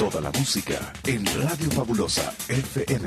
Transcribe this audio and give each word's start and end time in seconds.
Toda 0.00 0.22
la 0.22 0.30
música 0.30 0.94
en 1.04 1.26
Radio 1.26 1.70
Fabulosa 1.72 2.32
FM. 2.48 3.06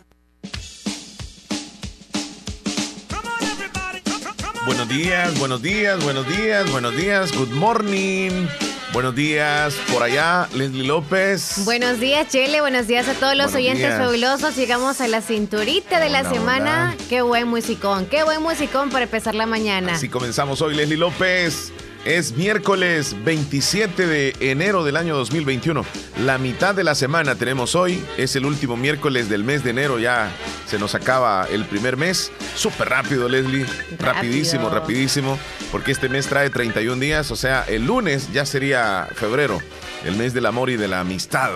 Buenos 4.71 4.87
días, 4.87 5.37
buenos 5.37 5.61
días, 5.61 6.01
buenos 6.01 6.25
días, 6.29 6.71
buenos 6.71 6.95
días, 6.95 7.33
good 7.37 7.49
morning. 7.49 8.47
Buenos 8.93 9.13
días 9.13 9.75
por 9.91 10.01
allá, 10.01 10.47
Leslie 10.53 10.85
López. 10.85 11.65
Buenos 11.65 11.99
días, 11.99 12.29
Chele. 12.29 12.61
Buenos 12.61 12.87
días 12.87 13.05
a 13.09 13.13
todos 13.15 13.35
los 13.35 13.51
Buenos 13.51 13.55
oyentes 13.55 13.79
días. 13.89 13.99
fabulosos. 13.99 14.55
Llegamos 14.55 15.01
a 15.01 15.09
la 15.09 15.21
cinturita 15.21 15.99
de 15.99 16.09
la 16.09 16.23
semana. 16.29 16.95
hola. 16.95 17.05
Qué 17.09 17.21
buen 17.21 17.49
musicón, 17.49 18.05
qué 18.05 18.23
buen 18.23 18.41
musicón 18.41 18.89
para 18.91 19.03
empezar 19.03 19.35
la 19.35 19.45
mañana. 19.45 19.93
Así 19.95 20.07
comenzamos 20.07 20.61
hoy, 20.61 20.73
Leslie 20.73 20.97
López. 20.97 21.73
Es 22.05 22.35
miércoles 22.35 23.15
27 23.23 24.07
de 24.07 24.35
enero 24.39 24.83
del 24.83 24.97
año 24.97 25.15
2021. 25.15 25.85
La 26.25 26.39
mitad 26.39 26.73
de 26.73 26.83
la 26.83 26.95
semana 26.95 27.35
tenemos 27.35 27.75
hoy. 27.75 28.03
Es 28.17 28.35
el 28.35 28.47
último 28.47 28.75
miércoles 28.75 29.29
del 29.29 29.43
mes 29.43 29.63
de 29.63 29.69
enero. 29.69 29.99
Ya 29.99 30.31
se 30.65 30.79
nos 30.79 30.95
acaba 30.95 31.47
el 31.51 31.63
primer 31.65 31.97
mes. 31.97 32.31
Súper 32.55 32.89
rápido, 32.89 33.29
Leslie. 33.29 33.67
Rapidísimo, 33.99 34.71
rapidísimo. 34.71 35.37
Porque 35.71 35.91
este 35.91 36.09
mes 36.09 36.25
trae 36.25 36.49
31 36.49 36.99
días. 36.99 37.29
O 37.29 37.35
sea, 37.35 37.65
el 37.67 37.85
lunes 37.85 38.33
ya 38.33 38.47
sería 38.47 39.07
febrero. 39.13 39.59
El 40.03 40.15
mes 40.15 40.33
del 40.33 40.47
amor 40.47 40.71
y 40.71 40.77
de 40.77 40.87
la 40.87 41.01
amistad. 41.01 41.51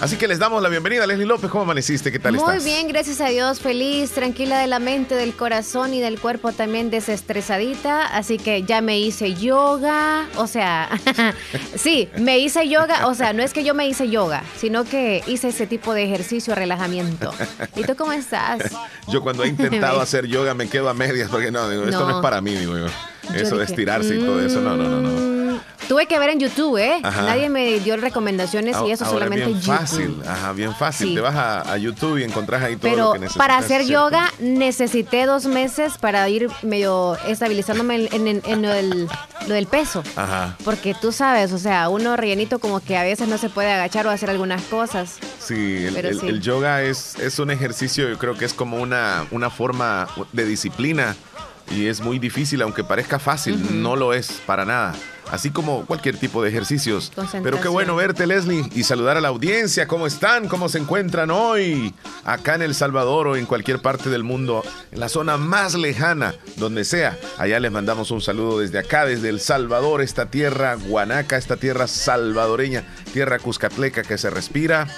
Así 0.00 0.16
que 0.16 0.26
les 0.26 0.38
damos 0.38 0.62
la 0.62 0.70
bienvenida, 0.70 1.06
Leslie 1.06 1.26
López. 1.26 1.50
¿Cómo 1.50 1.64
amaneciste? 1.64 2.10
¿Qué 2.10 2.18
tal 2.18 2.32
Muy 2.32 2.40
estás? 2.40 2.64
bien, 2.64 2.88
gracias 2.88 3.20
a 3.20 3.28
Dios, 3.28 3.60
feliz, 3.60 4.12
tranquila 4.12 4.58
de 4.58 4.66
la 4.66 4.78
mente, 4.78 5.14
del 5.14 5.34
corazón 5.34 5.92
y 5.92 6.00
del 6.00 6.18
cuerpo 6.18 6.52
también 6.52 6.88
desestresadita, 6.90 8.06
así 8.06 8.38
que 8.38 8.62
ya 8.62 8.80
me 8.80 8.98
hice 8.98 9.34
yoga, 9.34 10.26
o 10.36 10.46
sea, 10.46 10.88
sí, 11.76 12.08
me 12.18 12.38
hice 12.38 12.68
yoga, 12.70 13.06
o 13.06 13.14
sea, 13.14 13.34
no 13.34 13.42
es 13.42 13.52
que 13.52 13.64
yo 13.64 13.74
me 13.74 13.86
hice 13.86 14.08
yoga, 14.08 14.44
sino 14.56 14.84
que 14.84 15.22
hice 15.26 15.48
ese 15.48 15.66
tipo 15.66 15.92
de 15.92 16.04
ejercicio, 16.04 16.54
relajamiento. 16.54 17.34
¿Y 17.76 17.82
tú 17.82 17.96
cómo 17.96 18.12
estás? 18.12 18.62
Yo 19.08 19.20
cuando 19.20 19.44
he 19.44 19.48
intentado 19.48 20.00
hacer 20.00 20.26
yoga 20.26 20.54
me 20.54 20.70
quedo 20.70 20.88
a 20.88 20.94
medias 20.94 21.28
porque 21.28 21.50
no, 21.50 21.68
digo, 21.68 21.84
esto 21.84 22.08
no 22.08 22.16
es 22.16 22.22
para 22.22 22.40
mí, 22.40 22.54
digo 22.54 22.78
yo. 22.78 22.86
Yo 22.86 23.34
Eso 23.34 23.58
de 23.58 23.64
estirarse 23.64 24.16
y 24.16 24.20
todo 24.20 24.40
eso, 24.40 24.60
no, 24.62 24.74
no, 24.74 24.88
no, 24.88 25.00
no. 25.02 25.39
Tuve 25.88 26.06
que 26.06 26.18
ver 26.20 26.30
en 26.30 26.38
YouTube, 26.38 26.76
¿eh? 26.78 27.00
Ajá. 27.02 27.22
Nadie 27.22 27.48
me 27.48 27.80
dio 27.80 27.96
recomendaciones 27.96 28.76
y 28.86 28.92
eso 28.92 29.04
Ahora 29.04 29.18
solamente 29.18 29.46
bien 29.46 29.60
YouTube. 29.60 29.76
fácil, 29.76 30.22
ajá, 30.26 30.52
bien 30.52 30.74
fácil. 30.74 31.08
Sí. 31.08 31.14
Te 31.14 31.20
vas 31.20 31.34
a, 31.34 31.72
a 31.72 31.76
YouTube 31.78 32.18
y 32.18 32.22
encontrás 32.22 32.62
ahí 32.62 32.76
todo 32.76 32.90
lo 32.90 32.94
Pero 32.96 33.12
que 33.14 33.18
necesitas. 33.20 33.46
para 33.46 33.58
hacer 33.58 33.86
yoga 33.86 34.32
necesité 34.38 35.26
dos 35.26 35.46
meses 35.46 35.98
para 35.98 36.28
ir 36.28 36.48
medio 36.62 37.16
estabilizándome 37.26 38.08
en, 38.12 38.26
en- 38.28 38.42
en 38.44 38.62
lo, 38.62 38.68
del, 38.68 39.08
lo 39.48 39.54
del 39.54 39.66
peso. 39.66 40.04
Ajá, 40.14 40.56
Porque 40.64 40.94
tú 40.94 41.10
sabes, 41.12 41.50
o 41.52 41.58
sea, 41.58 41.88
uno 41.88 42.16
rellenito 42.16 42.58
como 42.60 42.78
que 42.80 42.96
a 42.96 43.02
veces 43.02 43.26
no 43.26 43.36
se 43.38 43.48
puede 43.48 43.72
agachar 43.72 44.06
o 44.06 44.10
hacer 44.10 44.30
algunas 44.30 44.62
cosas. 44.62 45.16
sí, 45.40 45.86
el, 45.86 45.94
Pero 45.94 46.08
el- 46.10 46.20
sí. 46.20 46.28
el 46.28 46.40
yoga 46.40 46.82
es, 46.82 47.16
es 47.18 47.38
un 47.40 47.50
ejercicio, 47.50 48.08
yo 48.08 48.16
creo 48.18 48.34
que 48.36 48.44
es 48.44 48.54
como 48.54 48.76
una, 48.76 49.26
una 49.32 49.50
forma 49.50 50.06
de 50.32 50.44
disciplina 50.44 51.16
y 51.70 51.86
es 51.86 52.00
muy 52.00 52.18
difícil, 52.18 52.62
aunque 52.62 52.84
parezca 52.84 53.18
fácil, 53.18 53.82
no 53.82 53.96
lo 53.96 54.12
es 54.12 54.40
para 54.46 54.64
nada. 54.64 54.94
Así 55.30 55.50
como 55.50 55.86
cualquier 55.86 56.16
tipo 56.16 56.42
de 56.42 56.48
ejercicios. 56.48 57.12
Pero 57.42 57.60
qué 57.60 57.68
bueno 57.68 57.94
verte, 57.94 58.26
Leslie, 58.26 58.68
y 58.74 58.82
saludar 58.82 59.16
a 59.16 59.20
la 59.20 59.28
audiencia. 59.28 59.86
¿Cómo 59.86 60.06
están? 60.08 60.48
¿Cómo 60.48 60.68
se 60.68 60.78
encuentran 60.78 61.30
hoy? 61.30 61.94
Acá 62.24 62.56
en 62.56 62.62
El 62.62 62.74
Salvador 62.74 63.28
o 63.28 63.36
en 63.36 63.46
cualquier 63.46 63.80
parte 63.80 64.10
del 64.10 64.24
mundo, 64.24 64.64
en 64.90 64.98
la 64.98 65.08
zona 65.08 65.36
más 65.36 65.74
lejana, 65.74 66.34
donde 66.56 66.84
sea. 66.84 67.16
Allá 67.38 67.60
les 67.60 67.70
mandamos 67.70 68.10
un 68.10 68.20
saludo 68.20 68.58
desde 68.58 68.80
acá, 68.80 69.06
desde 69.06 69.28
El 69.28 69.40
Salvador, 69.40 70.02
esta 70.02 70.30
tierra 70.30 70.74
guanaca, 70.74 71.36
esta 71.36 71.56
tierra 71.56 71.86
salvadoreña, 71.86 72.84
tierra 73.12 73.38
cuscatleca 73.38 74.02
que 74.02 74.18
se 74.18 74.30
respira. 74.30 74.88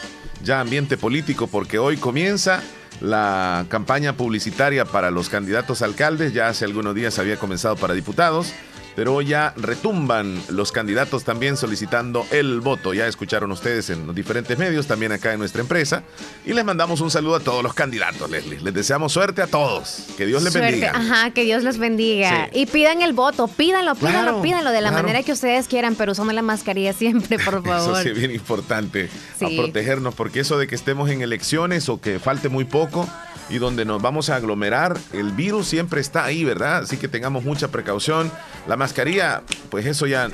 Ya 0.42 0.60
ambiente 0.60 0.96
político, 0.96 1.46
porque 1.46 1.78
hoy 1.78 1.98
comienza 1.98 2.62
la 3.00 3.66
campaña 3.68 4.16
publicitaria 4.16 4.86
para 4.86 5.10
los 5.10 5.28
candidatos 5.28 5.82
a 5.82 5.84
alcaldes. 5.84 6.32
Ya 6.32 6.48
hace 6.48 6.64
algunos 6.64 6.94
días 6.94 7.18
había 7.18 7.36
comenzado 7.36 7.76
para 7.76 7.92
diputados 7.92 8.52
pero 8.94 9.14
hoy 9.14 9.26
ya 9.26 9.54
retumban 9.56 10.40
los 10.48 10.72
candidatos 10.72 11.24
también 11.24 11.56
solicitando 11.56 12.26
el 12.30 12.60
voto. 12.60 12.94
Ya 12.94 13.06
escucharon 13.06 13.50
ustedes 13.52 13.90
en 13.90 14.06
los 14.06 14.14
diferentes 14.14 14.58
medios, 14.58 14.86
también 14.86 15.12
acá 15.12 15.32
en 15.32 15.38
nuestra 15.38 15.60
empresa. 15.62 16.02
Y 16.44 16.52
les 16.52 16.64
mandamos 16.64 17.00
un 17.00 17.10
saludo 17.10 17.36
a 17.36 17.40
todos 17.40 17.62
los 17.62 17.74
candidatos, 17.74 18.30
Leslie. 18.30 18.60
Les 18.60 18.74
deseamos 18.74 19.12
suerte 19.12 19.42
a 19.42 19.46
todos. 19.46 20.06
Que 20.16 20.26
Dios 20.26 20.42
les 20.42 20.52
Suerte. 20.52 20.70
bendiga. 20.70 20.92
Ajá, 20.94 21.30
que 21.30 21.44
Dios 21.44 21.62
los 21.62 21.78
bendiga. 21.78 22.48
Sí. 22.52 22.60
Y 22.60 22.66
pidan 22.66 23.02
el 23.02 23.12
voto, 23.12 23.48
pídanlo, 23.48 23.94
pídanlo, 23.94 24.20
Claro, 24.22 24.42
pídanlo 24.42 24.70
de 24.70 24.80
la 24.80 24.90
claro. 24.90 25.04
manera 25.06 25.22
que 25.24 25.32
ustedes 25.32 25.68
quieran, 25.68 25.94
pero 25.94 26.12
usando 26.12 26.32
la 26.32 26.42
mascarilla 26.42 26.92
siempre, 26.92 27.38
por 27.38 27.62
favor. 27.64 27.92
Eso 27.96 28.02
sí 28.02 28.08
es 28.10 28.18
bien 28.18 28.30
importante, 28.30 29.08
Sí. 29.38 29.44
a 29.58 29.62
protegernos, 29.62 30.14
porque 30.14 30.40
eso 30.40 30.58
de 30.58 30.66
que 30.66 30.74
estemos 30.74 31.10
en 31.10 31.22
elecciones 31.22 31.88
o 31.88 32.00
que 32.00 32.18
falte 32.18 32.48
muy 32.48 32.64
poco 32.64 33.08
y 33.50 33.58
donde 33.58 33.84
nos 33.84 34.00
vamos 34.00 34.30
a 34.30 34.36
aglomerar, 34.36 34.96
el 35.12 35.32
virus 35.32 35.66
siempre 35.66 36.00
está 36.00 36.24
ahí, 36.24 36.44
¿verdad? 36.44 36.78
Así 36.78 36.96
que 36.96 37.08
tengamos 37.08 37.44
mucha 37.44 37.68
precaución. 37.68 38.30
La 38.68 38.76
mascarilla, 38.82 39.42
pues 39.70 39.86
eso 39.86 40.06
ya, 40.06 40.28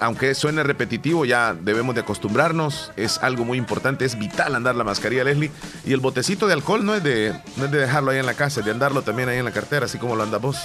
aunque 0.00 0.34
suene 0.34 0.62
repetitivo, 0.62 1.24
ya 1.24 1.54
debemos 1.58 1.94
de 1.94 2.02
acostumbrarnos. 2.02 2.92
Es 2.96 3.18
algo 3.18 3.44
muy 3.44 3.58
importante, 3.58 4.04
es 4.04 4.18
vital 4.18 4.54
andar 4.54 4.74
la 4.76 4.84
mascarilla, 4.84 5.24
Leslie. 5.24 5.50
Y 5.84 5.92
el 5.92 6.00
botecito 6.00 6.46
de 6.46 6.52
alcohol 6.54 6.84
no 6.84 6.94
es 6.94 7.02
de, 7.02 7.32
no 7.56 7.64
es 7.66 7.70
de 7.70 7.78
dejarlo 7.78 8.10
ahí 8.10 8.18
en 8.18 8.26
la 8.26 8.34
casa, 8.34 8.60
es 8.60 8.66
de 8.66 8.72
andarlo 8.72 9.02
también 9.02 9.28
ahí 9.28 9.38
en 9.38 9.44
la 9.44 9.52
cartera, 9.52 9.86
así 9.86 9.98
como 9.98 10.16
lo 10.16 10.22
andas 10.22 10.40
vos. 10.40 10.56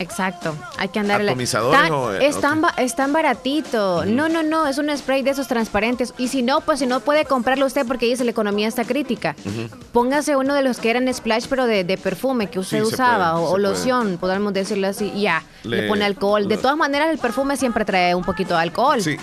Exacto, 0.00 0.54
hay 0.78 0.90
que 0.90 1.00
andar 1.00 1.20
¿Atomizadores 1.22 1.80
Tan- 1.80 1.90
o, 1.92 2.12
es, 2.12 2.40
tan, 2.40 2.60
ba- 2.60 2.72
es 2.76 2.94
tan 2.94 3.12
baratito. 3.12 4.04
No, 4.04 4.28
no, 4.28 4.44
no, 4.44 4.68
es 4.68 4.78
un 4.78 4.96
spray 4.96 5.22
de 5.24 5.30
esos 5.30 5.48
transparentes. 5.48 6.14
Y 6.18 6.28
si 6.28 6.42
no, 6.42 6.60
pues 6.60 6.78
si 6.78 6.86
no 6.86 7.00
puede 7.00 7.24
comprarlo 7.24 7.66
usted 7.66 7.84
porque 7.84 8.06
dice 8.06 8.22
la 8.24 8.30
economía 8.30 8.68
está 8.68 8.84
crítica. 8.84 9.34
Póngase 9.92 10.36
uno 10.36 10.54
de 10.54 10.62
los 10.62 10.78
que 10.78 10.90
eran 10.90 11.12
splash, 11.12 11.46
pero 11.50 11.66
de, 11.66 11.82
de 11.82 11.98
perfume 11.98 12.48
que 12.48 12.60
usted 12.60 12.78
Sí, 12.78 12.82
usaba 12.94 13.32
puede, 13.32 13.46
o, 13.46 13.58
loción, 13.58 14.18
podemos 14.20 14.52
decirlo 14.52 14.86
así. 14.86 15.12
Ya, 15.20 15.42
le, 15.64 15.82
Le- 15.82 15.88
pone 15.88 16.04
alcohol. 16.04 16.46
De 16.46 16.58
todas 16.58 16.76
maneras, 16.76 17.10
el 17.10 17.18
perfume 17.18 17.56
siempre 17.56 17.84
trae 17.84 18.14
un 18.14 18.22
poquito 18.22 18.54
de 18.54 18.60
alcohol. 18.60 18.77
Sí. 19.02 19.16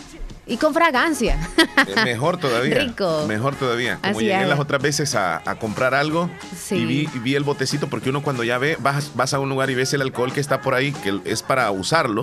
Y 0.48 0.58
con 0.58 0.74
fragancia. 0.76 1.40
Eh, 1.88 2.04
Mejor 2.04 2.38
todavía. 2.38 2.76
Rico. 2.80 3.26
Mejor 3.28 3.56
todavía. 3.56 3.98
Como 4.02 4.18
Así 4.18 4.26
llegué 4.26 4.44
es. 4.44 4.48
las 4.48 4.60
otras 4.60 4.80
veces 4.82 5.16
a, 5.16 5.42
a 5.50 5.56
comprar 5.56 5.96
algo 5.96 6.30
Sí. 6.56 6.76
y, 6.76 6.86
vi, 6.86 7.10
y 7.16 7.20
vi 7.20 7.34
el 7.36 7.44
botecito, 7.44 7.88
porque 7.88 8.12
uno 8.12 8.22
cuando 8.22 8.44
ya 8.44 8.60
ve, 8.60 8.78
vas, 8.80 9.12
vas 9.16 9.34
a 9.34 9.40
un 9.40 9.50
lugar 9.50 9.72
y 9.72 9.76
ves 9.76 9.94
el 9.94 10.02
alcohol 10.04 10.32
que 10.32 10.40
está 10.42 10.62
por 10.62 10.76
ahí, 10.76 10.92
que 10.92 11.20
es 11.26 11.42
para 11.42 11.72
usarlo. 11.72 12.22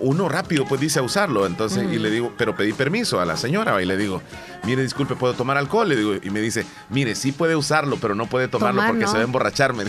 Uno 0.00 0.28
rápido 0.28 0.66
pues 0.66 0.80
dice 0.82 0.98
a 0.98 1.02
usarlo, 1.02 1.46
entonces, 1.46 1.82
y 1.90 1.98
le 1.98 2.10
digo, 2.10 2.34
pero 2.36 2.54
pedí 2.54 2.74
permiso 2.74 3.20
a 3.20 3.24
la 3.24 3.38
señora 3.38 3.80
y 3.82 3.86
le 3.86 3.96
digo, 3.96 4.20
mire, 4.64 4.82
disculpe, 4.82 5.14
¿puedo 5.16 5.32
tomar 5.32 5.56
alcohol? 5.56 5.88
Le 5.88 5.96
digo, 5.96 6.14
y 6.22 6.28
me 6.28 6.40
dice, 6.42 6.66
mire, 6.90 7.14
sí 7.14 7.32
puede 7.32 7.56
usarlo, 7.56 7.96
pero 7.98 8.14
no 8.14 8.26
puede 8.26 8.48
tomarlo 8.48 8.80
Tomar, 8.82 8.90
porque 8.90 9.04
no. 9.06 9.10
se 9.10 9.16
va 9.16 9.20
a 9.22 9.24
emborracharme. 9.24 9.84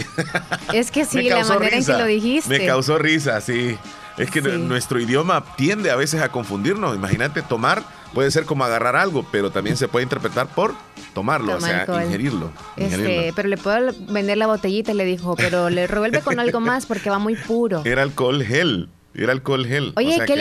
es 0.74 0.90
que 0.92 1.04
sí, 1.06 1.30
la 1.30 1.44
manera 1.44 1.68
en 1.76 1.80
risa. 1.80 1.94
que 1.96 2.00
lo 2.02 2.06
dijiste. 2.08 2.60
Me 2.60 2.66
causó 2.66 2.98
risa, 2.98 3.42
sí. 3.42 3.78
Es 4.20 4.30
que 4.32 4.42
Sí. 4.42 4.48
nuestro 4.58 5.00
idioma 5.00 5.44
tiende 5.56 5.92
a 5.92 5.96
veces 5.96 6.22
a 6.22 6.30
confundirnos. 6.30 6.96
Imagínate, 6.96 7.42
tomar 7.42 7.84
puede 8.14 8.32
ser 8.32 8.46
como 8.46 8.64
agarrar 8.64 8.96
algo, 8.96 9.26
pero 9.32 9.52
también 9.52 9.78
se 9.78 9.88
puede 9.88 10.04
interpretar 10.04 10.48
por 10.48 10.74
tomarlo, 11.14 11.56
o 11.56 11.62
sea, 11.62 11.82
alcohol. 11.82 12.04
ingerirlo. 12.04 12.52
Este, 12.76 12.96
ingerirlo. 12.96 13.34
pero 13.36 13.50
le 13.50 13.58
puedo 13.58 13.94
vender 14.10 14.38
la 14.38 14.48
botellita, 14.48 14.94
le 14.94 15.06
dijo, 15.06 15.36
pero 15.36 15.70
le 15.70 15.88
revuelve 15.88 16.22
con 16.22 16.40
algo 16.40 16.60
más 16.60 16.86
porque 16.86 17.10
va 17.10 17.20
muy 17.20 17.36
puro. 17.36 17.82
Era 17.86 18.02
alcohol 18.04 18.44
gel. 18.44 18.90
Era 19.14 19.32
alcohol 19.32 19.66
gel. 19.66 19.94
Oye, 19.96 20.08
o 20.10 20.12
sea 20.16 20.26
qué 20.26 20.34
que-. 20.34 20.40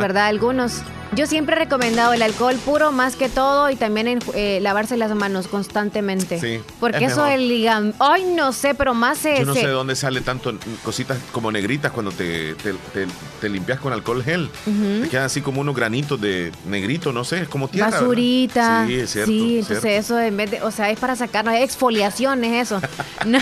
¿verdad? 0.00 0.26
Algunos. 0.26 0.82
Yo 1.14 1.26
siempre 1.26 1.54
he 1.56 1.58
recomendado 1.58 2.12
el 2.12 2.22
alcohol 2.22 2.56
puro 2.64 2.90
más 2.92 3.14
que 3.16 3.28
todo 3.28 3.70
y 3.70 3.76
también 3.76 4.18
eh, 4.34 4.58
lavarse 4.60 4.96
las 4.96 5.14
manos 5.14 5.46
constantemente. 5.48 6.40
Sí, 6.40 6.60
Porque 6.80 7.04
es 7.04 7.12
eso 7.12 7.24
del 7.24 7.48
ligam... 7.48 7.92
Ay, 8.00 8.24
no 8.36 8.52
sé, 8.52 8.74
pero 8.74 8.92
más 8.92 9.18
se... 9.18 9.38
Yo 9.38 9.46
no 9.46 9.54
sé 9.54 9.66
de 9.66 9.72
dónde 9.72 9.94
sale 9.94 10.20
tanto 10.20 10.54
cositas 10.84 11.16
como 11.32 11.52
negritas 11.52 11.92
cuando 11.92 12.10
te, 12.10 12.54
te, 12.56 12.72
te- 12.92 13.06
te 13.40 13.48
limpias 13.48 13.78
con 13.80 13.92
alcohol 13.92 14.22
gel. 14.22 14.50
Te 15.02 15.08
quedan 15.08 15.24
así 15.26 15.40
como 15.42 15.60
unos 15.60 15.76
granitos 15.76 16.20
de 16.20 16.52
negrito, 16.66 17.12
no 17.12 17.24
sé, 17.24 17.42
es 17.42 17.48
como 17.48 17.68
tierra. 17.68 17.86
¿verdad? 17.86 18.00
Basurita. 18.00 18.84
Sí, 18.86 18.94
es 18.94 19.10
cierto. 19.10 19.30
Sí, 19.30 19.38
cierto. 19.38 19.72
entonces 19.74 20.04
eso 20.04 20.20
en 20.20 20.36
vez 20.36 20.50
de, 20.50 20.62
o 20.62 20.70
sea, 20.72 20.90
es 20.90 20.98
para 20.98 21.14
sacarnos 21.16 21.54
exfoliaciones 21.54 22.62
eso. 22.68 22.80
no, 23.26 23.38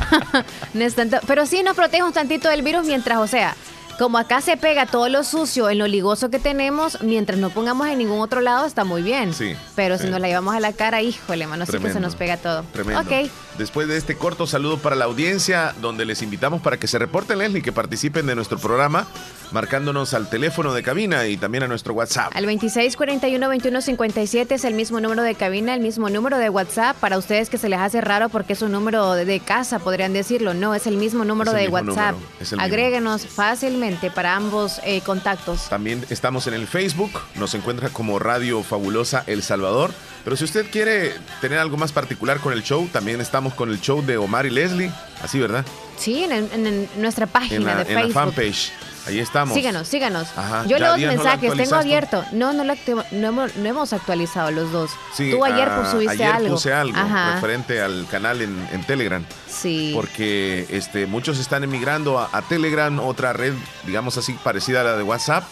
no 0.74 0.84
es 0.84 0.94
tanto, 0.94 1.18
pero 1.26 1.46
sí 1.46 1.62
nos 1.62 1.74
protege 1.74 2.02
un 2.02 2.12
tantito 2.12 2.48
del 2.50 2.62
virus 2.62 2.86
mientras, 2.86 3.18
o 3.18 3.26
sea, 3.26 3.56
como 3.98 4.18
acá 4.18 4.40
se 4.40 4.56
pega 4.56 4.86
todo 4.86 5.08
lo 5.08 5.24
sucio 5.24 5.70
en 5.70 5.78
lo 5.78 5.86
ligoso 5.86 6.30
que 6.30 6.38
tenemos, 6.38 7.00
mientras 7.02 7.38
no 7.38 7.50
pongamos 7.50 7.88
en 7.88 7.98
ningún 7.98 8.20
otro 8.20 8.40
lado, 8.40 8.66
está 8.66 8.84
muy 8.84 9.02
bien. 9.02 9.32
Sí, 9.34 9.54
Pero 9.74 9.96
sí. 9.98 10.04
si 10.04 10.10
nos 10.10 10.20
la 10.20 10.28
llevamos 10.28 10.54
a 10.54 10.60
la 10.60 10.72
cara, 10.72 11.02
híjole, 11.02 11.46
mano, 11.46 11.66
sí 11.66 11.78
que 11.78 11.92
se 11.92 12.00
nos 12.00 12.16
pega 12.16 12.36
todo. 12.36 12.64
Tremendo. 12.72 13.00
Ok. 13.02 13.30
Después 13.58 13.86
de 13.86 13.96
este 13.96 14.16
corto 14.16 14.48
saludo 14.48 14.78
para 14.78 14.96
la 14.96 15.04
audiencia, 15.04 15.76
donde 15.80 16.04
les 16.04 16.22
invitamos 16.22 16.60
para 16.60 16.76
que 16.76 16.88
se 16.88 16.98
reporten, 16.98 17.38
Leslie, 17.38 17.62
que 17.62 17.70
participen 17.70 18.26
de 18.26 18.34
nuestro 18.34 18.58
programa, 18.58 19.06
marcándonos 19.52 20.12
al 20.12 20.28
teléfono 20.28 20.74
de 20.74 20.82
cabina 20.82 21.28
y 21.28 21.36
también 21.36 21.62
a 21.62 21.68
nuestro 21.68 21.94
WhatsApp. 21.94 22.32
Al 22.34 22.46
2641-2157 22.46 24.50
es 24.50 24.64
el 24.64 24.74
mismo 24.74 25.00
número 25.00 25.22
de 25.22 25.36
cabina, 25.36 25.72
el 25.72 25.80
mismo 25.80 26.10
número 26.10 26.38
de 26.38 26.50
WhatsApp. 26.50 26.96
Para 26.96 27.16
ustedes 27.16 27.48
que 27.48 27.56
se 27.56 27.68
les 27.68 27.78
hace 27.78 28.00
raro 28.00 28.28
porque 28.28 28.54
es 28.54 28.62
un 28.62 28.72
número 28.72 29.14
de, 29.14 29.38
casa, 29.38 29.78
podrían 29.78 30.12
decirlo. 30.12 30.52
No, 30.52 30.74
es 30.74 30.88
el 30.88 30.96
mismo 30.96 31.24
número 31.24 31.52
el 31.52 31.56
de 31.56 31.62
mismo 31.62 31.76
WhatsApp. 31.76 32.14
número, 32.14 32.28
mismo. 32.40 32.60
Agréguenos 32.60 33.24
fácilmente 33.24 34.10
para 34.10 34.34
ambos 34.34 34.80
eh, 34.84 35.00
contactos. 35.02 35.68
También 35.68 36.04
estamos 36.10 36.48
en 36.48 36.54
el 36.54 36.66
Facebook, 36.66 37.12
nos 37.36 37.54
encuentra 37.54 37.90
como 37.90 38.18
Radio 38.18 38.64
Fabulosa 38.64 39.22
El 39.28 39.44
Salvador. 39.44 39.92
Pero 40.24 40.36
si 40.36 40.44
usted 40.44 40.66
quiere 40.70 41.12
tener 41.42 41.58
algo 41.58 41.76
más 41.76 41.92
particular 41.92 42.40
con 42.40 42.52
el 42.54 42.62
show, 42.62 42.88
también 42.90 43.20
estamos 43.20 43.52
con 43.54 43.68
el 43.70 43.80
show 43.80 44.02
de 44.04 44.16
Omar 44.16 44.46
y 44.46 44.50
Leslie, 44.50 44.90
así, 45.22 45.38
¿verdad? 45.38 45.64
Sí, 45.98 46.24
en, 46.24 46.32
el- 46.32 46.48
en 46.52 46.88
nuestra 46.96 47.26
página 47.26 47.56
En 47.56 47.64
la, 47.66 47.76
de 47.76 47.82
en 47.90 47.94
la 47.94 48.00
Facebook. 48.02 48.14
fanpage. 48.34 48.72
Ahí 49.06 49.18
estamos. 49.18 49.52
Síganos, 49.54 49.86
síganos. 49.86 50.28
Ajá. 50.34 50.62
Yo 50.64 50.78
¿Ya 50.78 50.78
leo 50.78 50.92
los 50.92 51.00
no 51.02 51.22
mensajes, 51.22 51.52
tengo 51.54 51.74
abierto. 51.76 52.24
No, 52.32 52.54
no, 52.54 52.64
lo 52.64 52.74
no, 53.12 53.28
hemos, 53.28 53.54
no 53.56 53.68
hemos 53.68 53.92
actualizado 53.92 54.50
los 54.50 54.72
dos. 54.72 54.92
Sí, 55.14 55.30
Tú 55.30 55.44
ayer 55.44 55.68
ah, 55.68 55.90
subiste 55.90 56.14
ayer 56.14 56.34
algo. 56.36 56.54
puse 56.54 56.72
algo 56.72 56.96
Ajá. 56.96 57.34
referente 57.34 57.82
al 57.82 58.06
canal 58.10 58.40
en, 58.40 58.66
en 58.72 58.82
Telegram. 58.86 59.22
Sí. 59.46 59.92
porque 59.94 60.66
este, 60.70 61.04
muchos 61.06 61.38
están 61.38 61.64
emigrando 61.64 62.18
a, 62.18 62.30
a 62.32 62.40
Telegram, 62.42 62.98
otra 62.98 63.34
red, 63.34 63.52
digamos 63.86 64.16
así, 64.16 64.32
parecida 64.42 64.80
a 64.80 64.84
la 64.84 64.96
de 64.96 65.02
WhatsApp. 65.02 65.44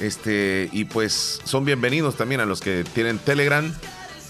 Este, 0.00 0.68
y 0.72 0.84
pues 0.86 1.40
son 1.44 1.64
bienvenidos 1.64 2.16
también 2.16 2.40
a 2.40 2.44
los 2.46 2.60
que 2.60 2.84
tienen 2.92 3.18
Telegram, 3.18 3.72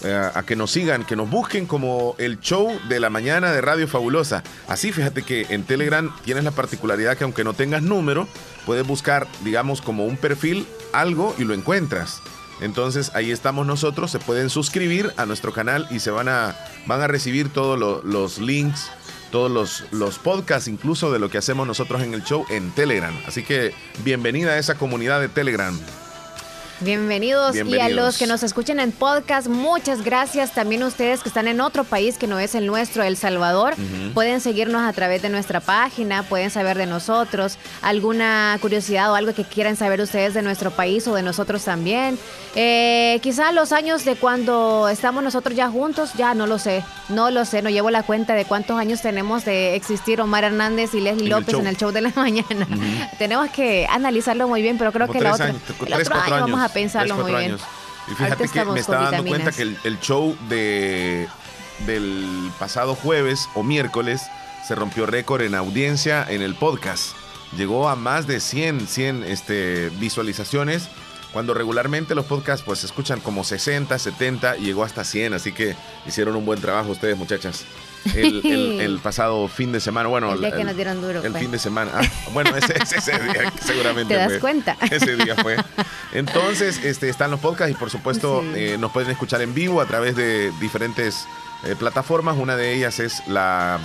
eh, 0.03 0.29
a 0.33 0.43
que 0.43 0.55
nos 0.55 0.71
sigan, 0.71 1.05
que 1.05 1.15
nos 1.15 1.29
busquen 1.29 1.65
como 1.65 2.15
el 2.17 2.39
show 2.39 2.71
de 2.89 2.99
la 2.99 3.09
mañana 3.09 3.51
de 3.51 3.61
Radio 3.61 3.87
Fabulosa. 3.87 4.43
Así, 4.67 4.91
fíjate 4.91 5.23
que 5.23 5.45
en 5.49 5.63
Telegram 5.63 6.13
tienes 6.25 6.43
la 6.43 6.51
particularidad 6.51 7.17
que 7.17 7.23
aunque 7.23 7.43
no 7.43 7.53
tengas 7.53 7.81
número, 7.83 8.27
puedes 8.65 8.85
buscar, 8.85 9.27
digamos, 9.43 9.81
como 9.81 10.05
un 10.05 10.17
perfil, 10.17 10.67
algo 10.93 11.35
y 11.37 11.43
lo 11.43 11.53
encuentras. 11.53 12.21
Entonces 12.61 13.11
ahí 13.15 13.31
estamos 13.31 13.65
nosotros, 13.65 14.11
se 14.11 14.19
pueden 14.19 14.49
suscribir 14.51 15.11
a 15.17 15.25
nuestro 15.25 15.51
canal 15.51 15.87
y 15.89 15.99
se 15.99 16.11
van 16.11 16.29
a, 16.29 16.55
van 16.85 17.01
a 17.01 17.07
recibir 17.07 17.49
todos 17.49 17.79
lo- 17.79 18.03
los 18.03 18.37
links, 18.37 18.89
todos 19.31 19.49
los, 19.49 19.85
los 19.91 20.19
podcasts, 20.19 20.67
incluso 20.67 21.11
de 21.11 21.17
lo 21.17 21.29
que 21.29 21.39
hacemos 21.39 21.65
nosotros 21.65 22.03
en 22.03 22.13
el 22.13 22.23
show 22.23 22.45
en 22.49 22.69
Telegram. 22.71 23.13
Así 23.27 23.41
que 23.43 23.73
bienvenida 24.03 24.51
a 24.51 24.57
esa 24.59 24.75
comunidad 24.75 25.19
de 25.21 25.29
Telegram. 25.29 25.75
Bienvenidos. 26.81 27.55
Y 27.55 27.79
a 27.79 27.89
los 27.89 28.17
que 28.17 28.25
nos 28.25 28.41
escuchen 28.41 28.79
en 28.79 28.91
podcast, 28.91 29.47
muchas 29.47 30.03
gracias. 30.03 30.53
También 30.53 30.81
ustedes 30.81 31.21
que 31.21 31.29
están 31.29 31.47
en 31.47 31.61
otro 31.61 31.83
país 31.83 32.17
que 32.17 32.25
no 32.25 32.39
es 32.39 32.55
el 32.55 32.65
nuestro, 32.65 33.03
El 33.03 33.17
Salvador, 33.17 33.75
pueden 34.15 34.41
seguirnos 34.41 34.81
a 34.81 34.91
través 34.91 35.21
de 35.21 35.29
nuestra 35.29 35.59
página, 35.59 36.23
pueden 36.23 36.49
saber 36.49 36.79
de 36.79 36.87
nosotros, 36.87 37.59
alguna 37.83 38.57
curiosidad 38.61 39.11
o 39.11 39.15
algo 39.15 39.33
que 39.35 39.43
quieran 39.43 39.75
saber 39.75 40.01
ustedes 40.01 40.33
de 40.33 40.41
nuestro 40.41 40.71
país 40.71 41.07
o 41.07 41.13
de 41.13 41.21
nosotros 41.21 41.63
también. 41.63 42.17
Eh, 42.55 43.19
quizá 43.21 43.51
los 43.51 43.71
años 43.71 44.03
de 44.03 44.15
cuando 44.15 44.89
estamos 44.89 45.23
nosotros 45.23 45.55
ya 45.55 45.69
juntos, 45.69 46.13
ya 46.17 46.33
no 46.33 46.47
lo 46.47 46.57
sé, 46.57 46.83
no 47.09 47.29
lo 47.29 47.45
sé, 47.45 47.61
no 47.61 47.69
llevo 47.69 47.91
la 47.91 48.01
cuenta 48.03 48.33
de 48.33 48.45
cuántos 48.45 48.79
años 48.79 49.01
tenemos 49.01 49.45
de 49.45 49.75
existir 49.75 50.19
Omar 50.19 50.45
Hernández 50.45 50.95
y 50.95 50.99
Leslie 50.99 51.25
En 51.25 51.29
López 51.29 51.53
en 51.53 51.67
el 51.67 51.77
show 51.77 51.91
de 51.91 52.01
la 52.01 52.11
mañana. 52.15 52.67
Tenemos 53.19 53.51
que 53.51 53.87
analizarlo 53.87 54.47
muy 54.47 54.63
bien, 54.63 54.79
pero 54.79 54.91
creo 54.91 55.05
Como 55.05 55.19
que 55.19 55.23
la 55.23 55.33
otra, 55.33 55.45
años, 55.45 55.61
el 55.85 55.93
otro 55.93 56.15
año 56.15 56.39
vamos 56.41 56.59
a 56.59 56.70
pensarlo 56.73 57.15
tres, 57.15 57.23
muy 57.23 57.31
bien. 57.33 57.51
años. 57.51 57.61
Y 58.11 58.15
fíjate 58.15 58.47
que 58.47 58.65
me 58.65 58.79
estaba 58.79 59.11
dando 59.11 59.29
cuenta 59.29 59.51
que 59.51 59.61
el, 59.61 59.77
el 59.83 59.99
show 59.99 60.35
de 60.49 61.27
del 61.85 62.51
pasado 62.59 62.95
jueves 62.95 63.49
o 63.55 63.63
miércoles 63.63 64.21
se 64.67 64.75
rompió 64.75 65.05
récord 65.05 65.41
en 65.41 65.55
audiencia 65.55 66.25
en 66.29 66.41
el 66.41 66.55
podcast. 66.55 67.15
Llegó 67.57 67.89
a 67.89 67.95
más 67.95 68.27
de 68.27 68.39
100, 68.39 68.87
100 68.87 69.23
este, 69.23 69.89
visualizaciones, 69.99 70.87
cuando 71.33 71.53
regularmente 71.53 72.13
los 72.15 72.25
podcasts 72.25 72.63
pues 72.65 72.79
se 72.79 72.85
escuchan 72.87 73.19
como 73.21 73.43
60, 73.43 73.97
70 73.97 74.57
y 74.57 74.61
llegó 74.65 74.83
hasta 74.83 75.03
100, 75.03 75.33
así 75.33 75.51
que 75.51 75.75
hicieron 76.05 76.35
un 76.35 76.45
buen 76.45 76.59
trabajo 76.61 76.91
ustedes 76.91 77.17
muchachas. 77.17 77.63
El, 78.15 78.41
el- 78.45 78.81
el 78.81 78.99
pasado 78.99 79.47
fin 79.47 79.71
de 79.71 79.79
semana, 79.79 80.09
bueno, 80.09 80.33
El 80.33 80.39
día 80.41 80.51
que 80.51 80.63
nos 80.63 80.75
dieron 80.75 80.99
duro, 81.01 81.21
el 81.23 81.31
pues. 81.31 81.43
fin 81.43 81.51
de 81.51 81.59
semana. 81.59 81.91
Ah, 81.93 82.01
bueno, 82.33 82.55
ese, 82.55 82.73
ese- 82.81 82.97
ese 82.97 83.11
día 83.19 83.53
seguramente 83.63 84.13
¿Te 84.13 84.19
das 84.19 84.29
fue. 84.31 84.39
cuenta? 84.39 84.75
Ese 84.91 85.15
día 85.15 85.35
fue. 85.35 85.55
Entonces, 86.13 86.83
este, 86.83 87.09
están 87.09 87.31
los 87.31 87.39
podcasts 87.39 87.71
y 87.73 87.77
por 87.77 87.89
supuesto 87.89 88.41
Sí. 88.41 88.51
eh, 88.55 88.77
nos 88.79 88.91
pueden 88.91 89.09
escuchar 89.11 89.41
en 89.41 89.53
vivo 89.53 89.81
a 89.81 89.85
través 89.85 90.15
de 90.15 90.51
diferentes 90.59 91.25
eh, 91.63 91.75
plataformas. 91.77 92.37
Una 92.37 92.55
de 92.55 92.73
ellas 92.73 92.99
es 92.99 93.21
la 93.27 93.79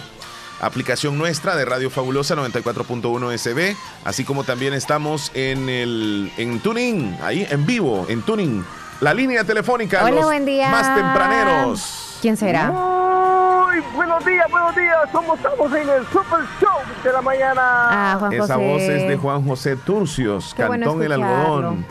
aplicación 0.61 1.19
nuestra 1.19 1.55
de 1.57 1.65
Radio 1.65 1.91
Fabulosa 1.91 2.35
94.1 2.35 3.37
SB, 3.39 3.77
así 4.05 4.25
como 4.25 4.45
también 4.45 4.73
estamos 4.75 5.31
en 5.35 5.69
el 5.69 6.33
en 6.37 6.61
Tuning, 6.61 7.17
ahí 7.23 7.47
en 7.51 7.67
vivo, 7.67 8.07
en 8.09 8.23
Tuning. 8.23 8.65
La 9.01 9.13
línea 9.13 9.45
telefónica, 9.45 10.03
Hola, 10.05 10.15
los 10.17 10.25
buen 10.25 10.47
día. 10.47 10.71
más 10.71 10.95
tempraneros. 10.95 12.19
¿Quién 12.23 12.37
será? 12.37 12.71
Muy 12.71 13.79
buenos 13.95 14.25
días, 14.25 14.47
buenos 14.51 14.75
días. 14.75 14.97
Somos 15.13 15.37
estamos 15.37 15.73
en 15.75 15.89
el 15.89 16.03
Super 16.07 16.41
Show 16.61 16.79
de 17.05 17.13
la 17.13 17.21
mañana. 17.21 17.61
Ah, 17.63 18.17
Juan 18.19 18.33
Esa 18.33 18.55
José. 18.55 18.67
voz 18.73 18.83
es 18.83 19.09
de 19.09 19.17
Juan 19.19 19.47
José 19.47 19.77
Turcios, 19.77 20.55
Qué 20.57 20.65
bueno 20.65 20.87
Cantón 20.87 21.03
El. 21.03 21.13
Algodón. 21.13 21.87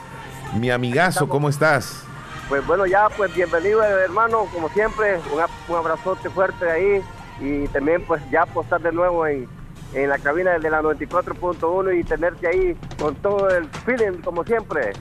Mi 0.56 0.72
amigazo, 0.72 1.30
¿cómo 1.30 1.48
estás? 1.50 2.02
Pues 2.50 2.66
bueno, 2.66 2.86
ya, 2.88 3.08
pues 3.16 3.34
bienvenido, 3.36 3.84
hermano, 3.84 4.46
como 4.54 4.70
siempre. 4.70 5.20
Un 5.68 5.76
abrazote 5.76 6.30
fuerte 6.30 6.70
ahí. 6.70 7.04
Y 7.42 7.68
también, 7.68 8.02
pues 8.08 8.22
ya, 8.32 8.44
estar 8.62 8.82
de 8.82 8.92
nuevo 8.92 9.28
en, 9.28 9.48
en 9.94 10.10
la 10.10 10.18
cabina 10.18 10.58
de 10.58 10.70
la 10.70 10.82
94.1 10.82 12.00
y 12.00 12.04
tenerte 12.04 12.48
ahí 12.48 12.78
con 13.00 13.16
todo 13.16 13.50
el 13.50 13.66
feeling, 13.86 14.22
como 14.24 14.44
siempre. 14.44 14.94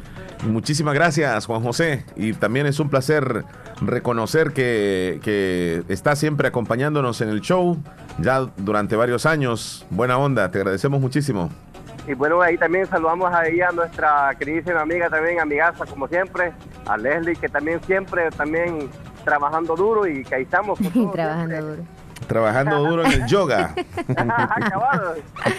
Muchísimas 0.46 0.94
gracias, 0.94 1.46
Juan 1.46 1.62
José. 1.62 2.04
Y 2.16 2.32
también 2.34 2.66
es 2.66 2.78
un 2.80 2.90
placer 2.90 3.44
reconocer 3.80 4.52
que, 4.52 5.20
que 5.22 5.82
está 5.88 6.16
siempre 6.16 6.48
acompañándonos 6.48 7.20
en 7.20 7.30
el 7.30 7.40
show 7.40 7.78
ya 8.18 8.40
durante 8.56 8.96
varios 8.96 9.26
años. 9.26 9.86
Buena 9.90 10.18
onda, 10.18 10.50
te 10.50 10.58
agradecemos 10.58 11.00
muchísimo. 11.00 11.50
Y 12.06 12.12
bueno, 12.12 12.42
ahí 12.42 12.58
también 12.58 12.84
saludamos 12.86 13.32
ahí 13.32 13.62
a 13.62 13.70
nuestra 13.70 14.34
queridísima 14.38 14.82
amiga 14.82 15.08
también, 15.08 15.40
amigaza 15.40 15.86
como 15.86 16.06
siempre, 16.06 16.52
a 16.86 16.98
Leslie, 16.98 17.36
que 17.36 17.48
también 17.48 17.80
siempre 17.84 18.30
también 18.32 18.90
trabajando 19.24 19.74
duro 19.74 20.06
y 20.06 20.22
que 20.22 20.34
ahí 20.34 20.42
estamos. 20.42 20.78
con 20.78 20.92
todo 20.92 21.10
Trabajando 21.12 21.54
siempre. 21.54 21.76
duro. 21.76 21.88
Trabajando 22.26 22.78
duro 22.84 23.04
en 23.04 23.12
el 23.12 23.26
yoga. 23.28 23.74
Ajá, 24.16 24.70
cabal. 24.70 25.14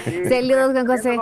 Y- 0.08 0.28
Saludos, 0.30 0.72
Juan 0.74 0.88
José. 0.88 1.20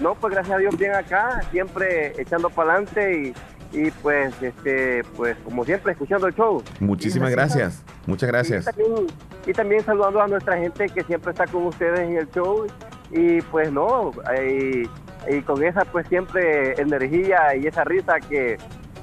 No, 0.00 0.14
pues 0.14 0.34
gracias 0.34 0.56
a 0.56 0.58
Dios 0.58 0.76
bien 0.76 0.94
acá, 0.94 1.40
siempre 1.50 2.12
echando 2.20 2.50
para 2.50 2.72
adelante 2.74 3.34
y, 3.72 3.78
y 3.86 3.90
pues, 3.90 4.34
este, 4.42 5.04
pues 5.16 5.36
como 5.44 5.64
siempre 5.64 5.92
escuchando 5.92 6.26
el 6.26 6.34
show. 6.34 6.62
Muchísimas 6.80 7.30
gracias. 7.30 7.82
Muchas 8.06 8.28
gracias. 8.28 8.62
Y 8.62 8.66
también, 8.66 9.06
y 9.46 9.52
también 9.52 9.84
saludando 9.84 10.20
a 10.22 10.26
nuestra 10.28 10.56
gente 10.56 10.86
que 10.88 11.02
siempre 11.04 11.30
está 11.32 11.46
con 11.46 11.66
ustedes 11.66 12.00
en 12.00 12.16
el 12.16 12.28
show 12.30 12.66
y 13.10 13.40
pues 13.42 13.70
no, 13.70 14.10
y, 14.44 14.88
y 15.28 15.42
con 15.42 15.62
esa 15.62 15.84
pues 15.84 16.08
siempre 16.08 16.72
energía 16.80 17.54
y 17.54 17.66
esa 17.66 17.84
risa 17.84 18.14
que 18.28 18.54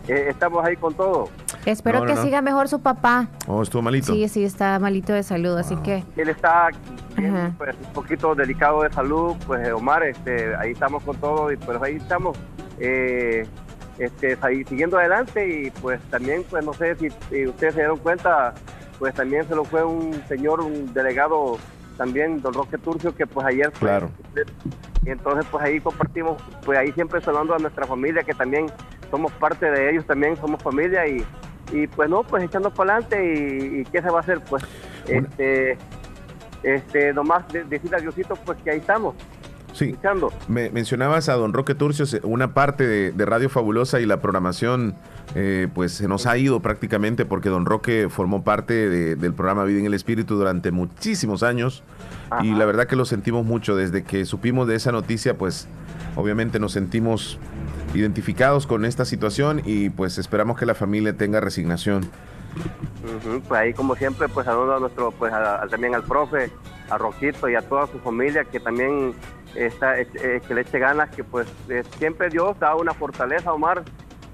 eh, 0.08 0.25
estamos 0.29 0.65
ahí 0.65 0.75
con 0.75 0.94
todo. 0.96 1.29
Espero 1.69 1.99
No, 1.99 2.05
no, 2.05 2.09
que 2.11 2.15
no. 2.15 2.23
siga 2.23 2.41
mejor 2.41 2.67
su 2.67 2.79
papá. 2.81 3.27
Oh, 3.47 3.61
estuvo 3.61 3.81
malito. 3.83 4.11
Sí, 4.11 4.27
sí, 4.27 4.43
está 4.43 4.79
malito 4.79 5.13
de 5.13 5.21
salud, 5.21 5.55
así 5.57 5.75
que 5.77 6.03
Él 6.17 6.29
está 6.29 6.69
bien, 7.15 7.53
pues, 7.57 7.75
un 7.85 7.93
poquito 7.93 8.33
delicado 8.33 8.81
de 8.81 8.91
salud, 8.91 9.35
pues 9.45 9.71
Omar, 9.71 10.03
este, 10.03 10.55
ahí 10.55 10.71
estamos 10.71 11.03
con 11.03 11.15
todo 11.17 11.51
y 11.51 11.57
pues 11.57 11.79
ahí 11.81 11.97
estamos 11.97 12.35
eh, 12.79 13.45
este, 13.99 14.35
ahí 14.41 14.63
siguiendo 14.63 14.97
adelante 14.97 15.47
y 15.47 15.69
pues 15.71 16.01
también, 16.09 16.43
pues 16.49 16.65
no 16.65 16.73
sé 16.73 16.95
si, 16.95 17.09
si 17.29 17.45
ustedes 17.45 17.75
se 17.75 17.81
dieron 17.81 17.97
cuenta, 17.99 18.53
pues 18.97 19.13
también 19.13 19.47
se 19.47 19.53
lo 19.55 19.63
fue 19.63 19.83
un 19.83 20.23
señor, 20.27 20.61
un 20.61 20.91
delegado 20.93 21.57
también, 22.00 22.41
don 22.41 22.53
Roque 22.53 22.77
Turcio, 22.79 23.13
que 23.13 23.27
pues 23.27 23.46
ayer 23.46 23.70
fue. 23.74 23.88
Claro. 23.89 24.10
Y 25.06 25.10
entonces 25.12 25.46
pues 25.51 25.63
ahí 25.63 25.79
compartimos, 25.82 26.41
pues 26.65 26.79
ahí 26.79 26.91
siempre 26.94 27.22
saludando 27.22 27.53
a 27.53 27.60
nuestra 27.60 27.86
familia, 27.86 28.24
que 28.24 28.34
también 28.34 28.68
somos 29.12 29.32
parte 29.34 29.70
de 29.70 29.91
ellos, 29.91 30.06
también 30.06 30.36
somos 30.38 30.63
familia 30.63 31.06
y, 31.08 31.24
y 31.74 31.88
pues 31.88 32.10
no, 32.10 32.24
pues 32.24 32.44
echando 32.44 32.72
para 32.74 32.94
adelante 32.96 33.18
y, 33.22 33.82
y 33.82 33.84
qué 33.86 34.01
se 34.01 34.10
va 34.10 34.18
a 34.20 34.22
hacer, 34.22 34.41
pues 34.50 34.63
Una- 35.08 35.20
este, 35.27 35.77
este, 36.63 37.13
nomás 37.13 37.48
de- 37.50 37.63
decirle 37.65 37.98
a 37.98 38.00
Diosito 38.00 38.36
pues 38.46 38.58
que 38.63 38.72
ahí 38.72 38.77
estamos, 38.79 39.15
Sí. 39.73 39.95
Me 40.47 40.69
mencionabas 40.71 41.29
a 41.29 41.33
don 41.35 41.53
Roque 41.53 41.75
Turcios, 41.75 42.13
eh, 42.13 42.21
una 42.23 42.53
parte 42.53 42.88
de, 42.88 43.11
de 43.11 43.25
Radio 43.25 43.49
Fabulosa 43.49 43.99
y 43.99 44.05
la 44.05 44.19
programación 44.21 44.95
eh, 45.35 45.67
pues 45.75 45.91
se 45.91 46.07
nos 46.07 46.25
ha 46.25 46.38
ido 46.38 46.59
prácticamente 46.59 47.23
porque 47.23 47.49
don 47.49 47.65
Roque 47.65 48.07
formó 48.09 48.43
parte 48.43 48.89
del 49.15 49.33
programa 49.33 49.63
Vida 49.63 49.79
en 49.79 49.85
el 49.85 49.93
Espíritu 49.93 50.35
durante 50.35 50.71
muchísimos 50.71 51.43
años 51.43 51.83
y 52.41 52.53
la 52.55 52.65
verdad 52.65 52.88
que 52.88 52.95
lo 52.95 53.05
sentimos 53.05 53.45
mucho 53.45 53.75
desde 53.75 54.03
que 54.03 54.25
supimos 54.25 54.67
de 54.67 54.75
esa 54.75 54.91
noticia, 54.91 55.38
pues 55.38 55.67
obviamente 56.15 56.59
nos 56.59 56.71
sentimos 56.71 57.38
identificados 57.93 58.65
con 58.65 58.85
esta 58.85 59.05
situación 59.05 59.61
y 59.65 59.89
pues 59.91 60.17
esperamos 60.17 60.57
que 60.57 60.65
la 60.65 60.73
familia 60.73 61.15
tenga 61.15 61.39
resignación. 61.39 62.09
Pues 63.48 63.60
ahí 63.60 63.74
como 63.74 63.96
siempre 63.96 64.27
pues 64.27 64.46
saludo 64.46 64.75
a 64.75 64.79
nuestro 64.79 65.12
pues 65.12 65.34
también 65.70 65.96
al 65.96 66.03
profe, 66.03 66.51
a 66.89 66.98
Roquito 66.98 67.50
y 67.50 67.56
a 67.56 67.62
toda 67.62 67.88
su 67.88 68.00
familia 68.00 68.44
que 68.44 68.60
también 68.60 69.13
está 69.56 69.96
que 69.96 70.53
le 70.53 70.62
eche 70.62 70.79
ganas 70.79 71.10
que 71.10 71.24
pues 71.24 71.48
siempre 71.98 72.29
Dios 72.29 72.60
da 72.60 72.75
una 72.75 72.94
fortaleza 72.94 73.53
Omar. 73.53 73.84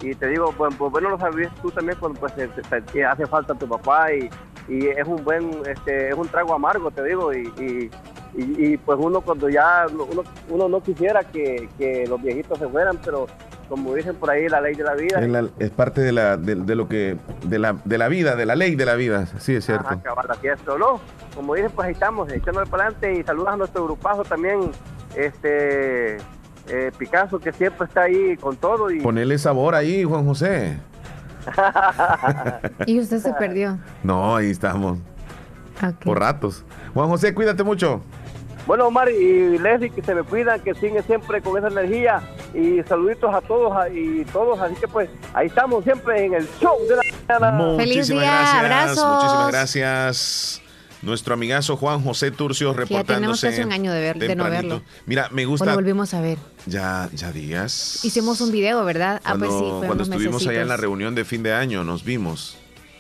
Y 0.02 0.14
te 0.14 0.28
digo, 0.28 0.54
pues, 0.58 0.76
pues 0.76 0.92
bueno 0.92 1.10
lo 1.10 1.18
sabías 1.18 1.54
tú 1.62 1.72
también 1.72 1.98
cuando 2.00 2.20
pues 2.20 2.34
hace 2.34 3.26
falta 3.28 3.56
tu 3.56 3.68
papá 3.68 4.14
y, 4.14 4.30
es 4.68 5.08
un 5.08 5.24
buen, 5.24 5.62
este, 5.68 6.10
es 6.10 6.16
un 6.16 6.28
trago 6.28 6.54
amargo, 6.54 6.90
te 6.90 7.04
digo, 7.04 7.32
y, 7.32 7.90
pues 8.84 8.98
uno 9.00 9.22
cuando 9.22 9.48
ya, 9.48 9.86
uno, 10.50 10.68
no 10.68 10.82
quisiera 10.82 11.24
que, 11.24 12.06
los 12.10 12.22
viejitos 12.22 12.58
se 12.60 12.68
fueran, 12.68 13.00
pero 13.06 13.28
como 13.70 13.94
dicen 13.96 14.16
por 14.16 14.30
ahí, 14.30 14.48
la 14.48 14.62
ley 14.62 14.76
de 14.76 14.84
la 14.84 14.94
vida. 14.94 15.50
Es, 15.60 15.72
parte 15.72 16.02
de, 16.02 16.12
la, 16.12 16.38
de, 16.38 16.76
lo 16.76 16.88
que, 16.88 17.18
de 17.44 17.60
la, 17.60 17.76
de 17.84 17.98
la 17.98 18.08
vida, 18.08 18.36
de 18.36 18.46
la 18.46 18.56
ley 18.56 18.76
de 18.76 18.86
la 18.86 18.96
vida, 18.96 19.26
sí, 19.40 19.56
es 19.56 19.66
cierto. 19.66 19.88
Ajá, 19.88 20.02
¿no? 20.78 21.00
Como 21.36 21.56
dicen, 21.56 21.72
pues 21.72 21.88
ahí 21.88 21.94
estamos, 21.94 22.32
echándole 22.32 22.70
para 22.70 22.84
adelante 22.84 23.20
y 23.20 23.24
saludas 23.24 23.54
a 23.54 23.58
nuestro 23.58 23.86
grupazo 23.86 24.24
también, 24.24 24.72
este 25.16 26.18
eh, 26.68 26.92
Picasso 26.98 27.40
que 27.40 27.52
siempre 27.52 27.88
está 27.88 28.04
ahí 28.04 28.38
con 28.38 28.56
todo. 28.58 28.90
y 28.92 29.00
Ponele 29.00 29.38
sabor 29.38 29.76
ahí, 29.76 30.04
Juan 30.04 30.26
José. 30.26 30.78
y 32.86 33.00
usted 33.00 33.20
se 33.20 33.34
perdió. 33.34 33.78
No, 34.04 34.36
ahí 34.36 34.50
estamos. 34.50 34.98
Por 36.04 36.20
ratos. 36.20 36.66
Juan 36.94 37.10
José, 37.10 37.34
cuídate 37.34 37.64
mucho. 37.64 38.02
Bueno, 38.66 38.88
Omar 38.88 39.10
y 39.12 39.60
Leslie, 39.60 39.92
que 39.92 40.02
se 40.02 40.16
me 40.16 40.24
cuidan, 40.24 40.60
que 40.62 40.74
siguen 40.74 41.04
siempre 41.04 41.42
con 41.42 41.58
esa 41.58 41.68
energía. 41.68 42.22
Y 42.56 42.82
saluditos 42.88 43.34
a 43.34 43.42
todos 43.42 43.76
y 43.94 44.24
todos. 44.26 44.60
Así 44.60 44.76
que 44.76 44.88
pues 44.88 45.10
ahí 45.34 45.48
estamos 45.48 45.84
siempre 45.84 46.26
en 46.26 46.34
el 46.36 46.48
show 46.60 46.78
de 46.88 46.96
la 46.96 47.42
mañana. 47.42 47.78
Feliz 47.78 48.08
día, 48.08 48.22
gracias. 48.22 48.54
Abrazos. 48.54 49.16
Muchísimas 49.16 49.48
gracias. 49.52 50.62
Nuestro 51.02 51.36
amigazo 51.36 51.78
Juan 51.78 52.02
José 52.02 52.32
Turcio 52.32 52.74
reportándose. 52.74 53.08
Ya 53.08 53.16
tenemos 53.16 53.42
casi 53.42 53.62
un 53.62 53.72
año 53.72 53.92
de, 53.92 54.02
ver, 54.02 54.18
de 54.18 54.36
no 54.36 54.46
verlo. 54.46 54.82
Mira, 55.06 55.30
me 55.32 55.46
gusta. 55.46 55.68
Lo 55.68 55.76
volvimos 55.76 56.14
a 56.16 56.22
ver. 56.22 56.40
Ya, 56.66 57.10
ya 57.14 57.32
días. 57.32 58.04
Hicimos 58.04 58.42
un 58.42 58.52
video, 58.52 58.84
¿verdad? 58.86 59.22
Ah, 59.24 59.36
pues 59.38 59.52
sí, 59.52 59.64
cuando 59.86 60.04
estuvimos 60.04 60.48
allá 60.48 60.62
en 60.62 60.68
la 60.68 60.78
reunión 60.78 61.14
de 61.14 61.24
fin 61.24 61.44
de 61.44 61.54
año, 61.54 61.84
nos 61.84 62.04
vimos. 62.04 62.58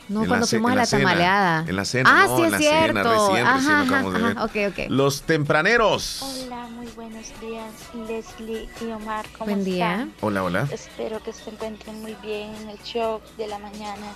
No, 0.07 0.24
cuando 0.25 0.45
fuimos 0.45 0.71
a 0.71 0.75
la, 0.75 0.85
tamaleada. 0.85 1.65
En 1.67 1.75
la 1.75 1.83
cena, 1.83 2.09
ah, 2.13 2.27
no, 2.27 2.38
sí, 2.38 2.43
en 2.43 2.51
la 2.51 2.57
cierto. 2.59 2.88
cena 2.88 3.03
recién, 3.03 3.47
ajá, 3.47 3.81
recién 3.81 4.25
ajá, 4.25 4.45
okay, 4.45 4.65
okay. 4.67 4.89
Los 4.89 5.24
tempraneros. 5.24 6.21
Hola, 6.45 6.64
buenos 6.95 7.39
días, 7.41 7.73
Leslie 8.07 8.69
y 8.81 8.91
Omar. 8.91 9.25
¿Cómo 9.37 9.51
Buen 9.51 9.65
día. 9.65 10.07
Hola, 10.21 10.43
hola. 10.43 10.67
Espero 10.71 11.21
que 11.21 11.33
se 11.33 11.49
encuentren 11.49 12.01
muy 12.01 12.15
bien 12.15 12.55
en 12.55 12.69
el 12.69 12.81
show 12.83 13.21
de 13.37 13.47
la 13.47 13.59
mañana. 13.59 14.13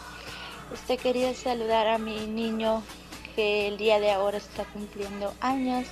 Usted 0.74 0.98
quería 0.98 1.34
saludar 1.34 1.88
a 1.88 1.98
mi 1.98 2.28
niño 2.28 2.82
que 3.36 3.68
el 3.68 3.78
día 3.78 4.00
de 4.00 4.12
ahora 4.12 4.38
está 4.38 4.64
cumpliendo 4.66 5.34
años. 5.42 5.88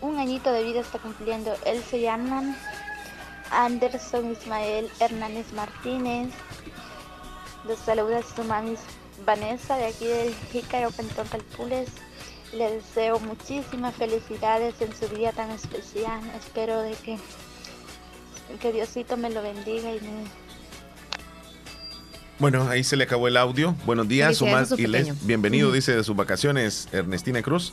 Un 0.00 0.18
añito 0.18 0.50
de 0.52 0.64
vida 0.64 0.80
está 0.80 0.98
cumpliendo. 0.98 1.54
Él 1.66 1.82
se 1.82 2.00
llama 2.00 2.56
Anderson 3.50 4.32
Ismael 4.32 4.88
Hernández 4.98 5.52
Martínez. 5.52 6.32
Los 7.66 7.78
saluda 7.80 8.22
su 8.22 8.44
mami 8.44 8.76
Vanessa 9.24 9.76
de 9.76 9.86
aquí 9.86 10.06
del 10.06 10.34
Jícaro 10.52 10.90
Cantón 10.90 11.28
Calpules. 11.28 11.88
Le 12.56 12.70
deseo 12.70 13.20
muchísimas 13.20 13.94
felicidades 13.94 14.74
en 14.80 14.94
su 14.94 15.14
día 15.14 15.32
tan 15.32 15.50
especial. 15.50 16.20
Espero 16.38 16.80
de 16.80 16.92
que, 16.92 17.18
que 18.60 18.72
Diosito 18.72 19.16
me 19.16 19.28
lo 19.28 19.42
bendiga 19.42 19.90
y 19.90 20.00
me 20.00 20.46
bueno, 22.38 22.68
ahí 22.68 22.84
se 22.84 22.96
le 22.96 23.04
acabó 23.04 23.28
el 23.28 23.36
audio. 23.38 23.74
Buenos 23.86 24.08
días, 24.08 24.42
Omar 24.42 24.66
y 24.76 24.86
Les. 24.86 25.26
Bienvenido, 25.26 25.72
dice 25.72 25.96
de 25.96 26.04
sus 26.04 26.14
vacaciones, 26.14 26.86
Ernestina 26.92 27.40
Cruz. 27.40 27.72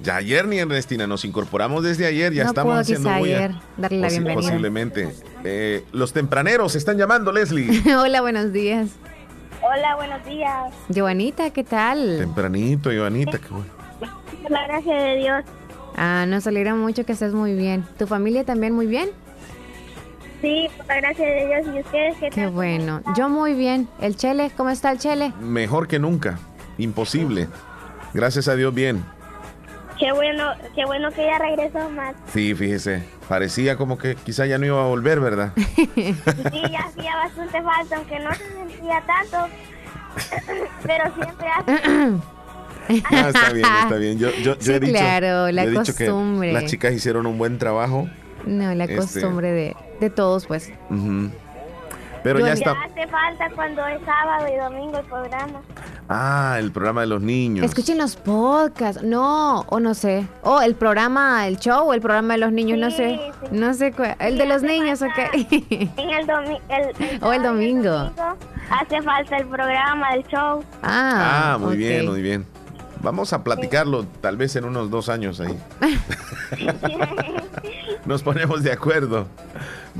Ya 0.00 0.16
ayer 0.16 0.46
ni 0.46 0.58
Ernestina, 0.58 1.06
nos 1.06 1.24
incorporamos 1.24 1.82
desde 1.82 2.04
ayer, 2.04 2.34
ya 2.34 2.44
estamos 2.44 2.76
haciendo 2.76 3.08
ayer 3.08 3.54
darle 3.78 4.00
la 4.00 4.08
bienvenida. 4.08 4.34
Posiblemente. 4.34 5.14
Eh, 5.44 5.84
los 5.92 6.12
tempraneros 6.12 6.74
están 6.74 6.98
llamando, 6.98 7.32
Leslie. 7.32 7.82
Hola, 7.96 8.20
buenos 8.20 8.52
días. 8.52 8.90
Hola, 9.62 9.96
buenos 9.96 10.24
días. 10.26 10.74
Joanita, 10.94 11.50
¿qué 11.50 11.64
tal? 11.64 12.18
Tempranito, 12.18 12.90
Joanita, 12.90 13.38
qué 13.38 13.48
bueno. 13.48 13.81
La 14.48 14.66
gracia 14.66 14.94
de 14.94 15.16
Dios. 15.16 15.44
Ah, 15.96 16.24
nos 16.26 16.46
alegra 16.46 16.74
mucho 16.74 17.04
que 17.04 17.12
estés 17.12 17.34
muy 17.34 17.54
bien. 17.54 17.84
¿Tu 17.98 18.06
familia 18.06 18.44
también 18.44 18.74
muy 18.74 18.86
bien? 18.86 19.10
Sí, 20.40 20.68
por 20.76 20.86
la 20.86 20.96
gracia 20.96 21.26
de 21.26 21.46
Dios. 21.46 21.76
¿Y 21.76 21.80
ustedes 21.80 22.16
qué 22.16 22.30
tal? 22.30 22.34
Qué 22.34 22.46
bueno. 22.48 23.02
Yo 23.16 23.28
muy 23.28 23.54
bien. 23.54 23.88
¿El 24.00 24.16
Chele? 24.16 24.50
¿Cómo 24.56 24.70
está 24.70 24.90
el 24.90 24.98
Chele? 24.98 25.32
Mejor 25.40 25.86
que 25.86 25.98
nunca. 25.98 26.38
Imposible. 26.78 27.48
Gracias 28.14 28.48
a 28.48 28.56
Dios, 28.56 28.74
bien. 28.74 29.04
Qué 29.98 30.10
bueno, 30.10 30.50
qué 30.74 30.84
bueno 30.84 31.10
que 31.12 31.24
ya 31.24 31.38
regresó 31.38 31.88
más. 31.90 32.16
Sí, 32.32 32.54
fíjese. 32.54 33.04
Parecía 33.28 33.76
como 33.76 33.98
que 33.98 34.16
quizá 34.16 34.46
ya 34.46 34.58
no 34.58 34.66
iba 34.66 34.82
a 34.82 34.88
volver, 34.88 35.20
¿verdad? 35.20 35.52
sí, 35.56 36.14
ya 36.70 36.80
hacía 36.80 37.16
bastante 37.16 37.62
falta, 37.62 37.96
aunque 37.96 38.18
no 38.18 38.34
se 38.34 38.48
sentía 38.52 39.02
tanto. 39.06 39.54
Pero 40.82 41.14
siempre 41.14 41.46
hace. 41.48 42.12
Ah, 43.10 43.28
está 43.28 43.52
bien, 43.52 43.66
está 43.82 43.96
bien. 43.96 44.18
Yo, 44.18 44.30
yo, 44.42 44.58
yo 44.58 44.74
he 44.74 44.80
dicho, 44.80 44.92
claro, 44.92 45.50
la 45.50 45.72
costumbre. 45.72 46.52
las 46.52 46.66
chicas 46.66 46.92
hicieron 46.92 47.26
un 47.26 47.38
buen 47.38 47.58
trabajo. 47.58 48.08
No, 48.44 48.74
la 48.74 48.84
este, 48.84 48.96
costumbre 48.96 49.52
de, 49.52 49.76
de, 50.00 50.10
todos, 50.10 50.46
pues. 50.46 50.72
Pero 52.22 52.38
ya, 52.40 52.52
está. 52.52 52.72
hace 52.72 53.06
falta 53.08 53.50
cuando 53.54 53.86
es 53.86 54.00
sábado 54.04 54.46
y 54.52 54.56
domingo 54.56 54.98
el 54.98 55.04
programa. 55.06 55.60
Ah, 56.08 56.56
el 56.58 56.70
programa 56.72 57.00
de 57.02 57.06
los 57.08 57.22
niños. 57.22 57.64
Escuchen 57.64 57.98
los 57.98 58.16
podcasts. 58.16 59.02
No, 59.02 59.60
o 59.60 59.80
no 59.80 59.94
sé. 59.94 60.26
O 60.42 60.60
el 60.60 60.74
programa, 60.74 61.46
el 61.46 61.58
show, 61.58 61.88
o 61.88 61.94
el 61.94 62.00
programa 62.00 62.34
de 62.34 62.40
los 62.40 62.52
niños, 62.52 62.78
no 62.78 62.90
sé. 62.90 63.18
No 63.50 63.74
sé 63.74 63.92
cuál. 63.92 64.16
El 64.18 64.38
de 64.38 64.46
los 64.46 64.62
niños, 64.62 65.02
ok. 65.02 65.18
En 65.32 66.10
el, 66.10 66.26
domingo. 66.26 66.60
o 67.22 67.32
el 67.32 67.42
domingo. 67.42 68.10
Hace 68.70 69.02
falta 69.02 69.36
el 69.36 69.46
programa, 69.46 70.14
el 70.14 70.22
show. 70.24 70.62
Ah, 70.82 71.54
ah 71.54 71.58
muy 71.58 71.76
bien, 71.76 72.08
muy 72.08 72.22
bien. 72.22 72.46
Vamos 73.02 73.32
a 73.32 73.42
platicarlo 73.42 74.06
tal 74.20 74.36
vez 74.36 74.54
en 74.56 74.64
unos 74.64 74.90
dos 74.90 75.08
años 75.08 75.40
ahí. 75.40 75.58
Nos 78.06 78.22
ponemos 78.22 78.62
de 78.62 78.72
acuerdo. 78.72 79.26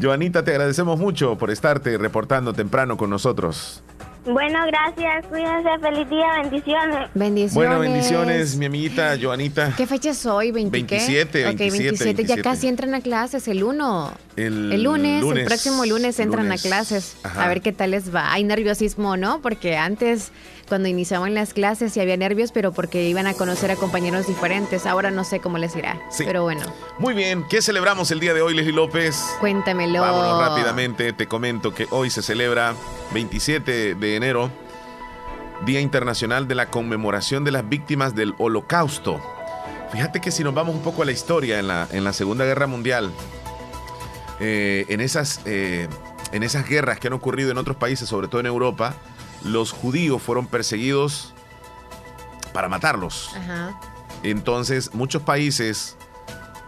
Joanita, 0.01 0.45
te 0.45 0.53
agradecemos 0.53 0.99
mucho 0.99 1.37
por 1.37 1.51
estarte 1.51 1.99
reportando 1.99 2.53
temprano 2.53 2.97
con 2.97 3.11
nosotros. 3.11 3.83
Bueno, 4.25 4.61
gracias. 4.67 5.27
Cuídense. 5.27 5.69
Feliz 5.81 6.09
día. 6.09 6.27
Bendiciones. 6.43 7.11
Bendiciones. 7.15 7.55
Bueno, 7.55 7.81
bendiciones, 7.81 8.57
mi 8.57 8.67
amiguita 8.67 9.17
Joanita. 9.21 9.75
¿Qué 9.77 9.87
fecha 9.87 10.11
es 10.11 10.25
hoy? 10.27 10.53
27, 10.53 11.45
27, 11.55 12.25
Ya 12.25 12.41
casi 12.41 12.69
entran 12.69 12.95
a 12.95 13.01
clases 13.01 13.49
el 13.49 13.65
1. 13.65 14.13
El, 14.37 14.83
lunes, 14.83 15.25
el 15.25 15.45
próximo 15.45 15.85
lunes 15.87 16.21
entran 16.21 16.53
a 16.53 16.57
clases. 16.57 17.17
A 17.25 17.49
ver 17.49 17.63
qué 17.63 17.73
tal 17.73 17.91
les 17.91 18.15
va. 18.15 18.33
Hay 18.33 18.45
nerviosismo, 18.45 19.17
¿no? 19.17 19.43
Porque 19.43 19.77
antes 19.77 20.31
cuando 20.69 20.89
iniciaban 20.89 21.35
las 21.35 21.53
clases 21.53 21.97
y 21.97 22.01
había 22.01 22.17
nervios, 22.17 22.53
pero 22.53 22.73
porque 22.73 23.09
iban 23.09 23.27
a 23.27 23.35
conocer 23.35 23.71
a 23.71 23.77
compañeros 23.77 24.27
diferentes. 24.27 24.87
Ahora 24.87 25.11
no 25.11 25.25
sé 25.25 25.41
cómo 25.41 25.59
les 25.59 25.77
irá. 25.77 26.01
Pero 26.19 26.43
bueno. 26.43 26.63
Muy 26.99 27.15
bien. 27.15 27.45
¿Qué 27.49 27.63
celebramos 27.63 28.11
el 28.11 28.21
día 28.21 28.35
de 28.35 28.43
hoy, 28.43 28.55
Leslie 28.55 28.73
López? 28.73 29.17
Cuéntamelo. 29.41 30.01
Vámonos 30.01 30.41
rápidamente. 30.41 31.13
Te 31.13 31.27
comento 31.27 31.75
que 31.75 31.87
hoy 31.91 32.11
se 32.11 32.23
celebra 32.23 32.75
27 33.13 33.95
de 33.95 34.17
enero, 34.17 34.51
Día 35.65 35.81
Internacional 35.81 36.49
de 36.49 36.55
la 36.55 36.71
Conmemoración 36.71 37.45
de 37.45 37.53
las 37.53 37.69
Víctimas 37.69 38.15
del 38.15 38.35
Holocausto. 38.39 39.21
Fíjate 39.93 40.21
que 40.21 40.31
si 40.31 40.43
nos 40.43 40.55
vamos 40.55 40.75
un 40.75 40.83
poco 40.83 41.03
a 41.03 41.05
la 41.05 41.13
historia, 41.13 41.59
en 41.59 41.69
la, 41.69 41.87
en 41.93 42.03
la 42.03 42.13
Segunda 42.15 42.45
Guerra 42.47 42.67
Mundial, 42.67 43.13
eh, 44.41 44.87
en, 44.89 45.01
esas, 45.01 45.41
eh, 45.45 45.87
en 46.33 46.43
esas 46.43 46.67
guerras 46.67 46.99
que 46.99 47.09
han 47.09 47.13
ocurrido 47.13 47.51
en 47.51 47.59
otros 47.59 47.77
países, 47.77 48.09
sobre 48.09 48.27
todo 48.27 48.41
en 48.41 48.47
Europa, 48.47 48.95
los 49.45 49.73
judíos 49.73 50.23
fueron 50.23 50.47
perseguidos 50.47 51.35
para 52.53 52.69
matarlos. 52.69 53.31
Entonces, 54.23 54.95
muchos 54.95 55.23
países 55.23 55.97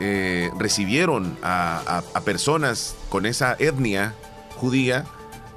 eh, 0.00 0.50
recibieron 0.58 1.36
a, 1.42 2.02
personas 2.24 2.96
con 3.10 3.26
esa 3.26 3.56
etnia 3.58 4.14
judía 4.56 5.04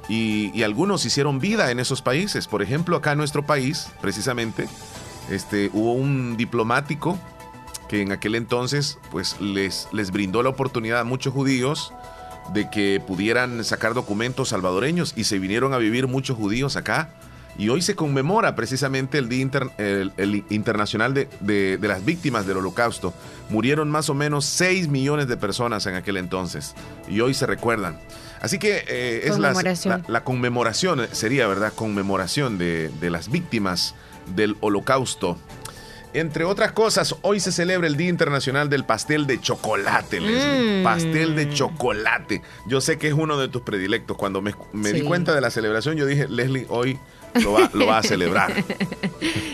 y, 0.08 0.62
algunos 0.62 1.04
hicieron 1.04 1.38
vida 1.38 1.70
en 1.70 1.80
esos 1.80 2.02
países. 2.02 2.46
Por 2.46 2.62
ejemplo, 2.62 2.96
acá 2.96 3.12
en 3.12 3.18
nuestro 3.18 3.44
país, 3.44 3.88
precisamente, 4.00 4.68
este, 5.30 5.70
hubo 5.72 5.92
un 5.92 6.36
diplomático 6.36 7.18
que 7.88 8.02
en 8.02 8.12
aquel 8.12 8.34
entonces 8.34 8.98
pues, 9.10 9.40
les, 9.40 9.88
les 9.92 10.10
brindó 10.10 10.42
la 10.42 10.50
oportunidad 10.50 11.00
a 11.00 11.04
muchos 11.04 11.32
judíos 11.32 11.92
de 12.52 12.68
que 12.70 13.02
pudieran 13.06 13.62
sacar 13.64 13.94
documentos 13.94 14.48
salvadoreños 14.50 15.12
y 15.16 15.24
se 15.24 15.38
vinieron 15.38 15.74
a 15.74 15.78
vivir 15.78 16.06
muchos 16.06 16.36
judíos 16.36 16.76
acá. 16.76 17.10
Y 17.58 17.70
hoy 17.70 17.82
se 17.82 17.96
conmemora 17.96 18.54
precisamente 18.54 19.18
el 19.18 19.28
Día 19.28 19.40
inter- 19.42 19.70
el- 19.78 20.12
el 20.16 20.44
Internacional 20.48 21.12
de, 21.12 21.28
de- 21.40 21.76
de 21.76 21.88
las 21.88 22.04
Víctimas 22.04 22.46
del 22.46 22.58
Holocausto. 22.58 23.12
Murieron 23.50 23.90
más 23.90 24.08
o 24.10 24.14
menos 24.14 24.44
6 24.44 24.86
millones 24.88 25.26
de 25.26 25.36
personas 25.36 25.84
en 25.86 25.96
aquel 25.96 26.18
entonces 26.18 26.74
y 27.08 27.18
hoy 27.20 27.34
se 27.34 27.46
recuerdan. 27.46 27.98
Así 28.40 28.60
que 28.60 28.84
eh, 28.86 29.22
es 29.24 29.38
la, 29.40 29.48
Conmemoración. 29.52 30.02
la- 30.06 30.12
la 30.12 30.24
conmemoración, 30.24 31.00
eh, 31.00 31.08
sería, 31.10 31.48
¿verdad? 31.48 31.72
Conmemoración 31.74 32.58
de, 32.58 32.90
de 33.00 33.10
las 33.10 33.28
víctimas 33.28 33.96
del 34.36 34.56
Holocausto. 34.60 35.36
Entre 36.14 36.44
otras 36.44 36.72
cosas, 36.72 37.16
hoy 37.22 37.38
se 37.40 37.52
celebra 37.52 37.86
el 37.86 37.96
Día 37.96 38.08
Internacional 38.08 38.70
del 38.70 38.84
Pastel 38.84 39.26
de 39.26 39.40
Chocolate, 39.40 40.20
Leslie. 40.20 40.80
Mm. 40.80 40.84
Pastel 40.84 41.36
de 41.36 41.50
chocolate. 41.50 42.42
Yo 42.66 42.80
sé 42.80 42.98
que 42.98 43.08
es 43.08 43.14
uno 43.14 43.38
de 43.38 43.48
tus 43.48 43.62
predilectos. 43.62 44.16
Cuando 44.16 44.40
me, 44.40 44.54
me 44.72 44.92
di 44.92 45.02
cuenta 45.02 45.34
de 45.34 45.40
la 45.40 45.50
celebración, 45.50 45.96
yo 45.96 46.06
dije, 46.06 46.26
Leslie, 46.28 46.66
hoy 46.70 46.98
lo 47.42 47.52
va, 47.52 47.70
lo 47.72 47.86
va 47.86 47.98
a 47.98 48.02
celebrar. 48.02 48.52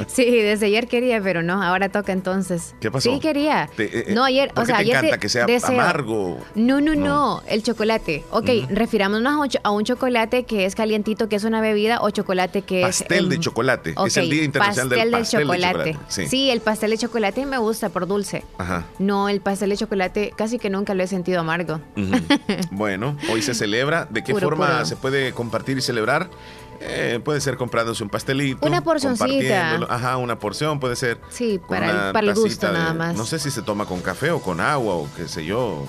Sí, 0.06 0.24
desde 0.30 0.66
ayer 0.66 0.86
quería, 0.86 1.20
pero 1.22 1.42
no, 1.42 1.62
ahora 1.62 1.88
toca 1.88 2.12
entonces. 2.12 2.74
¿Qué 2.80 2.90
pasó? 2.90 3.10
Sí 3.12 3.20
quería. 3.20 3.68
Te- 3.74 4.10
eh, 4.10 4.14
no, 4.14 4.22
ayer, 4.22 4.50
¿por 4.50 4.58
o 4.58 4.62
qué 4.62 4.66
sea, 4.66 4.76
te 4.76 4.82
ayer 4.82 4.96
encanta 4.96 5.18
que 5.18 5.28
sea 5.28 5.46
deseo- 5.46 5.70
amargo? 5.70 6.38
No, 6.54 6.80
no, 6.80 6.94
no, 6.94 7.04
No. 7.04 7.42
el 7.48 7.62
chocolate. 7.62 8.22
Ok, 8.30 8.48
refirámonos 8.68 9.32
a 9.32 9.38
un, 9.38 9.48
cho- 9.48 9.58
a 9.62 9.70
un 9.70 9.82
chocolate 9.84 10.44
que 10.44 10.66
es 10.66 10.74
calientito, 10.74 11.28
que 11.28 11.36
es 11.36 11.44
una 11.44 11.60
bebida, 11.62 12.00
o 12.02 12.10
chocolate 12.10 12.62
que 12.62 12.82
Pastel 12.82 13.24
es... 13.24 13.28
de 13.30 13.34
em, 13.36 13.40
chocolate. 13.40 13.94
es 14.06 14.16
el 14.18 14.28
Día 14.30 14.44
Internacional 14.44 14.88
pastel 14.88 15.10
del 15.10 15.20
Pastel 15.20 15.38
de 15.40 15.44
chocolate. 15.46 15.98
Sí. 16.28 16.50
el 16.50 16.60
pastel 16.60 16.90
de 16.90 16.98
chocolate 16.98 17.46
me 17.46 17.58
gusta 17.58 17.88
por 17.88 18.06
dulce. 18.06 18.44
Ajá. 18.58 18.84
No, 18.98 19.28
el 19.30 19.40
pastel 19.40 19.70
de 19.70 19.76
chocolate 19.78 20.32
casi 20.36 20.58
que 20.58 20.68
nunca 20.70 20.94
lo 20.94 21.02
he 21.02 21.06
sentido 21.06 21.40
amargo. 21.40 21.80
Bueno, 22.70 23.16
hoy 23.32 23.40
se 23.42 23.54
celebra. 23.54 24.06
¿De 24.10 24.22
qué 24.22 24.32
Puro, 24.32 24.48
forma 24.48 24.66
puro. 24.66 24.84
se 24.84 24.96
puede 24.96 25.32
compartir 25.32 25.78
y 25.78 25.80
celebrar? 25.80 26.28
Eh, 26.86 27.20
puede 27.24 27.40
ser 27.40 27.56
comprándose 27.56 28.02
un 28.02 28.10
pastelito. 28.10 28.66
Una 28.66 28.82
porcioncita. 28.82 29.76
Ajá, 29.88 30.16
una 30.18 30.38
porción 30.38 30.78
puede 30.80 30.96
ser. 30.96 31.18
Sí, 31.30 31.60
para 31.66 31.90
el- 32.08 32.12
para 32.12 32.26
el 32.28 32.34
gusto 32.34 32.66
de- 32.66 32.72
nada 32.72 32.94
más. 32.94 33.16
No 33.16 33.24
sé 33.24 33.38
si 33.38 33.50
se 33.50 33.62
toma 33.62 33.86
con 33.86 34.00
café 34.00 34.30
o 34.30 34.40
con 34.40 34.60
agua 34.60 34.94
o 34.94 35.08
qué 35.16 35.26
sé 35.28 35.44
yo. 35.44 35.84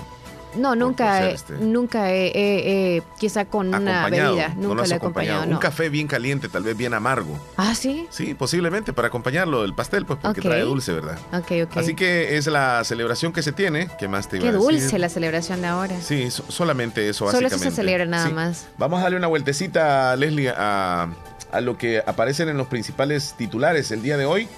No, 0.56 0.74
nunca, 0.74 1.28
este- 1.28 1.54
nunca 1.54 2.12
he, 2.12 2.26
he- 2.28 2.96
he- 2.96 3.02
quizá 3.18 3.44
con 3.44 3.68
una 3.74 4.04
bebida, 4.08 4.48
no 4.56 4.62
lo 4.62 4.68
nunca 4.68 4.82
has 4.82 4.88
lo 4.88 4.94
he 4.94 4.96
acompañado. 4.98 5.02
acompañado. 5.38 5.42
Un 5.44 5.50
no. 5.50 5.60
café 5.60 5.88
bien 5.88 6.06
caliente, 6.08 6.48
tal 6.48 6.62
vez 6.62 6.76
bien 6.76 6.94
amargo. 6.94 7.38
Ah, 7.56 7.74
sí. 7.74 8.06
Sí, 8.10 8.34
posiblemente 8.34 8.92
para 8.92 9.08
acompañarlo 9.08 9.64
el 9.64 9.74
pastel, 9.74 10.06
pues 10.06 10.18
porque 10.22 10.40
trae 10.40 10.62
dulce, 10.62 10.92
¿verdad? 10.92 11.18
Ok, 11.32 11.52
ok. 11.64 11.76
Así 11.76 11.94
que 11.94 12.36
es 12.36 12.46
la 12.46 12.82
celebración 12.84 13.32
que 13.32 13.42
se 13.42 13.52
tiene. 13.52 13.88
¿Qué 13.98 14.08
más 14.08 14.28
te 14.28 14.36
iba 14.36 14.44
Qué 14.44 14.48
a 14.48 14.52
decir? 14.52 14.68
dulce 14.80 14.98
la 14.98 15.08
celebración 15.08 15.60
de 15.60 15.66
ahora. 15.68 16.00
Sí, 16.00 16.30
so- 16.30 16.44
solamente 16.48 17.08
eso, 17.08 17.30
Solo 17.30 17.46
eso 17.48 17.58
se 17.58 17.70
celebra 17.70 18.04
nada 18.06 18.26
Sí. 18.28 18.32
más. 18.32 18.66
Vamos 18.78 19.00
a 19.00 19.04
darle 19.04 19.18
una 19.18 19.26
vueltecita, 19.26 20.14
Leslie, 20.16 20.50
a, 20.56 21.08
a 21.52 21.60
lo 21.60 21.76
que 21.78 22.02
aparecen 22.06 22.48
en 22.48 22.56
los 22.56 22.66
principales 22.66 23.34
titulares 23.36 23.90
el 23.90 24.02
día 24.02 24.16
de 24.16 24.24
hoy. 24.26 24.48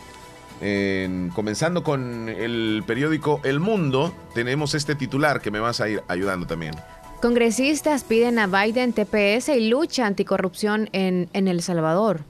En- 0.61 1.31
comenzando 1.35 1.83
con 1.85 2.29
el 2.29 2.83
periódico 2.87 3.41
El 3.45 3.61
Mundo, 3.61 4.13
tenemos 4.35 4.75
este 4.75 4.95
titular 4.95 5.41
que 5.41 5.51
me 5.51 5.61
vas 5.61 5.81
a 5.81 5.89
ir 5.89 6.03
ayudando 6.09 6.47
también. 6.47 6.75
Congresistas 7.23 8.05
piden 8.05 8.39
a 8.39 8.47
Biden 8.47 8.93
TPS 8.93 9.49
y 9.49 9.69
lucha 9.69 10.07
anticorrupción 10.07 10.89
en, 10.93 11.29
en 11.33 11.49
El 11.49 11.63
Salvador. 11.63 12.21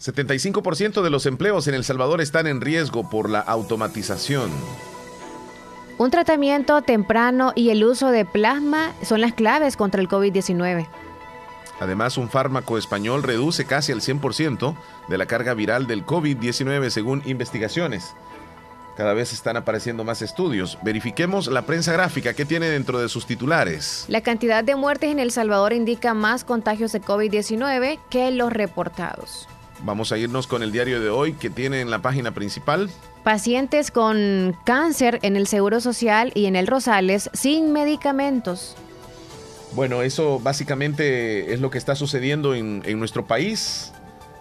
75% 0.00 1.02
de 1.02 1.10
los 1.10 1.26
empleos 1.26 1.68
en 1.68 1.74
El 1.74 1.84
Salvador 1.84 2.20
están 2.20 2.46
en 2.46 2.60
riesgo 2.60 3.08
por 3.08 3.30
la 3.30 3.40
automatización. 3.40 4.50
Un 5.98 6.10
tratamiento 6.10 6.82
temprano 6.82 7.52
y 7.54 7.70
el 7.70 7.82
uso 7.82 8.10
de 8.10 8.26
plasma 8.26 8.92
son 9.02 9.22
las 9.22 9.32
claves 9.32 9.76
contra 9.78 10.00
el 10.02 10.08
COVID-19. 10.08 10.86
Además, 11.80 12.16
un 12.16 12.30
fármaco 12.30 12.78
español 12.78 13.22
reduce 13.22 13.66
casi 13.66 13.92
el 13.92 14.00
100% 14.00 14.74
de 15.08 15.18
la 15.18 15.26
carga 15.26 15.54
viral 15.54 15.86
del 15.86 16.06
COVID-19 16.06 16.90
según 16.90 17.22
investigaciones. 17.26 18.14
Cada 18.96 19.12
vez 19.12 19.34
están 19.34 19.58
apareciendo 19.58 20.04
más 20.04 20.22
estudios. 20.22 20.78
Verifiquemos 20.82 21.48
la 21.48 21.62
prensa 21.62 21.92
gráfica 21.92 22.32
que 22.32 22.46
tiene 22.46 22.70
dentro 22.70 22.98
de 22.98 23.10
sus 23.10 23.26
titulares. 23.26 24.06
La 24.08 24.22
cantidad 24.22 24.64
de 24.64 24.74
muertes 24.74 25.10
en 25.10 25.18
El 25.18 25.32
Salvador 25.32 25.74
indica 25.74 26.14
más 26.14 26.44
contagios 26.44 26.92
de 26.92 27.02
COVID-19 27.02 27.98
que 28.08 28.30
los 28.30 28.50
reportados. 28.50 29.48
Vamos 29.82 30.12
a 30.12 30.18
irnos 30.18 30.46
con 30.46 30.62
el 30.62 30.72
diario 30.72 31.00
de 31.00 31.10
hoy 31.10 31.34
que 31.34 31.50
tiene 31.50 31.82
en 31.82 31.90
la 31.90 32.00
página 32.00 32.32
principal. 32.32 32.88
Pacientes 33.22 33.90
con 33.90 34.56
cáncer 34.64 35.18
en 35.20 35.36
el 35.36 35.46
Seguro 35.46 35.80
Social 35.80 36.32
y 36.34 36.46
en 36.46 36.56
el 36.56 36.66
Rosales 36.66 37.28
sin 37.34 37.74
medicamentos. 37.74 38.76
Bueno, 39.76 40.00
eso 40.00 40.40
básicamente 40.40 41.52
es 41.52 41.60
lo 41.60 41.70
que 41.70 41.76
está 41.76 41.94
sucediendo 41.94 42.54
en, 42.54 42.98
nuestro 42.98 43.26
país. 43.26 43.92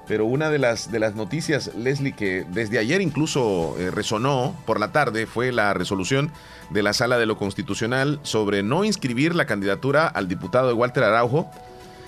Pero 0.07 0.25
una 0.25 0.49
de 0.49 0.59
las, 0.59 0.91
de 0.91 0.99
las 0.99 1.15
noticias, 1.15 1.71
Leslie, 1.75 2.13
que 2.13 2.45
desde 2.51 2.79
ayer 2.79 3.01
incluso 3.01 3.75
eh, 3.77 3.91
resonó 3.91 4.55
por 4.65 4.79
la 4.79 4.93
tarde, 4.93 5.25
fue 5.25 5.51
la 5.51 5.73
resolución 5.73 6.31
de 6.69 6.83
la 6.83 6.93
Sala 6.93 7.17
de 7.17 7.25
lo 7.25 7.37
Constitucional 7.37 8.19
sobre 8.23 8.63
no 8.63 8.85
inscribir 8.85 9.35
la 9.35 9.45
candidatura 9.45 10.07
al 10.07 10.29
diputado 10.29 10.69
de 10.69 10.73
Walter 10.73 11.03
Araujo. 11.03 11.51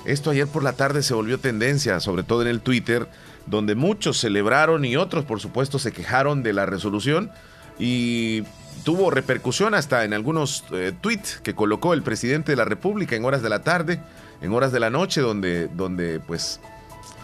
Esto 0.05 0.29
ayer 0.29 0.47
por 0.47 0.63
la 0.63 0.73
tarde 0.73 1.03
se 1.03 1.13
volvió 1.13 1.37
tendencia, 1.37 1.99
sobre 1.99 2.23
todo 2.23 2.43
en 2.43 2.47
el 2.47 2.61
Twitter, 2.61 3.09
donde 3.45 3.75
muchos 3.75 4.19
celebraron 4.19 4.85
y 4.85 4.95
otros, 4.95 5.25
por 5.25 5.41
supuesto, 5.41 5.79
se 5.79 5.91
quejaron 5.91 6.43
de 6.43 6.53
la 6.53 6.65
resolución 6.65 7.31
y 7.77 8.43
tuvo 8.87 9.11
repercusión 9.11 9.73
hasta 9.73 10.05
en 10.05 10.13
algunos 10.13 10.63
eh, 10.71 10.93
tweets 11.01 11.41
que 11.43 11.53
colocó 11.53 11.93
el 11.93 12.03
presidente 12.03 12.53
de 12.53 12.55
la 12.55 12.63
República 12.63 13.17
en 13.17 13.25
horas 13.25 13.41
de 13.41 13.49
la 13.49 13.61
tarde, 13.61 13.99
en 14.39 14.53
horas 14.53 14.71
de 14.71 14.79
la 14.79 14.89
noche, 14.89 15.19
donde, 15.19 15.67
donde 15.67 16.21
pues 16.21 16.61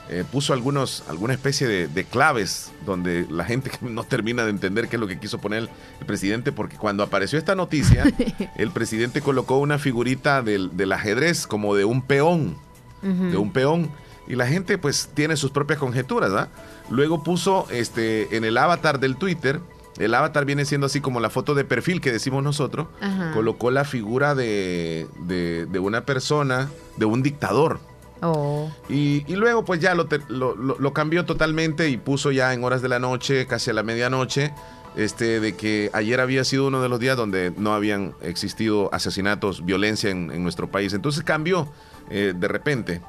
eh, 0.09 0.25
puso 0.29 0.51
algunos, 0.51 1.05
alguna 1.07 1.31
especie 1.31 1.65
de, 1.65 1.87
de 1.87 2.03
claves 2.03 2.73
donde 2.85 3.25
la 3.29 3.45
gente 3.45 3.71
no 3.79 4.03
termina 4.03 4.43
de 4.43 4.49
entender 4.49 4.89
qué 4.89 4.97
es 4.97 4.99
lo 4.99 5.07
que 5.07 5.17
quiso 5.17 5.39
poner 5.39 5.69
el 6.01 6.05
presidente, 6.05 6.51
porque 6.51 6.75
cuando 6.75 7.01
apareció 7.01 7.39
esta 7.39 7.55
noticia, 7.55 8.03
el 8.57 8.71
presidente 8.71 9.21
colocó 9.21 9.57
una 9.59 9.79
figurita 9.79 10.41
del, 10.41 10.75
del 10.75 10.91
ajedrez 10.91 11.47
como 11.47 11.75
de 11.75 11.85
un 11.85 12.01
peón, 12.01 12.57
de 13.01 13.37
un 13.37 13.53
peón, 13.53 13.89
y 14.27 14.35
la 14.35 14.47
gente 14.47 14.77
pues 14.77 15.11
tiene 15.13 15.37
sus 15.37 15.51
propias 15.51 15.79
conjeturas, 15.79 16.31
¿ah? 16.33 16.49
Luego 16.89 17.23
puso 17.23 17.67
este, 17.71 18.35
en 18.35 18.43
el 18.43 18.57
avatar 18.57 18.99
del 18.99 19.15
Twitter, 19.15 19.61
el 19.99 20.13
avatar 20.13 20.45
viene 20.45 20.65
siendo 20.65 20.87
así 20.87 21.01
como 21.01 21.19
la 21.19 21.29
foto 21.29 21.53
de 21.55 21.65
perfil 21.65 22.01
que 22.01 22.11
decimos 22.11 22.43
nosotros, 22.43 22.87
Ajá. 23.01 23.31
colocó 23.33 23.71
la 23.71 23.83
figura 23.85 24.33
de, 24.35 25.07
de, 25.21 25.65
de 25.67 25.79
una 25.79 26.05
persona, 26.05 26.69
de 26.97 27.05
un 27.05 27.21
dictador. 27.23 27.79
Oh. 28.21 28.71
Y, 28.89 29.23
y 29.31 29.35
luego 29.35 29.65
pues 29.65 29.79
ya 29.81 29.93
lo, 29.95 30.05
te- 30.05 30.21
lo, 30.29 30.55
lo- 30.55 30.77
lo 30.79 30.93
cambió 30.93 31.25
totalmente 31.25 31.89
y 31.89 31.97
puso 31.97 32.31
ya 32.31 32.53
en 32.53 32.63
horas 32.63 32.81
de 32.81 32.87
la 32.89 32.99
noche, 32.99 33.45
casi 33.47 33.69
a 33.71 33.73
la 33.73 33.83
medianoche, 33.83 34.53
este, 34.95 35.39
de 35.39 35.55
que 35.55 35.89
ayer 35.93 36.19
había 36.21 36.43
sido 36.43 36.67
uno 36.67 36.81
de 36.81 36.87
los 36.87 36.99
días 36.99 37.17
donde 37.17 37.51
no 37.57 37.73
habían 37.73 38.13
existido 38.21 38.89
asesinatos, 38.93 39.65
violencia 39.65 40.09
en, 40.09 40.31
en 40.31 40.41
nuestro 40.43 40.71
país. 40.71 40.93
Entonces 40.93 41.23
cambió 41.23 41.67
eh, 42.09 42.33
de 42.35 42.47
repente. 42.47 43.01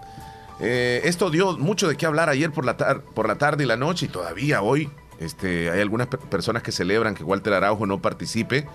Eh, 0.60 1.00
esto 1.04 1.30
dio 1.30 1.56
mucho 1.58 1.88
de 1.88 1.96
qué 1.96 2.06
hablar 2.06 2.28
ayer 2.28 2.50
por 2.52 2.64
la, 2.64 2.76
tar- 2.76 3.02
por 3.02 3.28
la 3.28 3.36
tarde 3.36 3.64
y 3.64 3.66
la 3.66 3.76
noche 3.76 4.06
y 4.06 4.08
todavía 4.08 4.62
hoy. 4.62 4.88
Este, 5.18 5.70
hay 5.70 5.80
algunas 5.80 6.06
per- 6.08 6.20
personas 6.20 6.62
que 6.62 6.72
celebran 6.72 7.14
que 7.14 7.24
Walter 7.24 7.52
Araujo 7.54 7.86
no 7.86 8.00
participe. 8.00 8.66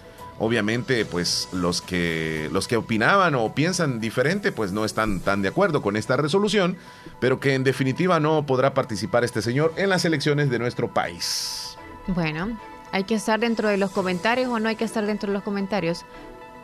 Obviamente, 0.42 1.04
pues 1.04 1.50
los 1.52 1.82
que, 1.82 2.50
los 2.54 2.68
que 2.70 2.78
opinaban 2.78 3.36
o 3.36 3.54
piensan 3.54 4.00
diferente, 4.00 4.54
pues 4.54 4.72
no 4.72 4.86
están 4.86 5.20
tan 5.20 5.42
de 5.42 5.50
acuerdo 5.50 5.82
con 5.82 5.98
esta 5.98 6.16
resolución, 6.16 6.78
pero 7.20 7.42
que 7.42 7.56
en 7.56 7.66
definitiva 7.66 8.22
no 8.22 8.46
podrá 8.46 8.74
participar 8.74 9.26
este 9.26 9.42
señor 9.42 9.74
en 9.76 9.90
las 9.90 10.06
elecciones 10.06 10.50
de 10.50 10.58
nuestro 10.60 10.94
país. 10.94 11.76
Bueno, 12.08 12.58
hay 12.94 13.04
que 13.04 13.16
estar 13.16 13.38
dentro 13.40 13.68
de 13.68 13.76
los 13.76 13.92
comentarios 13.92 14.48
o 14.50 14.60
no 14.60 14.70
hay 14.70 14.78
que 14.78 14.86
estar 14.86 15.06
dentro 15.06 15.28
de 15.28 15.34
los 15.34 15.44
comentarios. 15.44 16.06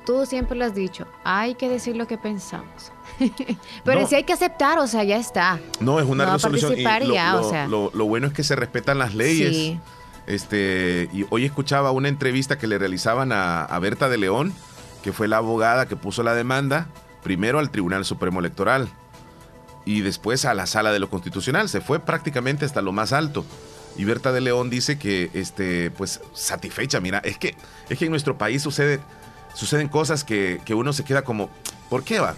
Tú 0.05 0.25
siempre 0.25 0.55
lo 0.57 0.65
has 0.65 0.75
dicho, 0.75 1.07
hay 1.23 1.55
que 1.55 1.67
decir 1.69 1.95
lo 1.95 2.05
que 2.07 2.17
pensamos. 2.17 2.91
Pero 3.83 4.01
No. 4.01 4.07
si 4.07 4.15
hay 4.15 4.23
que 4.23 4.33
aceptar, 4.33 4.77
o 4.79 4.87
sea, 4.87 5.03
ya 5.03 5.17
está. 5.17 5.59
No, 5.79 5.99
es 5.99 6.05
una 6.05 6.25
No 6.25 6.33
resolución 6.33 6.73
y 6.77 6.83
lo, 6.83 7.13
ya, 7.13 7.33
lo- 7.33 7.47
o 7.47 7.49
sea. 7.49 7.67
lo- 7.67 7.91
lo 7.93 8.05
bueno 8.05 8.27
es 8.27 8.33
que 8.33 8.43
se 8.43 8.55
respetan 8.55 8.99
las 8.99 9.15
leyes. 9.15 9.49
Sí. 9.55 9.79
Este, 10.27 11.09
y 11.13 11.25
hoy 11.29 11.45
escuchaba 11.45 11.91
una 11.91 12.07
entrevista 12.09 12.57
que 12.57 12.67
le 12.67 12.77
realizaban 12.77 13.31
a, 13.31 13.63
a 13.63 13.79
Berta 13.79 14.09
de 14.09 14.17
León, 14.17 14.53
que 15.03 15.13
fue 15.13 15.27
la 15.27 15.37
abogada 15.37 15.87
que 15.87 15.95
puso 15.95 16.23
la 16.23 16.33
demanda, 16.33 16.87
primero 17.23 17.59
al 17.59 17.69
Tribunal 17.69 18.05
Supremo 18.05 18.39
Electoral 18.39 18.89
y 19.85 20.01
después 20.01 20.45
a 20.45 20.53
la 20.55 20.65
Sala 20.65 20.91
de 20.91 20.99
lo 20.99 21.09
Constitucional. 21.11 21.69
Se 21.69 21.79
fue 21.81 21.99
prácticamente 21.99 22.65
hasta 22.65 22.81
lo 22.81 22.91
más 22.91 23.13
alto. 23.13 23.45
Y 23.97 24.03
Berta 24.03 24.31
de 24.31 24.41
León 24.41 24.69
dice 24.69 24.97
que, 24.99 25.29
este, 25.33 25.89
pues, 25.91 26.19
satisfecha. 26.33 26.99
Mira, 26.99 27.19
es 27.23 27.37
que, 27.37 27.55
es 27.87 27.97
que 27.97 28.05
en 28.05 28.11
nuestro 28.11 28.35
país 28.37 28.61
sucede, 28.63 28.99
suceden 29.55 29.89
cosas 29.89 30.23
que, 30.23 30.61
que 30.63 30.75
uno 30.75 30.93
se 30.93 31.03
queda 31.03 31.23
como, 31.23 31.49
¿por 31.89 32.03
qué 32.03 32.19
va? 32.19 32.35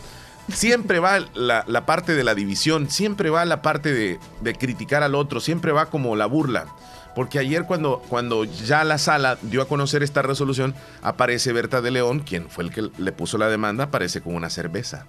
siempre 0.54 1.00
va 1.00 1.20
la, 1.34 1.64
la 1.68 1.86
parte 1.86 2.16
de 2.16 2.24
la 2.24 2.36
división, 2.36 2.90
siempre 2.90 3.30
va 3.30 3.46
la 3.46 3.62
parte 3.62 3.94
de, 3.94 4.20
de 4.42 4.56
criticar 4.56 5.04
al 5.04 5.16
otro, 5.16 5.40
siempre 5.40 5.72
va 5.72 5.88
como 5.88 6.16
la 6.16 6.26
burla. 6.26 6.68
Porque 7.16 7.40
ayer 7.40 7.66
cuando, 7.66 8.04
cuando 8.10 8.44
ya 8.44 8.84
la 8.84 9.00
sala 9.00 9.38
dio 9.42 9.62
a 9.62 9.68
conocer 9.68 10.04
esta 10.04 10.22
resolución, 10.22 10.76
aparece 11.02 11.52
Berta 11.52 11.82
de 11.82 11.92
León, 11.92 12.20
quien 12.20 12.50
fue 12.50 12.64
el 12.64 12.72
que 12.72 12.90
le 12.98 13.12
puso 13.12 13.38
la 13.38 13.50
demanda, 13.50 13.86
aparece 13.86 14.22
con 14.22 14.36
una 14.36 14.50
cerveza, 14.52 15.06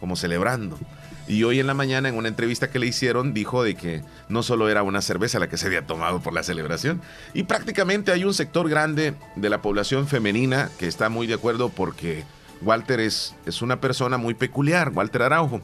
como 0.00 0.16
celebrando. 0.16 0.78
Y 1.26 1.44
hoy 1.44 1.58
en 1.58 1.66
la 1.66 1.74
mañana, 1.74 2.08
en 2.08 2.16
una 2.16 2.28
entrevista 2.28 2.70
que 2.70 2.78
le 2.78 2.86
hicieron, 2.86 3.32
dijo 3.32 3.62
de 3.62 3.74
que 3.74 4.02
no 4.28 4.42
solo 4.42 4.68
era 4.68 4.82
una 4.82 5.00
cerveza 5.00 5.38
la 5.38 5.48
que 5.48 5.56
se 5.56 5.66
había 5.66 5.86
tomado 5.86 6.20
por 6.20 6.34
la 6.34 6.42
celebración. 6.42 7.00
Y 7.32 7.44
prácticamente 7.44 8.12
hay 8.12 8.24
un 8.24 8.34
sector 8.34 8.68
grande 8.68 9.14
de 9.36 9.48
la 9.48 9.62
población 9.62 10.06
femenina 10.06 10.70
que 10.78 10.86
está 10.86 11.08
muy 11.08 11.26
de 11.26 11.34
acuerdo 11.34 11.70
porque 11.70 12.24
Walter 12.60 13.00
es, 13.00 13.34
es 13.46 13.62
una 13.62 13.80
persona 13.80 14.18
muy 14.18 14.34
peculiar, 14.34 14.90
Walter 14.90 15.22
Araujo. 15.22 15.62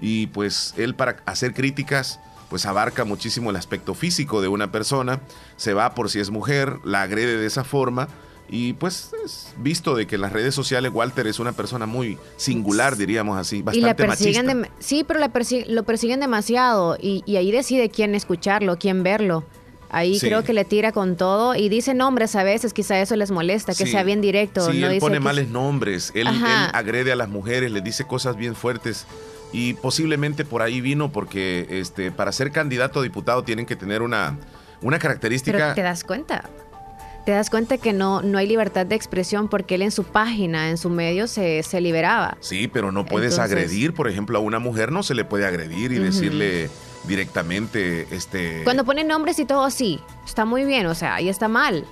Y 0.00 0.28
pues 0.28 0.74
él 0.78 0.94
para 0.94 1.16
hacer 1.26 1.52
críticas 1.52 2.18
pues 2.48 2.66
abarca 2.66 3.06
muchísimo 3.06 3.48
el 3.48 3.56
aspecto 3.56 3.94
físico 3.94 4.42
de 4.42 4.48
una 4.48 4.70
persona, 4.70 5.20
se 5.56 5.72
va 5.72 5.94
por 5.94 6.10
si 6.10 6.20
es 6.20 6.28
mujer, 6.28 6.80
la 6.84 7.00
agrede 7.00 7.38
de 7.38 7.46
esa 7.46 7.64
forma 7.64 8.08
y 8.54 8.74
pues 8.74 9.10
es 9.24 9.54
visto 9.56 9.94
de 9.96 10.06
que 10.06 10.16
en 10.16 10.20
las 10.20 10.30
redes 10.32 10.54
sociales 10.54 10.92
Walter 10.94 11.26
es 11.26 11.38
una 11.40 11.52
persona 11.52 11.86
muy 11.86 12.18
singular, 12.36 12.96
diríamos 12.98 13.38
así, 13.38 13.62
bastante 13.62 13.78
y 13.78 13.80
la 13.80 13.96
persiguen 13.96 14.46
machista. 14.46 14.76
sí, 14.78 15.04
pero 15.08 15.18
la 15.20 15.32
persi- 15.32 15.64
lo 15.66 15.84
persiguen 15.84 16.20
demasiado 16.20 16.98
y, 17.00 17.22
y 17.24 17.36
ahí 17.36 17.50
decide 17.50 17.88
quién 17.88 18.14
escucharlo, 18.14 18.76
quién 18.78 19.02
verlo. 19.02 19.42
Ahí 19.88 20.18
Sí. 20.18 20.26
creo 20.26 20.44
que 20.44 20.52
le 20.52 20.64
tira 20.66 20.92
con 20.92 21.16
todo 21.16 21.54
y 21.54 21.70
dice 21.70 21.94
nombres 21.94 22.36
a 22.36 22.42
veces, 22.42 22.74
quizá 22.74 23.00
eso 23.00 23.16
les 23.16 23.30
molesta, 23.30 23.74
que 23.74 23.86
Sí. 23.86 23.92
sea 23.92 24.02
bien 24.04 24.20
directo. 24.20 24.70
Sí, 24.70 24.80
no 24.80 24.86
él 24.86 24.92
dice 24.92 25.00
pone 25.00 25.14
que- 25.16 25.20
males 25.20 25.48
nombres, 25.48 26.12
él, 26.14 26.26
él 26.28 26.34
agrede 26.74 27.10
a 27.12 27.16
las 27.16 27.30
mujeres, 27.30 27.70
les 27.72 27.82
dice 27.82 28.06
cosas 28.06 28.36
bien 28.36 28.54
fuertes 28.54 29.06
y 29.54 29.72
posiblemente 29.74 30.44
por 30.44 30.60
ahí 30.60 30.82
vino 30.82 31.10
porque 31.10 31.66
este 31.70 32.10
para 32.12 32.32
ser 32.32 32.52
candidato 32.52 33.00
a 33.00 33.02
diputado 33.02 33.44
tienen 33.44 33.64
que 33.64 33.76
tener 33.76 34.02
una, 34.02 34.38
una 34.82 34.96
Pero 34.96 34.98
característica... 34.98 35.72
te 35.74 35.82
das 35.82 36.04
cuenta. 36.04 36.50
Te 37.24 37.30
das 37.32 37.50
cuenta 37.50 37.78
que 37.78 37.92
no, 37.92 38.20
no 38.22 38.38
hay 38.38 38.48
libertad 38.48 38.84
de 38.84 38.96
expresión 38.96 39.48
porque 39.48 39.76
él 39.76 39.82
en 39.82 39.92
su 39.92 40.02
página, 40.04 40.70
en 40.70 40.76
su 40.76 40.90
medio, 40.90 41.28
se, 41.28 41.62
se 41.62 41.80
liberaba. 41.80 42.36
Sí, 42.40 42.66
pero 42.66 42.90
no 42.90 43.04
puedes 43.06 43.34
Entonces- 43.34 43.52
agredir, 43.56 43.94
por 43.94 44.08
ejemplo, 44.08 44.38
a 44.38 44.40
una 44.40 44.58
mujer 44.58 44.90
no 44.90 45.02
se 45.04 45.14
le 45.14 45.24
puede 45.24 45.46
agredir 45.46 45.92
y 45.92 45.98
decirle 45.98 46.68
directamente 47.04 48.06
este 48.10 48.62
Cuando 48.64 48.84
pone 48.84 49.04
nombres 49.04 49.38
y 49.38 49.44
todo, 49.44 49.70
sí, 49.70 50.00
está 50.26 50.44
muy 50.44 50.64
bien, 50.64 50.86
o 50.86 50.94
sea, 50.94 51.14
ahí 51.14 51.28
está 51.28 51.46
mal. 51.48 51.84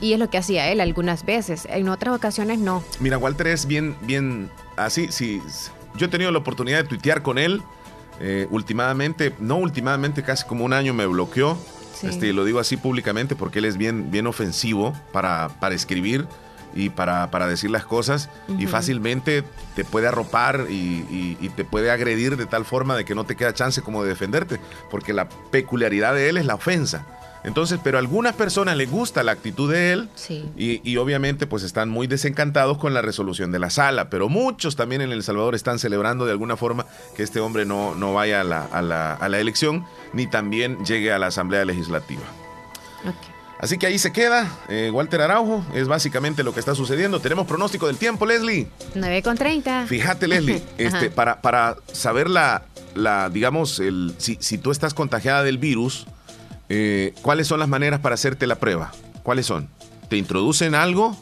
Y 0.00 0.12
es 0.12 0.18
lo 0.18 0.30
que 0.30 0.38
hacía 0.38 0.68
él 0.70 0.80
algunas 0.80 1.24
veces, 1.24 1.66
en 1.70 1.88
otras 1.88 2.14
ocasiones 2.14 2.58
no. 2.58 2.82
Mira, 3.00 3.18
Walter 3.18 3.46
es 3.48 3.66
bien, 3.66 3.96
bien 4.02 4.50
así. 4.76 5.06
Sí, 5.10 5.40
yo 5.96 6.06
he 6.06 6.08
tenido 6.08 6.30
la 6.32 6.38
oportunidad 6.38 6.78
de 6.82 6.88
tuitear 6.88 7.22
con 7.22 7.38
él. 7.38 7.62
eh, 8.20 8.46
últimamente, 8.50 9.34
no 9.40 9.56
últimamente, 9.56 10.22
casi 10.22 10.46
como 10.46 10.64
un 10.64 10.72
año 10.72 10.92
me 10.94 11.06
bloqueó. 11.06 11.56
Sí. 12.02 12.08
Este, 12.08 12.32
lo 12.34 12.44
digo 12.44 12.58
así 12.60 12.76
públicamente 12.76 13.34
porque 13.34 13.60
él 13.60 13.64
es 13.64 13.76
bien, 13.78 14.10
bien 14.10 14.26
ofensivo 14.26 14.92
para, 15.12 15.48
para 15.60 15.74
escribir 15.74 16.26
y 16.74 16.88
para, 16.90 17.30
para 17.30 17.46
decir 17.46 17.70
las 17.70 17.84
cosas. 17.84 18.28
Y 18.58 18.66
fácilmente 18.66 19.44
te 19.76 19.84
puede 19.84 20.08
arropar 20.08 20.66
y, 20.70 20.72
y- 20.74 21.36
y 21.40 21.48
te 21.50 21.64
puede 21.64 21.90
agredir 21.90 22.36
de 22.36 22.46
tal 22.46 22.64
forma 22.64 22.96
de 22.96 23.04
que 23.04 23.14
no 23.14 23.24
te 23.24 23.36
queda 23.36 23.54
chance 23.54 23.82
como 23.82 24.02
de 24.02 24.08
defenderte. 24.10 24.58
Porque 24.90 25.12
la 25.12 25.28
peculiaridad 25.28 26.14
de 26.14 26.28
él 26.28 26.36
es 26.38 26.46
la 26.46 26.54
ofensa. 26.56 27.06
Entonces, 27.44 27.80
pero 27.82 27.98
a 27.98 28.00
algunas 28.00 28.34
personas 28.36 28.76
les 28.76 28.88
gusta 28.88 29.24
la 29.24 29.32
actitud 29.32 29.70
de 29.70 29.92
él. 29.92 30.08
Sí. 30.14 30.48
Y, 30.56 30.80
y 30.88 30.96
obviamente 30.96 31.46
pues 31.48 31.64
están 31.64 31.88
muy 31.90 32.06
desencantados 32.06 32.78
con 32.78 32.94
la 32.94 33.02
resolución 33.02 33.50
de 33.50 33.58
la 33.58 33.68
sala, 33.68 34.08
pero 34.10 34.28
muchos 34.28 34.76
también 34.76 35.02
en 35.02 35.10
El 35.10 35.24
Salvador 35.24 35.54
están 35.56 35.78
celebrando 35.80 36.24
de 36.24 36.30
alguna 36.30 36.56
forma 36.56 36.86
que 37.16 37.24
este 37.24 37.40
hombre 37.40 37.66
no, 37.66 37.94
no 37.96 38.14
vaya 38.14 38.40
a 38.42 38.44
la, 38.44 38.64
a 38.66 38.80
la- 38.80 39.14
a 39.14 39.28
la 39.28 39.40
elección 39.40 39.84
ni 40.12 40.26
también 40.26 40.84
llegue 40.84 41.12
a 41.12 41.18
la 41.18 41.28
Asamblea 41.28 41.64
Legislativa. 41.64 42.22
Así 43.62 43.78
que 43.78 43.86
ahí 43.86 43.96
se 43.96 44.12
queda 44.12 44.50
eh, 44.68 44.90
Walter 44.92 45.20
Araujo, 45.20 45.64
es 45.72 45.86
básicamente 45.86 46.42
lo 46.42 46.52
que 46.52 46.58
está 46.58 46.74
sucediendo. 46.74 47.20
Tenemos 47.20 47.46
pronóstico 47.46 47.86
del 47.86 47.96
tiempo, 47.96 48.26
Leslie. 48.26 48.66
9 48.96 49.22
con 49.22 49.36
30. 49.36 49.86
Fíjate, 49.86 50.26
Leslie, 50.26 50.60
este, 50.78 51.10
para, 51.10 51.40
para 51.40 51.76
saber 51.92 52.28
la, 52.28 52.64
la 52.96 53.30
digamos, 53.30 53.78
el, 53.78 54.14
si, 54.18 54.36
si 54.40 54.58
tú 54.58 54.72
estás 54.72 54.94
contagiada 54.94 55.44
del 55.44 55.58
virus, 55.58 56.06
eh, 56.68 57.14
¿cuáles 57.22 57.46
son 57.46 57.60
las 57.60 57.68
maneras 57.68 58.00
para 58.00 58.16
hacerte 58.16 58.48
la 58.48 58.56
prueba? 58.56 58.90
¿Cuáles 59.22 59.46
son? 59.46 59.68
¿Te 60.08 60.16
introducen 60.16 60.74
algo? 60.74 61.16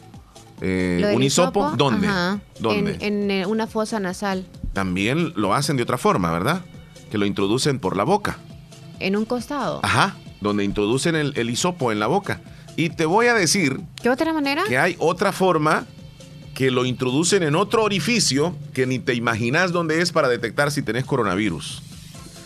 Eh, 0.61 1.13
¿Un 1.15 1.21
hisopo? 1.21 1.59
hisopo, 1.59 1.77
¿Dónde? 1.77 2.07
¿Dónde? 2.59 2.97
En, 3.01 3.29
en, 3.29 3.45
una 3.45 3.67
fosa 3.67 3.99
nasal, 3.99 4.47
También 4.73 5.33
lo 5.35 5.53
hacen 5.53 5.77
de 5.77 5.83
otra 5.83 5.99
forma, 5.99 6.31
¿verdad? 6.31 6.61
Que 7.11 7.19
lo 7.19 7.27
introducen 7.27 7.79
por 7.79 7.95
la 7.95 8.03
boca. 8.03 8.39
En 9.01 9.15
un 9.15 9.25
costado. 9.25 9.79
Ajá, 9.83 10.15
donde 10.41 10.63
introducen 10.63 11.15
el, 11.15 11.33
el 11.35 11.49
hisopo 11.49 11.91
en 11.91 11.99
la 11.99 12.07
boca. 12.07 12.41
Y 12.77 12.89
te 12.89 13.05
voy 13.05 13.27
a 13.27 13.33
decir 13.33 13.79
¿Qué 14.01 14.09
otra 14.09 14.33
manera? 14.33 14.63
que 14.67 14.77
hay 14.77 14.95
otra 14.99 15.31
forma 15.31 15.85
que 16.53 16.71
lo 16.71 16.85
introducen 16.85 17.43
en 17.43 17.55
otro 17.55 17.83
orificio 17.83 18.55
que 18.73 18.85
ni 18.85 18.99
te 18.99 19.13
imaginas 19.13 19.71
dónde 19.71 20.01
es 20.01 20.11
para 20.11 20.27
detectar 20.29 20.71
si 20.71 20.81
tenés 20.81 21.05
coronavirus. 21.05 21.81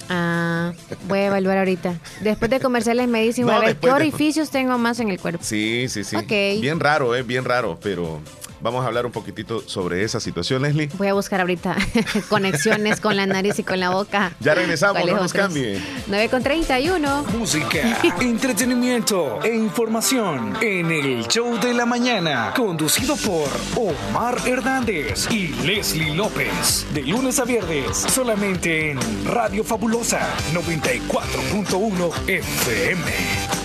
Ah, 0.09 0.73
voy 1.07 1.19
a 1.19 1.25
evaluar 1.27 1.57
ahorita. 1.57 1.99
Después 2.21 2.51
de 2.51 2.59
comerciales 2.59 3.07
me 3.07 3.23
dicen, 3.23 3.45
No, 3.47 3.53
a 3.53 3.59
ver, 3.59 3.77
¿qué 3.77 3.87
de- 3.87 3.93
orificios 3.93 4.51
tengo 4.51 4.77
más 4.77 4.99
en 4.99 5.09
el 5.09 5.19
cuerpo? 5.19 5.43
Sí, 5.43 5.85
sí, 5.89 6.03
sí. 6.03 6.15
Ok. 6.15 6.61
Bien 6.61 6.79
raro, 6.79 7.15
¿eh? 7.15 7.23
Bien 7.23 7.43
raro, 7.43 7.79
pero 7.81 8.19
vamos 8.65 8.83
a 8.83 8.87
hablar 8.87 9.05
un 9.05 9.11
poquitito 9.11 9.61
sobre 9.67 10.03
esa 10.03 10.19
situación, 10.19 10.63
Leslie. 10.63 10.89
Voy 10.97 11.07
a 11.07 11.13
buscar 11.13 11.39
ahorita 11.39 11.75
conexiones 12.29 12.99
con 12.99 13.15
la 13.15 13.27
nariz 13.27 13.59
y 13.59 13.63
con 13.63 13.79
la 13.79 13.91
boca. 13.91 14.33
Ya 14.39 14.55
regresamos, 14.55 14.97
¿Cuáles 14.97 15.15
no 15.15 15.21
nos 15.21 15.33
cambie. 15.33 15.79
9 16.07 16.29
con 16.29 16.41
31. 16.41 17.25
Música, 17.37 17.99
Entretenimiento 18.19 19.39
e 19.43 19.55
información 19.55 20.57
en 20.61 20.91
el 20.91 21.27
show 21.27 21.59
de 21.59 21.75
la 21.75 21.85
mañana, 21.85 22.53
conducido 22.55 23.15
por 23.17 23.47
Omar 23.75 24.37
Hernández 24.47 25.29
y 25.29 25.49
Leslie 25.63 26.15
López. 26.15 26.87
De 26.91 27.03
lunes 27.03 27.37
a 27.37 27.45
viernes, 27.45 27.97
solamente 27.97 28.89
en 28.89 28.99
Radio 29.25 29.63
Fabulosa 29.63 30.27
94.1 30.53 32.29
FM. 32.29 33.64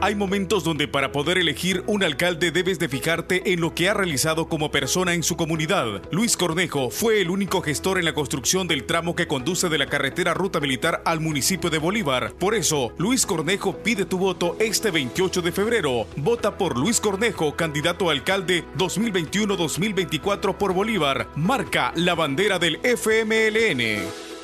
Hay 0.00 0.14
momentos 0.14 0.62
donde 0.62 0.86
para 0.86 1.10
poder 1.10 1.38
elegir 1.38 1.82
un 1.88 2.04
alcalde 2.04 2.52
debes 2.52 2.78
de 2.78 2.88
fijarte 2.88 3.52
en 3.52 3.60
lo 3.60 3.74
que 3.74 3.88
ha 3.88 3.94
realizado 3.94 4.48
como 4.48 4.70
persona 4.70 5.12
en 5.12 5.24
su 5.24 5.36
comunidad. 5.36 6.02
Luis 6.12 6.36
Cornejo 6.36 6.90
fue 6.90 7.20
el 7.20 7.30
único 7.30 7.62
gestor 7.62 7.98
en 7.98 8.04
la 8.04 8.14
construcción 8.14 8.68
del 8.68 8.84
tramo 8.84 9.16
que 9.16 9.26
conduce 9.26 9.68
de 9.68 9.76
la 9.76 9.86
carretera 9.86 10.34
Ruta 10.34 10.60
Militar 10.60 11.02
al 11.04 11.18
municipio 11.18 11.68
de 11.68 11.78
Bolívar. 11.78 12.32
Por 12.38 12.54
eso, 12.54 12.92
Luis 12.96 13.26
Cornejo 13.26 13.78
pide 13.78 14.04
tu 14.04 14.18
voto 14.18 14.56
este 14.60 14.92
28 14.92 15.42
de 15.42 15.50
febrero. 15.50 16.06
Vota 16.14 16.56
por 16.56 16.78
Luis 16.78 17.00
Cornejo, 17.00 17.56
candidato 17.56 18.08
a 18.08 18.12
alcalde 18.12 18.64
2021-2024 18.78 20.54
por 20.56 20.74
Bolívar. 20.74 21.26
Marca 21.34 21.92
la 21.96 22.14
bandera 22.14 22.60
del 22.60 22.78
FMLN. 22.84 24.37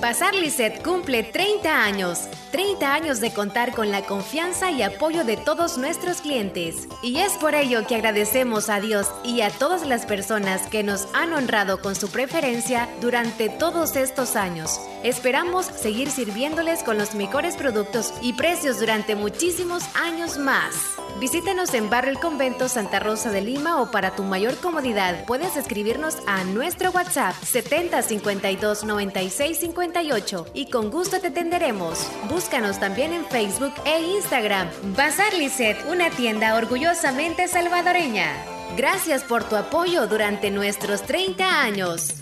Bazar 0.00 0.34
Lisset 0.34 0.82
cumple 0.82 1.22
30 1.22 1.84
años. 1.84 2.28
30 2.50 2.94
años 2.94 3.20
de 3.20 3.32
contar 3.32 3.72
con 3.72 3.90
la 3.90 4.02
confianza 4.02 4.70
y 4.70 4.82
apoyo 4.82 5.24
de 5.24 5.36
todos 5.36 5.78
nuestros 5.78 6.20
clientes. 6.20 6.88
Y 7.02 7.18
es 7.18 7.32
por 7.34 7.54
ello 7.54 7.86
que 7.86 7.96
agradecemos 7.96 8.70
a 8.70 8.80
Dios 8.80 9.08
y 9.24 9.40
a 9.40 9.50
todas 9.50 9.86
las 9.86 10.04
personas 10.04 10.62
que 10.68 10.82
nos 10.82 11.08
han 11.14 11.32
honrado 11.32 11.80
con 11.80 11.94
su 11.94 12.10
preferencia 12.10 12.88
durante 13.00 13.48
todos 13.48 13.96
estos 13.96 14.36
años. 14.36 14.80
Esperamos 15.04 15.66
seguir 15.66 16.10
sirviéndoles 16.10 16.82
con 16.82 16.98
los 16.98 17.14
mejores 17.14 17.56
productos 17.56 18.12
y 18.20 18.32
precios 18.32 18.80
durante 18.80 19.14
muchísimos 19.14 19.82
años 19.94 20.38
más. 20.38 20.74
Visítanos 21.20 21.72
en 21.74 21.90
Barrio 21.90 22.10
El 22.10 22.18
Convento 22.18 22.68
Santa 22.68 22.98
Rosa 22.98 23.30
de 23.30 23.40
Lima 23.40 23.80
o 23.80 23.90
para 23.92 24.16
tu 24.16 24.24
mayor 24.24 24.56
comodidad 24.56 25.24
puedes 25.26 25.56
escribirnos 25.56 26.16
a 26.26 26.42
nuestro 26.42 26.90
WhatsApp 26.90 27.34
70 27.44 28.02
52 28.02 28.84
96 28.84 29.62
58 29.84 30.46
y 30.54 30.70
con 30.70 30.90
gusto 30.90 31.20
te 31.20 31.26
atenderemos. 31.26 32.08
Búscanos 32.30 32.80
también 32.80 33.12
en 33.12 33.26
Facebook 33.26 33.74
e 33.84 34.00
Instagram. 34.00 34.70
Bazar 34.96 35.34
Lisset, 35.34 35.76
una 35.86 36.08
tienda 36.08 36.54
orgullosamente 36.54 37.48
salvadoreña. 37.48 38.32
Gracias 38.78 39.24
por 39.24 39.44
tu 39.44 39.56
apoyo 39.56 40.06
durante 40.06 40.50
nuestros 40.50 41.02
30 41.02 41.62
años. 41.62 42.14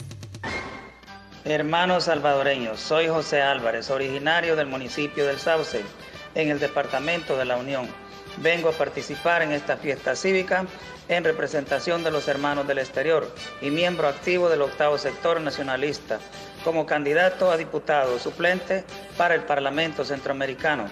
Hermanos 1.44 2.05
salvadoreños, 2.05 2.81
soy 2.81 3.07
José 3.07 3.42
Álvarez, 3.42 3.90
originario 3.90 4.57
del 4.57 4.66
municipio 4.66 5.25
del 5.25 5.38
Sauce, 5.38 5.83
en 6.35 6.51
el 6.51 6.59
departamento 6.59 7.37
de 7.37 7.44
la 7.44 7.57
Unión. 7.57 7.87
Vengo 8.38 8.70
a 8.70 8.72
participar 8.72 9.42
en 9.42 9.53
esta 9.53 9.77
fiesta 9.77 10.16
cívica 10.16 10.66
en 11.09 11.22
representación 11.22 12.03
de 12.03 12.11
los 12.11 12.27
hermanos 12.27 12.66
del 12.66 12.79
exterior 12.79 13.33
y 13.61 13.70
miembro 13.70 14.09
activo 14.09 14.48
del 14.48 14.62
octavo 14.62 14.98
sector 14.98 15.40
nacionalista 15.40 16.18
como 16.64 16.87
candidato 16.87 17.51
a 17.51 17.57
diputado 17.57 18.18
suplente 18.18 18.85
para 19.16 19.35
el 19.35 19.42
Parlamento 19.42 20.05
Centroamericano. 20.05 20.88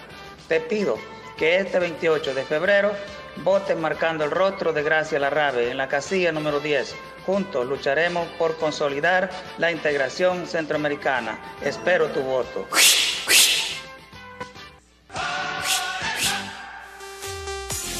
Te 0.47 0.59
pido 0.59 0.97
que 1.37 1.57
este 1.57 1.79
28 1.79 2.33
de 2.33 2.43
febrero 2.43 2.91
Voten 3.37 3.79
marcando 3.81 4.23
el 4.23 4.31
rostro 4.31 4.73
de 4.73 4.83
Gracia 4.83 5.17
Larrabe 5.17 5.71
en 5.71 5.77
la 5.77 5.87
casilla 5.87 6.31
número 6.31 6.59
10. 6.59 6.95
Juntos 7.25 7.65
lucharemos 7.65 8.27
por 8.37 8.57
consolidar 8.57 9.29
la 9.57 9.71
integración 9.71 10.45
centroamericana. 10.45 11.39
Espero 11.63 12.07
tu 12.09 12.21
voto. 12.21 12.67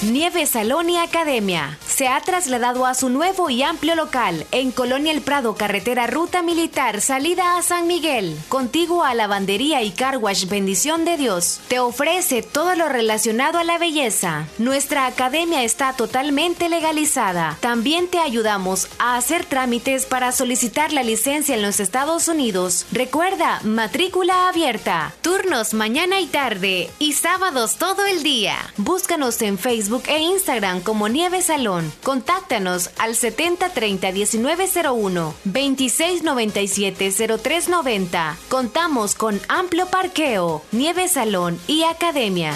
Nieve 0.03 0.45
Salón 0.45 0.89
y 0.89 0.97
Academia 0.97 1.77
se 2.01 2.07
ha 2.07 2.19
trasladado 2.19 2.87
a 2.87 2.95
su 2.95 3.09
nuevo 3.09 3.51
y 3.51 3.61
amplio 3.61 3.93
local 3.93 4.47
en 4.51 4.71
Colonia 4.71 5.11
El 5.11 5.21
Prado, 5.21 5.53
carretera 5.53 6.07
Ruta 6.07 6.41
Militar, 6.41 6.99
salida 6.99 7.59
a 7.59 7.61
San 7.61 7.85
Miguel, 7.85 8.35
contiguo 8.49 9.03
a 9.03 9.13
Lavandería 9.13 9.83
y 9.83 9.91
Carwash 9.91 10.47
Bendición 10.47 11.05
de 11.05 11.17
Dios. 11.17 11.59
Te 11.67 11.77
ofrece 11.77 12.41
todo 12.41 12.73
lo 12.73 12.89
relacionado 12.89 13.59
a 13.59 13.63
la 13.63 13.77
belleza. 13.77 14.47
Nuestra 14.57 15.05
academia 15.05 15.63
está 15.63 15.93
totalmente 15.93 16.69
legalizada. 16.69 17.59
También 17.59 18.07
te 18.07 18.17
ayudamos 18.17 18.87
a 18.97 19.15
hacer 19.15 19.45
trámites 19.45 20.07
para 20.07 20.31
solicitar 20.31 20.93
la 20.93 21.03
licencia 21.03 21.53
en 21.53 21.61
los 21.61 21.79
Estados 21.79 22.27
Unidos. 22.27 22.87
Recuerda, 22.91 23.59
matrícula 23.63 24.49
abierta. 24.49 25.13
Turnos 25.21 25.75
mañana 25.75 26.19
y 26.19 26.25
tarde 26.25 26.89
y 26.97 27.13
sábados 27.13 27.75
todo 27.75 28.07
el 28.07 28.23
día. 28.23 28.57
Búscanos 28.77 29.39
en 29.43 29.59
Facebook 29.59 30.05
e 30.07 30.17
Instagram 30.17 30.81
como 30.81 31.07
Nieve 31.07 31.43
Salón. 31.43 31.90
Contáctanos 32.03 32.89
al 32.97 33.15
7030-1901, 33.15 35.33
2697-0390. 35.45 38.35
Contamos 38.49 39.15
con 39.15 39.39
amplio 39.47 39.87
parqueo, 39.87 40.63
Nieve 40.71 41.07
Salón 41.07 41.57
y 41.67 41.83
Academia. 41.83 42.53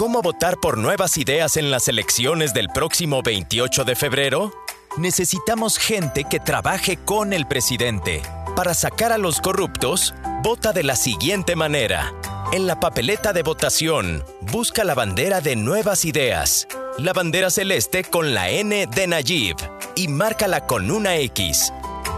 ¿Cómo 0.00 0.22
votar 0.22 0.56
por 0.56 0.78
nuevas 0.78 1.18
ideas 1.18 1.58
en 1.58 1.70
las 1.70 1.86
elecciones 1.86 2.54
del 2.54 2.70
próximo 2.70 3.20
28 3.22 3.84
de 3.84 3.94
febrero? 3.94 4.50
Necesitamos 4.96 5.76
gente 5.76 6.24
que 6.24 6.40
trabaje 6.40 6.96
con 6.96 7.34
el 7.34 7.46
presidente. 7.46 8.22
Para 8.56 8.72
sacar 8.72 9.12
a 9.12 9.18
los 9.18 9.42
corruptos, 9.42 10.14
vota 10.42 10.72
de 10.72 10.84
la 10.84 10.96
siguiente 10.96 11.54
manera. 11.54 12.14
En 12.52 12.66
la 12.66 12.80
papeleta 12.80 13.32
de 13.32 13.44
votación, 13.44 14.24
busca 14.40 14.82
la 14.82 14.96
bandera 14.96 15.40
de 15.40 15.54
Nuevas 15.54 16.04
Ideas, 16.04 16.66
la 16.98 17.12
bandera 17.12 17.48
celeste 17.48 18.02
con 18.02 18.34
la 18.34 18.50
N 18.50 18.88
de 18.88 19.06
Nayib 19.06 19.54
y 19.94 20.08
márcala 20.08 20.66
con 20.66 20.90
una 20.90 21.16
X. 21.18 21.72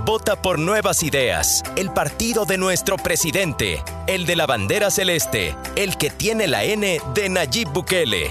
Vota 0.06 0.40
por 0.40 0.58
Nuevas 0.58 1.02
Ideas, 1.02 1.62
el 1.76 1.92
partido 1.92 2.46
de 2.46 2.56
nuestro 2.56 2.96
presidente, 2.96 3.84
el 4.06 4.24
de 4.24 4.36
la 4.36 4.46
bandera 4.46 4.90
celeste, 4.90 5.54
el 5.76 5.98
que 5.98 6.08
tiene 6.08 6.46
la 6.46 6.64
N 6.64 6.98
de 7.12 7.28
Nayib 7.28 7.68
Bukele. 7.68 8.30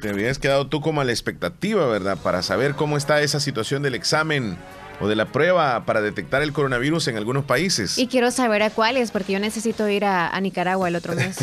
Te 0.00 0.10
habías 0.10 0.38
quedado 0.38 0.66
tú 0.68 0.80
como 0.80 1.00
a 1.00 1.04
la 1.04 1.12
expectativa, 1.12 1.86
¿verdad? 1.86 2.18
Para 2.22 2.42
saber 2.42 2.74
cómo 2.74 2.96
está 2.96 3.20
esa 3.22 3.40
situación 3.40 3.82
del 3.82 3.94
examen 3.94 4.56
o 5.00 5.08
de 5.08 5.16
la 5.16 5.26
prueba 5.26 5.84
para 5.84 6.00
detectar 6.00 6.42
el 6.42 6.52
coronavirus 6.52 7.08
en 7.08 7.16
algunos 7.16 7.44
países. 7.44 7.98
Y 7.98 8.06
quiero 8.06 8.30
saber 8.30 8.62
a 8.62 8.70
cuáles, 8.70 9.10
porque 9.10 9.32
yo 9.32 9.38
necesito 9.40 9.88
ir 9.88 10.04
a, 10.04 10.28
a 10.28 10.40
Nicaragua 10.40 10.88
el 10.88 10.96
otro 10.96 11.14
mes. 11.14 11.38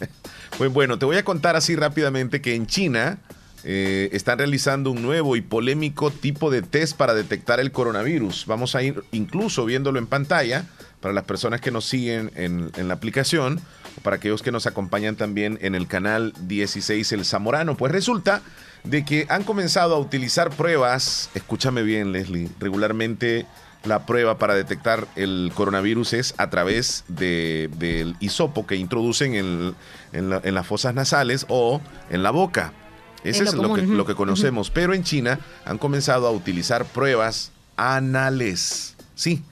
pues 0.58 0.72
bueno, 0.72 0.98
te 0.98 1.06
voy 1.06 1.16
a 1.16 1.24
contar 1.24 1.56
así 1.56 1.76
rápidamente 1.76 2.40
que 2.40 2.54
en 2.54 2.66
China 2.66 3.18
eh, 3.62 4.08
están 4.12 4.38
realizando 4.38 4.90
un 4.90 5.02
nuevo 5.02 5.36
y 5.36 5.42
polémico 5.42 6.10
tipo 6.10 6.50
de 6.50 6.62
test 6.62 6.96
para 6.96 7.14
detectar 7.14 7.60
el 7.60 7.72
coronavirus. 7.72 8.46
Vamos 8.46 8.74
a 8.74 8.82
ir 8.82 9.02
incluso 9.12 9.64
viéndolo 9.64 9.98
en 9.98 10.06
pantalla 10.06 10.64
para 11.00 11.14
las 11.14 11.24
personas 11.24 11.60
que 11.60 11.70
nos 11.70 11.84
siguen 11.84 12.30
en, 12.34 12.70
en 12.76 12.88
la 12.88 12.94
aplicación 12.94 13.60
o 13.98 14.00
para 14.02 14.16
aquellos 14.16 14.42
que 14.42 14.52
nos 14.52 14.66
acompañan 14.66 15.16
también 15.16 15.58
en 15.62 15.74
el 15.74 15.86
canal 15.86 16.32
16 16.42 17.12
El 17.12 17.24
Zamorano. 17.24 17.76
Pues 17.76 17.92
resulta 17.92 18.42
de 18.84 19.04
que 19.04 19.26
han 19.28 19.44
comenzado 19.44 19.94
a 19.94 19.98
utilizar 19.98 20.50
pruebas, 20.50 21.30
escúchame 21.34 21.82
bien 21.82 22.12
Leslie, 22.12 22.48
regularmente 22.58 23.46
la 23.84 24.04
prueba 24.04 24.38
para 24.38 24.54
detectar 24.54 25.06
el 25.16 25.52
coronavirus 25.54 26.12
es 26.12 26.34
a 26.36 26.50
través 26.50 27.04
de, 27.08 27.70
del 27.78 28.16
hisopo 28.20 28.66
que 28.66 28.76
introducen 28.76 29.34
en, 29.34 29.74
en, 30.12 30.30
la, 30.30 30.40
en, 30.44 30.54
las 30.54 30.66
fosas 30.66 30.94
nasales 30.94 31.46
o 31.48 31.80
en 32.10 32.22
la 32.22 32.30
boca. 32.30 32.72
Ese 33.24 33.44
es, 33.44 33.54
lo, 33.54 33.74
que, 33.74 33.82
lo, 33.82 34.06
que, 34.06 34.14
conocemos. 34.14 34.70
Pero 34.70 34.94
en 34.94 35.02
China 35.02 35.40
han 35.64 35.78
comenzado 35.78 36.26
a 36.26 36.30
utilizar 36.30 36.86
pruebas 36.86 37.52
anales. 37.76 38.96
Sí, 39.14 39.42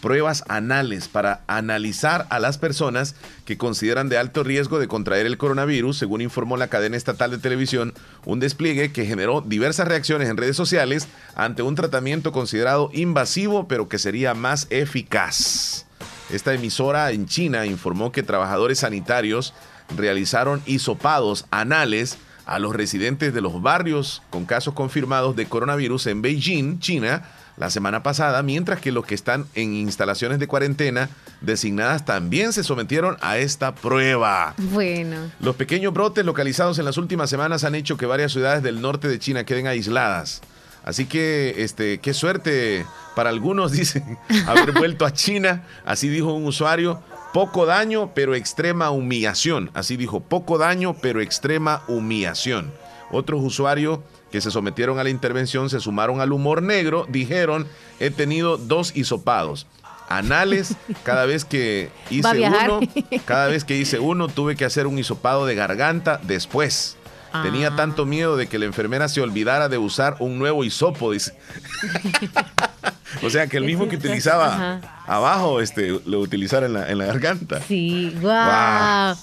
pruebas 0.00 0.44
anales 0.48 1.08
para 1.08 1.42
analizar 1.46 2.26
a 2.30 2.38
las 2.38 2.58
personas 2.58 3.14
que 3.44 3.58
consideran 3.58 4.08
de 4.08 4.18
alto 4.18 4.42
riesgo 4.42 4.78
de 4.78 4.88
contraer 4.88 5.26
el 5.26 5.38
coronavirus, 5.38 5.98
según 5.98 6.20
informó 6.20 6.56
la 6.56 6.68
cadena 6.68 6.96
estatal 6.96 7.30
de 7.30 7.38
televisión, 7.38 7.94
un 8.24 8.40
despliegue 8.40 8.92
que 8.92 9.06
generó 9.06 9.40
diversas 9.40 9.88
reacciones 9.88 10.28
en 10.28 10.36
redes 10.36 10.56
sociales 10.56 11.08
ante 11.34 11.62
un 11.62 11.74
tratamiento 11.74 12.32
considerado 12.32 12.90
invasivo, 12.92 13.68
pero 13.68 13.88
que 13.88 13.98
sería 13.98 14.34
más 14.34 14.66
eficaz. 14.70 15.86
Esta 16.30 16.52
emisora 16.52 17.10
en 17.10 17.26
China 17.26 17.66
informó 17.66 18.12
que 18.12 18.22
trabajadores 18.22 18.80
sanitarios 18.80 19.54
realizaron 19.96 20.62
hisopados 20.66 21.46
anales 21.50 22.18
a 22.44 22.58
los 22.58 22.74
residentes 22.74 23.34
de 23.34 23.40
los 23.40 23.60
barrios 23.60 24.22
con 24.30 24.46
casos 24.46 24.74
confirmados 24.74 25.36
de 25.36 25.46
coronavirus 25.46 26.06
en 26.06 26.22
Beijing, 26.22 26.78
China, 26.80 27.22
la 27.58 27.70
semana 27.70 28.02
pasada, 28.02 28.42
mientras 28.42 28.80
que 28.80 28.92
los 28.92 29.04
que 29.04 29.14
están 29.14 29.46
en 29.54 29.74
instalaciones 29.74 30.38
de 30.38 30.46
cuarentena 30.46 31.10
designadas 31.40 32.04
también 32.04 32.52
se 32.52 32.62
sometieron 32.62 33.16
a 33.20 33.38
esta 33.38 33.74
prueba. 33.74 34.54
Bueno. 34.58 35.16
Los 35.40 35.56
pequeños 35.56 35.92
brotes 35.92 36.24
localizados 36.24 36.78
en 36.78 36.84
las 36.84 36.98
últimas 36.98 37.30
semanas 37.30 37.64
han 37.64 37.74
hecho 37.74 37.96
que 37.96 38.06
varias 38.06 38.32
ciudades 38.32 38.62
del 38.62 38.80
norte 38.80 39.08
de 39.08 39.18
China 39.18 39.44
queden 39.44 39.66
aisladas. 39.66 40.40
Así 40.84 41.06
que, 41.06 41.56
este, 41.58 41.98
qué 41.98 42.14
suerte 42.14 42.86
para 43.14 43.30
algunos, 43.30 43.72
dicen, 43.72 44.18
haber 44.46 44.72
vuelto 44.72 45.04
a 45.04 45.12
China. 45.12 45.64
Así 45.84 46.08
dijo 46.08 46.32
un 46.32 46.46
usuario. 46.46 47.02
Poco 47.34 47.66
daño, 47.66 48.12
pero 48.14 48.34
extrema 48.34 48.90
humillación. 48.90 49.70
Así 49.74 49.96
dijo, 49.96 50.20
poco 50.20 50.56
daño, 50.56 50.96
pero 51.02 51.20
extrema 51.20 51.82
humillación. 51.88 52.72
Otros 53.10 53.42
usuarios 53.42 54.00
que 54.30 54.40
se 54.40 54.50
sometieron 54.50 54.98
a 54.98 55.04
la 55.04 55.10
intervención 55.10 55.70
se 55.70 55.80
sumaron 55.80 56.20
al 56.20 56.32
humor 56.32 56.62
negro, 56.62 57.06
dijeron, 57.08 57.66
he 58.00 58.10
tenido 58.10 58.56
dos 58.58 58.94
hisopados. 58.96 59.66
Anales, 60.08 60.74
cada 61.02 61.26
vez 61.26 61.44
que 61.44 61.90
hice 62.10 62.38
uno, 62.38 62.80
cada 63.26 63.48
vez 63.48 63.64
que 63.64 63.76
hice 63.76 63.98
uno, 64.00 64.28
tuve 64.28 64.56
que 64.56 64.64
hacer 64.64 64.86
un 64.86 64.98
hisopado 64.98 65.46
de 65.46 65.54
garganta 65.54 66.20
después. 66.22 66.96
Tenía 67.42 67.68
Ah. 67.68 67.76
tanto 67.76 68.06
miedo 68.06 68.38
de 68.38 68.46
que 68.46 68.58
la 68.58 68.64
enfermera 68.64 69.06
se 69.06 69.20
olvidara 69.20 69.68
de 69.68 69.76
usar 69.76 70.16
un 70.18 70.38
nuevo 70.38 70.64
hisopo, 70.64 71.12
dice. 71.12 71.34
o 73.22 73.30
sea, 73.30 73.46
que 73.46 73.56
el 73.56 73.64
mismo 73.64 73.88
que 73.88 73.96
utilizaba 73.96 74.46
Ajá. 74.54 74.80
abajo, 75.06 75.60
este, 75.60 76.00
lo 76.04 76.20
utilizara 76.20 76.66
en 76.66 76.74
la, 76.74 76.90
en 76.90 76.98
la 76.98 77.06
garganta. 77.06 77.60
Sí, 77.62 78.14
wow. 78.20 79.16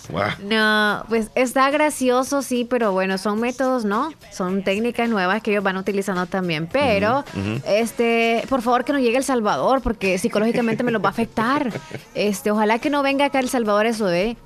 No, 0.43 1.05
pues 1.09 1.29
está 1.35 1.69
gracioso, 1.69 2.41
sí, 2.41 2.65
pero 2.69 2.91
bueno, 2.91 3.17
son 3.17 3.39
métodos, 3.39 3.85
¿no? 3.85 4.11
Son 4.31 4.63
técnicas 4.63 5.09
nuevas 5.09 5.41
que 5.41 5.51
ellos 5.51 5.63
van 5.63 5.77
utilizando 5.77 6.25
también. 6.25 6.67
Pero, 6.71 7.23
este, 7.67 8.43
por 8.49 8.61
favor 8.61 8.85
que 8.85 8.93
no 8.93 8.99
llegue 8.99 9.17
El 9.17 9.23
Salvador, 9.23 9.81
porque 9.81 10.17
psicológicamente 10.17 10.83
me 10.83 10.91
los 10.91 11.03
va 11.03 11.07
a 11.09 11.11
afectar. 11.11 11.71
Este, 12.15 12.49
ojalá 12.49 12.79
que 12.79 12.89
no 12.89 13.03
venga 13.03 13.25
acá 13.25 13.39
El 13.39 13.49
Salvador 13.49 13.85
eso, 13.85 14.09
¿eh? 14.11 14.37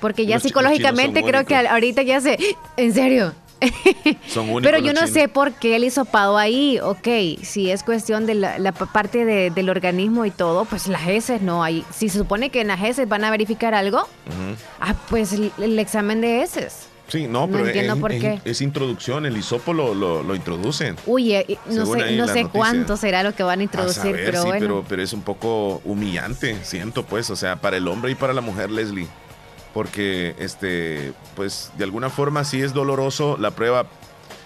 Porque 0.00 0.26
ya 0.26 0.36
Los 0.36 0.42
psicológicamente 0.42 1.22
creo 1.22 1.44
que 1.44 1.56
ahorita 1.56 2.02
ya 2.02 2.20
se. 2.20 2.38
¿En 2.76 2.92
serio? 2.92 3.32
Son 4.28 4.44
únicos 4.50 4.62
Pero 4.62 4.78
yo 4.78 4.92
no 4.92 5.00
chinos. 5.00 5.10
sé 5.10 5.28
por 5.28 5.52
qué 5.52 5.76
el 5.76 5.84
hisopado 5.84 6.38
ahí, 6.38 6.78
ok, 6.80 7.08
si 7.42 7.70
es 7.70 7.82
cuestión 7.82 8.26
de 8.26 8.34
la, 8.34 8.72
parte 8.72 9.24
de- 9.24 9.50
del 9.50 9.68
organismo 9.70 10.24
y 10.24 10.30
todo, 10.30 10.64
pues 10.64 10.86
las 10.86 11.06
heces 11.08 11.42
no 11.42 11.62
hay. 11.64 11.84
Si 11.92 12.08
se 12.08 12.18
supone 12.18 12.50
que 12.50 12.60
en 12.60 12.68
las 12.68 12.82
heces 12.82 13.08
van 13.08 13.24
a 13.24 13.30
verificar 13.30 13.74
algo, 13.74 14.06
ah, 14.80 14.94
pues 15.08 15.32
el, 15.32 15.52
el 15.58 15.78
examen 15.78 16.20
de 16.20 16.42
heces. 16.42 16.86
Sí, 17.08 17.22
no, 17.26 17.46
No 17.46 17.52
pero 17.56 17.66
entiendo 17.66 17.94
es, 17.94 18.00
por 18.00 18.12
es- 18.12 18.20
qué. 18.20 18.40
es 18.44 18.60
introducción, 18.60 19.24
el 19.24 19.34
hisopo 19.36 19.72
lo, 19.72 19.94
lo, 19.94 20.22
lo 20.22 20.34
introducen. 20.34 20.94
Uy, 21.06 21.32
eh, 21.34 21.58
no 21.70 21.86
sé, 21.86 22.12
no 22.16 22.28
sé 22.28 22.46
cuánto 22.52 22.98
será 22.98 23.22
lo 23.22 23.34
que 23.34 23.42
van 23.42 23.60
a 23.60 23.62
A 23.62 23.64
introducir, 23.64 24.02
saber, 24.02 24.24
pero 24.26 24.42
sí, 24.42 24.48
bueno. 24.48 24.60
pero, 24.66 24.84
pero 24.86 25.02
es 25.02 25.12
un 25.14 25.22
poco 25.22 25.80
humillante, 25.86 26.56
siento 26.64 27.04
pues, 27.04 27.30
o 27.30 27.36
sea, 27.36 27.56
para 27.56 27.78
el 27.78 27.88
hombre 27.88 28.10
y 28.10 28.14
para 28.14 28.34
la 28.34 28.42
mujer, 28.42 28.70
Leslie. 28.70 29.08
Porque, 29.74 30.34
este, 30.38 31.12
pues, 31.36 31.70
de 31.76 31.84
alguna 31.84 32.10
forma 32.10 32.44
sí 32.44 32.60
es 32.62 32.72
doloroso 32.72 33.36
la 33.38 33.50
prueba 33.52 33.86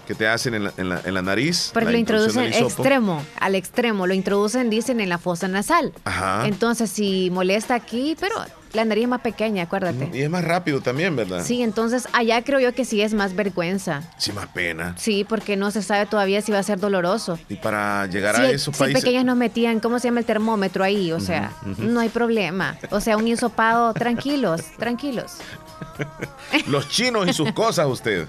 que 0.07 0.15
te 0.15 0.27
hacen 0.27 0.53
en 0.53 0.65
la, 0.65 0.73
en 0.77 0.89
la- 0.89 1.01
en 1.05 1.13
la 1.13 1.21
nariz. 1.21 1.69
Porque 1.73 1.85
la 1.85 1.91
lo 1.93 1.97
introducen 1.97 2.49
hisopo. 2.49 2.65
extremo, 2.67 3.25
al 3.39 3.55
extremo, 3.55 4.05
lo 4.05 4.13
introducen, 4.13 4.69
dicen, 4.69 4.99
en 4.99 5.07
la 5.07 5.17
fosa 5.17 5.47
nasal. 5.47 5.93
Ajá. 6.03 6.45
Entonces, 6.45 6.89
si 6.89 7.29
molesta 7.31 7.73
aquí, 7.75 8.17
pero 8.19 8.35
la 8.73 8.85
nariz 8.85 9.03
es 9.03 9.09
más 9.09 9.21
pequeña, 9.21 9.63
acuérdate. 9.63 10.09
Y 10.13 10.21
es 10.21 10.29
más 10.29 10.43
rápido 10.43 10.81
también, 10.81 11.15
¿verdad? 11.15 11.43
Sí, 11.45 11.61
entonces 11.61 12.07
allá 12.13 12.43
creo 12.43 12.59
yo 12.59 12.73
que 12.73 12.85
sí 12.85 13.01
es 13.01 13.13
más 13.13 13.35
vergüenza. 13.35 14.01
Sí, 14.17 14.31
más 14.33 14.47
pena. 14.47 14.95
Sí, 14.97 15.23
porque 15.27 15.55
no 15.55 15.71
se 15.71 15.81
sabe 15.81 16.05
todavía 16.05 16.41
si 16.41 16.51
va 16.51 16.59
a 16.59 16.63
ser 16.63 16.79
doloroso. 16.79 17.37
Y 17.49 17.55
para 17.55 18.05
llegar 18.07 18.35
Si, 18.35 18.41
a 18.41 18.49
esos 18.51 18.75
si 18.75 18.79
países. 18.83 19.01
pequeños 19.03 19.25
nos 19.25 19.37
metían, 19.37 19.79
¿cómo 19.79 19.99
se 19.99 20.07
llama 20.07 20.19
el 20.19 20.25
termómetro 20.25 20.83
ahí? 20.83 21.11
O 21.11 21.19
sea, 21.19 21.51
no 21.77 21.99
hay 21.99 22.09
problema. 22.09 22.77
O 22.89 22.99
sea, 22.99 23.15
un 23.17 23.27
hisopado, 23.27 23.93
tranquilos, 23.93 24.61
tranquilos. 24.77 25.37
Los 26.67 26.89
chinos 26.89 27.27
y 27.27 27.33
sus 27.33 27.51
cosas, 27.53 27.87
usted. 27.87 28.27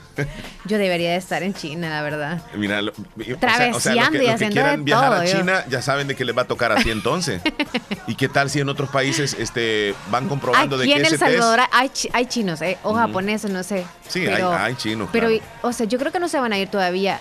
Yo 0.66 0.78
debería 0.78 1.11
de 1.12 1.16
estar 1.16 1.42
en 1.42 1.54
China, 1.54 1.88
la 1.88 2.02
verdad. 2.02 2.42
Mira, 2.57 2.83
lo- 2.83 2.92
o 2.92 2.94
sea- 3.38 3.70
o 3.74 3.80
sea, 3.80 3.94
los 3.94 4.09
que, 4.11 4.18
los 4.26 4.40
que 4.40 4.48
quieran 4.50 4.85
viajar 4.85 5.11
todo, 5.12 5.20
a 5.20 5.24
yo. 5.26 5.38
China 5.38 5.64
ya 5.68 5.80
saben 5.83 6.09
de 6.09 6.14
que 6.16 6.24
les 6.24 6.37
va 6.37 6.42
a 6.42 6.46
tocar 6.46 6.72
así 6.72 6.90
entonces. 6.90 7.40
¿Y 8.07 8.14
qué 8.16 8.28
tal 8.28 8.50
si 8.50 8.61
en 8.61 8.68
otros 8.68 8.90
países 8.90 9.37
este, 9.38 9.94
van 10.11 10.28
comprobando 10.35 10.77
de 10.79 10.85
Aquí 10.85 10.92
que 10.92 10.99
en 11.01 11.07
El 11.07 11.12
test- 11.12 11.18
Salvador 11.18 11.61
hay, 11.73 11.88
chi- 11.90 12.11
hay 12.12 12.27
chinos, 12.27 12.61
¿eh? 12.62 12.79
O 12.83 12.94
japoneses, 12.94 13.51
no 13.51 13.62
sé. 13.62 13.85
Sí, 14.09 14.23
Pero- 14.27 14.53
hay, 14.53 14.59
hay 14.70 14.75
chinos. 14.77 15.09
Pero, 15.12 15.29
claro. 15.29 15.42
o 15.62 15.73
sea, 15.73 15.87
yo 15.87 15.99
creo 15.99 16.12
que 16.12 16.20
no 16.20 16.29
se 16.29 16.38
van 16.38 16.53
a 16.53 16.59
ir 16.59 16.68
todavía. 16.68 17.20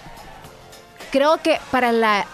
Creo 1.12 1.38
que 1.42 1.60
para 1.72 1.92
la. 1.92 2.26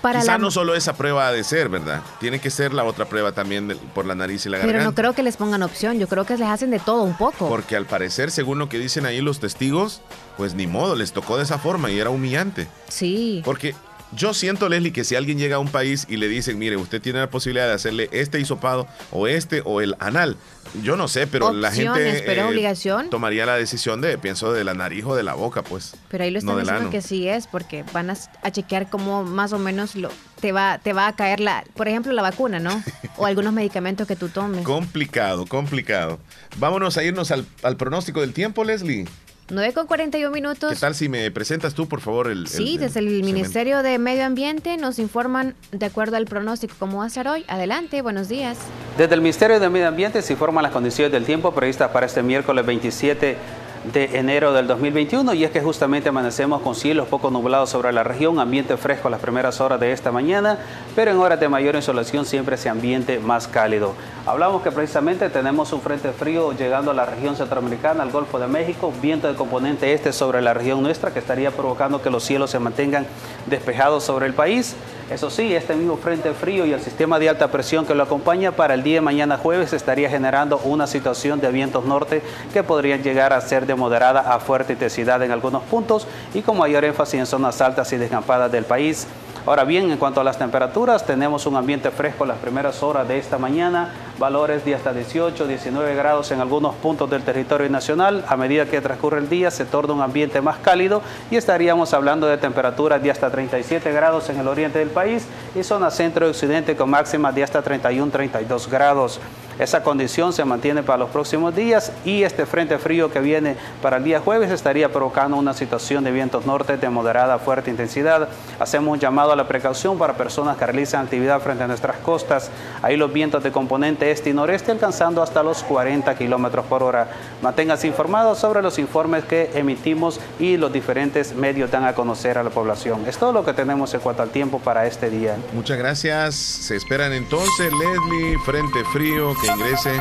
Para 0.00 0.18
Quizá 0.18 0.32
la 0.32 0.38
no 0.38 0.50
solo 0.50 0.74
esa 0.74 0.94
prueba 0.94 1.28
ha 1.28 1.32
de 1.32 1.44
ser, 1.44 1.68
¿verdad? 1.68 2.00
Tiene 2.18 2.40
que 2.40 2.50
ser 2.50 2.74
la 2.74 2.82
otra 2.82 3.04
prueba 3.04 3.30
también 3.30 3.78
por 3.94 4.04
la 4.04 4.16
nariz 4.16 4.44
y 4.44 4.48
la 4.48 4.56
pero 4.56 4.66
garganta. 4.72 4.90
no 4.90 4.94
creo 4.96 5.12
que 5.12 5.22
les 5.22 5.36
pongan 5.36 5.62
opción. 5.62 6.00
Yo 6.00 6.08
creo 6.08 6.24
que 6.24 6.36
les 6.36 6.48
hacen 6.48 6.72
de 6.72 6.80
todo 6.80 7.04
un 7.04 7.16
poco. 7.16 7.48
Porque 7.48 7.76
al 7.76 7.86
parecer, 7.86 8.32
según 8.32 8.58
lo 8.58 8.68
que 8.68 8.80
dicen 8.80 9.06
ahí 9.06 9.20
los 9.20 9.38
testigos, 9.38 10.00
pues 10.36 10.54
ni 10.54 10.66
modo, 10.66 10.96
les 10.96 11.12
tocó 11.12 11.36
de 11.36 11.44
esa 11.44 11.58
forma 11.58 11.88
y 11.92 12.00
era 12.00 12.10
humillante. 12.10 12.66
Sí. 12.88 13.42
Porque 13.44 13.76
yo 14.14 14.34
siento, 14.34 14.68
Leslie, 14.68 14.92
que 14.92 15.04
si 15.04 15.14
alguien 15.16 15.38
llega 15.38 15.56
a 15.56 15.58
un 15.58 15.68
país 15.68 16.06
y 16.08 16.16
le 16.16 16.28
dicen, 16.28 16.58
mire, 16.58 16.76
usted 16.76 17.00
tiene 17.00 17.18
la 17.20 17.30
posibilidad 17.30 17.66
de 17.66 17.72
hacerle 17.72 18.08
este 18.12 18.40
hisopado 18.40 18.86
o 19.10 19.26
este 19.26 19.62
o 19.64 19.80
el 19.80 19.96
anal, 19.98 20.36
yo 20.82 20.96
no 20.96 21.08
sé, 21.08 21.26
pero 21.26 21.52
la 21.52 21.70
gente 21.70 22.22
pero 22.26 22.42
eh, 22.42 22.48
obligación. 22.48 23.10
tomaría 23.10 23.46
la 23.46 23.56
decisión 23.56 24.00
de, 24.00 24.18
pienso, 24.18 24.52
de 24.52 24.64
la 24.64 24.74
nariz 24.74 25.04
o 25.04 25.14
de 25.14 25.22
la 25.22 25.34
boca, 25.34 25.62
pues. 25.62 25.94
Pero 26.08 26.24
ahí 26.24 26.30
lo 26.30 26.38
están 26.38 26.54
no 26.54 26.60
diciendo 26.60 26.90
que 26.90 27.02
sí 27.02 27.28
es, 27.28 27.46
porque 27.46 27.84
van 27.92 28.10
a, 28.10 28.16
a 28.42 28.50
chequear 28.50 28.88
cómo 28.88 29.24
más 29.24 29.52
o 29.52 29.58
menos 29.58 29.94
lo, 29.96 30.10
te, 30.40 30.52
va, 30.52 30.78
te 30.78 30.92
va 30.92 31.08
a 31.08 31.16
caer 31.16 31.40
la, 31.40 31.64
por 31.74 31.88
ejemplo, 31.88 32.12
la 32.12 32.22
vacuna, 32.22 32.58
¿no? 32.58 32.82
O 33.18 33.26
algunos 33.26 33.52
medicamentos 33.52 34.08
que 34.08 34.16
tú 34.16 34.30
tomes. 34.30 34.64
Complicado, 34.64 35.44
complicado. 35.46 36.18
Vámonos 36.56 36.96
a 36.96 37.04
irnos 37.04 37.30
al, 37.30 37.46
al 37.62 37.76
pronóstico 37.76 38.22
del 38.22 38.32
tiempo, 38.32 38.64
Leslie. 38.64 39.06
9 39.50 39.74
con 39.74 39.86
41 39.86 40.30
minutos. 40.32 40.72
¿Qué 40.72 40.78
tal 40.78 40.94
si 40.94 41.08
me 41.08 41.30
presentas 41.30 41.74
tú, 41.74 41.86
por 41.88 42.00
favor, 42.00 42.28
el... 42.30 42.46
Sí, 42.46 42.74
el- 42.74 42.80
desde 42.80 43.00
el? 43.00 43.06
Ministerio 43.22 43.82
de 43.82 43.98
Medio 43.98 44.24
Ambiente 44.24 44.76
nos 44.76 44.98
informan 44.98 45.54
de 45.72 45.86
acuerdo 45.86 46.16
al 46.16 46.24
pronóstico 46.26 46.74
cómo 46.78 46.98
va 46.98 47.06
a 47.06 47.10
ser 47.10 47.28
hoy. 47.28 47.44
Adelante, 47.48 48.00
buenos 48.02 48.28
días. 48.28 48.56
Desde 48.96 49.14
el 49.14 49.20
Ministerio 49.20 49.60
de 49.60 49.68
Medio 49.68 49.88
Ambiente 49.88 50.22
se 50.22 50.32
informan 50.32 50.62
las 50.62 50.72
condiciones 50.72 51.12
del 51.12 51.24
tiempo 51.24 51.52
previstas 51.52 51.90
para 51.90 52.06
este 52.06 52.22
miércoles 52.22 52.64
27 52.64 53.36
de 53.84 54.16
enero 54.18 54.52
del 54.52 54.66
2021 54.66 55.34
y 55.34 55.44
es 55.44 55.50
que 55.50 55.60
justamente 55.60 56.08
amanecemos 56.08 56.62
con 56.62 56.74
cielos 56.74 57.08
poco 57.08 57.30
nublados 57.30 57.70
sobre 57.70 57.92
la 57.92 58.04
región, 58.04 58.38
ambiente 58.38 58.76
fresco 58.76 59.10
las 59.10 59.20
primeras 59.20 59.60
horas 59.60 59.80
de 59.80 59.92
esta 59.92 60.12
mañana, 60.12 60.58
pero 60.94 61.10
en 61.10 61.18
horas 61.18 61.40
de 61.40 61.48
mayor 61.48 61.74
insolación 61.74 62.24
siempre 62.24 62.54
ese 62.54 62.68
ambiente 62.68 63.18
más 63.18 63.48
cálido. 63.48 63.94
Hablamos 64.24 64.62
que 64.62 64.70
precisamente 64.70 65.28
tenemos 65.30 65.72
un 65.72 65.80
frente 65.80 66.12
frío 66.12 66.52
llegando 66.52 66.92
a 66.92 66.94
la 66.94 67.06
región 67.06 67.34
centroamericana, 67.34 68.02
al 68.02 68.10
Golfo 68.10 68.38
de 68.38 68.46
México, 68.46 68.92
viento 69.02 69.26
de 69.26 69.34
componente 69.34 69.92
este 69.92 70.12
sobre 70.12 70.40
la 70.42 70.54
región 70.54 70.82
nuestra 70.82 71.12
que 71.12 71.18
estaría 71.18 71.50
provocando 71.50 72.00
que 72.00 72.10
los 72.10 72.22
cielos 72.22 72.50
se 72.50 72.58
mantengan 72.58 73.06
despejados 73.46 74.04
sobre 74.04 74.26
el 74.26 74.34
país. 74.34 74.76
Eso 75.12 75.28
sí, 75.28 75.54
este 75.54 75.74
mismo 75.74 75.98
frente 75.98 76.32
frío 76.32 76.64
y 76.64 76.72
el 76.72 76.80
sistema 76.80 77.18
de 77.18 77.28
alta 77.28 77.50
presión 77.50 77.84
que 77.84 77.94
lo 77.94 78.02
acompaña 78.02 78.52
para 78.52 78.72
el 78.72 78.82
día 78.82 78.94
de 78.94 79.00
mañana 79.02 79.36
jueves 79.36 79.74
estaría 79.74 80.08
generando 80.08 80.56
una 80.64 80.86
situación 80.86 81.38
de 81.38 81.50
vientos 81.50 81.84
norte 81.84 82.22
que 82.54 82.62
podrían 82.62 83.02
llegar 83.02 83.34
a 83.34 83.40
ser 83.42 83.66
de 83.66 83.74
moderada 83.74 84.20
a 84.20 84.40
fuerte 84.40 84.72
intensidad 84.72 85.22
en 85.22 85.30
algunos 85.30 85.64
puntos 85.64 86.06
y 86.32 86.40
con 86.40 86.56
mayor 86.56 86.86
énfasis 86.86 87.20
en 87.20 87.26
zonas 87.26 87.60
altas 87.60 87.92
y 87.92 87.98
descampadas 87.98 88.50
del 88.50 88.64
país. 88.64 89.06
Ahora 89.44 89.64
bien, 89.64 89.90
en 89.90 89.98
cuanto 89.98 90.22
a 90.22 90.24
las 90.24 90.38
temperaturas, 90.38 91.04
tenemos 91.04 91.44
un 91.44 91.56
ambiente 91.56 91.90
fresco 91.90 92.24
las 92.24 92.38
primeras 92.38 92.82
horas 92.82 93.06
de 93.06 93.18
esta 93.18 93.36
mañana, 93.36 93.92
valores 94.22 94.64
de 94.64 94.72
hasta 94.72 94.92
18, 94.92 95.48
19 95.48 95.96
grados 95.96 96.30
en 96.30 96.40
algunos 96.40 96.76
puntos 96.76 97.10
del 97.10 97.24
territorio 97.24 97.68
nacional. 97.68 98.24
A 98.28 98.36
medida 98.36 98.66
que 98.66 98.80
transcurre 98.80 99.18
el 99.18 99.28
día 99.28 99.50
se 99.50 99.64
torna 99.64 99.94
un 99.94 100.00
ambiente 100.00 100.40
más 100.40 100.58
cálido 100.58 101.02
y 101.28 101.34
estaríamos 101.34 101.92
hablando 101.92 102.28
de 102.28 102.38
temperaturas 102.38 103.02
de 103.02 103.10
hasta 103.10 103.30
37 103.30 103.90
grados 103.90 104.30
en 104.30 104.38
el 104.38 104.46
oriente 104.46 104.78
del 104.78 104.90
país 104.90 105.26
y 105.56 105.64
zona 105.64 105.90
centro 105.90 106.28
y 106.28 106.30
occidente 106.30 106.76
con 106.76 106.88
máximas 106.88 107.34
de 107.34 107.42
hasta 107.42 107.62
31, 107.62 108.12
32 108.12 108.70
grados. 108.70 109.20
Esa 109.58 109.82
condición 109.82 110.32
se 110.32 110.44
mantiene 110.44 110.82
para 110.82 110.98
los 110.98 111.10
próximos 111.10 111.54
días 111.54 111.92
y 112.04 112.22
este 112.22 112.46
frente 112.46 112.78
frío 112.78 113.12
que 113.12 113.20
viene 113.20 113.56
para 113.82 113.98
el 113.98 114.04
día 114.04 114.18
jueves 114.18 114.50
estaría 114.50 114.90
provocando 114.90 115.36
una 115.36 115.52
situación 115.52 116.04
de 116.04 116.10
vientos 116.10 116.46
norte 116.46 116.78
de 116.78 116.88
moderada 116.88 117.34
a 117.34 117.38
fuerte 117.38 117.70
intensidad. 117.70 118.28
Hacemos 118.58 118.94
un 118.94 118.98
llamado 118.98 119.30
a 119.32 119.36
la 119.36 119.46
precaución 119.46 119.98
para 119.98 120.14
personas 120.14 120.56
que 120.56 120.64
realizan 120.64 121.04
actividad 121.04 121.40
frente 121.40 121.64
a 121.64 121.66
nuestras 121.66 121.96
costas. 121.98 122.50
Ahí 122.80 122.96
los 122.96 123.12
vientos 123.12 123.42
de 123.42 123.52
componente 123.52 124.10
este 124.12 124.30
y 124.30 124.32
noreste 124.32 124.70
alcanzando 124.70 125.22
hasta 125.22 125.42
los 125.42 125.62
40 125.64 126.14
kilómetros 126.16 126.64
por 126.66 126.82
hora. 126.82 127.08
Manténgase 127.42 127.88
informado 127.88 128.34
sobre 128.34 128.62
los 128.62 128.78
informes 128.78 129.24
que 129.24 129.50
emitimos 129.54 130.20
y 130.38 130.56
los 130.56 130.72
diferentes 130.72 131.34
medios 131.34 131.70
dan 131.70 131.84
a 131.84 131.94
conocer 131.94 132.38
a 132.38 132.42
la 132.42 132.50
población. 132.50 133.04
Es 133.06 133.18
todo 133.18 133.32
lo 133.32 133.44
que 133.44 133.52
tenemos 133.52 133.92
en 133.94 134.00
cuanto 134.00 134.22
al 134.22 134.30
tiempo 134.30 134.60
para 134.60 134.86
este 134.86 135.10
día. 135.10 135.36
Muchas 135.52 135.78
gracias. 135.78 136.34
Se 136.34 136.76
esperan 136.76 137.12
entonces, 137.12 137.72
Leslie, 137.72 138.38
frente 138.44 138.84
frío 138.92 139.32
que 139.40 139.48
ingrese 139.48 140.00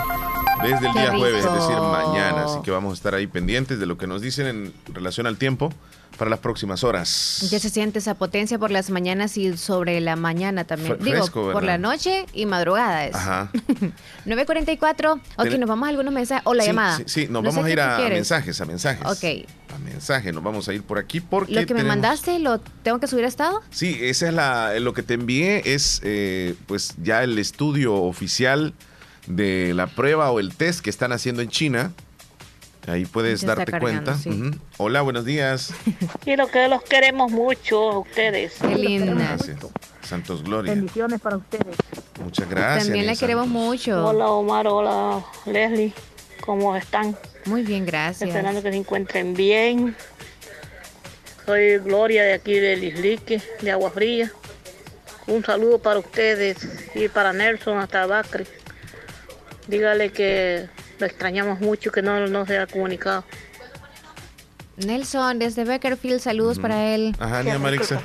desde 0.63 0.87
el 0.87 0.93
día 0.93 1.17
jueves, 1.17 1.43
es 1.43 1.53
decir, 1.53 1.77
mañana. 1.77 2.45
Así 2.45 2.61
que 2.61 2.71
vamos 2.71 2.91
a 2.91 2.95
estar 2.95 3.15
ahí 3.15 3.27
pendientes 3.27 3.79
de 3.79 3.85
lo 3.85 3.97
que 3.97 4.07
nos 4.07 4.21
dicen 4.21 4.47
en 4.47 4.73
relación 4.93 5.25
al 5.27 5.37
tiempo 5.37 5.71
para 6.21 6.29
las 6.29 6.39
próximas 6.39 6.83
horas. 6.83 7.47
Ya 7.49 7.59
se 7.59 7.71
siente 7.71 7.97
esa 7.97 8.13
potencia 8.13 8.59
por 8.59 8.69
las 8.69 8.91
mañanas 8.91 9.37
y 9.37 9.57
sobre 9.57 9.99
la 10.01 10.15
mañana 10.15 10.65
también. 10.65 10.99
Digo, 10.99 11.25
por 11.31 11.63
la 11.63 11.79
noche 11.79 12.27
y 12.31 12.45
madrugada 12.45 13.07
es. 13.07 13.15
Ajá. 13.15 13.49
9.44. 14.27 15.19
Ok, 15.37 15.47
nos 15.57 15.67
vamos 15.67 15.87
a 15.87 15.89
algunos 15.89 16.13
mensajes. 16.13 16.43
O 16.45 16.53
la 16.53 16.63
llamada. 16.63 16.97
Sí, 16.97 17.03
sí, 17.07 17.27
nos 17.27 17.43
vamos 17.43 17.65
a 17.65 17.71
ir 17.71 17.81
a 17.81 17.97
mensajes, 18.07 18.61
a 18.61 18.65
mensajes. 18.65 19.03
Ok. 19.03 19.49
A 19.73 19.79
mensajes, 19.79 20.31
nos 20.31 20.43
vamos 20.43 20.69
a 20.69 20.75
ir 20.75 20.83
por 20.83 20.99
aquí 20.99 21.21
porque. 21.21 21.53
Lo 21.53 21.65
que 21.65 21.73
me 21.73 21.83
mandaste, 21.83 22.37
¿lo 22.37 22.59
tengo 22.59 22.99
que 22.99 23.07
subir 23.07 23.25
a 23.25 23.27
estado? 23.27 23.59
Sí, 23.71 23.97
esa 23.99 24.27
es 24.27 24.33
la. 24.35 24.79
Lo 24.79 24.93
que 24.93 25.01
te 25.01 25.15
envié 25.15 25.73
es, 25.73 26.01
eh, 26.03 26.53
pues, 26.67 26.93
ya 27.01 27.23
el 27.23 27.39
estudio 27.39 27.95
oficial 27.95 28.75
de 29.25 29.73
la 29.73 29.87
prueba 29.87 30.29
o 30.29 30.39
el 30.39 30.53
test 30.53 30.81
que 30.81 30.91
están 30.91 31.13
haciendo 31.13 31.41
en 31.41 31.49
China. 31.49 31.93
Ahí 32.87 33.05
puedes 33.05 33.45
darte 33.45 33.79
cuenta. 33.79 34.17
Hola, 34.77 35.01
buenos 35.01 35.25
días. 35.25 35.73
Quiero 36.23 36.47
que 36.47 36.67
los 36.67 36.83
queremos 36.83 37.31
mucho 37.31 37.91
a 37.91 37.99
ustedes. 37.99 38.53
Qué 38.59 38.75
linda. 38.75 39.13
Gracias. 39.13 39.57
Santos 40.01 40.43
Gloria. 40.43 40.73
Bendiciones 40.73 41.21
para 41.21 41.37
ustedes. 41.37 41.75
Muchas 42.23 42.49
gracias. 42.49 42.85
También 42.85 43.05
la 43.05 43.15
queremos 43.15 43.47
mucho. 43.47 44.07
Hola 44.07 44.29
Omar, 44.29 44.67
hola 44.67 45.23
Leslie. 45.45 45.93
¿Cómo 46.41 46.75
están? 46.75 47.15
Muy 47.45 47.63
bien, 47.63 47.85
gracias. 47.85 48.29
Esperando 48.29 48.61
que 48.63 48.71
se 48.71 48.77
encuentren 48.77 49.35
bien. 49.35 49.95
Soy 51.45 51.77
Gloria 51.79 52.23
de 52.23 52.33
aquí 52.33 52.53
del 52.53 52.83
Islique, 52.83 53.41
de 53.61 53.71
Agua 53.71 53.91
Fría. 53.91 54.31
Un 55.27 55.43
saludo 55.45 55.79
para 55.79 55.99
ustedes 55.99 56.57
y 56.95 57.07
para 57.07 57.31
Nelson 57.31 57.77
hasta 57.77 58.05
Bacri. 58.05 58.45
Dígale 59.67 60.11
que 60.11 60.67
lo 61.01 61.07
extrañamos 61.07 61.59
mucho, 61.59 61.91
que 61.91 62.01
no, 62.01 62.27
no 62.27 62.45
se 62.45 62.57
ha 62.57 62.67
comunicado. 62.67 63.25
Nelson, 64.77 65.39
desde 65.39 65.65
Beckerfield, 65.65 66.21
saludos 66.21 66.59
para 66.59 66.93
él. 66.95 67.15
Ajá, 67.19 67.43
Nia 67.43 67.59
Marixa. 67.59 68.01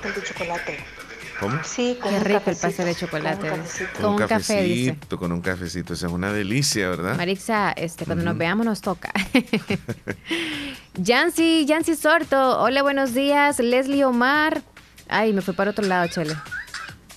¿Cómo? 1.39 1.63
Sí, 1.65 1.99
con 2.01 2.13
Qué 2.13 2.21
rico 2.21 2.51
el 2.51 2.57
pastel 2.57 2.87
de 2.87 2.95
chocolate. 2.95 3.51
Con 4.01 4.13
un, 4.13 4.19
cafecito, 4.19 5.19
con 5.19 5.33
un 5.33 5.43
cafecito. 5.43 5.93
Esa 5.93 6.07
es 6.07 6.13
una 6.13 6.33
delicia, 6.33 6.89
¿verdad? 6.89 7.15
Marixa, 7.15 7.73
este, 7.73 8.07
cuando 8.07 8.25
nos 8.25 8.39
veamos 8.39 8.65
nos 8.65 8.81
toca. 8.81 9.13
Yancy, 10.95 11.67
Yancy 11.67 11.95
Sorto. 11.95 12.59
Hola, 12.59 12.83
buenos 12.83 13.13
días. 13.13 13.59
Leslie 13.59 14.05
Omar. 14.05 14.63
Ay, 15.09 15.35
me 15.35 15.43
fue 15.43 15.53
para 15.53 15.73
otro 15.73 15.85
lado, 15.85 16.09
Chele. 16.09 16.35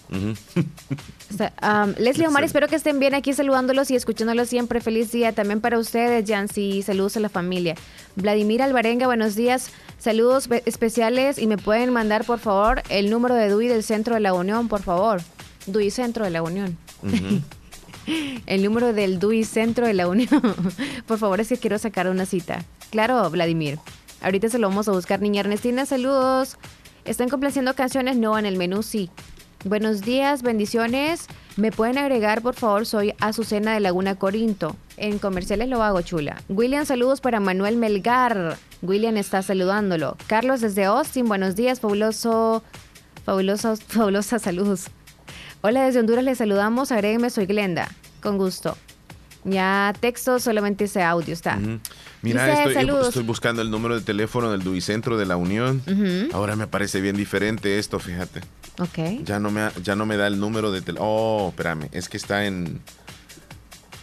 Leslie 1.98 2.28
Omar, 2.28 2.44
espero 2.44 2.68
que 2.68 2.76
estén 2.76 3.00
bien 3.00 3.14
aquí 3.14 3.34
saludándolos 3.34 3.92
y 3.92 3.96
escuchándolos 3.96 4.50
siempre. 4.50 4.82
Feliz 4.82 5.12
día 5.12 5.34
también 5.34 5.62
para 5.62 5.78
ustedes, 5.78 6.28
Jancy. 6.28 6.82
Saludos 6.82 7.18
a 7.18 7.20
la 7.20 7.30
familia. 7.30 7.76
Vladimir 8.16 8.62
Alvarenga, 8.62 9.06
buenos 9.06 9.36
días. 9.36 9.72
Saludos 9.98 10.50
especiales 10.66 11.38
y 11.38 11.48
me 11.48 11.58
pueden 11.58 11.92
mandar, 11.92 12.26
por 12.26 12.40
favor, 12.40 12.82
el 12.90 13.10
número 13.10 13.36
de 13.36 13.50
DUI 13.50 13.68
del 13.68 13.84
Centro 13.84 14.16
de 14.16 14.22
la 14.22 14.34
Unión, 14.34 14.68
por 14.68 14.82
favor. 14.82 15.22
DUI 15.68 15.92
Centro 15.92 16.26
de 16.26 16.32
la 16.32 16.42
Unión. 16.42 16.78
el 18.46 18.64
número 18.64 18.94
del 18.94 19.20
DUI 19.20 19.44
Centro 19.44 19.86
de 19.86 19.94
la 19.94 20.08
Unión. 20.08 20.42
por 21.06 21.20
favor, 21.20 21.40
es 21.40 21.50
que 21.50 21.58
quiero 21.58 21.78
sacar 21.78 22.10
una 22.10 22.26
cita. 22.26 22.66
Claro, 22.90 23.30
Vladimir. 23.30 23.78
Ahorita 24.22 24.50
se 24.50 24.58
lo 24.58 24.68
vamos 24.68 24.88
a 24.88 24.92
buscar, 24.92 25.22
niña 25.22 25.42
Ernestina. 25.42 25.86
Saludos. 25.86 26.58
¿Están 27.06 27.30
complaciendo 27.30 27.74
canciones? 27.76 28.18
No, 28.18 28.38
en 28.38 28.46
el 28.46 28.58
menú 28.58 28.84
sí. 28.84 29.10
Buenos 29.66 30.02
días, 30.02 30.42
bendiciones. 30.42 31.28
¿Me 31.58 31.74
pueden 31.74 31.98
agregar, 31.98 32.42
por 32.42 32.56
favor? 32.56 32.86
Soy 32.86 33.14
Azucena 33.20 33.74
de 33.74 33.82
Laguna 33.82 34.16
Corinto. 34.16 34.78
En 34.96 35.20
comerciales 35.20 35.68
lo 35.68 35.84
hago, 35.84 36.02
chula. 36.02 36.42
William, 36.48 36.86
saludos 36.86 37.20
para 37.20 37.42
Manuel 37.42 37.76
Melgar. 37.76 38.58
William 38.82 39.18
está 39.18 39.42
saludándolo. 39.42 40.16
Carlos 40.28 40.62
desde 40.62 40.86
Austin, 40.86 41.28
buenos 41.28 41.58
días, 41.58 41.82
fabuloso, 41.82 42.64
fabuloso, 43.26 43.76
fabulosa 43.88 44.40
saludos. 44.40 44.88
Hola, 45.60 45.84
desde 45.84 46.00
Honduras 46.00 46.24
les 46.24 46.38
saludamos. 46.38 46.94
Agrégueme, 46.94 47.30
soy 47.30 47.46
Glenda. 47.46 47.90
Con 48.22 48.38
gusto. 48.38 48.78
Ya 49.44 49.94
texto, 50.00 50.40
solamente 50.40 50.86
ese 50.86 51.04
audio 51.04 51.34
está. 51.34 51.60
Mira, 52.22 52.64
estoy, 52.64 53.24
buscando 53.24 53.62
el 53.62 53.72
número 53.72 53.96
de 53.96 54.06
teléfono 54.06 54.52
del 54.52 54.64
Duicentro 54.64 55.18
de 55.18 55.26
la 55.26 55.36
Unión. 55.36 55.82
Ahora 56.32 56.56
me 56.56 56.68
parece 56.68 57.02
bien 57.02 57.18
diferente 57.18 57.78
esto, 57.78 58.00
fíjate. 58.00 58.42
Ok. 58.78 59.24
Ya 59.24 59.40
no 59.40 59.52
me, 59.52 59.70
ya 59.84 59.96
no 59.96 60.06
me 60.06 60.18
da 60.18 60.28
el 60.28 60.40
número 60.40 60.72
de 60.72 60.82
teléfono. 60.82 61.10
Oh, 61.10 61.50
espérame, 61.50 61.90
es 61.92 62.10
que 62.10 62.18
está 62.18 62.46
en... 62.46 62.82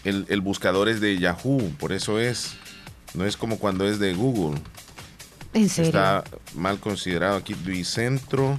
El, 0.05 0.41
buscador 0.41 0.89
es 0.89 1.01
de 1.01 1.19
Yahoo, 1.19 1.73
por 1.81 1.93
eso 1.93 2.21
es. 2.21 2.53
No 3.14 3.25
es 3.25 3.37
como 3.37 3.59
cuando 3.59 3.89
es 3.89 3.99
de 3.99 4.14
Google. 4.14 4.61
¿En 5.53 5.69
serio? 5.69 5.89
Está 5.89 6.23
mal 6.55 6.79
considerado 6.79 7.37
aquí. 7.37 7.55
Duicentro, 7.55 8.57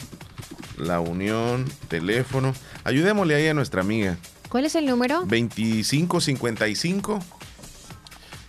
La 0.78 1.00
Unión, 1.00 1.64
teléfono. 1.88 2.54
Ayudémosle 2.84 3.36
ahí 3.36 3.48
a 3.48 3.54
nuestra 3.54 3.80
amiga. 3.80 4.18
¿Cuál 4.50 4.66
es 4.66 4.76
el 4.76 4.88
número? 4.88 5.22
2555 5.22 7.22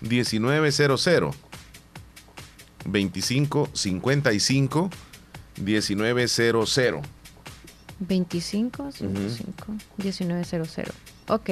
1900. 0.01 1.37
2555 2.85 4.91
1900. 5.57 7.09
25 8.01 8.91
1900. 9.97 10.95
Ok. 11.29 11.51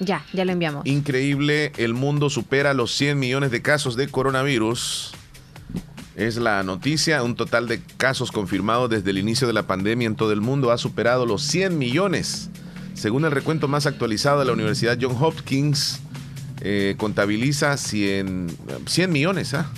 Ya, 0.00 0.24
ya 0.32 0.44
lo 0.44 0.52
enviamos. 0.52 0.86
Increíble, 0.86 1.72
el 1.76 1.94
mundo 1.94 2.30
supera 2.30 2.72
los 2.74 2.94
100 2.94 3.18
millones 3.18 3.50
de 3.50 3.62
casos 3.62 3.96
de 3.96 4.08
coronavirus. 4.08 5.12
Es 6.14 6.36
la 6.36 6.62
noticia, 6.62 7.22
un 7.22 7.36
total 7.36 7.68
de 7.68 7.80
casos 7.96 8.32
confirmados 8.32 8.90
desde 8.90 9.10
el 9.10 9.18
inicio 9.18 9.46
de 9.46 9.52
la 9.52 9.66
pandemia 9.66 10.06
en 10.06 10.16
todo 10.16 10.32
el 10.32 10.40
mundo 10.40 10.72
ha 10.72 10.78
superado 10.78 11.26
los 11.26 11.42
100 11.42 11.78
millones. 11.78 12.50
Según 12.94 13.24
el 13.24 13.30
recuento 13.30 13.68
más 13.68 13.86
actualizado 13.86 14.40
de 14.40 14.46
la 14.46 14.52
Universidad 14.52 14.98
John 15.00 15.16
Hopkins, 15.20 16.00
eh, 16.60 16.94
contabiliza 16.98 17.76
100, 17.76 18.48
100 18.86 19.12
millones. 19.12 19.54
¿ah? 19.54 19.70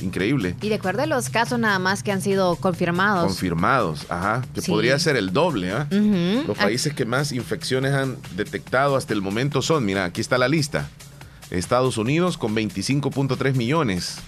Increíble. 0.00 0.56
Y 0.60 0.68
de 0.68 0.74
acuerdo 0.74 1.02
a 1.02 1.06
los 1.06 1.30
casos 1.30 1.58
nada 1.58 1.78
más 1.78 2.02
que 2.02 2.12
han 2.12 2.20
sido 2.20 2.56
confirmados. 2.56 3.26
Confirmados, 3.26 4.06
ajá. 4.08 4.42
Que 4.54 4.62
podría 4.62 4.98
ser 4.98 5.16
el 5.16 5.32
doble. 5.32 5.72
¿ah? 5.72 5.86
Los 5.90 6.56
países 6.56 6.92
que 6.92 7.04
más 7.04 7.32
infecciones 7.32 7.94
han 7.94 8.16
detectado 8.36 8.96
hasta 8.96 9.14
el 9.14 9.22
momento 9.22 9.62
son, 9.62 9.84
mira, 9.84 10.04
aquí 10.04 10.20
está 10.20 10.38
la 10.38 10.48
lista. 10.48 10.88
Estados 11.50 11.96
Unidos 11.96 12.36
con 12.38 12.54
25.3 12.54 13.54
millones. 13.54 14.18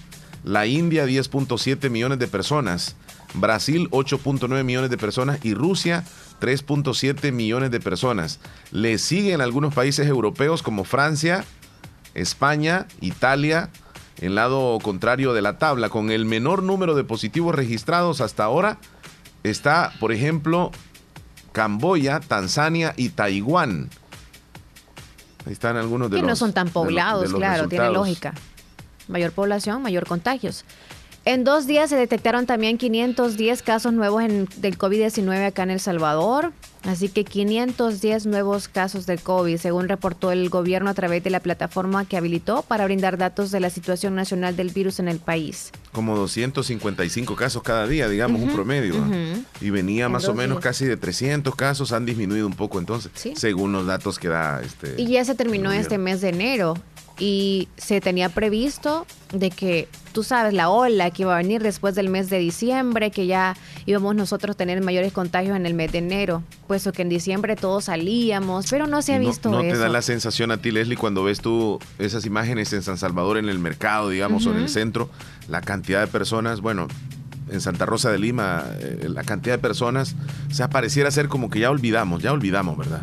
La 0.43 0.65
India 0.65 1.05
10.7 1.05 1.89
millones 1.89 2.19
de 2.19 2.27
personas. 2.27 2.95
Brasil 3.33 3.89
8.9 3.91 4.63
millones 4.63 4.89
de 4.89 4.97
personas 4.97 5.39
y 5.43 5.53
Rusia 5.53 6.03
3.7 6.39 7.31
millones 7.31 7.71
de 7.71 7.79
personas. 7.79 8.39
Le 8.71 8.97
siguen 8.97 9.41
algunos 9.41 9.73
países 9.73 10.07
europeos 10.07 10.63
como 10.63 10.83
Francia, 10.83 11.43
España, 12.15 12.87
Italia, 13.01 13.69
en 14.21 14.35
lado 14.35 14.77
contrario 14.81 15.33
de 15.33 15.41
la 15.41 15.57
tabla, 15.57 15.89
con 15.89 16.11
el 16.11 16.25
menor 16.25 16.63
número 16.63 16.95
de 16.95 17.03
positivos 17.03 17.55
registrados 17.55 18.21
hasta 18.21 18.43
ahora, 18.43 18.77
está, 19.43 19.93
por 19.99 20.11
ejemplo, 20.11 20.71
Camboya, 21.51 22.19
Tanzania 22.19 22.93
y 22.97 23.09
Taiwán. 23.09 23.89
Ahí 25.45 25.53
están 25.53 25.77
algunos 25.77 26.09
de 26.09 26.17
que 26.17 26.21
los. 26.21 26.29
no 26.29 26.35
son 26.35 26.53
tan 26.53 26.69
poblados, 26.69 27.33
claro, 27.33 27.67
tiene 27.67 27.89
lógica. 27.89 28.33
Mayor 29.07 29.31
población, 29.31 29.81
mayor 29.81 30.05
contagios. 30.05 30.65
En 31.25 31.43
dos 31.43 31.67
días 31.67 31.89
se 31.89 31.95
detectaron 31.95 32.45
también 32.45 32.77
510 32.77 33.61
casos 33.61 33.93
nuevos 33.93 34.23
en, 34.23 34.47
del 34.57 34.77
COVID-19 34.77 35.47
acá 35.47 35.63
en 35.63 35.71
El 35.71 35.79
Salvador. 35.79 36.53
Así 36.83 37.09
que 37.09 37.25
510 37.25 38.25
nuevos 38.25 38.69
casos 38.69 39.05
del 39.05 39.21
COVID, 39.21 39.57
según 39.57 39.89
reportó 39.89 40.31
el 40.31 40.49
gobierno 40.49 40.89
a 40.89 40.93
través 40.93 41.21
de 41.21 41.29
la 41.29 41.41
plataforma 41.41 42.05
que 42.05 42.15
habilitó 42.15 42.61
para 42.61 42.85
brindar 42.85 43.17
datos 43.17 43.51
de 43.51 43.59
la 43.59 43.69
situación 43.69 44.15
nacional 44.15 44.55
del 44.55 44.69
virus 44.69 44.99
en 44.99 45.09
el 45.09 45.19
país. 45.19 45.71
Como 45.91 46.15
255 46.15 47.35
casos 47.35 47.63
cada 47.63 47.85
día, 47.85 48.07
digamos, 48.07 48.41
un 48.41 48.53
promedio. 48.53 48.95
Y 49.59 49.71
venía 49.71 50.07
más 50.07 50.29
o 50.29 50.33
menos 50.33 50.59
casi 50.61 50.85
de 50.85 50.95
300 50.95 51.53
casos, 51.55 51.91
han 51.91 52.05
disminuido 52.05 52.47
un 52.47 52.53
poco 52.53 52.79
entonces, 52.79 53.11
según 53.35 53.73
los 53.73 53.85
datos 53.85 54.17
que 54.17 54.29
da 54.29 54.61
este. 54.61 54.95
Y 54.97 55.07
ya 55.07 55.25
se 55.25 55.35
terminó 55.35 55.73
este 55.73 55.97
mes 55.97 56.21
de 56.21 56.29
enero 56.29 56.75
y 57.19 57.67
se 57.77 57.99
tenía 57.99 58.29
previsto 58.29 59.05
de 59.33 59.51
que, 59.51 59.87
tú 60.13 60.23
sabes, 60.23 60.53
la 60.53 60.69
ola 60.69 61.11
que 61.11 61.23
iba 61.23 61.35
a 61.35 61.37
venir 61.37 61.61
después 61.61 61.93
del 61.93 62.09
mes 62.09 62.29
de 62.29 62.39
diciembre, 62.39 63.11
que 63.11 63.27
ya 63.27 63.55
íbamos 63.85 64.15
nosotros 64.15 64.55
a 64.55 64.57
tener 64.57 64.81
mayores 64.81 65.11
contagios 65.11 65.55
en 65.55 65.65
el 65.65 65.73
mes 65.73 65.91
de 65.91 65.99
enero, 65.99 66.43
puesto 66.67 66.93
que 66.93 67.01
en 67.01 67.09
diciembre 67.09 67.55
todos 67.55 67.85
salíamos, 67.85 68.67
pero 68.69 68.87
no 68.87 69.01
se 69.01 69.13
ha 69.13 69.19
visto 69.19 69.49
no, 69.49 69.59
eso. 69.59 69.67
¿No 69.67 69.73
te 69.73 69.77
da 69.77 69.89
la 69.89 70.01
sensación 70.01 70.51
a 70.51 70.57
ti, 70.57 70.71
Leslie, 70.71 70.97
cuando 70.97 71.23
ves 71.23 71.41
tú 71.41 71.79
esas 71.99 72.25
imágenes 72.25 72.71
en 72.73 72.81
San 72.81 72.97
Salvador, 72.97 73.37
en 73.37 73.49
el 73.49 73.59
mercado, 73.59 74.09
digamos, 74.09 74.45
o 74.45 74.51
en 74.51 74.57
el 74.59 74.69
centro, 74.69 75.09
la 75.49 75.61
cantidad 75.61 75.99
de 75.99 76.07
personas, 76.07 76.61
bueno, 76.61 76.87
en 77.51 77.61
Santa 77.61 77.85
Rosa 77.85 78.11
de 78.11 78.19
Lima, 78.19 78.63
eh, 78.79 79.07
la 79.09 79.23
cantidad 79.23 79.55
de 79.55 79.59
personas, 79.59 80.15
o 80.49 80.53
sea, 80.53 80.69
pareciera 80.69 81.11
ser 81.11 81.27
como 81.27 81.49
que 81.49 81.59
ya 81.59 81.69
olvidamos, 81.69 82.21
ya 82.21 82.31
olvidamos, 82.31 82.77
¿verdad? 82.77 83.01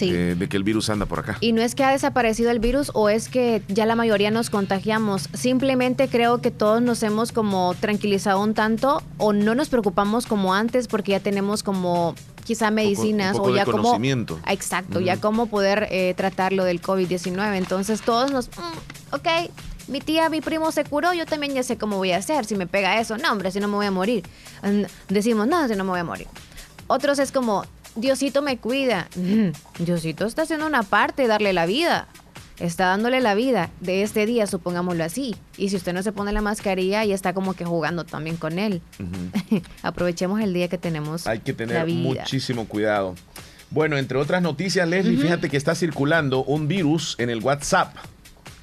Eh, 0.00 0.36
de 0.38 0.48
que 0.48 0.56
el 0.56 0.64
virus 0.64 0.90
anda 0.90 1.06
por 1.06 1.20
acá. 1.20 1.36
Y 1.40 1.52
no 1.52 1.62
es 1.62 1.74
que 1.74 1.84
ha 1.84 1.90
desaparecido 1.90 2.50
el 2.50 2.58
virus 2.58 2.90
o 2.94 3.08
es 3.08 3.28
que 3.28 3.62
ya 3.68 3.86
la 3.86 3.96
mayoría 3.96 4.30
nos 4.30 4.50
contagiamos. 4.50 5.28
Simplemente 5.32 6.08
creo 6.08 6.40
que 6.40 6.50
todos 6.50 6.82
nos 6.82 7.02
hemos 7.02 7.32
como 7.32 7.74
tranquilizado 7.74 8.40
un 8.40 8.54
tanto 8.54 9.02
o 9.18 9.32
no 9.32 9.54
nos 9.54 9.68
preocupamos 9.68 10.26
como 10.26 10.54
antes 10.54 10.88
porque 10.88 11.12
ya 11.12 11.20
tenemos 11.20 11.62
como 11.62 12.14
quizá 12.44 12.70
medicinas 12.70 13.38
o 13.38 13.54
ya 13.54 13.64
como 13.64 13.98
exacto 14.48 14.98
ya 14.98 15.18
cómo 15.18 15.46
poder 15.46 15.86
eh, 15.90 16.14
tratarlo 16.16 16.64
del 16.64 16.80
COVID-19 16.80 17.56
entonces 17.56 18.00
todos 18.00 18.32
nos 18.32 18.48
mm, 18.48 19.14
ok 19.14 19.28
mi 19.90 20.00
tía, 20.00 20.30
mi 20.30 20.40
primo 20.40 20.70
se 20.72 20.84
curó, 20.84 21.12
yo 21.12 21.26
también 21.26 21.52
ya 21.52 21.62
sé 21.62 21.76
cómo 21.76 21.96
voy 21.96 22.12
a 22.12 22.18
hacer 22.18 22.44
si 22.44 22.54
me 22.54 22.66
pega 22.66 23.00
eso. 23.00 23.18
No, 23.18 23.32
hombre, 23.32 23.50
si 23.50 23.58
no 23.58 23.66
me 23.66 23.74
voy 23.74 23.86
a 23.86 23.90
morir. 23.90 24.22
Decimos, 25.08 25.48
no, 25.48 25.66
si 25.66 25.74
no 25.74 25.84
me 25.84 25.90
voy 25.90 26.00
a 26.00 26.04
morir. 26.04 26.28
Otros 26.86 27.18
es 27.18 27.32
como, 27.32 27.64
Diosito 27.96 28.42
me 28.42 28.58
cuida. 28.58 29.08
Diosito 29.78 30.26
está 30.26 30.42
haciendo 30.42 30.66
una 30.66 30.82
parte, 30.82 31.26
darle 31.26 31.52
la 31.52 31.66
vida. 31.66 32.08
Está 32.58 32.86
dándole 32.86 33.20
la 33.20 33.34
vida 33.34 33.70
de 33.80 34.02
este 34.02 34.26
día, 34.26 34.46
supongámoslo 34.46 35.02
así. 35.02 35.34
Y 35.56 35.70
si 35.70 35.76
usted 35.76 35.94
no 35.94 36.02
se 36.02 36.12
pone 36.12 36.30
la 36.30 36.42
mascarilla, 36.42 37.04
y 37.06 37.12
está 37.12 37.32
como 37.32 37.54
que 37.54 37.64
jugando 37.64 38.04
también 38.04 38.36
con 38.36 38.58
él. 38.58 38.82
Aprovechemos 39.82 40.40
el 40.40 40.52
día 40.52 40.68
que 40.68 40.76
tenemos. 40.76 41.26
Hay 41.26 41.38
que 41.38 41.54
tener 41.54 41.86
muchísimo 41.86 42.66
cuidado. 42.66 43.14
Bueno, 43.70 43.96
entre 43.96 44.18
otras 44.18 44.42
noticias, 44.42 44.86
Leslie, 44.86 45.16
fíjate 45.16 45.48
que 45.48 45.56
está 45.56 45.74
circulando 45.74 46.44
un 46.44 46.68
virus 46.68 47.14
en 47.18 47.30
el 47.30 47.40
WhatsApp. 47.42 47.94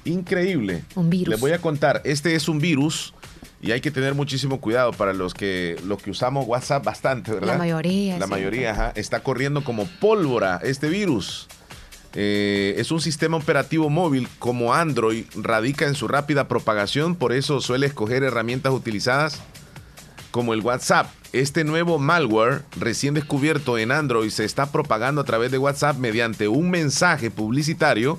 Increíble. 0.04 0.84
Un 0.94 1.10
virus. 1.10 1.28
Les 1.28 1.40
voy 1.40 1.52
a 1.52 1.58
contar, 1.58 2.02
este 2.04 2.34
es 2.34 2.48
un 2.48 2.60
virus 2.60 3.14
y 3.60 3.72
hay 3.72 3.80
que 3.80 3.90
tener 3.90 4.14
muchísimo 4.14 4.60
cuidado 4.60 4.92
para 4.92 5.12
los 5.12 5.34
que, 5.34 5.76
los 5.84 6.00
que 6.02 6.10
usamos 6.10 6.46
WhatsApp 6.46 6.84
bastante, 6.84 7.32
¿verdad? 7.32 7.54
La 7.54 7.58
mayoría. 7.58 8.18
La 8.18 8.26
mayoría, 8.26 8.70
ajá, 8.70 8.92
está 8.94 9.20
corriendo 9.20 9.64
como 9.64 9.86
pólvora 10.00 10.60
este 10.62 10.88
virus. 10.88 11.48
Eh, 12.14 12.74
es 12.78 12.90
un 12.90 13.00
sistema 13.00 13.36
operativo 13.36 13.90
móvil 13.90 14.28
como 14.38 14.74
Android, 14.74 15.24
radica 15.34 15.86
en 15.86 15.94
su 15.94 16.08
rápida 16.08 16.48
propagación, 16.48 17.16
por 17.16 17.32
eso 17.32 17.60
suele 17.60 17.86
escoger 17.86 18.22
herramientas 18.22 18.72
utilizadas 18.72 19.40
como 20.30 20.54
el 20.54 20.60
WhatsApp. 20.60 21.08
Este 21.32 21.64
nuevo 21.64 21.98
malware 21.98 22.62
recién 22.78 23.12
descubierto 23.12 23.76
en 23.76 23.92
Android 23.92 24.30
se 24.30 24.44
está 24.44 24.72
propagando 24.72 25.20
a 25.20 25.24
través 25.24 25.50
de 25.50 25.58
WhatsApp 25.58 25.98
mediante 25.98 26.48
un 26.48 26.70
mensaje 26.70 27.30
publicitario 27.30 28.18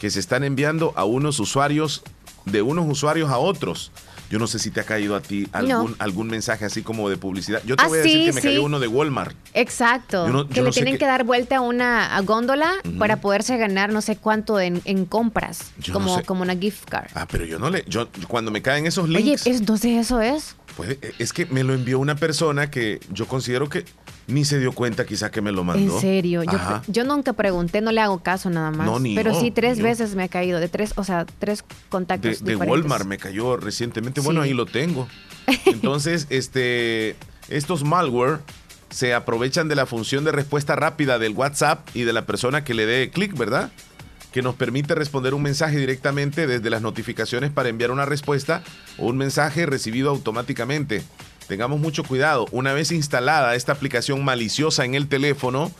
que 0.00 0.10
se 0.10 0.20
están 0.20 0.44
enviando 0.44 0.92
a 0.96 1.04
unos 1.04 1.38
usuarios, 1.38 2.02
de 2.46 2.62
unos 2.62 2.86
usuarios 2.88 3.30
a 3.30 3.38
otros. 3.38 3.92
Yo 4.30 4.38
no 4.40 4.46
sé 4.46 4.58
si 4.58 4.70
te 4.70 4.80
ha 4.80 4.84
caído 4.84 5.14
a 5.14 5.20
ti 5.20 5.46
algún, 5.52 5.94
algún 6.00 6.26
mensaje 6.26 6.64
así 6.64 6.82
como 6.82 7.08
de 7.08 7.16
publicidad. 7.16 7.62
Yo 7.64 7.76
te 7.76 7.84
Ah, 7.84 7.88
voy 7.88 7.98
a 7.98 8.02
decir 8.02 8.18
sí, 8.20 8.24
que 8.26 8.32
me 8.32 8.40
sí. 8.40 8.48
cayó 8.48 8.64
uno 8.64 8.80
de 8.80 8.88
Walmart. 8.88 9.36
Exacto. 9.54 10.28
No- 10.28 10.48
que 10.48 10.54
le 10.60 10.62
no 10.62 10.70
tienen 10.70 10.98
que 10.98 11.06
dar 11.06 11.24
vuelta 11.24 11.58
a 11.58 11.60
una 11.60 12.16
a 12.16 12.20
góndola 12.22 12.72
para 12.98 13.20
poderse 13.20 13.56
ganar 13.56 13.92
no 13.92 14.00
sé 14.02 14.16
cuánto 14.16 14.58
en, 14.60 14.82
en 14.84 15.04
compras, 15.06 15.72
Yo 15.78 15.92
como, 15.92 16.16
sé. 16.18 16.24
como 16.24 16.42
una 16.42 16.56
gift 16.56 16.88
card. 16.88 17.08
Ah, 17.14 17.26
pero 17.30 17.44
yo 17.44 17.58
no 17.58 17.70
le. 17.70 17.84
Yo, 17.86 18.08
cuando 18.28 18.50
me 18.50 18.62
caen 18.62 18.86
esos 18.86 19.04
Oye, 19.08 19.20
links. 19.20 19.46
entonces 19.46 19.92
eso 19.92 20.20
es. 20.20 20.56
pues, 20.76 20.98
es 21.18 21.32
que 21.32 21.46
me 21.46 21.62
lo 21.64 21.72
envió 21.74 21.98
una 21.98 22.16
persona 22.16 22.70
que 22.70 23.00
yo 23.12 23.26
considero 23.28 23.68
que 23.68 23.84
ni 24.28 24.44
se 24.44 24.58
dio 24.58 24.72
cuenta, 24.72 25.04
quizá 25.06 25.30
que 25.30 25.40
me 25.40 25.52
lo 25.52 25.62
mandó. 25.64 25.94
En 25.94 26.00
serio, 26.00 26.42
yo, 26.88 27.04
nunca 27.04 27.32
pregunté, 27.32 27.80
no 27.80 27.92
le 27.92 28.00
hago 28.00 28.18
caso 28.22 28.50
nada 28.50 28.70
más. 28.70 28.86
No, 28.86 28.98
ni 28.98 29.14
Pero 29.14 29.38
sí, 29.38 29.50
tres 29.50 29.78
yo. 29.78 29.84
veces 29.84 30.14
me 30.14 30.24
ha 30.24 30.28
caído, 30.28 30.58
de 30.60 30.68
tres, 30.68 30.92
o 30.96 31.04
sea, 31.04 31.26
tres 31.38 31.64
contactos 31.88 32.42
de. 32.44 32.56
Walmart 32.56 33.06
me 33.06 33.18
cayó 33.18 33.56
recientemente. 33.56 34.20
Bueno, 34.20 34.42
Sí. 34.42 34.48
ahí 34.48 34.54
lo 34.54 34.66
tengo. 34.66 35.06
Entonces, 35.66 36.26
este, 36.30 37.14
estos 37.48 37.84
malware 37.84 38.40
se 38.90 39.14
aprovechan 39.14 39.68
de 39.68 39.74
la 39.76 39.86
función 39.86 40.24
de 40.24 40.32
respuesta 40.32 40.74
rápida 40.76 41.18
del 41.18 41.32
WhatsApp 41.32 41.88
y 41.94 42.02
de 42.02 42.12
la 42.12 42.26
persona 42.26 42.64
que 42.64 42.74
le 42.74 42.86
dé 42.86 43.10
clic, 43.10 43.36
¿verdad? 43.36 43.70
Que 44.32 44.42
nos 44.42 44.54
permite 44.54 44.94
responder 44.94 45.34
un 45.34 45.42
mensaje 45.42 45.76
directamente 45.78 46.46
desde 46.46 46.68
las 46.70 46.82
notificaciones 46.82 47.50
para 47.50 47.68
enviar 47.68 47.90
una 47.90 48.04
respuesta 48.06 48.62
o 48.98 49.06
un 49.06 49.16
mensaje 49.16 49.66
recibido 49.66 50.10
automáticamente. 50.10 51.02
Tengamos 51.48 51.78
mucho 51.80 52.02
cuidado. 52.04 52.46
Una 52.50 52.72
vez 52.72 52.90
instalada 52.92 53.54
esta 53.54 53.72
aplicación 53.72 54.24
maliciosa 54.24 54.84
en 54.84 54.94
el 54.94 55.08
teléfono, 55.08 55.70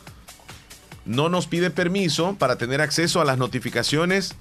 no 1.05 1.29
nos 1.29 1.47
pide 1.47 1.69
permiso 1.71 2.35
para 2.37 2.57
tener 2.57 2.81
acceso 2.81 3.21
a 3.21 3.25
las 3.25 3.37
notificaciones 3.37 4.35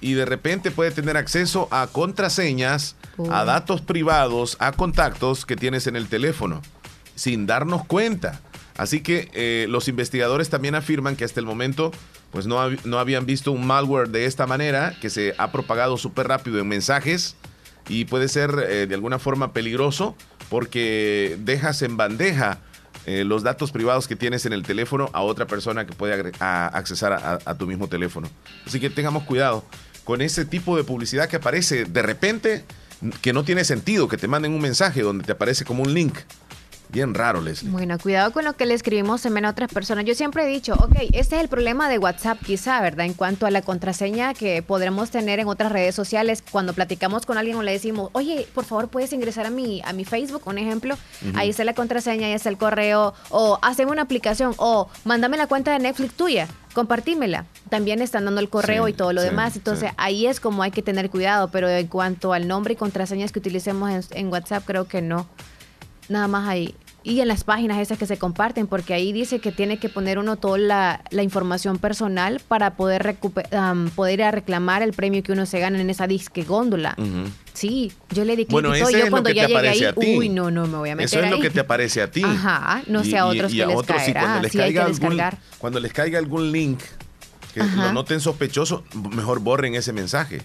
y 0.00 0.14
de 0.14 0.24
repente 0.24 0.70
puede 0.70 0.90
tener 0.90 1.16
acceso 1.16 1.68
a 1.70 1.86
contraseñas, 1.86 2.96
a 3.30 3.44
datos 3.44 3.80
privados, 3.80 4.56
a 4.60 4.72
contactos 4.72 5.44
que 5.46 5.56
tienes 5.56 5.86
en 5.86 5.96
el 5.96 6.08
teléfono, 6.08 6.62
sin 7.14 7.46
darnos 7.46 7.84
cuenta. 7.84 8.40
Así 8.76 9.00
que 9.00 9.28
eh, 9.34 9.66
los 9.68 9.88
investigadores 9.88 10.50
también 10.50 10.76
afirman 10.76 11.16
que 11.16 11.24
hasta 11.24 11.40
el 11.40 11.46
momento 11.46 11.90
pues 12.30 12.46
no, 12.46 12.56
hab- 12.58 12.82
no 12.84 12.98
habían 13.00 13.26
visto 13.26 13.50
un 13.50 13.66
malware 13.66 14.08
de 14.10 14.26
esta 14.26 14.46
manera, 14.46 14.94
que 15.00 15.10
se 15.10 15.34
ha 15.38 15.50
propagado 15.50 15.96
súper 15.96 16.28
rápido 16.28 16.60
en 16.60 16.68
mensajes 16.68 17.34
y 17.88 18.04
puede 18.04 18.28
ser 18.28 18.54
eh, 18.68 18.86
de 18.86 18.94
alguna 18.94 19.18
forma 19.18 19.52
peligroso 19.52 20.14
porque 20.48 21.36
dejas 21.40 21.82
en 21.82 21.96
bandeja 21.96 22.58
eh, 23.06 23.24
los 23.24 23.42
datos 23.42 23.72
privados 23.72 24.06
que 24.08 24.16
tienes 24.16 24.44
en 24.46 24.52
el 24.52 24.62
teléfono 24.62 25.08
a 25.12 25.22
otra 25.22 25.46
persona 25.46 25.86
que 25.86 25.92
puede 25.92 26.32
a- 26.40 26.66
accesar 26.66 27.12
a, 27.12 27.38
a 27.44 27.54
tu 27.56 27.66
mismo 27.66 27.88
teléfono. 27.88 28.28
Así 28.66 28.80
que 28.80 28.90
tengamos 28.90 29.22
cuidado 29.24 29.64
con 30.04 30.20
ese 30.20 30.44
tipo 30.44 30.76
de 30.76 30.84
publicidad 30.84 31.28
que 31.28 31.36
aparece 31.36 31.84
de 31.84 32.02
repente, 32.02 32.64
que 33.22 33.32
no 33.32 33.44
tiene 33.44 33.64
sentido, 33.64 34.08
que 34.08 34.16
te 34.16 34.28
manden 34.28 34.52
un 34.52 34.60
mensaje 34.60 35.02
donde 35.02 35.24
te 35.24 35.32
aparece 35.32 35.64
como 35.64 35.82
un 35.84 35.94
link. 35.94 36.16
Bien 36.90 37.12
raro, 37.12 37.42
Leslie. 37.42 37.70
Bueno, 37.70 37.98
cuidado 37.98 38.32
con 38.32 38.44
lo 38.46 38.54
que 38.54 38.64
le 38.64 38.72
escribimos 38.72 39.20
también 39.20 39.44
a 39.44 39.50
otras 39.50 39.70
personas. 39.70 40.06
Yo 40.06 40.14
siempre 40.14 40.44
he 40.44 40.46
dicho, 40.46 40.74
ok, 40.74 40.96
este 41.12 41.36
es 41.36 41.42
el 41.42 41.48
problema 41.48 41.88
de 41.88 41.98
WhatsApp 41.98 42.38
quizá, 42.42 42.80
¿verdad? 42.80 43.04
En 43.04 43.12
cuanto 43.12 43.44
a 43.44 43.50
la 43.50 43.60
contraseña 43.60 44.32
que 44.32 44.62
podremos 44.62 45.10
tener 45.10 45.38
en 45.38 45.48
otras 45.48 45.70
redes 45.70 45.94
sociales, 45.94 46.42
cuando 46.50 46.72
platicamos 46.72 47.26
con 47.26 47.36
alguien 47.36 47.56
o 47.58 47.62
le 47.62 47.72
decimos, 47.72 48.08
oye, 48.12 48.46
por 48.54 48.64
favor, 48.64 48.88
puedes 48.88 49.12
ingresar 49.12 49.44
a 49.44 49.50
mi, 49.50 49.82
a 49.84 49.92
mi 49.92 50.06
Facebook, 50.06 50.42
un 50.46 50.56
ejemplo, 50.56 50.96
ahí 51.34 51.50
está 51.50 51.62
la 51.64 51.74
contraseña, 51.74 52.26
ahí 52.26 52.32
está 52.32 52.48
el 52.48 52.56
correo, 52.56 53.12
o 53.28 53.58
haceme 53.60 53.90
una 53.90 54.02
aplicación, 54.02 54.54
o 54.56 54.88
mándame 55.04 55.36
la 55.36 55.46
cuenta 55.46 55.72
de 55.72 55.80
Netflix 55.80 56.14
tuya, 56.14 56.48
compartímela. 56.72 57.44
También 57.68 58.00
están 58.00 58.24
dando 58.24 58.40
el 58.40 58.48
correo 58.48 58.86
Sí, 58.86 58.92
y 58.92 58.94
todo 58.94 59.12
lo 59.12 59.20
sí, 59.20 59.28
demás. 59.28 59.56
Entonces 59.56 59.90
sí. 59.90 59.94
ahí 59.98 60.26
es 60.26 60.40
como 60.40 60.62
hay 60.62 60.70
que 60.70 60.82
tener 60.82 61.10
cuidado, 61.10 61.48
pero 61.50 61.68
en 61.68 61.86
cuanto 61.86 62.32
al 62.32 62.48
nombre 62.48 62.72
y 62.72 62.76
contraseñas 62.76 63.30
que 63.30 63.40
utilicemos 63.40 63.90
en, 63.90 64.02
en 64.18 64.28
WhatsApp, 64.32 64.64
creo 64.64 64.88
que 64.88 65.02
no. 65.02 65.26
Nada 66.08 66.28
más 66.28 66.48
ahí. 66.48 66.74
Y 67.04 67.20
en 67.20 67.28
las 67.28 67.44
páginas 67.44 67.78
esas 67.78 67.96
que 67.96 68.06
se 68.06 68.18
comparten, 68.18 68.66
porque 68.66 68.92
ahí 68.92 69.12
dice 69.12 69.38
que 69.38 69.50
tiene 69.52 69.78
que 69.78 69.88
poner 69.88 70.18
uno 70.18 70.36
toda 70.36 70.58
la, 70.58 71.04
la 71.10 71.22
información 71.22 71.78
personal 71.78 72.40
para 72.46 72.74
poder, 72.76 73.16
am, 73.52 73.88
poder 73.90 74.18
ir 74.18 74.24
a 74.24 74.30
reclamar 74.30 74.82
el 74.82 74.92
premio 74.92 75.22
que 75.22 75.32
uno 75.32 75.46
se 75.46 75.58
gana 75.60 75.80
en 75.80 75.88
esa 75.88 76.06
disque 76.06 76.42
góndola. 76.42 76.96
Sí, 77.54 77.92
yo 78.10 78.24
le 78.24 78.32
di 78.36 78.44
clic 78.44 78.50
Bueno, 78.50 78.76
y 78.76 78.80
todo. 78.80 78.88
ese 78.90 78.98
Yo 78.98 79.04
es 79.04 79.10
cuando 79.10 79.28
que 79.30 79.36
ya 79.36 79.46
llegué 79.46 79.68
ahí, 79.68 79.84
a 79.84 79.94
uy, 79.96 80.28
no, 80.28 80.50
no 80.50 80.66
me 80.66 80.76
voy 80.76 80.90
a 80.90 80.96
meter 80.96 81.06
Eso 81.06 81.24
es 81.24 81.30
lo 81.30 81.40
que 81.40 81.50
te 81.50 81.60
aparece 81.60 82.02
a 82.02 82.10
ti. 82.10 82.22
Ajá, 82.24 82.82
no 82.88 83.04
sé 83.04 83.16
a 83.16 83.26
otros 83.26 83.52
que 83.52 83.64
les 83.64 83.78
sí, 83.80 83.86
caerá, 83.86 84.20
cuando 84.20 84.42
les 84.42 84.52
sí 84.52 84.58
caiga 84.58 84.84
algún, 84.84 85.20
cuando 85.58 85.80
les 85.80 85.92
caiga 85.92 86.18
algún 86.18 86.52
link 86.52 86.80
que 87.54 87.62
Ajá. 87.62 87.86
lo 87.86 87.92
noten 87.92 88.20
sospechoso, 88.20 88.84
mejor 89.14 89.38
borren 89.40 89.74
ese 89.76 89.92
mensaje. 89.92 90.42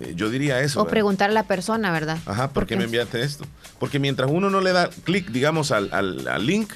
Eh, 0.00 0.12
yo 0.14 0.30
diría 0.30 0.60
eso. 0.60 0.80
O 0.80 0.84
¿verdad? 0.84 0.90
preguntar 0.92 1.30
a 1.30 1.32
la 1.32 1.42
persona, 1.44 1.90
¿verdad? 1.90 2.18
Ajá, 2.26 2.50
¿por 2.50 2.66
qué 2.66 2.76
me 2.76 2.84
enviaste 2.84 3.22
esto? 3.22 3.44
Porque 3.80 3.98
mientras 3.98 4.30
uno 4.30 4.48
no 4.50 4.60
le 4.60 4.72
da 4.72 4.88
clic, 5.04 5.28
digamos, 5.30 5.72
al, 5.72 5.92
al- 5.92 6.28
al 6.28 6.46
link, 6.46 6.72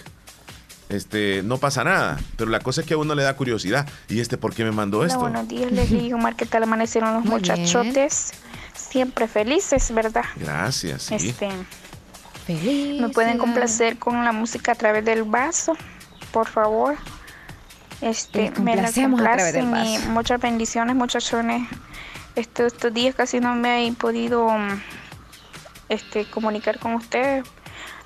este, 0.89 1.43
no 1.45 1.59
pasa 1.59 1.85
nada. 1.85 2.19
Pero 2.37 2.51
la 2.51 2.61
cosa 2.61 2.81
es 2.83 2.87
que 2.87 2.95
a 2.95 2.99
uno 2.99 3.15
le 3.15 3.23
da 3.23 3.35
curiosidad. 3.37 3.89
¿Y 4.09 4.21
este 4.21 4.37
por 4.39 4.55
qué 4.55 4.65
me 4.65 4.73
mandó 4.73 4.99
Hola, 4.99 5.07
esto? 5.09 5.21
buenos 5.21 5.47
días, 5.49 5.71
Leslie 5.73 6.03
y 6.09 6.13
Omar. 6.13 6.35
¿Qué 6.37 6.47
tal 6.47 6.65
amanecieron 6.65 7.15
los 7.15 7.25
Muy 7.25 7.41
bien. 7.41 7.61
muchachotes? 7.61 8.33
siempre 8.75 9.29
felices, 9.29 9.93
¿verdad? 9.95 10.25
Gracias, 10.37 11.03
sí. 11.03 11.15
Este, 11.15 11.49
Feliz. 12.47 13.01
me 13.01 13.09
pueden 13.11 13.39
complacer 13.39 13.99
con 13.99 14.25
la 14.25 14.33
música 14.33 14.73
a 14.73 14.75
través 14.75 15.05
del 15.05 15.23
vaso, 15.25 15.77
por 16.33 16.49
favor. 16.49 16.97
Este, 18.01 18.51
Les 18.51 18.59
me 18.59 18.75
la 18.75 18.83
complacemos 18.83 19.21
a 19.21 19.25
través 19.25 19.53
del 19.53 19.65
complacen 19.65 20.03
y 20.03 20.09
muchas 20.09 20.41
bendiciones, 20.41 20.97
muchachones. 20.97 21.69
Este, 22.35 22.67
estos 22.67 22.93
días 22.95 23.15
casi 23.15 23.41
no 23.41 23.55
me 23.55 23.87
he 23.87 23.93
podido 23.93 24.49
mm, 24.49 24.81
este, 25.89 26.25
comunicar 26.31 26.79
con 26.79 26.95
ustedes. 26.95 27.45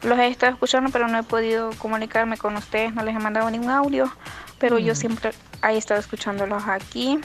Los 0.02 0.18
he 0.18 0.28
estado 0.28 0.52
escuchando, 0.52 0.90
pero 0.90 1.08
no 1.08 1.18
he 1.18 1.22
podido 1.22 1.70
comunicarme 1.78 2.36
con 2.36 2.56
ustedes. 2.56 2.92
No 2.94 3.02
les 3.02 3.14
he 3.14 3.18
mandado 3.18 3.50
ningún 3.50 3.70
audio, 3.70 4.12
pero 4.58 4.78
yo 4.78 4.92
Mm. 4.92 4.96
siempre 4.96 5.30
he 5.68 5.76
estado 5.76 6.00
escuchándolos 6.00 6.64
aquí. 6.66 7.18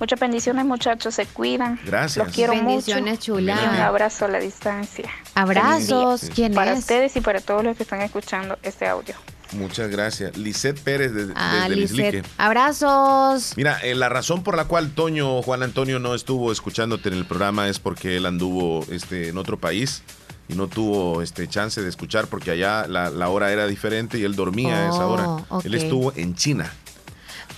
Muchas 0.00 0.18
bendiciones, 0.18 0.64
muchachos. 0.64 1.14
Se 1.14 1.26
cuidan. 1.26 1.78
Gracias. 1.84 2.24
Los 2.24 2.34
quiero 2.34 2.52
Bendiciones, 2.54 3.14
mucho. 3.18 3.34
chula. 3.34 3.58
Y 3.62 3.68
un 3.68 3.80
abrazo 3.80 4.24
a 4.24 4.28
la 4.28 4.38
distancia. 4.38 5.10
Abrazos. 5.34 6.20
Feliz 6.20 6.34
día. 6.34 6.34
¿Quién 6.34 6.54
para 6.54 6.72
es? 6.72 6.78
ustedes 6.78 7.16
y 7.16 7.20
para 7.20 7.40
todos 7.40 7.64
los 7.64 7.76
que 7.76 7.82
están 7.82 8.00
escuchando 8.00 8.58
este 8.62 8.86
audio. 8.88 9.14
Muchas 9.54 9.88
gracias. 9.90 10.36
Lisette 10.36 10.78
Pérez 10.80 11.12
de- 11.14 11.32
Ah, 11.36 11.66
desde. 11.68 11.76
Lislique. 11.80 12.22
Abrazos. 12.38 13.52
Mira, 13.56 13.78
eh, 13.82 13.94
la 13.94 14.08
razón 14.08 14.42
por 14.42 14.56
la 14.56 14.64
cual 14.66 14.90
Toño, 14.90 15.42
Juan 15.42 15.62
Antonio 15.62 15.98
no 15.98 16.14
estuvo 16.14 16.50
escuchándote 16.52 17.08
en 17.08 17.14
el 17.14 17.24
programa 17.24 17.68
es 17.68 17.78
porque 17.78 18.16
él 18.16 18.26
anduvo 18.26 18.84
este, 18.90 19.28
en 19.28 19.38
otro 19.38 19.58
país 19.58 20.02
y 20.48 20.54
no 20.54 20.66
tuvo 20.66 21.22
este 21.22 21.48
chance 21.48 21.80
de 21.80 21.88
escuchar 21.88 22.26
porque 22.26 22.50
allá 22.50 22.86
la, 22.88 23.10
la 23.10 23.28
hora 23.28 23.52
era 23.52 23.66
diferente 23.66 24.18
y 24.18 24.24
él 24.24 24.34
dormía 24.36 24.86
a 24.86 24.88
esa 24.90 25.06
hora. 25.06 25.24
Oh. 25.48 25.62
Él 25.64 25.74
estuvo 25.74 26.12
en 26.16 26.34
China. 26.34 26.72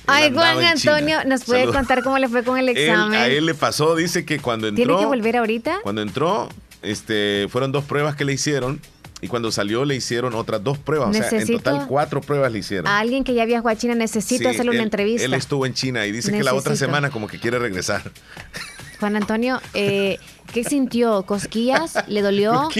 Ay, 0.09 0.33
Juan 0.33 0.63
Antonio. 0.65 1.25
¿nos 1.25 1.43
puede 1.45 1.61
Saludos. 1.63 1.77
contar 1.77 2.03
cómo 2.05 2.19
le 2.19 2.29
fue 2.29 2.45
con 2.45 2.59
el 2.59 2.69
Él- 2.69 2.77
examen? 2.79 3.19
a 3.19 3.27
él 3.27 3.45
le 3.47 3.55
pasó, 3.55 3.97
dice 3.97 4.25
que 4.25 4.39
cuando 4.39 4.69
entró. 4.69 4.85
¿Tiene 4.85 5.01
que 5.01 5.07
volver 5.07 5.37
ahorita? 5.37 5.79
Cuando 5.83 6.01
entró, 6.03 6.49
este, 6.83 7.49
fueron 7.51 7.73
dos 7.73 7.85
pruebas 7.85 8.15
que 8.15 8.25
le 8.25 8.33
hicieron 8.35 8.81
y 9.27 9.29
cuando 9.29 9.51
salió 9.53 9.85
le 9.85 9.95
hicieron 9.97 10.35
otras 10.35 10.63
dos 10.65 10.79
pruebas. 10.79 11.11
O 11.11 11.13
sea, 11.13 11.29
en 11.39 11.47
total 11.47 11.87
cuatro 11.89 12.21
pruebas 12.21 12.51
le 12.53 12.61
hicieron. 12.61 12.87
A 12.87 12.99
alguien 12.99 13.25
que 13.25 13.35
ya 13.35 13.45
viajó 13.45 13.69
a 13.69 13.77
China 13.77 13.95
necesito 13.95 14.49
Sí, 14.49 14.55
hacerle 14.55 14.71
una 14.71 14.79
él- 14.81 14.85
entrevista. 14.85 15.25
Él 15.25 15.35
estuvo 15.35 15.67
en 15.67 15.75
China 15.75 16.07
y 16.07 16.13
dice 16.13 16.33
que 16.33 16.43
la 16.43 16.55
otra 16.55 16.75
semana 16.77 17.11
como 17.11 17.27
que 17.27 17.39
quiere 17.39 17.59
regresar. 17.59 18.03
Juan 19.01 19.15
Antonio, 19.15 19.61
eh, 19.75 20.19
¿qué 20.55 20.65
sintió? 20.65 21.25
¿Cosquillas? 21.25 21.95
¿Le 22.09 22.23
dolió? 22.23 22.69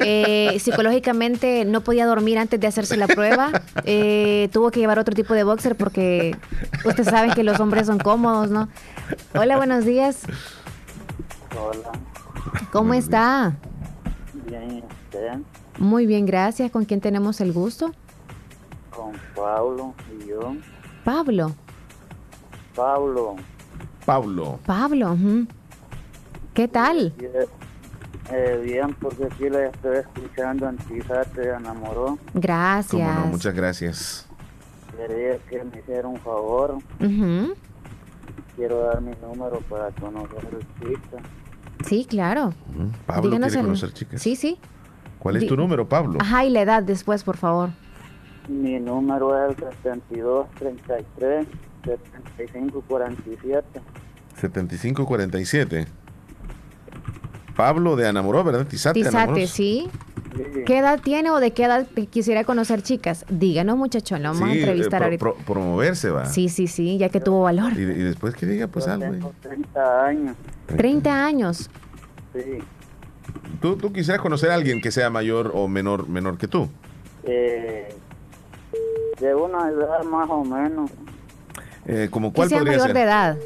Eh, 0.00 0.56
psicológicamente 0.60 1.64
no 1.64 1.80
podía 1.80 2.06
dormir 2.06 2.38
antes 2.38 2.60
de 2.60 2.68
hacerse 2.68 2.96
la 2.96 3.08
prueba. 3.08 3.50
Eh, 3.84 4.48
tuvo 4.52 4.70
que 4.70 4.78
llevar 4.78 5.00
otro 5.00 5.12
tipo 5.12 5.34
de 5.34 5.42
boxer 5.42 5.74
porque 5.74 6.36
ustedes 6.84 7.08
saben 7.08 7.32
que 7.32 7.42
los 7.42 7.58
hombres 7.58 7.88
son 7.88 7.98
cómodos, 7.98 8.48
¿no? 8.48 8.68
Hola, 9.34 9.56
buenos 9.56 9.84
días. 9.84 10.18
Hola, 11.56 11.90
¿Cómo 12.70 12.94
está? 12.94 13.56
bien, 14.46 14.76
¿y 14.78 14.82
usted? 14.82 15.38
Muy 15.78 16.06
bien, 16.06 16.26
gracias. 16.26 16.70
¿Con 16.70 16.84
quién 16.84 17.00
tenemos 17.00 17.40
el 17.40 17.52
gusto? 17.52 17.92
Con 18.94 19.12
Pablo 19.34 19.94
y 20.20 20.28
yo. 20.28 20.54
Pablo. 21.04 21.52
Pablo, 22.74 23.36
Pablo. 24.04 24.58
Pablo. 24.66 25.16
¿Qué 26.54 26.68
tal? 26.68 27.12
bien, 27.18 27.32
eh, 28.30 28.60
bien, 28.64 28.96
porque 29.00 29.24
aquí 29.26 29.48
la 29.48 29.66
estoy 29.66 29.96
escuchando 29.98 30.68
en 30.68 30.76
Tizate, 30.76 31.30
te 31.42 31.48
enamoró. 31.50 32.18
Gracias. 32.34 32.90
Cómo 33.14 33.26
no, 33.26 33.32
muchas 33.32 33.54
gracias. 33.54 34.26
Quería 34.96 35.38
que 35.48 35.62
me 35.64 35.78
hiciera 35.78 36.06
un 36.08 36.18
favor. 36.18 36.74
Ujú. 37.00 37.54
Quiero 38.56 38.80
dar 38.80 39.00
mi 39.00 39.12
número 39.22 39.60
para 39.68 39.90
conocer 39.92 40.38
a 40.38 40.84
chica. 40.84 41.22
Sí, 41.84 42.04
claro. 42.08 42.52
Pablo 43.06 43.30
Díganos 43.30 43.48
quiere 43.48 43.60
el- 43.60 43.66
conocer 43.66 43.92
chicas. 43.92 44.20
Sí, 44.22 44.34
sí. 44.36 44.58
¿Cuál 45.18 45.36
es 45.36 45.46
tu 45.46 45.56
número, 45.56 45.88
Pablo? 45.88 46.18
Ajá, 46.20 46.44
y 46.44 46.50
la 46.50 46.62
edad 46.62 46.82
después, 46.82 47.24
por 47.24 47.36
favor. 47.36 47.70
Mi 48.48 48.78
número 48.80 49.48
es 49.50 49.56
el 49.58 49.72
72 49.82 50.46
33 50.58 51.46
75 51.84 52.82
47. 52.86 53.80
7547. 54.40 55.86
Pablo 57.56 57.96
de 57.96 58.06
Anamoró, 58.06 58.44
¿verdad? 58.44 58.66
Tizate, 58.66 59.00
Tizate, 59.00 59.16
Anamoros. 59.18 59.50
¿sí? 59.50 59.88
Sí. 60.36 60.60
¿Qué 60.64 60.78
edad 60.78 61.00
tiene 61.02 61.30
o 61.30 61.40
de 61.40 61.50
qué 61.50 61.64
edad 61.64 61.86
quisiera 62.10 62.44
conocer 62.44 62.82
chicas? 62.82 63.24
Díganos, 63.28 63.76
muchachón, 63.76 64.22
lo 64.22 64.28
vamos 64.32 64.48
a 64.48 64.52
Sí, 64.52 64.60
entrevistar 64.60 65.02
eh, 65.12 65.18
pro- 65.18 65.30
ahorita. 65.30 65.44
pro- 65.44 65.54
promoverse 65.54 66.10
va. 66.10 66.26
Sí, 66.26 66.48
sí, 66.48 66.68
sí, 66.68 66.96
ya 66.98 67.08
que 67.08 67.20
tuvo 67.20 67.42
valor. 67.42 67.72
Y, 67.76 67.80
y 67.82 67.84
después 67.86 68.34
que 68.36 68.46
diga, 68.46 68.68
pues 68.68 68.86
algo. 68.86 69.06
eh. 69.12 69.20
30 69.42 70.04
años. 70.06 70.36
30 70.68 71.26
años. 71.26 71.70
Sí. 72.32 72.40
¿Tú, 73.60 73.76
tú 73.76 73.92
quisieras 73.92 74.20
conocer 74.22 74.50
a 74.50 74.54
alguien 74.54 74.80
que 74.80 74.90
sea 74.90 75.10
mayor 75.10 75.50
o 75.54 75.66
menor, 75.68 76.08
menor 76.08 76.38
que 76.38 76.46
tú. 76.48 76.68
Eh, 77.24 77.88
de 79.20 79.34
una 79.34 79.68
edad 79.68 80.04
más 80.04 80.28
o 80.30 80.44
menos. 80.44 80.90
Eh, 81.86 82.08
¿Como 82.10 82.30
Que 82.32 82.36
cuál 82.36 82.48
sea 82.48 82.58
podría 82.58 82.72
mayor 82.78 82.86
ser? 82.88 82.96
de 82.96 83.02
edad. 83.02 83.36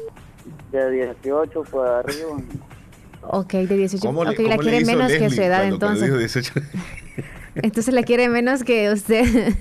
De 0.71 0.91
18 0.91 1.63
para 1.63 1.99
arriba. 1.99 2.37
Ok, 3.23 3.53
de 3.53 3.77
18. 3.77 4.05
¿Cómo 4.05 4.23
le- 4.23 4.31
Ok, 4.31 4.39
la 4.39 4.57
cómo 4.57 4.61
le 4.63 4.69
quiere 4.69 4.85
menos 4.85 5.07
que 5.11 5.19
Leslie 5.19 5.35
su 5.37 5.41
edad 5.41 5.59
cuando- 5.61 5.79
cuando 5.79 6.05
entonces. 6.05 6.07
dijo 6.07 6.17
18? 6.19 6.53
Entonces 7.55 7.93
la 7.93 8.01
quiere 8.03 8.29
menos 8.29 8.63
que 8.63 8.91
usted. 8.91 9.23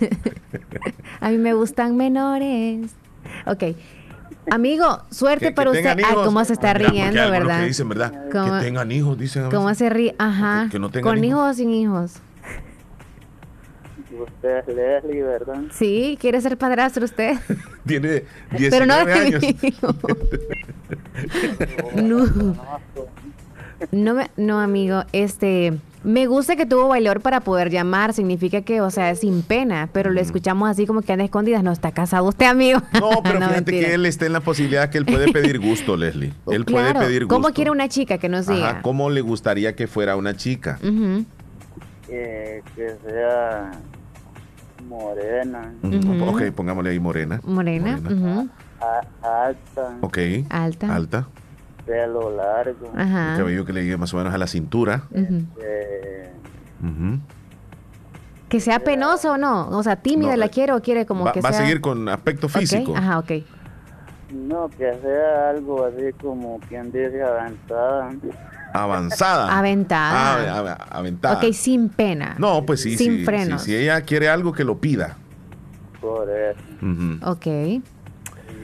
a 1.21 1.29
mí 1.31 1.37
me 1.39 1.53
gustan 1.55 1.97
menores. 1.97 2.91
Ok. 3.47 3.77
Amigo, 4.51 5.03
suerte 5.11 5.47
Que- 5.47 5.51
que 5.51 5.55
para 5.55 5.71
usted. 5.71 5.87
Ay, 6.05 6.15
cómo 6.25 6.45
se 6.45 6.53
está 6.55 6.75
riendo, 6.75 7.31
¿verdad? 7.31 7.61
Que 7.61 7.67
dicen, 7.67 7.89
¿verdad? 7.89 8.13
¿Cómo- 8.33 8.59
Que 8.59 8.65
tengan 8.65 8.91
hijos, 8.91 9.17
dicen. 9.19 9.45
a 9.47 9.49
¿Cómo 9.51 9.73
se 9.75 9.89
ríe? 9.89 10.15
Ajá. 10.19 10.69
Que 10.71 10.79
no 10.79 10.91
tengan 10.91 11.15
¿Con 11.15 11.25
hijos. 11.25 11.39
hijos 11.39 11.51
o 11.51 11.55
sin 11.55 11.71
hijos? 11.71 12.13
Usted 14.21 14.59
es 14.59 14.67
Leslie, 14.77 15.23
¿verdad? 15.23 15.63
Sí, 15.73 16.19
quiere 16.21 16.41
ser 16.41 16.59
padrastro 16.59 17.05
usted. 17.05 17.37
Tiene 17.87 18.25
Pero 18.51 18.85
no 18.87 19.05
19 19.05 19.15
de 19.15 19.21
años. 19.37 19.43
mi 19.43 19.59
hijo. 19.69 19.95
No. 21.95 22.25
No, 23.91 24.15
me- 24.15 24.31
no, 24.37 24.61
amigo, 24.61 25.05
este, 25.13 25.75
me 26.05 26.27
gusta 26.27 26.57
que 26.57 26.67
tuvo 26.67 26.89
valor 26.89 27.21
para 27.21 27.41
poder 27.41 27.71
llamar, 27.71 28.13
significa 28.13 28.63
que, 28.63 28.81
o 28.81 28.91
sea, 28.91 29.11
es 29.11 29.21
sin 29.21 29.43
pena, 29.43 29.89
pero 29.93 30.11
lo 30.11 30.21
escuchamos 30.21 30.69
así 30.69 30.87
como 30.87 31.03
que 31.03 31.13
anda 31.13 31.25
escondidas, 31.25 31.63
no 31.63 31.73
está 31.73 31.93
casado 31.93 32.27
usted, 32.29 32.47
amigo. 32.47 32.81
No, 33.01 33.11
pero 33.23 33.37
fíjate 33.39 33.55
mentira. 33.55 33.89
que 33.89 33.95
él 33.95 34.07
está 34.07 34.27
en 34.27 34.33
la 34.33 34.41
posibilidad 34.41 34.91
que 34.91 34.99
él 34.99 35.07
puede 35.07 35.33
pedir 35.33 35.59
gusto, 35.61 35.97
Leslie. 35.97 36.33
Él 36.51 36.65
Claro, 36.65 36.95
puede 36.95 37.07
pedir 37.07 37.25
gusto. 37.25 37.35
¿Cómo 37.35 37.55
quiere 37.55 37.71
una 37.71 37.89
chica 37.89 38.19
que 38.19 38.29
nos 38.29 38.47
diga? 38.47 38.69
Ajá, 38.71 38.83
¿cómo 38.83 39.11
le 39.11 39.21
gustaría 39.21 39.75
que 39.77 39.87
fuera 39.87 40.17
una 40.17 40.37
chica? 40.37 40.79
Ujú. 40.83 41.25
Que, 42.07 42.63
que 42.77 42.97
sea 43.09 43.71
morena, 44.89 45.73
Ujú. 45.83 46.25
Ok, 46.31 46.43
pongámosle 46.55 46.91
ahí 46.91 47.01
morena. 47.01 47.41
Morena, 47.45 47.99
ujú. 48.05 48.49
a- 48.81 49.47
alta, 49.47 49.97
Ok. 50.01 50.19
Alta. 50.51 50.95
Alta. 50.95 51.29
Pelo 51.87 52.35
largo. 52.35 52.93
Ajá. 52.97 53.33
Un 53.33 53.39
cabello 53.39 53.65
que 53.65 53.73
le 53.73 53.83
llegue 53.83 53.97
más 53.97 54.13
o 54.15 54.17
menos 54.17 54.33
a 54.35 54.39
la 54.39 54.47
cintura. 54.47 55.05
Ujú. 55.11 55.43
eh, 55.63 56.33
Ujú. 56.83 57.19
Que 58.49 58.61
sea 58.61 58.81
penosa 58.81 59.33
o 59.33 59.39
no, 59.39 59.69
o 59.71 59.83
sea, 59.83 59.97
tímida 59.97 60.33
No, 60.33 60.37
la 60.37 60.47
eh, 60.47 60.51
quiere 60.51 60.73
o 60.73 60.83
quiere 60.83 61.07
como 61.07 61.25
Va, 61.25 61.33
que 61.33 61.41
va 61.41 61.49
a 61.49 61.53
sea... 61.53 61.63
seguir 61.63 61.81
con 61.81 62.09
aspecto 62.09 62.49
físico. 62.49 62.95
Ajá, 62.97 63.19
ok. 63.19 63.33
no, 64.33 64.69
que 64.71 64.93
sea 65.01 65.51
algo 65.51 65.85
así 65.87 66.13
como 66.21 66.59
quien 66.69 66.87
dice 66.93 67.23
avanzada. 67.23 68.11
Avanzada. 68.75 69.59
Aventada. 69.59 70.55
Ah, 70.55 70.59
a- 70.59 70.73
a- 70.73 70.99
aventada. 70.99 71.37
Ok, 71.37 71.53
sin 71.53 71.89
pena. 71.89 72.35
No, 72.39 72.65
pues 72.67 72.81
sí, 72.83 72.97
Sin 72.97 73.19
sí, 73.19 73.25
frenos. 73.25 73.63
sí, 73.63 73.71
Si 73.73 73.77
ella 73.77 74.01
quiere 74.03 74.29
algo, 74.29 74.53
que 74.53 74.65
lo 74.65 74.79
pida. 74.79 75.17
Por 76.01 76.29
eso. 76.31 76.61
Ujú. 76.83 77.31
Ok. 77.31 77.83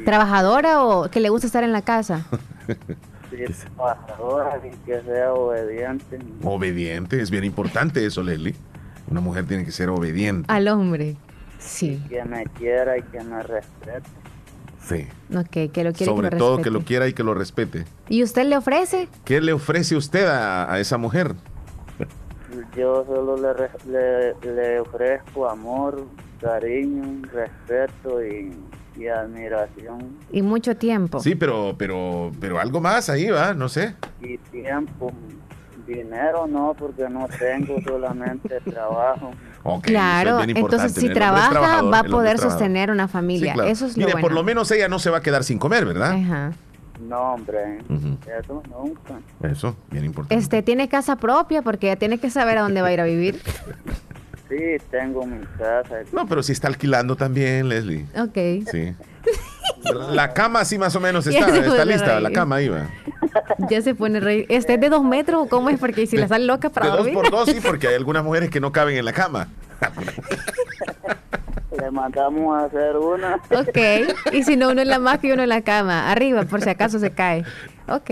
¿Trabajadora 0.04 0.82
o 0.84 1.10
que 1.10 1.20
le 1.20 1.28
gusta 1.28 1.46
estar 1.46 1.64
en 1.64 1.72
la 1.72 1.82
casa? 1.82 2.24
Trabajadora 3.30 4.60
y 4.66 4.70
que 4.84 5.00
sea 5.02 5.32
obediente. 5.32 6.18
Obediente, 6.42 7.20
es 7.20 7.30
bien 7.30 7.44
importante 7.44 8.04
eso, 8.04 8.22
Leslie. 8.22 8.54
Una 9.10 9.20
mujer 9.20 9.46
tiene 9.46 9.64
que 9.64 9.72
ser 9.72 9.88
obediente. 9.90 10.44
Al 10.52 10.68
hombre. 10.68 11.16
Sí. 11.58 12.02
Que 12.08 12.24
me 12.24 12.44
quiera 12.44 12.98
y 12.98 13.02
que 13.02 13.20
me 13.22 13.42
respete. 13.42 14.08
Sí. 14.80 15.06
Ok, 15.36 15.72
que 15.72 15.84
lo 15.84 15.92
quiere 15.92 16.04
Sobre 16.06 16.28
que 16.30 16.36
lo 16.36 16.38
todo 16.38 16.56
respete. 16.56 16.62
que 16.64 16.70
lo 16.70 16.84
quiera 16.84 17.08
y 17.08 17.12
que 17.12 17.22
lo 17.22 17.34
respete. 17.34 17.84
¿Y 18.08 18.22
usted 18.22 18.44
le 18.46 18.56
ofrece? 18.56 19.08
¿Qué 19.24 19.40
le 19.40 19.52
ofrece 19.52 19.96
usted 19.96 20.26
a, 20.26 20.72
a 20.72 20.78
esa 20.80 20.96
mujer? 20.98 21.34
Yo 22.76 23.04
solo 23.06 23.36
le, 23.36 23.52
re- 23.52 23.70
le, 24.42 24.52
le 24.54 24.80
ofrezco 24.80 25.48
amor, 25.48 26.06
cariño, 26.40 27.22
respeto 27.32 28.24
y, 28.24 28.52
y 28.98 29.06
admiración 29.06 30.16
Y 30.32 30.42
mucho 30.42 30.76
tiempo. 30.76 31.20
Sí, 31.20 31.34
pero, 31.34 31.74
pero, 31.78 32.32
pero 32.40 32.58
algo 32.58 32.80
más 32.80 33.08
ahí 33.08 33.28
va, 33.30 33.54
no 33.54 33.68
sé. 33.68 33.94
y 34.20 34.36
tiempo. 34.38 35.12
Dinero 35.86 36.46
no, 36.46 36.74
porque 36.78 37.08
no 37.08 37.26
tengo 37.38 37.80
solamente 37.86 38.60
trabajo. 38.60 39.30
Ok, 39.62 39.84
Claro, 39.84 40.40
es 40.40 40.48
entonces 40.48 40.92
si 40.92 41.08
trabaja 41.10 41.80
va 41.82 42.00
a 42.00 42.04
poder 42.04 42.38
sostener 42.38 42.90
una 42.90 43.06
Sí, 43.06 43.12
familia. 43.12 43.52
claro. 43.54 43.70
Eso 43.70 43.86
es 43.86 43.96
lo 43.96 44.00
Mire, 44.00 44.12
bueno. 44.12 44.26
por 44.26 44.32
lo 44.34 44.42
menos 44.44 44.70
ella 44.70 44.88
no 44.88 44.98
se 44.98 45.08
va 45.08 45.18
a 45.18 45.22
quedar 45.22 45.44
sin 45.44 45.58
comer, 45.58 45.86
¿verdad? 45.86 46.12
Ajá. 46.12 46.52
No, 47.08 47.34
hombre. 47.34 47.78
Ujú. 47.88 48.18
Eso 48.40 48.62
nunca. 48.68 49.14
Eso, 49.48 49.76
bien 49.90 50.04
importante. 50.04 50.34
Este, 50.34 50.62
¿tiene 50.62 50.88
casa 50.88 51.16
propia? 51.16 51.62
Porque 51.62 51.86
ya 51.86 51.96
tiene 51.96 52.18
que 52.18 52.28
saber 52.28 52.58
a 52.58 52.62
dónde 52.62 52.82
va 52.82 52.88
a 52.88 52.92
ir 52.92 53.00
a 53.00 53.04
vivir. 53.04 53.40
Sí, 54.48 54.56
tengo 54.90 55.26
mi 55.26 55.44
casa. 55.58 55.96
No, 56.12 56.26
pero 56.26 56.42
si 56.42 56.52
está 56.52 56.68
alquilando 56.68 57.16
también, 57.16 57.68
Leslie. 57.68 58.06
Ok. 58.16 58.68
Sí. 58.70 58.94
La 60.12 60.32
cama 60.32 60.64
sí 60.64 60.78
más 60.78 60.96
o 60.96 61.00
menos 61.00 61.26
está, 61.26 61.46
está 61.48 61.84
lista, 61.84 62.06
reír. 62.06 62.22
la 62.22 62.30
cama 62.32 62.60
iba. 62.62 62.88
Ya 63.70 63.80
se 63.82 63.94
pone 63.94 64.18
rey. 64.18 64.46
¿Este 64.48 64.74
es 64.74 64.80
de 64.80 64.88
dos 64.88 65.04
metros 65.04 65.42
o 65.42 65.48
cómo 65.48 65.70
es? 65.70 65.78
Porque 65.78 66.06
si 66.06 66.16
la 66.16 66.26
sale 66.26 66.46
loca 66.46 66.70
para 66.70 66.90
De 66.90 66.96
dos 66.96 67.08
por 67.08 67.30
dos, 67.30 67.48
sí, 67.48 67.58
porque 67.64 67.88
hay 67.88 67.94
algunas 67.94 68.24
mujeres 68.24 68.50
que 68.50 68.60
no 68.60 68.72
caben 68.72 68.96
en 68.96 69.04
la 69.04 69.12
cama. 69.12 69.48
Le 71.78 71.90
mandamos 71.90 72.60
a 72.60 72.64
hacer 72.64 72.96
una. 72.96 73.36
Ok. 73.50 73.78
Y 74.32 74.42
si 74.42 74.56
no, 74.56 74.70
uno 74.70 74.80
en 74.80 74.88
la 74.88 74.98
más 74.98 75.22
y 75.22 75.30
uno 75.30 75.42
en 75.42 75.48
la 75.50 75.62
cama. 75.62 76.10
Arriba, 76.10 76.42
por 76.44 76.60
si 76.62 76.70
acaso 76.70 76.98
se 76.98 77.10
cae. 77.12 77.44
Ok. 77.88 78.10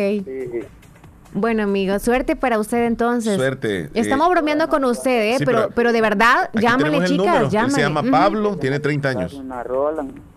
Bueno, 1.39 1.65
amigo, 1.65 1.99
suerte 1.99 2.35
para 2.35 2.59
usted 2.59 2.87
entonces. 2.87 3.37
Suerte. 3.37 3.91
Estamos 3.93 4.27
Eh, 4.29 4.31
bromeando 4.31 4.69
con 4.69 4.85
usted, 4.87 5.35
¿eh? 5.35 5.39
sí, 5.39 5.45
pero, 5.45 5.59
pero- 5.65 5.75
pero 5.75 5.93
de 5.93 6.01
verdad, 6.01 6.49
llámale, 6.55 7.05
chicas, 7.05 7.51
llámale. 7.53 7.75
se 7.75 7.81
llama. 7.83 8.03
Pablo, 8.11 8.57
tiene 8.57 8.81
30 8.81 9.11
años. 9.11 9.43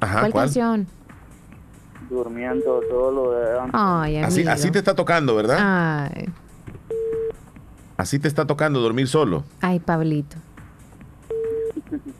Ajá, 0.02 0.20
¿Cuál 0.20 0.32
¿cuál? 0.32 0.44
canción? 0.46 0.88
Durmiendo 2.10 2.82
solo. 2.90 3.32
De... 3.32 3.48
Ay, 3.72 4.16
amigo. 4.18 4.28
Así, 4.28 4.48
así 4.48 4.72
te 4.72 4.80
está 4.80 4.94
tocando, 4.96 5.36
¿verdad? 5.36 5.58
Ay, 6.12 6.26
Así 7.98 8.18
te 8.20 8.28
está 8.28 8.46
tocando 8.46 8.80
dormir 8.80 9.08
solo. 9.08 9.44
ay, 9.62 9.80
Pablito. 9.80 10.38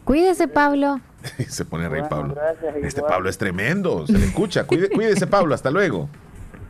Cuídese, 0.04 0.48
Pablo. 0.48 1.00
Se 1.50 1.66
pone 1.66 1.90
rey 1.90 2.04
Pablo. 2.10 2.34
gracias, 2.34 2.76
Este. 2.84 3.02
Pablo 3.02 3.30
es 3.30 3.38
tremendo, 3.38 4.06
se 4.08 4.14
le 4.14 4.26
escucha. 4.26 4.66
Cuide- 4.66 4.90
cuídese, 4.90 5.28
Pablo, 5.28 5.54
hasta 5.54 5.70
luego. 5.72 6.10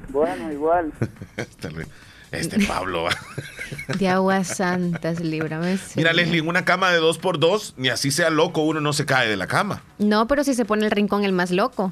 Bueno, 0.10 0.52
igual. 0.52 0.92
Luego. 1.74 1.90
Este 2.32 2.60
Pablo. 2.68 3.08
De 3.98 4.08
aguas 4.08 4.48
santas, 4.48 5.20
líbrame. 5.20 5.80
Mira. 5.96 6.14
Leslie, 6.14 6.40
en 6.40 6.48
una 6.48 6.64
cama 6.64 6.92
de 6.92 6.98
dos 6.98 7.18
por 7.18 7.40
dos, 7.40 7.74
ni 7.78 7.90
así 7.90 8.12
sea 8.12 8.30
loco, 8.30 8.62
uno 8.62 8.82
no 8.82 8.94
se 8.94 9.06
cae 9.06 9.28
de 9.28 9.36
la 9.36 9.48
cama. 9.48 9.82
No, 9.98 10.28
pero 10.28 10.44
si 10.44 10.54
se 10.54 10.64
pone 10.66 10.86
el 10.86 10.92
rincón 10.92 11.24
el 11.26 11.32
más 11.34 11.50
loco. 11.50 11.92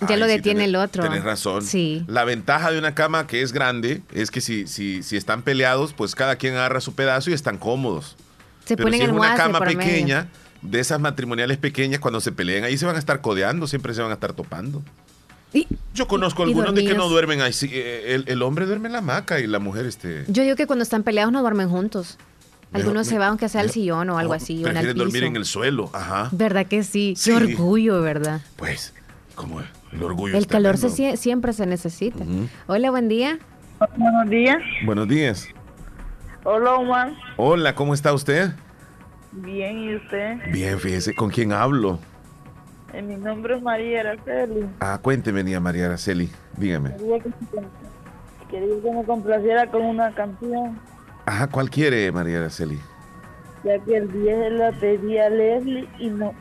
Ya 0.00 0.08
Ay, 0.14 0.16
lo 0.18 0.26
sí, 0.26 0.32
detiene 0.32 0.62
tenés- 0.62 0.68
el 0.68 0.76
otro. 0.76 1.02
Tenés 1.04 1.22
razón. 1.22 1.62
Sí. 1.62 2.04
La 2.08 2.24
ventaja 2.24 2.72
de 2.72 2.78
una 2.78 2.94
cama 2.96 3.26
que 3.28 3.42
es 3.42 3.52
grande 3.52 4.02
es 4.12 4.30
que 4.32 4.40
si, 4.40 4.66
si, 4.66 5.02
si 5.04 5.16
están 5.16 5.42
peleados, 5.42 5.92
pues 5.92 6.14
cada 6.16 6.34
quien 6.36 6.54
agarra 6.54 6.80
su 6.80 6.94
pedazo 6.94 7.30
y 7.30 7.34
están 7.34 7.58
cómodos. 7.58 8.16
Se 8.64 8.76
Pero 8.76 8.86
ponen 8.86 9.00
si 9.00 9.06
es 9.06 9.12
una 9.12 9.34
cama 9.36 9.60
medio. 9.60 9.78
pequeña, 9.78 10.28
de 10.62 10.80
esas 10.80 10.98
matrimoniales 11.00 11.58
pequeñas, 11.58 12.00
cuando 12.00 12.20
se 12.20 12.32
pelean, 12.32 12.64
ahí 12.64 12.76
se 12.78 12.86
van 12.86 12.96
a 12.96 12.98
estar 12.98 13.20
codeando, 13.20 13.66
siempre 13.68 13.94
se 13.94 14.00
van 14.02 14.10
a 14.10 14.14
estar 14.14 14.32
topando. 14.32 14.82
Yo 15.94 16.06
conozco 16.06 16.44
y 16.44 16.50
algunos 16.50 16.74
de 16.74 16.84
que 16.84 16.94
no 16.94 17.08
duermen 17.08 17.40
ahí. 17.40 17.52
sí, 17.52 17.68
eh, 17.72 18.14
el, 18.14 18.24
el 18.28 18.42
hombre 18.42 18.66
duerme 18.66 18.86
en 18.86 18.92
la 18.92 18.98
hamaca 19.00 19.40
y 19.40 19.46
la 19.46 19.58
mujer, 19.58 19.86
este. 19.86 20.24
Yo 20.28 20.42
digo 20.44 20.54
que 20.56 20.66
cuando 20.66 20.82
están 20.82 21.02
peleados 21.02 21.32
no 21.32 21.40
duermen 21.42 21.68
juntos. 21.68 22.18
Algunos 22.72 23.06
Mejor- 23.06 23.12
se 23.12 23.18
van 23.18 23.28
aunque 23.30 23.48
sea 23.48 23.62
al 23.62 23.70
sillón 23.70 24.08
o 24.10 24.18
algo 24.18 24.32
así, 24.32 24.64
o 24.64 24.68
en 24.68 24.76
el 24.76 24.84
Prefieren 24.84 24.94
piso. 24.94 25.04
dormir 25.04 25.24
en 25.24 25.36
el 25.36 25.44
suelo. 25.44 25.90
Ajá. 25.92 26.28
¿Verdad 26.30 26.66
que 26.66 26.84
sí? 26.84 27.14
Sí. 27.16 27.30
Qué 27.30 27.36
orgullo, 27.36 28.00
¿verdad? 28.00 28.42
Pues, 28.54 28.94
como 29.34 29.60
el 29.60 30.02
orgullo. 30.02 30.36
El 30.36 30.46
calor 30.46 30.78
se, 30.78 31.16
siempre 31.16 31.52
se 31.52 31.66
necesita. 31.66 32.24
Hola, 32.68 32.90
buen 32.92 33.08
día. 33.08 33.40
Buenos 33.96 34.30
días. 34.30 34.58
Buenos 34.84 35.08
días. 35.08 35.48
Hola, 36.44 36.74
Omar. 36.76 37.12
Hola, 37.36 37.74
¿cómo 37.74 37.92
está 37.92 38.12
usted? 38.12 38.52
Bien, 39.32 39.78
¿y 39.82 39.96
usted? 39.96 40.36
Bien, 40.52 40.78
fíjese, 40.78 41.14
¿con 41.14 41.30
quién 41.30 41.52
hablo? 41.52 41.98
Eh, 42.92 43.02
mi 43.02 43.16
nombre 43.16 43.56
es 43.56 43.62
María 43.62 44.00
Araceli. 44.00 44.66
Ah, 44.80 44.98
cuénteme, 45.02 45.60
María 45.60 45.86
Araceli. 45.86 46.30
Dígame. 46.56 46.90
Quería 46.96 47.18
que, 47.20 47.30
quería 48.50 48.82
que 48.82 48.90
me 48.90 49.04
complaciera 49.04 49.66
con 49.70 49.82
una 49.82 50.12
canción, 50.14 50.78
Ajá, 51.26 51.46
¿cuál 51.48 51.70
quiere, 51.70 52.10
María 52.10 52.38
Araceli? 52.38 52.78
ya 53.62 53.78
que 53.80 53.96
el 53.98 54.10
10 54.10 54.52
la 54.52 54.72
pedí 54.72 55.18
a 55.18 55.28
Leslie 55.28 55.86
y 55.98 56.08
no 56.08 56.32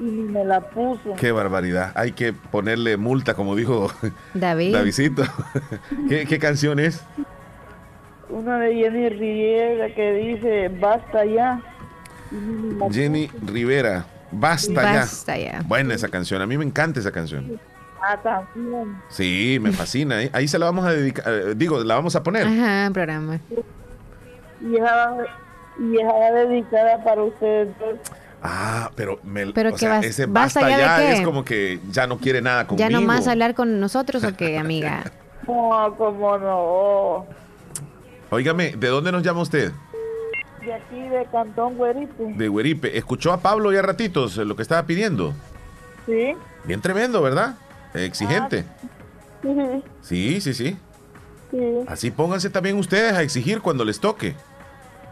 y 0.00 0.02
ni 0.02 0.24
me 0.24 0.44
la 0.44 0.60
puso. 0.60 1.14
Qué 1.16 1.30
barbaridad. 1.30 1.92
Hay 1.94 2.10
que 2.10 2.32
ponerle 2.32 2.96
multa, 2.96 3.34
como 3.34 3.54
dijo 3.54 3.88
David. 4.34 4.74
Davidito. 4.74 5.22
¿Qué, 6.08 6.26
qué 6.26 6.38
canción 6.40 6.80
es? 6.80 7.00
Una 8.28 8.58
de 8.58 8.74
Jenny 8.74 9.08
Riera 9.10 9.94
que 9.94 10.12
dice, 10.12 10.68
basta 10.80 11.24
ya. 11.24 11.62
Jenny 12.90 13.30
Rivera. 13.46 14.04
Basta, 14.34 14.72
Basta 14.82 15.36
ya. 15.36 15.52
ya. 15.52 15.62
Buena 15.66 15.94
esa 15.94 16.08
canción. 16.08 16.42
A 16.42 16.46
mí 16.46 16.56
me 16.58 16.64
encanta 16.64 17.00
esa 17.00 17.10
canción. 17.12 17.58
Ah, 18.02 18.18
también. 18.22 18.96
Sí, 19.08 19.58
me 19.60 19.72
fascina. 19.72 20.22
¿eh? 20.22 20.30
Ahí 20.32 20.46
se 20.48 20.58
la 20.58 20.66
vamos 20.66 20.84
a 20.84 20.90
dedicar. 20.92 21.24
eh, 21.26 21.54
digo, 21.56 21.82
la 21.82 21.94
vamos 21.94 22.14
a 22.16 22.22
poner. 22.22 22.46
Ajá, 22.46 22.90
programa. 22.92 23.40
Y 24.60 24.76
esa, 24.76 25.16
y 25.80 25.98
esa 26.00 26.32
dedicada 26.32 27.02
para 27.02 27.22
ustedes. 27.22 27.68
Ah, 28.42 28.90
pero, 28.94 29.18
me, 29.24 29.46
Pero 29.52 29.70
o 29.70 29.72
que 29.72 29.78
sea, 29.78 30.00
ese 30.00 30.26
basta 30.26 30.60
basta 30.60 30.76
ya 30.78 30.98
ya 30.98 31.12
es 31.14 31.22
como 31.22 31.46
que 31.46 31.80
ya 31.90 32.06
no 32.06 32.18
quiere 32.18 32.42
nada 32.42 32.66
conmigo. 32.66 32.86
¿Ya 32.86 32.94
no 32.94 33.00
más 33.00 33.26
hablar 33.26 33.54
con 33.54 33.80
nosotros 33.80 34.22
o 34.22 34.36
qué, 34.36 34.58
amiga? 34.58 35.04
No, 35.46 35.94
como 35.98 36.38
no. 36.38 37.26
Óigame, 38.30 38.72
¿de 38.76 38.88
dónde 38.88 39.12
nos 39.12 39.22
llama 39.22 39.42
usted? 39.42 39.72
De 40.64 40.72
aquí 40.72 41.00
de 41.08 41.26
Cantón 41.30 41.76
Güerito. 41.76 42.24
De 42.36 42.48
Hueripe. 42.48 42.96
¿Escuchó 42.96 43.32
a 43.32 43.40
Pablo 43.40 43.72
ya 43.72 43.82
ratitos 43.82 44.38
eh, 44.38 44.44
lo 44.44 44.56
que 44.56 44.62
estaba 44.62 44.84
pidiendo? 44.86 45.34
Sí. 46.06 46.34
Bien 46.64 46.80
tremendo, 46.80 47.20
¿verdad? 47.22 47.56
Exigente. 47.94 48.62
Sí. 48.62 48.68
Sí, 50.00 50.40
sí, 50.40 50.54
sí. 50.54 50.76
Sí. 51.50 51.58
Así 51.86 52.10
pónganse 52.10 52.48
también 52.48 52.78
ustedes 52.78 53.12
a 53.12 53.22
exigir 53.22 53.60
cuando 53.60 53.84
les 53.84 54.00
toque. 54.00 54.34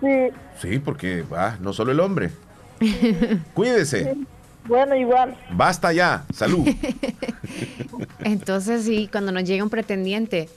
Sí. 0.01 0.31
Sí, 0.59 0.79
porque 0.79 1.23
va, 1.23 1.59
no 1.61 1.75
solo 1.75 1.93
el 1.93 2.01
hombre. 2.01 2.31
Cuídese. 3.55 4.17
Bueno, 4.65 4.95
igual. 4.95 5.37
Basta 5.51 5.93
ya. 5.93 6.25
Salud. 6.33 6.67
Entonces, 8.25 8.85
sí, 8.85 9.09
cuando 9.11 9.33
nos 9.33 9.45
llegue 9.45 9.63
un 9.63 9.71
pretendiente, 9.71 10.49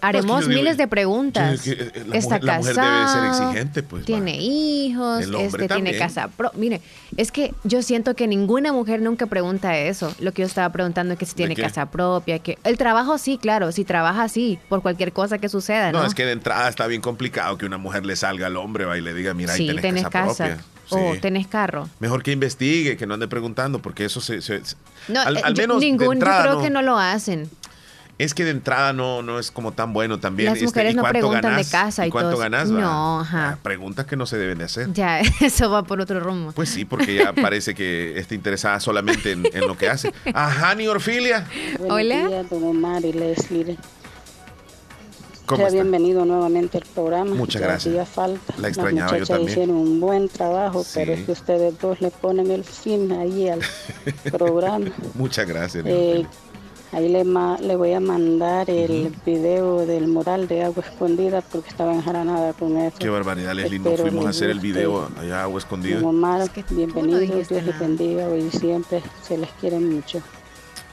haremos 0.00 0.46
digo- 0.46 0.54
miles 0.54 0.76
de 0.76 0.88
preguntas. 0.88 1.62
que, 1.62 1.72
eh, 1.72 2.04
la 2.06 2.16
Está 2.16 2.36
mujer- 2.36 2.44
la 2.44 2.58
mujer 2.58 2.74
debe 2.74 2.98
de 3.00 3.08
ser 3.08 3.24
exigente, 3.24 3.82
pues, 3.82 4.04
Tiene 4.04 4.36
hijos, 4.40 5.20
este, 5.24 5.68
tiene 5.68 5.96
casa 5.96 6.28
pro. 6.28 6.50
Mire, 6.54 6.80
es 7.16 7.30
que 7.30 7.54
yo 7.64 7.82
siento 7.82 8.14
que 8.14 8.26
ninguna 8.26 8.72
mujer 8.72 9.00
nunca 9.00 9.26
pregunta 9.26 9.76
eso. 9.78 10.12
Lo 10.18 10.32
que 10.32 10.42
yo 10.42 10.46
estaba 10.46 10.70
preguntando 10.70 11.12
es 11.14 11.18
que 11.18 11.26
si 11.26 11.34
tiene 11.34 11.54
casa 11.54 11.86
propia, 11.90 12.38
que 12.40 12.58
el 12.64 12.76
trabajo 12.76 13.18
sí, 13.18 13.38
claro, 13.38 13.70
si 13.72 13.84
trabaja 13.84 14.28
sí, 14.28 14.58
por 14.68 14.82
cualquier 14.82 15.12
cosa 15.12 15.38
que 15.38 15.48
suceda, 15.48 15.92
¿no? 15.92 16.00
No, 16.00 16.06
es 16.06 16.14
que 16.14 16.24
de 16.24 16.32
entrada 16.32 16.68
está 16.68 16.86
bien 16.86 17.00
complicado 17.00 17.56
que 17.58 17.66
una 17.66 17.78
mujer 17.78 18.04
le 18.04 18.16
salga 18.16 18.48
al 18.48 18.56
hombre 18.56 18.84
va, 18.84 18.98
y 18.98 19.00
le 19.00 19.14
diga, 19.14 19.34
mira, 19.34 19.52
ahí 19.52 19.58
sí, 19.58 19.66
tenés, 19.68 19.82
tenés 19.82 20.02
casa, 20.04 20.10
casa, 20.26 20.44
propia. 20.56 20.64
O 20.90 21.14
tenés 21.20 21.46
carro. 21.46 21.88
Mejor 22.00 22.22
que 22.22 22.32
investigue, 22.32 22.96
que 22.96 23.06
no 23.06 23.14
ande 23.14 23.28
preguntando, 23.28 23.80
porque 23.80 24.04
eso 24.04 24.20
se... 24.20 24.40
se- 24.42 24.64
se- 24.64 24.76
No, 25.08 25.20
al, 25.20 25.36
eh, 25.36 25.40
al 25.44 25.54
menos 25.56 25.80
de 25.80 25.86
ningún, 25.86 26.06
yo 26.06 26.12
entrada 26.12 26.42
creo 26.42 26.54
no. 26.56 26.62
que 26.62 26.70
no 26.70 26.82
lo 26.82 26.98
hacen. 26.98 27.50
Es 28.16 28.32
que 28.32 28.44
de 28.44 28.52
entrada 28.52 28.92
no, 28.92 29.22
no 29.22 29.40
es 29.40 29.50
como 29.50 29.72
tan 29.72 29.92
bueno 29.92 30.20
también. 30.20 30.50
Las 30.50 30.58
este, 30.58 30.66
mujeres 30.66 30.92
¿y 30.92 30.94
no 30.96 31.02
cuánto 31.02 31.18
preguntan 31.18 31.42
ganás? 31.50 31.66
de 31.66 31.70
casa 31.72 32.06
y, 32.06 32.10
cuánto 32.10 32.36
ganás? 32.36 32.72
va? 32.72 32.80
No, 32.80 33.20
ajá. 33.20 33.48
Ah, 33.50 33.58
Preguntas 33.60 34.06
que 34.06 34.14
no 34.14 34.24
se 34.24 34.36
deben 34.38 34.58
de 34.58 34.64
hacer. 34.66 34.92
Ya, 34.92 35.18
eso 35.40 35.68
va 35.68 35.82
por 35.82 36.00
otro 36.00 36.20
rumbo. 36.20 36.52
Pues 36.52 36.68
sí, 36.68 36.84
porque 36.84 37.12
ya 37.16 37.32
parece 37.42 37.74
que 37.74 38.16
está 38.16 38.36
interesada 38.36 38.78
solamente 38.78 39.32
en, 39.32 39.44
en 39.52 39.66
lo 39.66 39.76
que 39.76 39.90
hace. 39.90 40.12
Ajá, 40.32 40.76
ni 40.76 40.86
Orfilia. 40.86 41.44
Don 41.78 42.62
Omar 42.62 43.04
y 43.04 43.12
Leslie. 43.12 43.76
¿Cómo 45.46 45.58
Sea 45.58 45.66
está? 45.68 45.82
bienvenido 45.82 46.24
nuevamente 46.24 46.78
al 46.78 46.84
programa. 46.94 47.34
Muchas 47.34 47.60
Ya 47.60 47.66
gracias. 47.68 47.92
hacía 47.94 48.06
falta. 48.06 48.54
La 48.58 48.68
extrañaba 48.68 49.10
yo 49.12 49.18
Las 49.18 49.20
muchachas 49.20 49.28
también. 49.28 49.50
hicieron 49.50 49.76
un 49.76 50.00
buen 50.00 50.28
trabajo, 50.28 50.82
Sí. 50.84 50.90
pero 50.94 51.12
es 51.12 51.24
que 51.26 51.32
ustedes 51.32 51.78
dos 51.80 52.00
le 52.00 52.10
ponen 52.10 52.50
el 52.50 52.64
fin 52.64 53.12
ahí 53.12 53.48
al 53.50 53.60
programa. 54.32 54.86
Muchas 55.14 55.46
gracias. 55.46 55.84
Eh, 55.86 56.24
ahí 56.92 57.08
le, 57.10 57.24
ma- 57.24 57.58
le 57.60 57.76
voy 57.76 57.92
a 57.92 58.00
mandar 58.00 58.70
el 58.70 59.14
video 59.26 59.84
del 59.84 60.06
mural 60.08 60.48
de 60.48 60.62
agua 60.64 60.82
escondida 60.88 61.42
porque 61.42 61.68
estaba 61.68 61.92
enjaranada 61.94 62.54
con 62.54 62.78
eso. 62.78 62.96
Qué 62.98 63.10
barbaridad, 63.10 63.52
Leslie. 63.52 63.80
No 63.80 63.90
Espero 63.90 64.08
fuimos 64.08 64.26
a 64.26 64.30
hacer 64.30 64.48
el 64.48 64.60
video 64.60 65.08
allá 65.18 65.40
a 65.40 65.42
agua 65.42 65.58
escondida. 65.58 66.00
Omar, 66.06 66.48
bienvenido, 66.70 67.18
Dios 67.20 67.50
les 67.50 67.78
bendiga 67.78 68.28
hoy 68.28 68.44
y 68.52 68.56
siempre 68.56 69.02
se 69.22 69.36
les 69.36 69.50
quiere 69.60 69.78
mucho. 69.78 70.22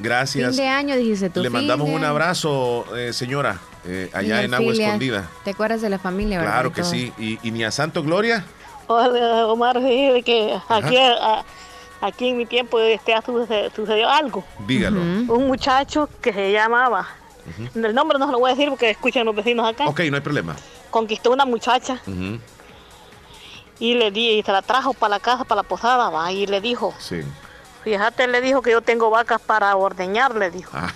Gracias. 0.01 0.55
Fin 0.55 0.57
de 0.63 0.67
año, 0.69 0.95
dijiste 0.95 1.29
tú. 1.29 1.41
Le 1.41 1.49
mandamos 1.49 1.87
un 1.89 2.03
abrazo, 2.03 2.85
eh, 2.97 3.13
señora, 3.13 3.59
eh, 3.85 4.09
allá 4.13 4.43
en 4.43 4.53
agua 4.53 4.73
escondida. 4.73 5.27
¿Te 5.43 5.51
acuerdas 5.51 5.81
de 5.81 5.89
la 5.89 5.99
familia, 5.99 6.39
verdad? 6.39 6.53
Claro 6.53 6.73
que 6.73 6.83
sí. 6.83 7.13
¿Y, 7.17 7.39
y 7.43 7.51
ni 7.51 7.63
a 7.63 7.71
Santo 7.71 8.03
Gloria? 8.03 8.43
Hola, 8.87 9.47
Omar, 9.47 9.77
fíjate 9.81 10.23
que 10.23 10.53
aquí, 10.67 10.97
a- 10.97 11.43
aquí 12.01 12.27
en 12.29 12.37
mi 12.37 12.45
tiempo 12.45 12.79
este, 12.79 13.13
sucedió, 13.25 13.69
sucedió 13.75 14.09
algo. 14.09 14.43
Dígalo. 14.67 14.99
Un 15.01 15.47
muchacho 15.47 16.09
que 16.21 16.33
se 16.33 16.51
llamaba, 16.51 17.07
el 17.75 17.95
nombre 17.95 18.19
no 18.19 18.25
se 18.25 18.31
lo 18.33 18.39
voy 18.39 18.51
a 18.51 18.55
decir 18.55 18.69
porque 18.69 18.89
escuchan 18.89 19.25
los 19.25 19.35
vecinos 19.35 19.67
acá, 19.67 19.87
Ok, 19.87 20.01
no 20.09 20.15
hay 20.17 20.21
problema. 20.21 20.55
conquistó 20.89 21.31
una 21.31 21.45
muchacha 21.45 22.01
y 23.79 23.93
le 23.95 24.11
di, 24.11 24.29
y 24.39 24.43
se 24.43 24.51
la 24.51 24.61
trajo 24.61 24.93
para 24.93 25.11
la 25.15 25.19
casa, 25.19 25.43
para 25.43 25.61
la 25.61 25.67
posada, 25.67 26.09
va, 26.09 26.31
y 26.31 26.45
le 26.45 26.61
dijo, 26.61 26.93
Sí. 26.99 27.21
Fíjate, 27.83 28.27
le 28.27 28.41
dijo 28.41 28.61
que 28.61 28.71
yo 28.71 28.81
tengo 28.81 29.09
vacas 29.09 29.41
para 29.41 29.75
ordeñar, 29.75 30.35
le 30.35 30.51
dijo. 30.51 30.71
Ah, 30.73 30.89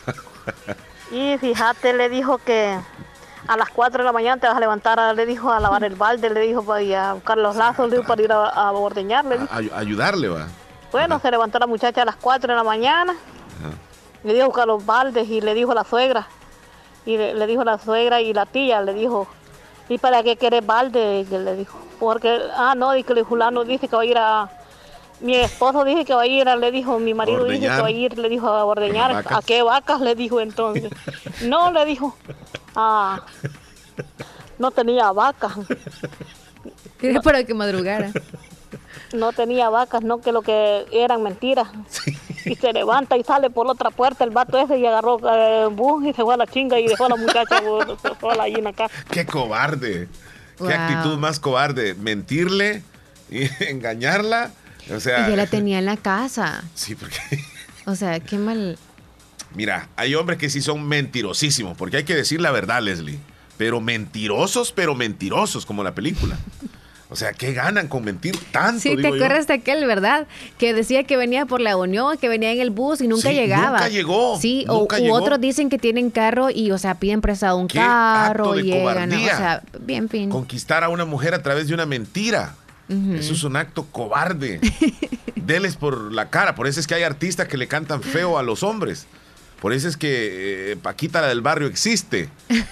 Y 1.11 1.38
fíjate, 1.38 1.93
le 1.93 2.09
dijo 2.09 2.38
que 2.39 2.77
a 3.47 3.57
las 3.57 3.69
4 3.69 3.99
de 3.99 4.03
la 4.05 4.11
mañana 4.11 4.41
te 4.41 4.47
vas 4.47 4.57
a 4.57 4.59
levantar, 4.59 5.15
le 5.15 5.25
dijo 5.25 5.51
a 5.51 5.59
lavar 5.59 5.83
el 5.83 5.95
balde, 5.95 6.29
le 6.29 6.39
dijo 6.41 6.63
para 6.63 6.81
ir 6.81 6.95
a 6.95 7.13
buscar 7.13 7.38
los 7.38 7.55
lazos, 7.55 7.89
le 7.89 7.97
dijo 7.97 8.07
para 8.07 8.21
ir 8.21 8.31
a, 8.31 8.45
a 8.49 8.71
ordeñar, 8.71 9.23
le 9.25 9.38
dijo. 9.38 9.49
Ay- 9.51 9.71
ayudarle, 9.75 10.29
va. 10.29 10.47
Bueno, 10.91 11.19
se 11.19 11.29
levantó 11.29 11.59
la 11.59 11.67
muchacha 11.67 12.01
a 12.01 12.05
las 12.05 12.15
4 12.15 12.47
de 12.49 12.55
la 12.55 12.63
mañana, 12.63 13.13
le 14.23 14.33
dijo 14.33 14.45
a 14.45 14.47
buscar 14.47 14.67
los 14.67 14.86
baldes 14.86 15.27
y 15.29 15.41
le 15.41 15.53
dijo 15.53 15.71
a 15.71 15.75
la 15.75 15.83
suegra, 15.83 16.27
y 17.05 17.17
le, 17.17 17.33
le 17.36 17.45
dijo 17.47 17.61
a 17.61 17.65
la 17.65 17.77
suegra 17.77 18.21
y 18.21 18.33
la 18.33 18.45
tía, 18.47 18.81
le 18.81 18.93
dijo, 18.93 19.27
¿y 19.89 19.97
para 19.99 20.23
qué 20.23 20.38
querés 20.38 20.65
balde? 20.65 21.25
Y 21.29 21.38
le 21.38 21.55
dijo, 21.55 21.77
porque, 21.99 22.41
ah, 22.55 22.73
no, 22.75 22.95
y 22.95 23.03
que 23.03 23.13
el 23.13 23.25
fulano 23.25 23.63
dice 23.63 23.88
que 23.88 23.95
va 23.95 24.01
a 24.01 24.05
ir 24.05 24.17
a, 24.17 24.49
mi 25.22 25.36
esposo 25.38 25.84
dice 25.86 26.05
que 26.05 26.13
va 26.13 26.24
a 26.24 26.28
ir, 26.28 26.47
a- 26.49 26.55
le 26.55 26.72
dijo, 26.72 26.99
mi 26.99 27.13
marido 27.13 27.43
dice 27.45 27.59
que 27.61 27.66
Ordeñar. 27.68 27.84
va 27.84 27.88
a 27.88 27.91
ir, 27.91 28.18
le 28.18 28.30
dijo 28.30 28.47
a 28.47 28.66
ordeñar. 28.66 29.24
¿a 29.30 29.41
qué 29.41 29.63
vacas? 29.63 30.01
Le 30.01 30.16
dijo 30.16 30.39
entonces. 30.41 30.91
No, 31.43 31.72
le 31.72 31.86
dijo, 31.86 32.16
ah, 32.76 33.24
no 34.57 34.72
tenía 34.72 35.11
vacas. 35.11 35.53
Era 37.01 37.22
para 37.22 37.43
que 37.43 37.53
madrugara. 37.53 38.11
No 39.13 39.32
tenía 39.32 39.70
vacas, 39.70 40.01
no 40.01 40.20
que 40.20 40.32
lo 40.32 40.41
que 40.41 40.86
eran 40.91 41.22
mentiras. 41.24 41.68
Y 42.45 42.55
se 42.55 42.74
levanta 42.74 43.16
y 43.18 43.24
sale 43.24 43.49
por 43.49 43.66
la 43.66 43.72
otra 43.74 43.89
puerta 43.91 44.24
el 44.24 44.30
vato 44.32 44.57
ese 44.59 44.78
y 44.78 44.86
agarró 44.86 45.20
eh, 45.32 45.68
bus 45.72 46.03
y 46.05 46.13
se 46.13 46.22
fue 46.24 46.34
a 46.34 46.38
la 46.38 46.47
chinga 46.47 46.80
y 46.80 46.88
dejó 46.88 47.05
a 47.05 47.09
la 47.09 47.16
muchacha 47.16 47.61
sola 48.20 48.43
allí 48.43 48.55
en 48.55 48.63
la 48.66 48.74
casa. 48.74 48.93
Qué 49.09 49.26
cobarde. 49.26 50.07
Wow. 50.59 50.68
Qué 50.68 50.74
actitud 50.74 51.18
más 51.18 51.39
cobarde. 51.39 51.93
Mentirle 51.95 52.84
y 53.30 53.47
engañarla. 53.70 54.51
O 54.93 54.99
sea, 54.99 55.27
Y 55.27 55.31
ya 55.31 55.36
la 55.38 55.47
tenía 55.47 55.79
en 55.79 55.86
la 55.86 55.97
casa. 55.97 56.63
sí, 56.75 56.95
porque 56.95 57.17
O 57.86 57.95
sea, 57.95 58.19
qué 58.19 58.38
mal. 58.38 58.77
mira, 59.53 59.89
hay 59.95 60.15
hombres 60.15 60.38
que 60.39 60.49
sí 60.49 60.61
son 60.61 60.88
mentirosísimos, 60.88 61.77
porque 61.77 61.97
hay 61.97 62.03
que 62.03 62.15
decir 62.15 62.41
la 62.41 62.51
verdad, 62.51 62.81
Leslie. 62.81 63.19
Pero 63.57 63.79
mentirosos, 63.79 64.71
pero 64.73 64.95
mentirosos, 64.95 65.65
como 65.65 65.83
la 65.83 65.95
película. 65.95 66.38
O 67.09 67.15
sea, 67.15 67.31
¿qué 67.33 67.53
ganan 67.53 67.88
con 67.88 68.03
mentir 68.03 68.36
tanto? 68.51 68.81
Sí, 68.81 68.89
te 68.95 69.03
digo 69.03 69.15
acuerdas 69.15 69.45
de 69.47 69.53
aquel, 69.53 69.86
¿verdad? 69.86 70.27
Que 70.57 70.73
decía 70.73 71.03
que 71.03 71.15
venía 71.15 71.45
por 71.45 71.61
la 71.61 71.77
Unión, 71.77 72.17
que 72.17 72.27
venía 72.27 72.51
en 72.51 72.59
el 72.59 72.71
bus 72.71 72.99
y 72.99 73.07
nunca 73.07 73.29
Sí, 73.29 73.36
llegaba. 73.36 73.77
nunca 73.77 73.88
llegó, 73.89 74.39
Sí, 74.41 74.65
o 74.67 74.86
u 74.86 75.13
otros 75.13 75.39
dicen 75.39 75.69
que 75.69 75.77
tienen 75.77 76.09
carro 76.09 76.49
y, 76.49 76.71
o 76.71 76.77
sea, 76.79 76.95
piden 76.95 77.21
prestado 77.21 77.57
un 77.57 77.67
Qué 77.67 77.77
carro, 77.77 78.45
acto 78.45 78.55
de 78.55 78.63
llegan, 78.63 78.81
¿no? 79.09 79.15
o 79.15 79.19
cobardía. 79.19 79.38
sea, 79.38 79.61
bien 79.79 80.09
fin. 80.09 80.29
Conquistar 80.31 80.83
a 80.83 80.89
una 80.89 81.05
mujer 81.05 81.33
a 81.36 81.43
través 81.43 81.67
de 81.67 81.75
una 81.75 81.86
mentira. 81.86 82.55
Eso 82.88 83.33
es 83.33 83.43
un 83.43 83.55
acto 83.55 83.86
cobarde. 83.91 84.59
Deles 85.36 85.75
por 85.75 86.11
la 86.13 86.29
cara. 86.29 86.55
Por 86.55 86.67
eso 86.67 86.79
es 86.79 86.88
que 86.88 86.95
hay 86.95 87.03
artistas 87.03 87.47
que 87.47 87.57
le 87.57 87.67
cantan 87.67 88.01
feo 88.03 88.38
a 88.38 88.43
los 88.43 88.61
hombres. 88.63 89.07
Por 89.61 89.73
eso 89.73 89.88
es 89.88 89.97
que 89.97 90.71
eh, 90.71 90.75
Paquita 90.75 91.21
la 91.21 91.27
del 91.27 91.41
barrio 91.41 91.67
existe. 91.67 92.29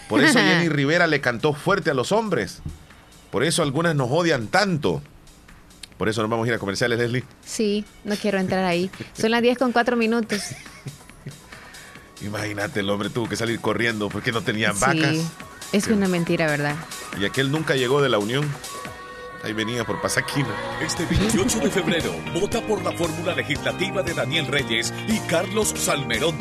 Por 0.10 0.24
eso 0.24 0.38
Jenny 0.40 0.70
Rivera 0.70 1.08
le 1.08 1.22
cantó 1.22 1.54
fuerte 1.54 1.90
a 1.90 1.94
los 1.94 2.12
hombres. 2.12 2.62
Por 3.32 3.44
eso 3.44 3.64
algunas 3.64 3.96
nos 3.96 4.10
odian 4.12 4.48
tanto. 4.48 5.02
Por 5.98 6.10
eso 6.10 6.22
nos 6.22 6.30
vamos 6.30 6.46
a 6.46 6.50
ir 6.50 6.54
a 6.56 6.60
comerciales, 6.60 7.00
Leslie. 7.00 7.24
Sí, 7.46 7.86
no 8.04 8.16
quiero 8.16 8.38
entrar 8.40 8.66
ahí. 8.66 8.92
Son 9.14 9.32
las 9.32 9.42
10 9.42 9.58
con 9.58 9.72
4 9.72 9.96
minutos. 9.96 10.42
Imagínate, 12.22 12.80
el 12.82 12.90
hombre 12.90 13.10
tuvo 13.10 13.28
que 13.28 13.36
salir 13.36 13.60
corriendo 13.60 14.10
porque 14.10 14.32
no 14.32 14.42
tenían 14.42 14.74
Sí, 14.76 14.82
vacas. 14.82 15.18
es 15.72 15.88
una 15.88 16.08
mentira, 16.08 16.46
¿verdad? 16.48 16.76
Y 17.20 17.26
aquel 17.26 17.52
nunca 17.52 17.76
llegó 17.76 18.02
de 18.02 18.10
la 18.10 18.18
Unión. 18.18 18.50
Ahí 19.44 19.52
venía 19.52 19.84
por 19.84 20.02
Pasaquina. 20.02 20.56
Este 20.82 21.06
28 21.06 21.60
de 21.60 21.70
febrero, 21.70 22.14
vota 22.34 22.62
por 22.62 22.82
la 22.82 22.94
fórmula 22.94 23.36
legislativa 23.36 24.02
de 24.02 24.14
Daniel 24.14 24.48
Reyes 24.48 24.94
y 25.06 25.20
Carlos 25.28 25.74
Salmerón. 25.76 26.38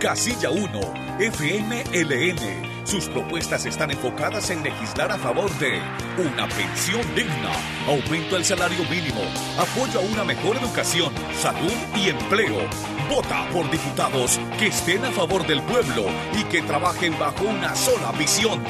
Casilla 0.00 0.48
1, 0.50 0.80
FMLN. 1.18 2.86
Sus 2.86 3.08
propuestas 3.08 3.66
están 3.66 3.90
enfocadas 3.90 4.48
en 4.48 4.62
legislar 4.62 5.12
a 5.12 5.18
favor 5.18 5.50
de 5.58 5.82
una 6.16 6.48
pensión 6.48 7.02
digna, 7.14 7.52
aumento 7.88 8.36
del 8.36 8.44
salario 8.44 8.84
mínimo, 8.88 9.20
apoyo 9.58 10.00
a 10.00 10.02
una 10.02 10.24
mejor 10.24 10.56
educación, 10.56 11.12
salud 11.38 11.74
y 11.94 12.08
empleo. 12.08 12.70
Vota 13.10 13.46
por 13.52 13.70
diputados 13.70 14.40
que 14.58 14.68
estén 14.68 15.04
a 15.04 15.10
favor 15.10 15.46
del 15.46 15.60
pueblo 15.62 16.06
y 16.38 16.44
que 16.44 16.62
trabajen 16.62 17.18
bajo 17.18 17.44
una 17.44 17.74
sola 17.74 18.12
visión. 18.12 18.62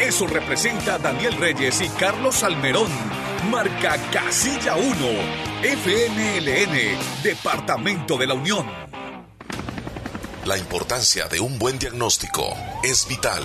Eso 0.00 0.26
representa 0.26 0.94
a 0.94 0.98
Daniel 0.98 1.36
Reyes 1.36 1.80
y 1.82 1.88
Carlos 1.90 2.36
Salmerón. 2.36 2.88
Marca 3.50 3.98
Casilla 4.10 4.74
1, 4.74 4.86
FNLN, 5.62 7.22
Departamento 7.22 8.16
de 8.16 8.26
la 8.26 8.34
Unión. 8.34 8.66
La 10.46 10.56
importancia 10.56 11.28
de 11.28 11.40
un 11.40 11.58
buen 11.58 11.78
diagnóstico 11.78 12.56
es 12.82 13.06
vital. 13.08 13.44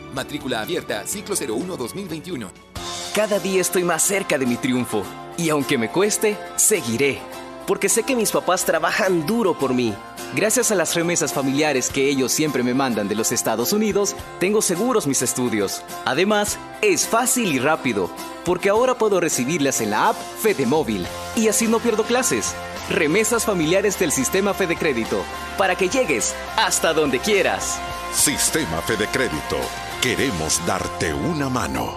Matrícula 0.13 0.61
abierta, 0.61 1.05
ciclo 1.05 1.35
01-2021. 1.35 2.49
Cada 3.15 3.39
día 3.39 3.61
estoy 3.61 3.83
más 3.83 4.03
cerca 4.03 4.37
de 4.37 4.45
mi 4.45 4.55
triunfo. 4.55 5.03
Y 5.37 5.49
aunque 5.49 5.77
me 5.77 5.89
cueste, 5.89 6.37
seguiré. 6.55 7.19
Porque 7.67 7.89
sé 7.89 8.03
que 8.03 8.15
mis 8.15 8.31
papás 8.31 8.65
trabajan 8.65 9.25
duro 9.25 9.57
por 9.57 9.73
mí. 9.73 9.93
Gracias 10.33 10.71
a 10.71 10.75
las 10.75 10.95
remesas 10.95 11.33
familiares 11.33 11.89
que 11.89 12.09
ellos 12.09 12.31
siempre 12.31 12.63
me 12.63 12.73
mandan 12.73 13.09
de 13.09 13.15
los 13.15 13.33
Estados 13.33 13.73
Unidos, 13.73 14.15
tengo 14.39 14.61
seguros 14.61 15.07
mis 15.07 15.21
estudios. 15.21 15.83
Además, 16.05 16.57
es 16.81 17.05
fácil 17.05 17.51
y 17.53 17.59
rápido, 17.59 18.09
porque 18.45 18.69
ahora 18.69 18.97
puedo 18.97 19.19
recibirlas 19.19 19.81
en 19.81 19.91
la 19.91 20.09
app 20.09 20.15
Fede 20.41 20.65
Móvil. 20.65 21.05
Y 21.35 21.49
así 21.49 21.67
no 21.67 21.79
pierdo 21.79 22.03
clases. 22.03 22.55
Remesas 22.89 23.43
familiares 23.43 23.99
del 23.99 24.13
sistema 24.13 24.53
Fede 24.53 24.77
Crédito, 24.77 25.21
para 25.57 25.75
que 25.75 25.89
llegues 25.89 26.33
hasta 26.55 26.93
donde 26.93 27.19
quieras. 27.19 27.77
Sistema 28.13 28.81
Fede 28.81 29.07
Crédito. 29.11 29.57
Queremos 30.01 30.59
darte 30.65 31.13
una 31.13 31.47
mano. 31.47 31.95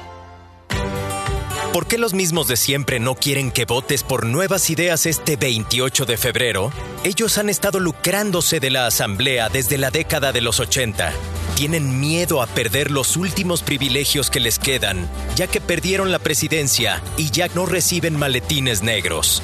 ¿Por 1.73 1.87
qué 1.87 1.97
los 1.97 2.13
mismos 2.13 2.49
de 2.49 2.59
siempre 2.59 3.01
no 3.01 3.15
quieren 3.15 3.51
que 3.51 3.65
votes 3.65 4.03
por 4.03 4.27
nuevas 4.27 4.69
ideas 4.69 5.07
este 5.07 5.37
28 5.37 6.05
de 6.05 6.19
febrero? 6.19 6.71
Ellos 7.03 7.39
han 7.39 7.49
estado 7.49 7.81
lucrándose 7.81 8.61
de 8.61 8.69
la 8.69 8.87
Asamblea 8.87 9.49
desde 9.49 9.79
la 9.79 9.91
década 9.91 10.33
de 10.33 10.43
los 10.43 10.61
80. 10.61 11.15
Tienen 11.57 11.99
miedo 11.99 12.43
a 12.43 12.47
perder 12.47 12.91
los 12.91 13.17
últimos 13.17 13.63
privilegios 13.63 14.29
que 14.29 14.39
les 14.39 14.59
quedan, 14.59 15.09
ya 15.35 15.47
que 15.47 15.63
perdieron 15.63 16.13
la 16.13 16.19
presidencia 16.19 17.03
y 17.17 17.31
ya 17.31 17.49
no 17.55 17.65
reciben 17.65 18.19
maletines 18.19 18.83
negros. 18.83 19.43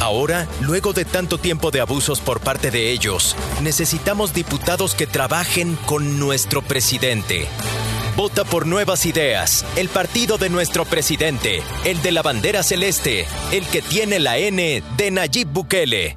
Ahora, 0.00 0.46
luego 0.60 0.92
de 0.92 1.06
tanto 1.06 1.38
tiempo 1.38 1.70
de 1.70 1.80
abusos 1.80 2.20
por 2.20 2.40
parte 2.40 2.70
de 2.70 2.92
ellos, 2.92 3.34
necesitamos 3.62 4.34
diputados 4.34 4.94
que 4.94 5.06
trabajen 5.06 5.76
con 5.86 6.20
nuestro 6.20 6.60
presidente. 6.60 7.48
Vota 8.16 8.44
por 8.44 8.66
nuevas 8.66 9.04
ideas, 9.04 9.62
el 9.76 9.90
partido 9.90 10.38
de 10.38 10.48
nuestro 10.48 10.86
presidente, 10.86 11.62
el 11.84 12.00
de 12.00 12.12
la 12.12 12.22
bandera 12.22 12.62
celeste, 12.62 13.26
el 13.52 13.66
que 13.66 13.82
tiene 13.82 14.18
la 14.20 14.38
N 14.38 14.82
de 14.96 15.10
Nayib 15.10 15.48
Bukele. 15.48 16.16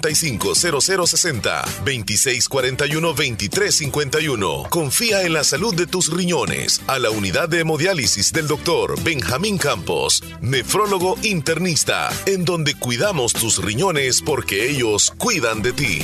450060 0.00 1.62
2641 1.84 3.08
2351. 3.08 4.62
Confía 4.70 5.22
en 5.22 5.32
la 5.32 5.44
salud 5.44 5.74
de 5.74 5.86
tus 5.86 6.12
riñones 6.12 6.80
a 6.86 6.98
la 6.98 7.10
unidad 7.10 7.48
de 7.48 7.60
hemodiálisis 7.60 8.32
del 8.32 8.46
doctor 8.46 9.00
Benjamín 9.02 9.58
Campos, 9.58 10.22
nefrólogo 10.40 11.16
internista, 11.22 12.10
en 12.26 12.44
donde 12.44 12.74
cuidamos 12.74 13.32
tus 13.32 13.62
riñones 13.62 14.22
porque 14.22 14.68
ellos 14.70 15.12
cuidan 15.18 15.62
de 15.62 15.72
ti. 15.72 16.02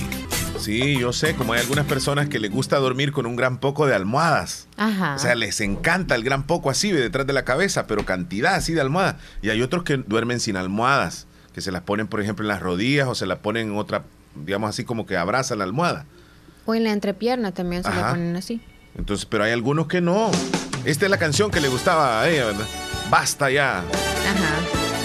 Sí, 0.59 0.99
yo 0.99 1.13
sé, 1.13 1.35
como 1.35 1.53
hay 1.53 1.61
algunas 1.61 1.87
personas 1.87 2.29
que 2.29 2.41
les 2.41 2.51
gusta 2.51 2.79
dormir 2.79 3.13
con 3.13 3.27
un 3.27 3.37
gran 3.37 3.59
poco 3.59 3.87
de 3.87 3.95
almohadas. 3.95 4.67
Ajá. 4.77 5.15
O 5.15 5.19
sea, 5.19 5.35
les 5.35 5.61
encanta 5.61 6.15
el 6.17 6.25
gran 6.25 6.47
poco 6.47 6.69
así 6.69 6.91
detrás 6.91 7.27
de 7.27 7.33
la 7.33 7.45
cabeza, 7.45 7.87
pero 7.87 8.05
cantidad 8.05 8.57
así 8.57 8.75
de 8.75 8.81
almohadas. 8.81 9.17
Y 9.41 9.51
hay 9.51 9.63
otros 9.63 9.85
que 9.85 9.99
duermen 9.99 10.41
sin 10.41 10.57
almohadas, 10.57 11.27
que 11.55 11.61
se 11.61 11.73
las 11.73 11.83
ponen, 11.83 12.07
por 12.07 12.21
ejemplo, 12.21 12.45
en 12.45 12.49
las 12.49 12.61
rodillas 12.61 13.09
o 13.09 13.15
se 13.15 13.27
las 13.27 13.39
ponen 13.39 13.71
en 13.71 13.77
otra, 13.79 14.03
digamos 14.35 14.71
así 14.71 14.85
como 14.85 15.07
que 15.07 15.17
abrazan 15.17 15.59
la 15.59 15.65
almohada. 15.65 16.05
O 16.67 16.75
en 16.75 16.85
la 16.85 16.93
entrepierna 16.93 17.53
también 17.53 17.83
se 17.83 17.89
Ajá. 17.89 18.09
le 18.09 18.11
ponen 18.13 18.37
así. 18.37 18.61
Entonces, 18.97 19.27
pero 19.27 19.45
hay 19.45 19.53
algunos 19.53 19.87
que 19.87 20.01
no. 20.01 20.31
Esta 20.85 21.05
es 21.07 21.11
la 21.11 21.19
canción 21.19 21.51
que 21.51 21.61
le 21.61 21.69
gustaba 21.69 22.21
a 22.23 22.29
ella, 22.29 22.47
¿verdad? 22.47 22.67
Basta 23.11 23.51
ya. 23.51 23.79
Ajá. 23.79 23.85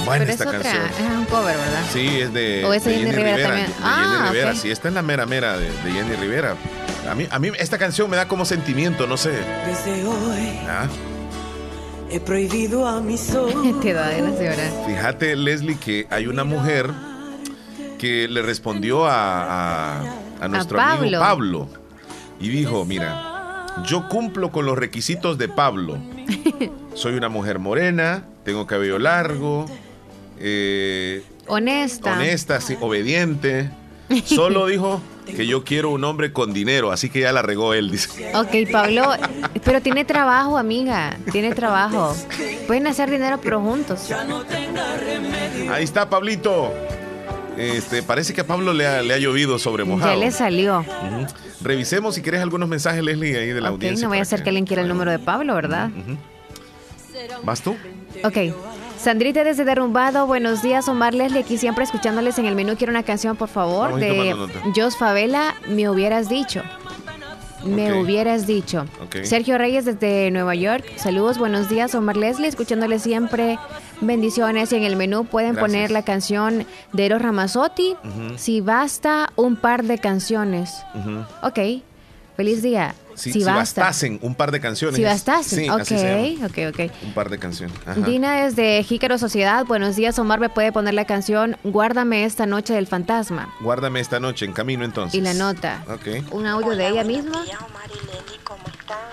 Buena 0.05 0.25
Pero 0.25 0.31
esta 0.31 0.43
es 0.43 0.49
otra, 0.49 0.61
canción. 0.61 1.07
es 1.07 1.15
un 1.17 1.25
cover, 1.25 1.55
¿verdad? 1.55 1.83
Sí, 1.93 2.07
es 2.19 2.33
de, 2.33 2.65
O 2.65 2.73
es 2.73 2.83
de 2.83 2.91
de 2.91 2.97
Jenny 2.97 3.11
Rivera 3.11 3.43
también. 3.47 3.67
de 3.67 3.73
Ah, 3.81 4.03
Jenny 4.17 4.29
Rivera, 4.31 4.51
ok. 4.51 4.57
sí, 4.57 4.71
esta 4.71 4.87
es 4.89 4.93
la 4.93 5.01
mera 5.01 5.25
mera 5.25 5.57
de, 5.57 5.69
de 5.71 5.91
Jenny 5.91 6.15
Rivera. 6.17 6.55
A 7.09 7.15
mí, 7.15 7.25
a 7.31 7.39
mí 7.39 7.51
esta 7.57 7.77
canción 7.77 8.09
me 8.09 8.17
da 8.17 8.27
como 8.27 8.43
sentimiento, 8.45 9.07
no 9.07 9.15
sé. 9.15 9.31
Desde 9.65 10.03
hoy 10.05 10.59
Ah, 10.67 10.87
he 12.13 12.19
prohibido 12.19 12.87
a 12.87 13.01
mis 13.01 13.33
ojos. 13.35 13.81
Te 13.81 13.93
da 13.93 14.09
de 14.09 14.21
llorar. 14.21 14.85
Fíjate, 14.87 15.35
Leslie, 15.35 15.77
que 15.77 16.07
hay 16.09 16.27
una 16.27 16.43
mujer 16.43 16.89
que 17.97 18.27
le 18.27 18.41
respondió 18.41 19.05
a, 19.05 19.99
a- 20.01 20.13
a 20.41 20.47
nuestro 20.47 20.79
amigo 20.79 21.19
Pablo. 21.19 21.67
Pablo 21.69 21.83
y 22.39 22.49
dijo, 22.49 22.83
mira, 22.85 23.65
yo 23.85 24.07
cumplo 24.09 24.51
con 24.51 24.65
los 24.65 24.77
requisitos 24.77 25.37
de 25.37 25.47
Pablo. 25.47 25.97
Soy 26.95 27.13
una 27.15 27.29
mujer 27.29 27.59
morena, 27.59 28.25
tengo 28.43 28.67
cabello 28.67 28.99
largo, 28.99 29.65
eh, 30.39 31.23
Honesta. 31.47 32.13
honesta, 32.13 32.59
sí, 32.61 32.75
obediente. 32.81 33.69
Solo 34.25 34.67
dijo 34.67 35.01
que 35.25 35.47
yo 35.47 35.63
quiero 35.63 35.89
un 35.91 36.03
hombre 36.03 36.31
con 36.33 36.53
dinero, 36.53 36.91
así 36.91 37.09
que 37.09 37.21
ya 37.21 37.31
la 37.31 37.41
regó 37.41 37.73
él, 37.73 37.89
dice. 37.91 38.31
Ok, 38.35 38.69
Pablo, 38.71 39.03
pero 39.63 39.81
tiene 39.81 40.05
trabajo, 40.05 40.57
amiga. 40.57 41.17
Tiene 41.31 41.53
trabajo. 41.53 42.15
Pueden 42.67 42.87
hacer 42.87 43.09
dinero, 43.09 43.39
pero 43.41 43.61
juntos. 43.61 44.09
Ahí 45.71 45.83
está, 45.83 46.09
Pablito. 46.09 46.73
Este, 47.57 48.01
parece 48.01 48.33
que 48.33 48.41
a 48.41 48.47
Pablo 48.47 48.73
le 48.73 48.87
ha, 48.87 49.01
le 49.01 49.13
ha 49.13 49.17
llovido 49.17 49.59
sobre 49.59 49.83
mojado. 49.83 50.11
Ya 50.11 50.17
le 50.17 50.31
salió. 50.31 50.83
Revisemos 51.61 52.15
si 52.15 52.21
querés 52.21 52.41
algunos 52.41 52.67
mensajes, 52.67 53.03
Leslie, 53.03 53.37
ahí 53.37 53.47
de 53.49 53.61
la 53.61 53.69
Ok, 53.69 53.75
audiencia. 53.75 54.03
no 54.05 54.09
voy 54.09 54.17
a 54.19 54.23
hacer 54.23 54.43
que 54.43 54.49
alguien 54.49 54.65
quiera 54.65 54.81
el 54.81 54.87
número 54.87 55.11
de 55.11 55.19
Pablo, 55.19 55.53
¿verdad? 55.55 55.89
¿Vas 57.43 57.61
tú? 57.61 57.75
Ok. 58.23 58.37
Sandrita 59.03 59.43
desde 59.43 59.65
Derrumbado, 59.65 60.25
buenos 60.27 60.61
días, 60.61 60.87
Omar 60.87 61.13
Leslie, 61.13 61.41
aquí 61.41 61.57
siempre 61.57 61.83
escuchándoles 61.83 62.39
en 62.39 62.45
el 62.45 62.55
menú. 62.55 62.77
Quiero 62.77 62.91
una 62.91 63.03
canción, 63.03 63.35
por 63.35 63.49
favor, 63.49 63.91
Vamos 63.91 63.99
de. 63.99 64.33
Jos 64.73 64.95
Favela, 64.95 65.55
Me 65.67 65.89
hubieras 65.89 66.29
dicho. 66.29 66.61
Me 67.65 67.93
hubieras 67.99 68.47
dicho. 68.47 68.85
Sergio 69.23 69.57
Reyes 69.57 69.83
desde 69.83 70.31
Nueva 70.31 70.55
York, 70.55 70.85
saludos, 70.95 71.37
buenos 71.37 71.67
días, 71.67 71.93
Omar 71.95 72.15
Leslie, 72.15 72.47
escuchándoles 72.47 73.01
siempre. 73.01 73.59
Bendiciones 73.99 74.71
y 74.71 74.77
en 74.77 74.83
el 74.83 74.95
menú 74.95 75.25
pueden 75.25 75.53
Gracias. 75.55 75.71
poner 75.71 75.91
la 75.91 76.03
canción 76.03 76.65
de 76.93 77.05
Eros 77.05 77.21
Ramazzotti. 77.21 77.97
Si 78.37 78.61
basta, 78.61 79.33
un 79.35 79.57
par 79.57 79.83
de 79.83 79.97
canciones. 79.97 80.81
Ok, 81.41 81.59
feliz 82.37 82.61
día. 82.61 82.95
Si, 83.15 83.31
si 83.31 83.39
si 83.39 83.45
basta. 83.45 83.81
bastasen 83.81 84.19
un 84.21 84.35
par 84.35 84.51
de 84.51 84.59
canciones. 84.59 84.95
Si 84.97 85.03
bastasen, 85.03 85.59
Sí, 85.65 85.69
ok, 85.69 86.49
ok, 86.49 86.57
ok. 86.73 86.91
Un 87.03 87.13
par 87.13 87.29
de 87.29 87.39
canciones. 87.39 87.75
Ajá. 87.85 87.99
Dina 88.01 88.43
desde 88.45 88.83
Jícaro 88.83 89.17
Sociedad, 89.17 89.65
buenos 89.65 89.95
días 89.95 90.17
Omar, 90.19 90.39
me 90.39 90.49
puede 90.49 90.71
poner 90.71 90.93
la 90.93 91.05
canción 91.05 91.57
Guárdame 91.63 92.25
esta 92.25 92.45
noche 92.45 92.73
del 92.73 92.87
fantasma 92.87 93.53
Guárdame 93.61 93.99
esta 93.99 94.19
noche 94.19 94.45
en 94.45 94.53
camino 94.53 94.83
entonces. 94.85 95.17
y 95.19 95.21
la 95.21 95.33
nota. 95.33 95.83
Ok. 95.89 96.31
Un 96.31 96.47
audio 96.47 96.75
de 96.75 96.87
ella 96.87 97.03
misma. 97.03 97.43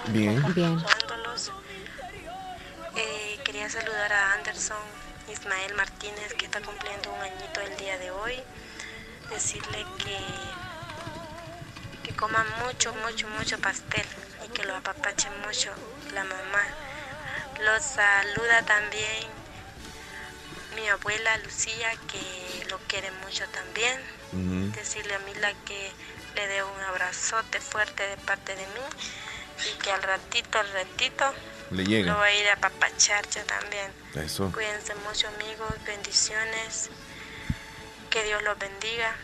Bien. 0.08 0.42
Bien. 0.54 0.78
Eh, 2.96 3.38
quería 3.44 3.68
saludar 3.68 4.12
a 4.12 4.34
Anderson 4.34 4.76
Ismael 5.32 5.74
Martínez 5.76 6.34
que 6.36 6.46
está 6.46 6.60
cumpliendo 6.60 7.10
un 7.12 7.20
añito 7.22 7.60
el 7.60 7.76
día 7.76 7.98
de 7.98 8.10
hoy. 8.10 8.34
Decirle 9.30 9.84
que 9.98 10.16
coma 12.20 12.44
mucho, 12.64 12.92
mucho, 12.94 13.26
mucho 13.28 13.58
pastel 13.58 14.06
y 14.44 14.48
que 14.50 14.64
lo 14.64 14.76
apapache 14.76 15.30
mucho 15.46 15.72
la 16.12 16.22
mamá. 16.22 16.64
Lo 17.64 17.80
saluda 17.80 18.62
también 18.62 19.40
mi 20.76 20.88
abuela 20.88 21.36
Lucía 21.38 21.90
que 22.10 22.66
lo 22.68 22.78
quiere 22.88 23.10
mucho 23.24 23.44
también. 23.48 24.00
Decirle 24.72 25.14
a 25.14 25.18
Mila 25.20 25.52
que 25.66 25.90
le 26.36 26.46
dé 26.46 26.62
un 26.62 26.80
abrazote 26.88 27.60
fuerte 27.60 28.06
de 28.06 28.16
parte 28.18 28.54
de 28.54 28.62
mí 28.62 28.86
y 29.68 29.78
que 29.82 29.90
al 29.90 30.02
ratito, 30.02 30.58
al 30.58 30.72
ratito 30.72 31.34
Le 31.70 31.84
llega. 31.84 32.12
lo 32.12 32.18
voy 32.18 32.28
a 32.28 32.40
ir 32.40 32.48
a 32.48 32.56
papachar 32.56 33.28
yo 33.30 33.42
también. 33.44 33.90
Eso. 34.14 34.52
Cuídense 34.52 34.94
mucho 35.06 35.26
amigos, 35.28 35.74
bendiciones, 35.84 36.90
que 38.08 38.22
Dios 38.22 38.42
los 38.42 38.56
bendiga, 38.58 39.16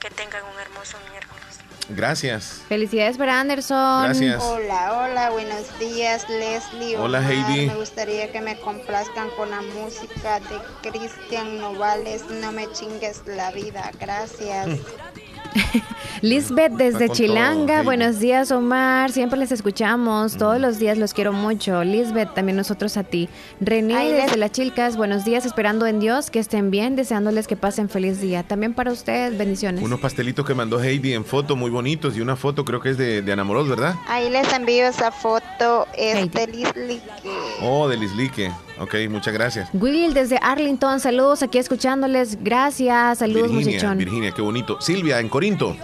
que 0.00 0.10
tengan 0.10 0.42
un 0.44 0.58
hermoso 0.58 0.98
miércoles. 1.10 1.43
Gracias. 1.88 2.62
Felicidades 2.68 3.18
para 3.18 3.40
Anderson. 3.40 4.04
Gracias. 4.04 4.42
Hola, 4.42 5.04
hola, 5.04 5.30
buenos 5.30 5.78
días, 5.78 6.28
Leslie. 6.28 6.96
Hola, 6.96 7.18
Omar. 7.18 7.32
Heidi. 7.32 7.66
Me 7.66 7.74
gustaría 7.74 8.32
que 8.32 8.40
me 8.40 8.58
complazcan 8.58 9.30
con 9.30 9.50
la 9.50 9.60
música 9.60 10.40
de 10.40 10.90
Cristian 10.90 11.58
Novales. 11.58 12.24
No 12.28 12.52
me 12.52 12.70
chingues 12.72 13.22
la 13.26 13.50
vida. 13.50 13.90
Gracias. 14.00 14.68
Lisbeth 16.22 16.72
desde 16.72 17.08
Chilanga, 17.08 17.66
todo, 17.66 17.74
Heidi. 17.76 17.84
buenos 17.84 18.18
días 18.18 18.50
Omar, 18.50 19.10
siempre 19.12 19.38
les 19.38 19.52
escuchamos, 19.52 20.36
todos 20.36 20.60
los 20.60 20.78
días 20.78 20.98
los 20.98 21.14
quiero 21.14 21.32
mucho. 21.32 21.84
Lisbeth, 21.84 22.34
también 22.34 22.56
nosotros 22.56 22.96
a 22.96 23.04
ti. 23.04 23.28
René 23.60 23.94
Ay, 23.96 24.12
desde. 24.12 24.36
Las 24.36 24.50
Chilcas, 24.52 24.96
buenos 24.96 25.24
días, 25.24 25.46
esperando 25.46 25.86
en 25.86 26.00
Dios 26.00 26.30
que 26.30 26.38
estén 26.40 26.70
bien, 26.70 26.96
deseándoles 26.96 27.46
que 27.46 27.56
pasen 27.56 27.88
feliz 27.88 28.20
día. 28.20 28.42
También 28.42 28.74
para 28.74 28.90
ustedes, 28.90 29.36
bendiciones. 29.38 29.82
Unos 29.82 30.00
pastelitos 30.00 30.44
que 30.44 30.54
mandó 30.54 30.82
Heidi 30.82 31.12
en 31.14 31.24
foto 31.24 31.54
muy 31.56 31.70
bonitos 31.70 32.16
y 32.16 32.20
una 32.20 32.36
foto 32.36 32.64
creo 32.64 32.80
que 32.80 32.90
es 32.90 32.98
de, 32.98 33.22
de 33.22 33.32
Ana 33.32 33.44
Moros, 33.44 33.68
¿verdad? 33.68 33.94
Ahí 34.08 34.28
les 34.30 34.52
envío 34.52 34.86
esa 34.86 35.12
foto. 35.12 35.86
Es 35.96 36.30
de 36.32 36.46
Leslie 36.48 37.00
que 37.22 37.30
Oh, 37.62 37.88
de 37.88 37.96
Lislique. 37.96 38.50
Ok, 38.80 38.94
muchas 39.08 39.32
gracias. 39.32 39.68
Will 39.72 40.14
desde 40.14 40.38
Arlington, 40.42 40.98
saludos 41.00 41.42
aquí 41.42 41.58
escuchándoles. 41.58 42.42
Gracias, 42.42 43.18
saludos 43.18 43.50
Virginia, 43.50 43.74
muchachón. 43.76 43.98
Virginia, 43.98 44.32
qué 44.32 44.42
bonito. 44.42 44.80
Silvia, 44.80 45.20
en 45.20 45.28
Corinto. 45.28 45.76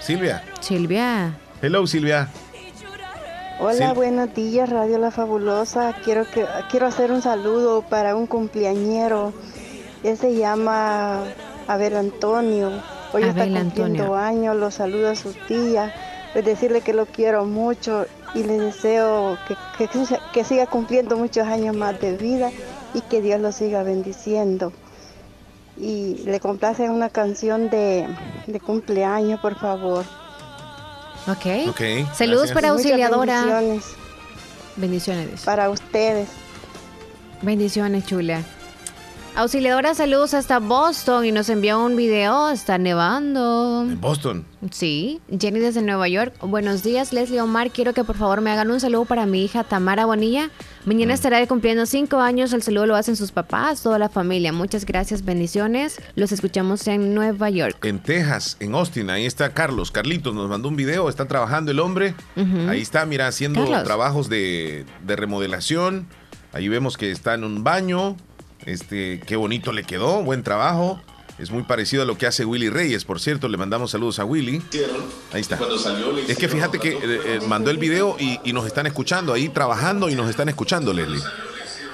Silvia. 0.00 0.42
Silvia. 0.60 1.34
Hello, 1.62 1.86
Silvia. 1.86 2.28
Hola, 3.58 3.88
Sí. 3.90 3.94
buenos 3.94 4.34
días, 4.34 4.68
Radio 4.70 4.98
La 4.98 5.10
Fabulosa. 5.10 5.94
Quiero 6.04 6.24
que 6.30 6.46
quiero 6.70 6.86
hacer 6.86 7.12
un 7.12 7.20
saludo 7.22 7.82
para 7.82 8.16
un 8.16 8.26
cumpleañero. 8.26 9.32
Él 10.02 10.16
se 10.16 10.34
llama 10.34 11.22
Abel 11.66 11.96
Antonio. 11.96 12.70
Hoy 13.12 13.22
está 13.24 13.44
cumpliendo 13.44 13.60
Antonio. 13.60 14.14
años. 14.16 14.56
Lo 14.56 14.70
saluda 14.70 15.10
a 15.12 15.16
su 15.16 15.34
tía. 15.46 15.92
Pues 16.32 16.44
decirle 16.44 16.80
que 16.80 16.94
lo 16.94 17.06
quiero 17.06 17.44
mucho 17.44 18.06
y 18.34 18.42
le 18.44 18.58
deseo 18.58 19.36
que, 19.48 19.56
que, 19.78 19.88
que 20.32 20.44
siga 20.44 20.66
cumpliendo 20.66 21.16
muchos 21.16 21.46
años 21.46 21.74
más 21.76 22.00
de 22.00 22.16
vida 22.16 22.50
y 22.94 23.00
que 23.02 23.20
Dios 23.20 23.40
lo 23.40 23.52
siga 23.52 23.82
bendiciendo. 23.82 24.72
Y 25.76 26.18
le 26.24 26.40
complace 26.40 26.90
una 26.90 27.08
canción 27.08 27.70
de, 27.70 28.06
de 28.46 28.60
cumpleaños, 28.60 29.40
por 29.40 29.58
favor. 29.58 30.04
Ok. 31.26 31.68
Ok, 31.70 31.80
Saludos 32.14 32.50
gracias. 32.50 32.52
para 32.52 32.72
Muchas 32.72 32.86
auxiliadora. 32.86 33.34
bendiciones 33.44 33.84
Bendiciones. 34.76 35.40
para 35.42 35.70
ustedes. 35.70 36.28
Bendiciones, 37.42 38.04
chula. 38.06 38.42
Auxiliadora, 39.40 39.94
saludos 39.94 40.34
hasta 40.34 40.58
Boston 40.58 41.24
y 41.24 41.32
nos 41.32 41.48
envió 41.48 41.82
un 41.82 41.96
video. 41.96 42.50
Está 42.50 42.76
nevando. 42.76 43.86
En 43.88 43.98
Boston. 43.98 44.44
Sí, 44.70 45.22
Jenny 45.30 45.60
desde 45.60 45.80
Nueva 45.80 46.08
York. 46.08 46.34
Buenos 46.42 46.82
días, 46.82 47.14
Leslie 47.14 47.40
Omar. 47.40 47.70
Quiero 47.70 47.94
que 47.94 48.04
por 48.04 48.18
favor 48.18 48.42
me 48.42 48.50
hagan 48.50 48.70
un 48.70 48.80
saludo 48.80 49.06
para 49.06 49.24
mi 49.24 49.42
hija 49.42 49.64
Tamara 49.64 50.04
Bonilla. 50.04 50.50
Mañana 50.84 51.14
estará 51.14 51.46
cumpliendo 51.46 51.86
cinco 51.86 52.18
años. 52.20 52.52
El 52.52 52.62
saludo 52.62 52.84
lo 52.84 52.96
hacen 52.96 53.16
sus 53.16 53.32
papás, 53.32 53.82
toda 53.82 53.98
la 53.98 54.10
familia. 54.10 54.52
Muchas 54.52 54.84
gracias, 54.84 55.24
bendiciones. 55.24 56.02
Los 56.16 56.32
escuchamos 56.32 56.86
en 56.86 57.14
Nueva 57.14 57.48
York. 57.48 57.82
En 57.86 57.98
Texas, 57.98 58.58
en 58.60 58.74
Austin, 58.74 59.08
ahí 59.08 59.24
está 59.24 59.54
Carlos. 59.54 59.90
Carlitos 59.90 60.34
nos 60.34 60.50
mandó 60.50 60.68
un 60.68 60.76
video, 60.76 61.08
está 61.08 61.24
trabajando 61.24 61.70
el 61.70 61.80
hombre. 61.80 62.14
Ahí 62.68 62.82
está, 62.82 63.06
mira, 63.06 63.26
haciendo 63.28 63.62
Carlos. 63.62 63.84
trabajos 63.84 64.28
de, 64.28 64.84
de 65.06 65.16
remodelación. 65.16 66.08
Ahí 66.52 66.68
vemos 66.68 66.98
que 66.98 67.10
está 67.10 67.34
en 67.34 67.44
un 67.44 67.64
baño. 67.64 68.16
Este, 68.66 69.20
qué 69.26 69.36
bonito 69.36 69.72
le 69.72 69.84
quedó, 69.84 70.22
buen 70.22 70.42
trabajo. 70.42 71.00
Es 71.38 71.50
muy 71.50 71.62
parecido 71.62 72.02
a 72.02 72.06
lo 72.06 72.18
que 72.18 72.26
hace 72.26 72.44
Willy 72.44 72.68
Reyes, 72.68 73.04
por 73.06 73.18
cierto. 73.18 73.48
Le 73.48 73.56
mandamos 73.56 73.92
saludos 73.92 74.18
a 74.18 74.26
Willy. 74.26 74.62
Ahí 75.32 75.40
está. 75.40 75.58
Es 76.28 76.36
que 76.36 76.48
fíjate 76.48 76.78
que 76.78 76.90
eh, 76.90 76.98
eh, 77.02 77.40
mandó 77.48 77.70
el 77.70 77.78
video 77.78 78.16
y, 78.20 78.38
y 78.44 78.52
nos 78.52 78.66
están 78.66 78.86
escuchando 78.86 79.32
ahí 79.32 79.48
trabajando 79.48 80.10
y 80.10 80.14
nos 80.14 80.28
están 80.28 80.50
escuchando, 80.50 80.92
Leslie. 80.92 81.22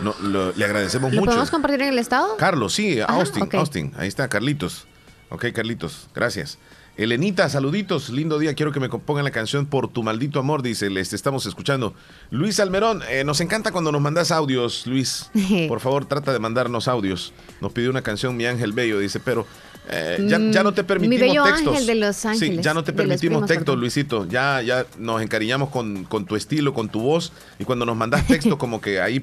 No, 0.00 0.14
lo- 0.20 0.52
le 0.52 0.64
agradecemos 0.64 1.12
¿Lo 1.12 1.20
mucho. 1.20 1.30
podemos 1.30 1.50
compartir 1.50 1.80
en 1.82 1.88
el 1.90 1.98
estado? 2.00 2.36
Carlos, 2.36 2.74
sí, 2.74 3.00
Ajá, 3.00 3.14
Austin. 3.14 3.48
Austin. 3.52 3.92
Ahí 3.96 4.08
está, 4.08 4.28
Carlitos. 4.28 4.86
Ok, 5.30 5.46
Carlitos, 5.54 6.08
gracias. 6.14 6.58
Elenita, 6.96 7.48
saluditos, 7.50 8.08
lindo 8.08 8.38
día. 8.38 8.54
Quiero 8.54 8.72
que 8.72 8.80
me 8.80 8.88
pongan 8.88 9.24
la 9.24 9.30
canción 9.30 9.66
Por 9.66 9.88
tu 9.88 10.02
maldito 10.02 10.38
amor, 10.40 10.62
dice, 10.62 10.88
les 10.88 11.12
estamos 11.12 11.44
escuchando. 11.44 11.94
Luis 12.30 12.58
Almerón, 12.58 13.02
eh, 13.10 13.22
nos 13.22 13.40
encanta 13.42 13.70
cuando 13.70 13.92
nos 13.92 14.00
mandas 14.00 14.30
audios, 14.30 14.86
Luis. 14.86 15.30
Por 15.68 15.80
favor, 15.80 16.06
trata 16.06 16.32
de 16.32 16.38
mandarnos 16.38 16.88
audios. 16.88 17.34
Nos 17.60 17.72
pidió 17.72 17.90
una 17.90 18.00
canción 18.02 18.34
Mi 18.36 18.46
Ángel 18.46 18.72
Bello, 18.72 18.98
dice, 18.98 19.20
pero 19.20 19.46
eh, 19.90 20.24
ya, 20.26 20.38
Mm, 20.38 20.50
ya 20.52 20.62
no 20.62 20.72
te 20.72 20.82
Mi 20.82 20.88
permitimos 20.88 21.20
bello 21.20 21.44
textos. 21.44 21.68
ángel 21.68 21.86
de 21.86 21.94
Los 21.96 22.16
Sí, 22.16 22.28
Ángeles, 22.28 22.64
ya 22.64 22.72
no 22.74 22.82
te 22.82 22.92
permitimos 22.94 23.20
primos, 23.20 23.46
textos, 23.46 23.64
perdón. 23.66 23.80
Luisito. 23.80 24.26
Ya, 24.26 24.62
ya 24.62 24.86
nos 24.98 25.20
encariñamos 25.20 25.68
con, 25.68 26.04
con 26.04 26.24
tu 26.24 26.34
estilo, 26.34 26.72
con 26.72 26.88
tu 26.88 27.00
voz. 27.02 27.30
Y 27.58 27.64
cuando 27.64 27.84
nos 27.84 27.96
mandas 27.96 28.26
texto, 28.26 28.56
como 28.58 28.80
que 28.80 29.00
ahí 29.02 29.22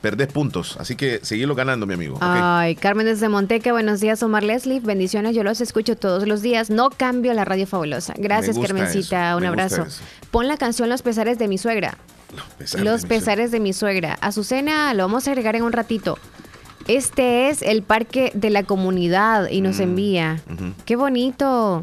perdés 0.00 0.28
puntos. 0.28 0.76
Así 0.78 0.94
que 0.96 1.20
seguilo 1.22 1.54
ganando, 1.54 1.86
mi 1.86 1.94
amigo. 1.94 2.18
Ay, 2.20 2.76
Carmen 2.76 3.06
desde 3.06 3.28
Monteca, 3.28 3.72
buenos 3.72 4.00
días, 4.00 4.22
Omar 4.22 4.44
Leslie, 4.44 4.80
bendiciones, 4.80 5.34
yo 5.34 5.42
los 5.42 5.60
escucho 5.60 5.96
todos 5.96 6.26
los 6.28 6.42
días, 6.42 6.70
no 6.70 6.90
cambio 6.90 7.32
la 7.34 7.44
radio 7.44 7.66
fabulosa. 7.66 8.14
Gracias, 8.16 8.58
Carmencita, 8.58 9.30
eso, 9.30 9.36
un 9.38 9.44
abrazo. 9.44 9.86
Pon 10.30 10.48
la 10.48 10.56
canción 10.56 10.88
Los 10.88 11.02
pesares 11.02 11.38
de 11.38 11.48
mi 11.48 11.58
suegra. 11.58 11.96
Pesar 12.58 12.82
los 12.82 13.02
de 13.02 13.08
mi 13.08 13.14
pesares 13.14 13.50
de 13.50 13.60
mi 13.60 13.72
suegra. 13.72 14.18
Azucena, 14.20 14.92
lo 14.94 15.04
vamos 15.04 15.26
a 15.26 15.30
agregar 15.30 15.56
en 15.56 15.62
un 15.62 15.72
ratito. 15.72 16.18
Este 16.86 17.48
es 17.48 17.62
el 17.62 17.82
parque 17.82 18.30
de 18.34 18.50
la 18.50 18.62
comunidad 18.62 19.48
y 19.50 19.60
Mm. 19.60 19.64
nos 19.64 19.80
envía. 19.80 20.40
Ujú. 20.52 20.72
Qué 20.84 20.94
bonito. 20.96 21.80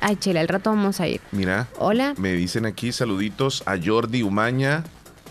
Ay, 0.00 0.16
chela, 0.16 0.40
al 0.40 0.48
rato 0.48 0.70
vamos 0.70 1.00
a 1.00 1.06
ir. 1.08 1.20
Mira. 1.30 1.68
Hola. 1.78 2.14
Me 2.18 2.32
dicen 2.32 2.66
aquí 2.66 2.92
saluditos 2.92 3.62
a 3.66 3.76
Jordi 3.82 4.22
Umaña, 4.22 4.82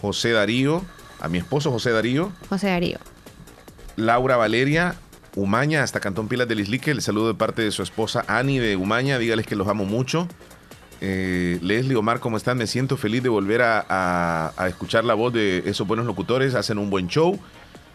José 0.01 0.31
Darío, 0.31 0.83
a 1.21 1.27
mi 1.29 1.37
esposo 1.37 1.71
José 1.71 1.91
Darío, 1.91 2.31
José 2.49 2.67
Darío. 2.67 2.97
Laura 3.95 4.37
Valeria 4.37 4.95
Umaña, 5.35 5.83
hasta 5.83 5.99
Cantón 5.99 6.27
Pilas 6.27 6.47
del 6.47 6.59
Islique. 6.59 6.91
El 6.91 7.01
saludo 7.01 7.27
de 7.29 7.33
parte 7.35 7.61
de 7.61 7.71
su 7.71 7.83
esposa 7.83 8.25
Ani 8.27 8.59
de 8.59 8.75
Umaña. 8.75 9.17
Dígales 9.17 9.45
que 9.45 9.55
los 9.55 9.67
amo 9.67 9.85
mucho. 9.85 10.27
Eh, 10.99 11.57
Leslie, 11.61 11.95
Omar, 11.95 12.19
¿cómo 12.19 12.37
están? 12.37 12.57
Me 12.57 12.67
siento 12.67 12.95
feliz 12.97 13.23
de 13.23 13.29
volver 13.29 13.61
a, 13.61 13.85
a- 13.89 14.53
a 14.57 14.67
escuchar 14.67 15.03
la 15.03 15.13
voz 15.13 15.33
de 15.33 15.63
esos 15.65 15.87
buenos 15.87 16.05
locutores. 16.05 16.53
Hacen 16.55 16.77
un 16.77 16.89
buen 16.89 17.07
show. 17.07 17.39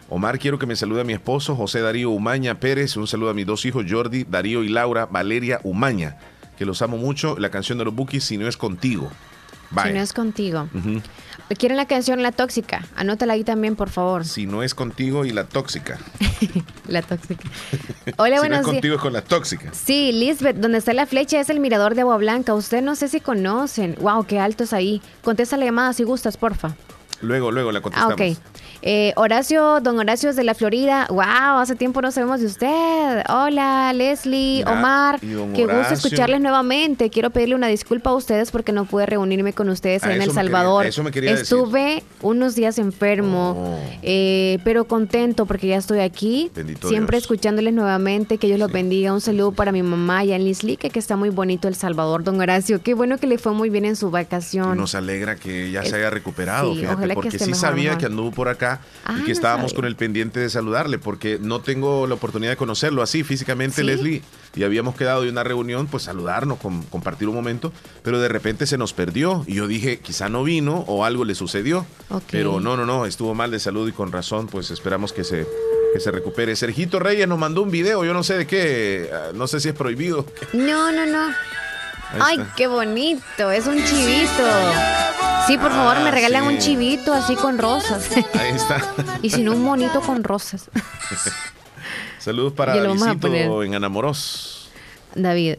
Omar, 0.09 0.39
quiero 0.39 0.57
que 0.57 0.65
me 0.65 0.75
salude 0.75 1.01
a 1.01 1.03
mi 1.03 1.13
esposo, 1.13 1.55
José 1.55 1.81
Darío 1.81 2.09
Umaña 2.11 2.59
Pérez. 2.59 2.95
Un 2.97 3.07
saludo 3.07 3.29
a 3.29 3.33
mis 3.33 3.45
dos 3.45 3.65
hijos, 3.65 3.85
Jordi, 3.89 4.23
Darío 4.23 4.63
y 4.63 4.69
Laura 4.69 5.05
Valeria 5.05 5.59
Umaña, 5.63 6.17
que 6.57 6.65
los 6.65 6.81
amo 6.81 6.97
mucho. 6.97 7.37
La 7.37 7.49
canción 7.49 7.77
de 7.77 7.85
los 7.85 7.93
Bookies, 7.93 8.23
Si 8.23 8.37
no 8.37 8.47
es 8.47 8.55
contigo. 8.57 9.11
Bye. 9.69 9.83
Si 9.87 9.93
no 9.93 9.99
es 10.01 10.13
contigo. 10.13 10.69
¿Quieren 11.55 11.77
la 11.77 11.85
canción 11.85 12.21
La 12.21 12.31
Tóxica? 12.31 12.85
Anótala 12.95 13.33
ahí 13.33 13.43
también, 13.43 13.75
por 13.75 13.89
favor. 13.89 14.25
Si 14.25 14.45
no 14.45 14.63
es 14.63 14.75
contigo 14.75 15.23
y 15.25 15.31
la 15.31 15.45
tóxica. 15.45 15.97
La 16.87 17.01
Tóxica. 17.01 17.43
Hola, 18.17 18.25
si 18.25 18.29
no 18.29 18.35
es 18.35 18.39
buenos 18.41 18.59
días. 18.59 18.65
contigo 18.65 18.95
es 18.95 19.01
con 19.01 19.13
la 19.13 19.21
tóxica. 19.21 19.71
Sí, 19.73 20.11
Lisbeth, 20.11 20.57
donde 20.57 20.77
está 20.79 20.93
la 20.93 21.05
flecha 21.05 21.39
es 21.39 21.49
el 21.49 21.59
mirador 21.59 21.95
de 21.95 22.01
Agua 22.01 22.17
Blanca. 22.17 22.53
Usted 22.53 22.81
no 22.81 22.95
sé 22.95 23.07
si 23.07 23.19
conocen. 23.21 23.95
Wow, 23.99 24.25
qué 24.25 24.39
alto 24.39 24.63
es 24.65 24.73
ahí. 24.73 25.01
Contesta 25.23 25.57
la 25.57 25.65
llamada 25.65 25.93
si 25.93 26.03
gustas, 26.03 26.37
porfa. 26.37 26.75
Luego, 27.21 27.51
luego 27.51 27.71
la 27.71 27.79
Ah, 27.79 27.81
contestamos. 27.81 28.13
ok. 28.13 28.37
Eh, 28.83 29.11
Horacio, 29.15 29.79
don 29.81 29.97
Horacio 29.97 30.29
es 30.29 30.35
de 30.35 30.43
la 30.43 30.53
Florida. 30.53 31.07
Wow, 31.09 31.57
hace 31.59 31.75
tiempo 31.75 31.99
no 32.01 32.11
sabemos 32.11 32.39
de 32.41 32.45
usted. 32.45 33.23
Hola, 33.27 33.91
Leslie, 33.93 34.63
Omar. 34.65 35.19
Qué 35.19 35.65
gusto 35.65 35.93
escucharles 35.95 36.39
nuevamente. 36.41 37.09
Quiero 37.09 37.31
pedirle 37.31 37.55
una 37.55 37.67
disculpa 37.67 38.11
a 38.11 38.13
ustedes 38.13 38.51
porque 38.51 38.71
no 38.71 38.85
pude 38.85 39.07
reunirme 39.07 39.53
con 39.53 39.67
ustedes 39.69 40.03
Ah, 40.03 40.07
en 40.07 40.13
El 40.13 40.19
quería- 40.19 40.33
Salvador. 40.35 40.85
eso 40.85 41.03
me 41.03 41.09
quería 41.11 41.31
decir. 41.31 41.43
Estuve 41.43 42.03
unos 42.21 42.53
días 42.53 42.77
enfermo, 42.77 43.55
Oh. 43.57 43.79
eh, 44.03 44.59
pero 44.63 44.85
contento 44.85 45.47
porque 45.47 45.67
ya 45.67 45.77
estoy 45.77 45.99
aquí. 46.01 46.51
Bendito 46.53 46.87
Siempre 46.87 47.15
Dios. 47.17 47.23
escuchándoles 47.23 47.73
nuevamente. 47.73 48.37
Que 48.37 48.45
Dios 48.45 48.59
los 48.59 48.71
bendiga. 48.71 49.11
Un 49.11 49.21
saludo 49.21 49.53
para 49.53 49.71
mi 49.71 49.81
mamá 49.81 50.23
y 50.23 50.33
a 50.33 50.37
Lislique, 50.37 50.91
que 50.91 50.99
está 50.99 51.15
muy 51.15 51.29
bonito 51.29 51.67
El 51.67 51.75
Salvador. 51.75 52.23
Don 52.23 52.39
Horacio, 52.39 52.81
qué 52.83 52.93
bueno 52.93 53.17
que 53.17 53.25
le 53.25 53.39
fue 53.39 53.53
muy 53.53 53.69
bien 53.71 53.85
en 53.85 53.95
su 53.95 54.11
vacación. 54.11 54.77
nos 54.77 54.93
alegra 54.93 55.35
que 55.35 55.71
ya 55.71 55.81
Es- 55.81 55.89
se 55.89 55.95
haya 55.95 56.09
recuperado, 56.11 56.73
sí, 56.73 56.81
fíjate, 56.81 57.06
ojalá 57.13 57.21
porque 57.21 57.39
sí 57.39 57.45
mejor, 57.45 57.59
sabía 57.59 57.83
mejor. 57.85 57.97
que 57.99 58.05
anduvo 58.05 58.31
por 58.31 58.47
acá 58.49 58.81
Ah, 59.05 59.17
y 59.19 59.25
que 59.25 59.31
estábamos 59.31 59.71
sabía. 59.71 59.75
con 59.75 59.85
el 59.85 59.95
pendiente 59.95 60.39
de 60.39 60.49
saludarle, 60.49 60.99
porque 60.99 61.39
no 61.41 61.61
tengo 61.61 62.07
la 62.07 62.15
oportunidad 62.15 62.51
de 62.51 62.57
conocerlo 62.57 63.01
así 63.01 63.23
físicamente, 63.23 63.77
¿Sí? 63.81 63.83
Leslie, 63.83 64.21
y 64.55 64.63
habíamos 64.63 64.95
quedado 64.95 65.21
de 65.23 65.29
una 65.29 65.43
reunión, 65.43 65.87
pues 65.87 66.03
saludarnos, 66.03 66.57
com- 66.59 66.83
compartir 66.89 67.27
un 67.27 67.35
momento, 67.35 67.71
pero 68.03 68.19
de 68.19 68.27
repente 68.27 68.65
se 68.65 68.77
nos 68.77 68.93
perdió 68.93 69.43
y 69.47 69.55
yo 69.55 69.67
dije, 69.67 69.99
quizá 69.99 70.29
no 70.29 70.43
vino 70.43 70.83
o 70.87 71.05
algo 71.05 71.25
le 71.25 71.35
sucedió, 71.35 71.85
pero 72.31 72.59
no, 72.59 72.75
no, 72.77 72.85
no, 72.85 73.05
estuvo 73.05 73.33
mal 73.35 73.51
de 73.51 73.59
salud 73.59 73.87
y 73.87 73.91
con 73.91 74.11
razón, 74.11 74.47
pues 74.47 74.71
esperamos 74.71 75.13
que 75.13 75.23
se, 75.23 75.45
que 75.93 75.99
se 75.99 76.11
recupere. 76.11 76.55
Sergito 76.55 76.99
Reyes 76.99 77.27
nos 77.27 77.37
mandó 77.37 77.61
un 77.61 77.71
video, 77.71 78.03
yo 78.03 78.13
no 78.13 78.23
sé 78.23 78.37
de 78.37 78.47
qué, 78.47 79.09
ah, 79.13 79.31
no 79.35 79.47
sé 79.47 79.59
si 79.59 79.69
es 79.69 79.75
prohibido. 79.75 80.25
No, 80.53 80.91
no, 80.91 81.05
no. 81.05 81.27
Ahí 82.13 82.19
Ay, 82.21 82.37
está. 82.39 82.53
qué 82.55 82.67
bonito. 82.67 83.51
Es 83.51 83.67
un 83.67 83.83
chivito. 83.83 84.43
Sí, 85.47 85.57
por 85.57 85.71
favor, 85.71 85.97
Ah, 85.97 86.03
me 86.03 86.11
regalan 86.11 86.43
sí. 86.43 86.49
un 86.53 86.57
chivito 86.59 87.13
así 87.13 87.35
con 87.35 87.57
rosas. 87.57 88.09
Ahí 88.33 88.51
está. 88.55 88.81
y 89.21 89.29
si 89.29 89.43
no, 89.43 89.53
un 89.53 89.63
monito 89.63 90.01
con 90.01 90.23
rosas. 90.23 90.69
Saludos 92.19 92.53
para 92.53 92.73
poner. 93.19 93.49
en 93.65 93.75
Anamoros. 93.75 94.69
David. 95.15 95.55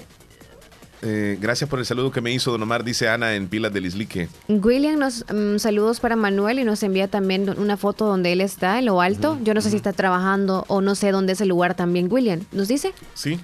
Eh, 1.00 1.38
gracias 1.40 1.70
por 1.70 1.78
el 1.78 1.86
saludo 1.86 2.10
que 2.10 2.20
me 2.20 2.32
hizo 2.32 2.50
Don 2.50 2.62
Omar, 2.62 2.82
dice 2.82 3.08
Ana 3.08 3.34
en 3.34 3.46
Pilas 3.48 3.72
del 3.72 3.86
Islique. 3.86 4.28
William 4.48 4.98
nos 4.98 5.24
mm, 5.32 5.58
saludos 5.58 6.00
para 6.00 6.16
Manuel 6.16 6.58
y 6.58 6.64
nos 6.64 6.82
envía 6.82 7.06
también 7.06 7.48
una 7.58 7.76
foto 7.76 8.04
donde 8.04 8.32
él 8.32 8.40
está 8.40 8.80
en 8.80 8.86
lo 8.86 9.00
alto. 9.00 9.38
Yo 9.42 9.54
no 9.54 9.60
sé 9.60 9.70
si 9.70 9.76
está 9.76 9.92
trabajando 9.92 10.64
o 10.68 10.80
no 10.80 10.94
sé 10.96 11.12
dónde 11.12 11.34
es 11.34 11.40
el 11.40 11.48
lugar 11.48 11.74
también. 11.74 12.08
William, 12.12 12.40
¿nos 12.50 12.66
dice? 12.66 12.92
Sí, 13.14 13.38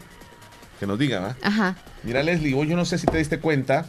que 0.85 0.89
nos 0.89 0.99
diga, 0.99 1.21
¿va? 1.21 1.37
Ajá. 1.43 1.77
Mira, 2.03 2.23
Leslie, 2.23 2.53
hoy 2.55 2.69
yo 2.69 2.77
no 2.77 2.85
sé 2.85 2.99
si 2.99 3.07
te 3.07 3.17
diste 3.17 3.39
cuenta 3.41 3.87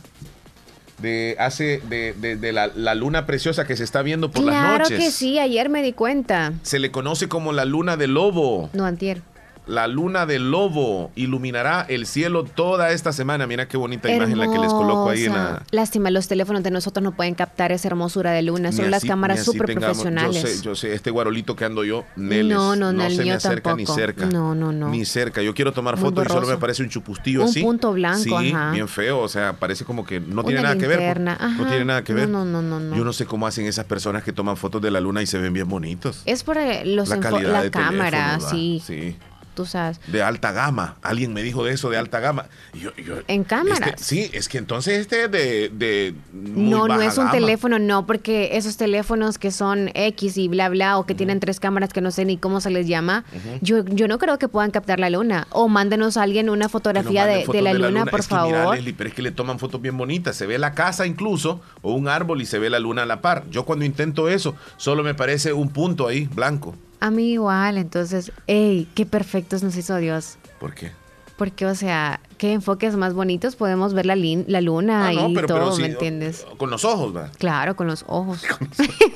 de 1.02 1.36
hace 1.40 1.82
de, 1.90 2.14
de- 2.14 2.38
de 2.38 2.52
la, 2.54 2.68
la 2.68 2.96
luna 2.96 3.26
preciosa 3.26 3.66
que 3.66 3.76
se 3.76 3.84
está 3.84 4.02
viendo 4.02 4.32
por 4.32 4.44
las 4.46 4.56
claro 4.56 4.84
noches. 4.86 4.98
que 4.98 5.12
sí, 5.12 5.38
ayer 5.40 5.68
me 5.68 5.84
di 5.84 5.92
cuenta. 5.92 6.54
Se 6.64 6.80
le 6.80 6.90
conoce 6.92 7.28
como 7.28 7.52
la 7.52 7.66
luna 7.66 7.98
de 7.98 8.08
lobo. 8.08 8.70
No, 8.74 8.86
antier. 8.86 9.22
La 9.68 9.88
luna 9.88 10.26
del 10.26 10.52
lobo 10.52 11.12
iluminará 11.16 11.86
el 11.88 12.06
cielo 12.06 12.44
toda 12.44 12.92
esta 12.92 13.14
semana. 13.14 13.48
Mira 13.48 13.68
qué 13.68 13.78
bonita 13.78 14.12
imagen 14.12 14.38
la 14.38 14.52
que 14.52 14.58
les 14.60 14.72
coloco 14.72 15.10
ahí 15.10 15.26
en 15.26 15.34
la... 15.34 15.64
Lástima, 15.72 16.12
los 16.12 16.28
teléfonos 16.28 16.64
de 16.64 16.72
nosotros 16.72 17.04
no 17.04 17.16
pueden 17.16 17.36
captar 17.36 17.72
esa 17.72 17.88
hermosura 17.88 18.32
de 18.32 18.42
luna. 18.42 18.72
Son 18.72 18.92
las 18.92 19.04
cámaras 19.04 19.44
súper 19.44 19.74
profesionales. 19.74 20.42
Yo 20.42 20.48
sé, 20.48 20.62
yo 20.64 20.76
sé, 20.76 20.94
este 20.94 21.12
guarolito 21.12 21.56
que 21.56 21.66
ando 21.66 21.84
yo, 21.84 22.06
Neles, 22.16 22.56
no, 22.56 22.76
no, 22.76 22.94
no, 22.94 23.10
se 23.10 23.24
me 23.24 23.32
acerca 23.32 23.72
tampoco. 23.72 23.94
ni 23.94 24.02
cerca. 24.02 24.26
No, 24.26 24.56
no, 24.56 24.72
no. 24.72 24.90
Ni 24.90 25.06
cerca. 25.06 25.42
Yo 25.42 25.54
quiero 25.54 25.72
tomar 25.72 25.98
fotos 25.98 26.26
y 26.26 26.30
solo 26.30 26.48
me 26.48 26.58
parece 26.58 26.84
un 26.84 26.90
chupustillo 26.90 27.44
un 27.44 27.50
así. 27.50 27.60
Un 27.62 27.66
punto 27.66 27.94
blanco, 27.94 28.40
sí, 28.40 28.52
ajá. 28.54 28.72
bien 28.72 28.88
feo. 28.88 29.20
O 29.20 29.28
sea, 29.28 29.54
parece 29.54 29.86
como 29.86 30.06
que 30.06 30.20
no 30.20 30.44
tiene 30.44 30.60
Una 30.60 30.70
nada 30.70 30.80
que 30.80 30.88
ver. 30.88 31.14
pues. 31.16 31.58
No 31.58 31.68
tiene 31.68 31.86
nada 31.86 32.04
que 32.04 32.14
ver. 32.14 32.30
No, 32.30 32.46
no, 32.46 32.62
no, 32.62 32.80
no. 32.80 32.96
Yo 32.96 33.04
no 33.04 33.14
sé 33.14 33.26
cómo 33.26 33.48
hacen 33.48 33.66
esas 33.66 33.86
personas 33.86 34.24
que 34.24 34.32
toman 34.32 34.58
fotos 34.58 34.82
de 34.82 34.92
la 34.92 35.00
luna 35.00 35.22
y 35.22 35.26
se 35.26 35.38
ven 35.38 35.54
bien 35.54 35.68
bonitos. 35.68 36.22
Es 36.26 36.44
por 36.44 36.58
eh, 36.58 36.86
los 36.86 37.10
La 37.10 37.20
calidad 37.20 37.52
la 37.52 37.64
de 37.64 37.72
cámara, 37.72 38.38
teléfono, 38.38 38.50
sí. 38.52 38.84
Sí. 38.86 39.16
Tú 39.56 39.66
sabes. 39.66 40.00
De 40.08 40.22
alta 40.22 40.52
gama. 40.52 40.98
Alguien 41.02 41.34
me 41.34 41.42
dijo 41.42 41.64
de 41.64 41.74
eso, 41.74 41.90
de 41.90 41.98
alta 41.98 42.20
gama. 42.20 42.46
Y 42.74 42.80
yo- 42.82 42.96
yo- 42.98 43.16
En 43.28 43.46
este- 43.72 43.94
sí, 43.98 44.30
es 44.34 44.50
que 44.50 44.58
entonces 44.58 45.00
este 45.00 45.24
es 45.24 45.32
de, 45.32 45.70
de 45.70 46.14
muy 46.34 46.70
No, 46.70 46.88
no 46.88 47.02
es 47.02 47.18
un 47.18 47.26
gama. 47.26 47.32
teléfono, 47.32 47.80
no, 47.80 48.06
porque 48.06 48.50
esos 48.58 48.78
teléfonos 48.78 49.38
que 49.40 49.50
son 49.52 49.90
X 49.94 50.38
y 50.38 50.48
bla, 50.50 50.70
bla, 50.70 50.98
o 50.98 51.06
que 51.06 51.16
tienen 51.16 51.40
tres 51.40 51.60
cámaras 51.60 51.94
que 51.94 52.02
no 52.02 52.12
sé 52.12 52.26
ni 52.26 52.38
cómo 52.38 52.60
se 52.62 52.70
les 52.70 52.88
llama, 52.88 53.24
yo, 53.62 53.84
yo 53.86 54.08
no 54.08 54.20
creo 54.20 54.38
que 54.38 54.48
puedan 54.48 54.72
captar 54.72 55.00
la 55.00 55.10
luna. 55.10 55.48
O 55.52 55.68
mándenos 55.70 56.18
a 56.18 56.24
alguien 56.24 56.50
una 56.50 56.68
fotografía 56.70 57.26
de, 57.26 57.46
la 57.62 57.74
luna, 57.74 58.06
por 58.06 58.20
es 58.20 58.28
que 58.28 58.36
mira, 58.36 58.58
favor. 58.60 58.76
Leslie, 58.76 58.94
pero 58.94 59.08
es 59.10 59.16
que 59.16 59.22
le 59.22 59.32
toman 59.32 59.58
fotos 59.58 59.82
bien 59.82 59.98
bonitas. 59.98 60.36
Se 60.36 60.46
ve 60.46 60.58
la 60.58 60.74
casa 60.74 61.06
incluso, 61.08 61.62
o 61.82 61.94
un 61.94 62.08
árbol 62.10 62.42
y 62.42 62.46
se 62.46 62.60
ve 62.60 62.70
la 62.70 62.80
luna 62.80 63.04
a 63.04 63.06
la 63.06 63.22
par. 63.22 63.46
Yo 63.50 63.64
cuando 63.64 63.86
intento 63.86 64.28
eso, 64.30 64.56
solo 64.78 65.02
me 65.04 65.14
parece 65.16 65.54
un 65.54 65.70
punto 65.70 66.08
ahí, 66.08 66.26
blanco. 66.34 66.76
A 67.00 67.12
mí 67.12 67.34
igual, 67.34 67.78
entonces, 67.78 68.32
ey, 68.48 68.88
qué 68.96 69.06
perfectos 69.06 69.64
nos 69.64 69.76
hizo 69.76 69.96
Dios. 69.98 70.38
¿Por 70.60 70.74
qué? 70.74 70.92
Porque, 71.38 71.66
o 71.66 71.76
sea, 71.76 72.22
qué 72.38 72.54
enfoques 72.54 72.96
más 72.96 73.14
bonitos 73.14 73.58
podemos 73.58 73.94
ver 73.94 74.06
la, 74.06 74.16
lin- 74.16 74.46
la 74.48 74.62
luna 74.62 75.08
Ah, 75.10 75.12
no, 75.14 75.28
y 75.30 75.36
pero- 75.36 75.48
todo, 75.48 75.58
pero 75.58 75.72
sí, 75.74 75.82
¿me 75.82 75.90
entiendes? 75.90 76.46
Con 76.58 76.70
los 76.70 76.86
ojos, 76.86 77.14
va. 77.14 77.30
Claro, 77.38 77.76
con 77.76 77.88
los 77.88 78.06
ojos. 78.08 78.42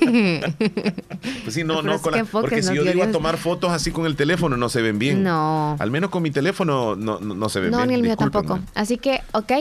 Pues 1.44 1.54
sí, 1.54 1.64
no, 1.64 1.76
Pero 1.80 1.92
no, 1.94 2.02
con 2.02 2.12
la- 2.12 2.24
porque 2.24 2.62
si 2.62 2.74
yo 2.74 2.84
digo 2.84 3.02
a 3.02 3.10
tomar 3.10 3.36
fotos 3.36 3.72
así 3.72 3.90
con 3.90 4.06
el 4.06 4.16
teléfono, 4.16 4.56
no 4.56 4.68
se 4.68 4.82
ven 4.82 4.98
bien. 4.98 5.22
No. 5.22 5.76
Al 5.78 5.90
menos 5.90 6.10
con 6.10 6.22
mi 6.22 6.30
teléfono 6.30 6.96
no, 6.96 7.18
no, 7.20 7.34
no 7.34 7.48
se 7.48 7.60
ven 7.60 7.70
No, 7.70 7.78
bien. 7.78 7.88
ni 7.88 7.94
el 7.94 8.02
mío 8.02 8.16
tampoco. 8.16 8.58
Así 8.74 8.98
que, 8.98 9.20
ok, 9.32 9.52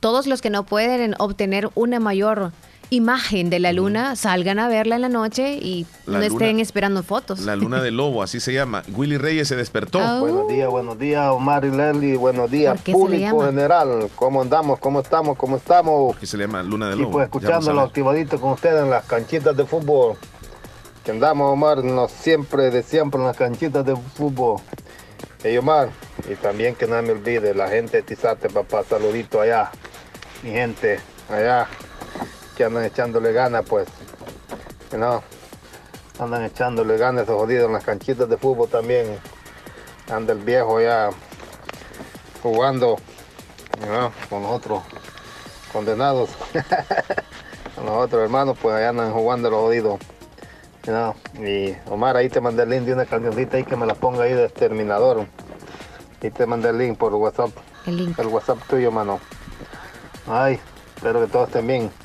todos 0.00 0.26
los 0.26 0.40
que 0.42 0.50
no 0.50 0.64
pueden 0.64 1.14
obtener 1.18 1.70
una 1.74 2.00
mayor 2.00 2.52
imagen 2.94 3.48
de 3.48 3.58
la 3.58 3.72
luna, 3.72 4.16
salgan 4.16 4.58
a 4.58 4.68
verla 4.68 4.96
en 4.96 5.02
la 5.02 5.08
noche 5.08 5.54
y 5.54 5.86
La 6.04 6.18
no 6.18 6.28
luna- 6.28 6.44
estén 6.44 6.60
esperando 6.60 7.02
fotos. 7.02 7.40
La 7.40 7.56
luna 7.56 7.82
del 7.82 7.96
lobo, 7.96 8.22
así 8.22 8.38
se 8.38 8.52
llama. 8.52 8.82
Willy 8.94 9.16
Reyes 9.16 9.48
se 9.48 9.56
despertó. 9.56 9.98
Ah. 10.00 10.20
Buenos 10.20 10.46
días, 10.48 10.68
buenos 10.68 10.98
días, 10.98 11.26
Omar 11.30 11.64
y 11.64 11.70
Leslie. 11.70 12.16
Buenos 12.18 12.50
días, 12.50 12.74
¿Por 12.74 12.84
qué 12.84 12.92
se 12.92 12.98
le 12.98 13.04
público 13.04 13.46
general. 13.46 14.10
¿Cómo 14.14 14.42
andamos? 14.42 14.78
¿Cómo 14.78 15.00
estamos? 15.00 15.38
¿Cómo 15.38 15.56
estamos? 15.56 16.16
Que 16.18 16.26
se 16.26 16.36
le 16.36 16.44
llama 16.46 16.62
luna 16.62 16.90
del 16.90 16.98
Y 16.98 17.02
lobo. 17.02 17.12
pues 17.12 17.28
vamos 17.30 17.34
a 17.44 17.46
escuchándolo 17.46 17.80
activadito 17.80 18.38
con 18.38 18.50
ustedes 18.52 18.82
en 18.82 18.90
las 18.90 19.04
canchitas 19.06 19.56
de 19.56 19.64
fútbol. 19.64 20.16
Que 21.02 21.12
andamos, 21.12 21.50
Omar, 21.50 21.82
no 21.82 22.08
siempre, 22.08 22.70
de 22.70 22.82
siempre 22.82 23.18
en 23.20 23.26
las 23.26 23.36
canchitas 23.38 23.86
de 23.86 23.96
fútbol. 23.96 24.60
Hey, 25.42 25.56
Omar, 25.56 25.88
y 26.30 26.34
también 26.36 26.74
que 26.74 26.86
no 26.86 27.00
me 27.02 27.12
olvide, 27.12 27.54
la 27.54 27.68
gente 27.68 27.96
de 27.96 28.02
Tizate, 28.02 28.48
papá, 28.50 28.84
saludito 28.88 29.40
allá. 29.40 29.70
Mi 30.42 30.50
gente 30.50 31.00
allá, 31.30 31.66
que 32.62 32.66
andan 32.66 32.84
echándole 32.84 33.32
ganas, 33.32 33.64
pues. 33.68 33.88
No, 34.96 35.20
andan 36.20 36.44
echándole 36.44 36.96
ganas 36.96 37.24
esos 37.24 37.34
jodidos 37.34 37.66
en 37.66 37.72
las 37.72 37.82
canchitas 37.82 38.28
de 38.28 38.36
fútbol 38.36 38.68
también. 38.68 39.18
Anda 40.08 40.32
el 40.32 40.38
viejo 40.38 40.80
ya 40.80 41.10
jugando 42.40 42.98
¿no? 43.84 44.12
con 44.30 44.42
los 44.44 44.52
otros 44.52 44.82
condenados. 45.72 46.30
con 47.74 47.86
los 47.86 47.94
otros 47.96 48.22
hermanos, 48.22 48.56
pues 48.62 48.76
allá 48.76 48.90
andan 48.90 49.12
jugando 49.12 49.50
los 49.50 49.60
jodidos. 49.62 49.98
¿no? 50.86 51.16
Y 51.44 51.74
Omar, 51.90 52.16
ahí 52.16 52.28
te 52.28 52.40
mandé 52.40 52.62
el 52.62 52.70
link 52.70 52.82
de 52.82 52.92
una 52.92 53.06
camioneta 53.06 53.56
ahí 53.56 53.64
que 53.64 53.74
me 53.74 53.86
la 53.86 53.96
ponga 53.96 54.22
ahí 54.22 54.34
de 54.34 54.44
exterminador. 54.44 55.26
Y 56.20 56.30
te 56.30 56.46
mandé 56.46 56.68
el 56.68 56.78
link 56.78 56.96
por 56.96 57.12
WhatsApp. 57.12 57.50
El 57.86 58.14
WhatsApp 58.28 58.58
tuyo, 58.68 58.92
mano. 58.92 59.18
Ay, 60.28 60.60
espero 60.94 61.20
que 61.22 61.26
todos 61.26 61.48
estén 61.48 61.66
bien. 61.66 62.01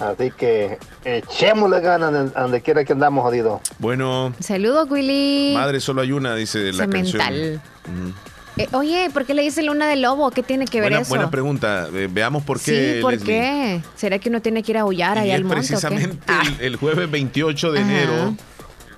Así 0.00 0.30
que 0.30 0.78
echémosle 1.04 1.80
ganas 1.80 2.32
donde 2.34 2.60
quiera 2.60 2.84
que 2.84 2.92
andamos 2.92 3.22
jodidos. 3.24 3.60
Bueno, 3.78 4.32
Saludos, 4.40 4.88
Willy. 4.90 5.52
madre 5.54 5.80
solo 5.80 6.02
hay 6.02 6.12
una, 6.12 6.34
dice 6.34 6.72
la 6.72 6.84
Cemental. 6.84 7.18
canción. 7.18 7.54
Ujú. 7.56 8.12
Eh, 8.58 8.68
oye, 8.72 9.08
¿por 9.12 9.24
qué 9.24 9.34
le 9.34 9.42
dice 9.42 9.62
luna 9.62 9.86
de 9.88 9.96
lobo? 9.96 10.30
¿Qué 10.32 10.42
tiene 10.42 10.64
que 10.66 10.80
ver 10.80 10.90
Buena, 10.90 11.02
eso? 11.02 11.08
buena 11.10 11.30
pregunta. 11.30 11.88
Eh, 11.94 12.08
veamos 12.10 12.42
por 12.42 12.58
qué. 12.60 12.94
sí, 12.96 13.02
¿por 13.02 13.12
Leslie. 13.12 13.26
qué? 13.26 13.80
¿Será 13.94 14.18
que 14.18 14.28
uno 14.28 14.40
tiene 14.42 14.62
que 14.64 14.72
ir 14.72 14.78
a 14.78 14.80
aullar 14.82 15.16
allá 15.18 15.34
al 15.36 15.44
monte 15.44 15.58
o 15.58 15.62
qué? 15.62 15.86
precisamente 15.86 16.18
Ah, 16.26 16.42
el, 16.58 16.64
el 16.66 16.76
jueves 16.76 17.08
28 17.10 17.72
de 17.72 17.78
Ajá. 17.80 17.88
enero. 17.88 18.34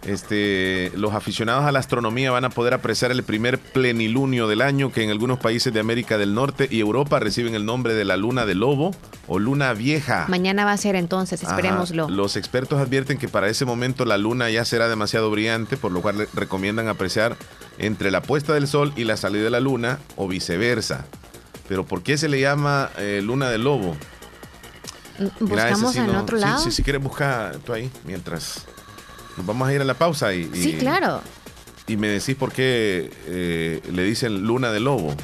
Este, 0.03 0.91
los 0.97 1.13
aficionados 1.13 1.65
a 1.67 1.73
la 1.73 1.79
astronomía 1.79 2.31
van 2.31 2.47
a 2.47 2.51
poder 2.51 2.73
apreciar 2.73 3.11
el 3.11 3.23
primer 3.23 3.59
plenilunio 3.59 4.49
del 4.49 4.63
año 4.63 4.91
que 4.91 5.03
en 5.05 5.11
algunos 5.11 5.39
países 5.39 5.75
de 5.75 5.81
América 5.81 6.17
del 6.17 6.33
Norte 6.35 6.69
y 6.71 6.81
Europa 6.81 7.19
reciben 7.19 7.55
el 7.55 7.67
nombre 7.67 7.93
de 7.93 8.07
la 8.07 8.17
luna 8.17 8.47
de 8.47 8.55
lobo 8.55 8.93
o 9.29 9.39
luna 9.39 9.75
vieja. 9.75 10.25
mañana 10.29 10.65
va 10.65 10.73
a 10.73 10.77
ser 10.79 10.97
entonces, 10.97 11.45
Ajá. 11.45 11.53
esperémoslo. 11.53 12.09
Los 12.09 12.37
expertos 12.37 12.81
advierten 12.81 13.19
que 13.19 13.29
para 13.29 13.49
ese 13.49 13.67
momento 13.67 14.07
la 14.07 14.17
luna 14.17 14.49
ya 14.49 14.65
será 14.65 14.89
demasiado 14.89 15.31
brillante, 15.31 15.77
por 15.77 15.93
lo 15.93 16.01
cual 16.01 16.27
recomiendan 16.33 16.89
apreciar 16.89 17.37
entre 17.79 18.11
la 18.11 18.23
puesta 18.23 18.55
del 18.55 18.69
sol 18.69 18.95
y 18.97 19.05
la 19.05 19.19
salida 19.19 19.45
de 19.45 19.51
la 19.51 19.61
luna 19.61 19.99
o 20.17 20.27
viceversa. 20.29 21.05
Pero 21.69 21.85
¿por 21.85 22.03
qué 22.03 22.17
se 22.17 22.29
le 22.31 22.41
llama 22.41 22.91
eh, 22.97 23.21
luna 23.23 23.51
de 23.51 23.59
lobo? 23.59 23.95
Mira, 25.19 25.69
ese 25.69 25.75
Buscamos 25.85 25.93
sí 25.93 25.99
en 25.99 26.07
no- 26.07 26.23
otro 26.23 26.39
sí, 26.39 26.43
lado. 26.45 26.59
Sí, 26.65 26.71
si 26.71 26.83
quieres 26.83 27.03
buscar 27.03 27.57
tú 27.59 27.75
ahí 27.75 27.91
mientras 28.05 28.65
nos 29.41 29.47
vamos 29.47 29.69
a 29.69 29.73
ir 29.75 29.81
a 29.81 29.85
la 29.85 29.95
pausa 29.95 30.35
y, 30.35 30.51
y- 30.53 30.63
Sí, 30.63 30.73
claro. 30.75 31.23
y 31.87 31.97
me 31.97 32.09
decís 32.09 32.37
por 32.37 32.53
qué 32.53 33.11
eh, 33.27 33.81
le 33.91 34.05
dicen 34.05 34.43
luna 34.43 34.71
de 34.71 34.81
lobo. 34.81 35.15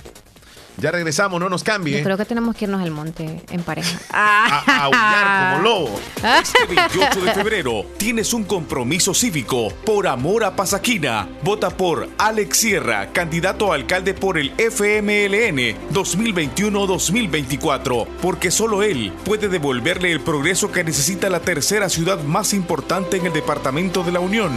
Ya 0.79 0.91
regresamos, 0.91 1.41
no 1.41 1.49
nos 1.49 1.65
cambie. 1.65 1.97
Yo 1.99 2.05
creo 2.05 2.19
que 2.19 2.27
tenemos 2.27 2.55
que 2.55 2.67
irnos 2.67 2.83
al 2.83 2.91
monte 2.91 3.41
en 3.51 3.63
pareja. 3.63 3.99
A 4.11 4.85
aullar 4.85 5.55
como 5.55 5.63
lobo. 5.63 5.99
Este 6.43 6.67
28 6.67 7.21
de 7.21 7.33
febrero 7.33 7.87
tienes 7.97 8.35
un 8.35 8.45
compromiso 8.45 9.15
cívico 9.15 9.73
por 9.85 10.07
amor 10.07 10.45
a 10.45 10.55
Pasaquina. 10.55 11.29
Vota 11.43 11.71
por 11.71 12.11
Alex 12.19 12.59
Sierra, 12.59 13.11
candidato 13.13 13.73
a 13.73 13.77
alcalde 13.77 14.13
por 14.13 14.37
el 14.39 14.53
FMLN 14.59 15.91
2021-2024, 15.93 18.07
porque 18.21 18.51
solo 18.51 18.83
él 18.83 19.15
puede 19.25 19.49
devolverle 19.49 20.13
el 20.13 20.21
progreso 20.21 20.73
que 20.73 20.85
necesita 20.85 21.31
la 21.31 21.41
tercera 21.41 21.89
ciudad 21.89 22.23
más 22.23 22.53
importante 22.53 23.17
en 23.17 23.25
el 23.27 23.33
departamento 23.33 24.03
de 24.03 24.13
la 24.13 24.21
Unión. 24.21 24.53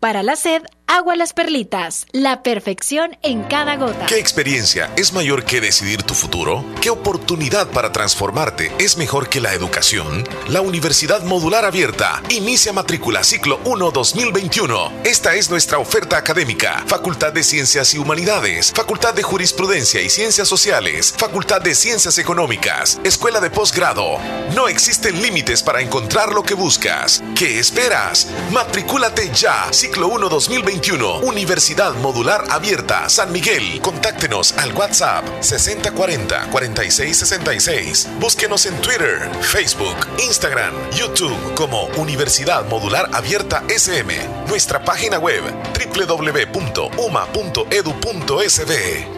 Para 0.00 0.22
la 0.22 0.36
sed, 0.36 0.62
agua 0.88 1.14
las 1.16 1.34
perlitas. 1.34 2.06
La 2.12 2.42
perfección 2.42 3.16
en 3.22 3.44
cada 3.44 3.76
gota. 3.76 4.06
¿Qué 4.06 4.18
experiencia 4.18 4.90
es 4.96 5.12
mayor 5.12 5.44
que 5.44 5.60
decidir 5.60 6.02
tu 6.02 6.14
futuro? 6.14 6.64
¿Qué 6.80 6.88
oportunidad 6.88 7.68
para 7.68 7.92
transformarte 7.92 8.72
es 8.78 8.96
mejor 8.96 9.28
que 9.28 9.42
la 9.42 9.52
educación? 9.52 10.26
La 10.48 10.62
Universidad 10.62 11.22
Modular 11.24 11.66
Abierta 11.66 12.22
inicia 12.30 12.72
matrícula 12.72 13.22
ciclo 13.22 13.60
1 13.64 13.90
2021. 13.90 14.92
Esta 15.04 15.34
es 15.34 15.50
nuestra 15.50 15.78
oferta 15.78 16.16
académica. 16.16 16.82
Facultad 16.86 17.34
de 17.34 17.42
Ciencias 17.42 17.92
y 17.92 17.98
Humanidades, 17.98 18.72
Facultad 18.74 19.12
de 19.12 19.22
Jurisprudencia 19.22 20.00
y 20.00 20.08
Ciencias 20.08 20.48
Sociales, 20.48 21.14
Facultad 21.16 21.60
de 21.60 21.74
Ciencias 21.74 22.16
Económicas, 22.16 22.98
Escuela 23.04 23.40
de 23.40 23.50
Posgrado. 23.50 24.18
No 24.54 24.68
existen 24.68 25.20
límites 25.20 25.62
para 25.62 25.82
encontrar 25.82 26.32
lo 26.32 26.42
que 26.42 26.54
buscas. 26.54 27.22
¿Qué 27.36 27.58
esperas? 27.58 28.28
Matricúlate 28.52 29.30
ya. 29.34 29.70
Ciclo 29.70 30.08
1 30.08 30.30
2021. 30.30 30.77
Universidad 31.22 31.92
Modular 31.94 32.44
Abierta 32.50 33.08
San 33.08 33.32
Miguel. 33.32 33.80
Contáctenos 33.82 34.52
al 34.58 34.72
WhatsApp 34.74 35.24
6040 35.40 36.50
4666. 36.50 38.08
Búsquenos 38.20 38.64
en 38.66 38.80
Twitter, 38.80 39.28
Facebook, 39.40 39.96
Instagram, 40.18 40.72
YouTube 40.92 41.36
como 41.54 41.86
Universidad 41.96 42.64
Modular 42.68 43.10
Abierta 43.12 43.64
SM. 43.68 44.14
Nuestra 44.46 44.84
página 44.84 45.18
web 45.18 45.42
www.uma.edu.sb. 45.74 46.78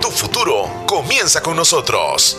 Tu 0.01 0.11
futuro 0.11 0.85
comienza 0.87 1.43
con 1.43 1.57
nosotros. 1.57 2.39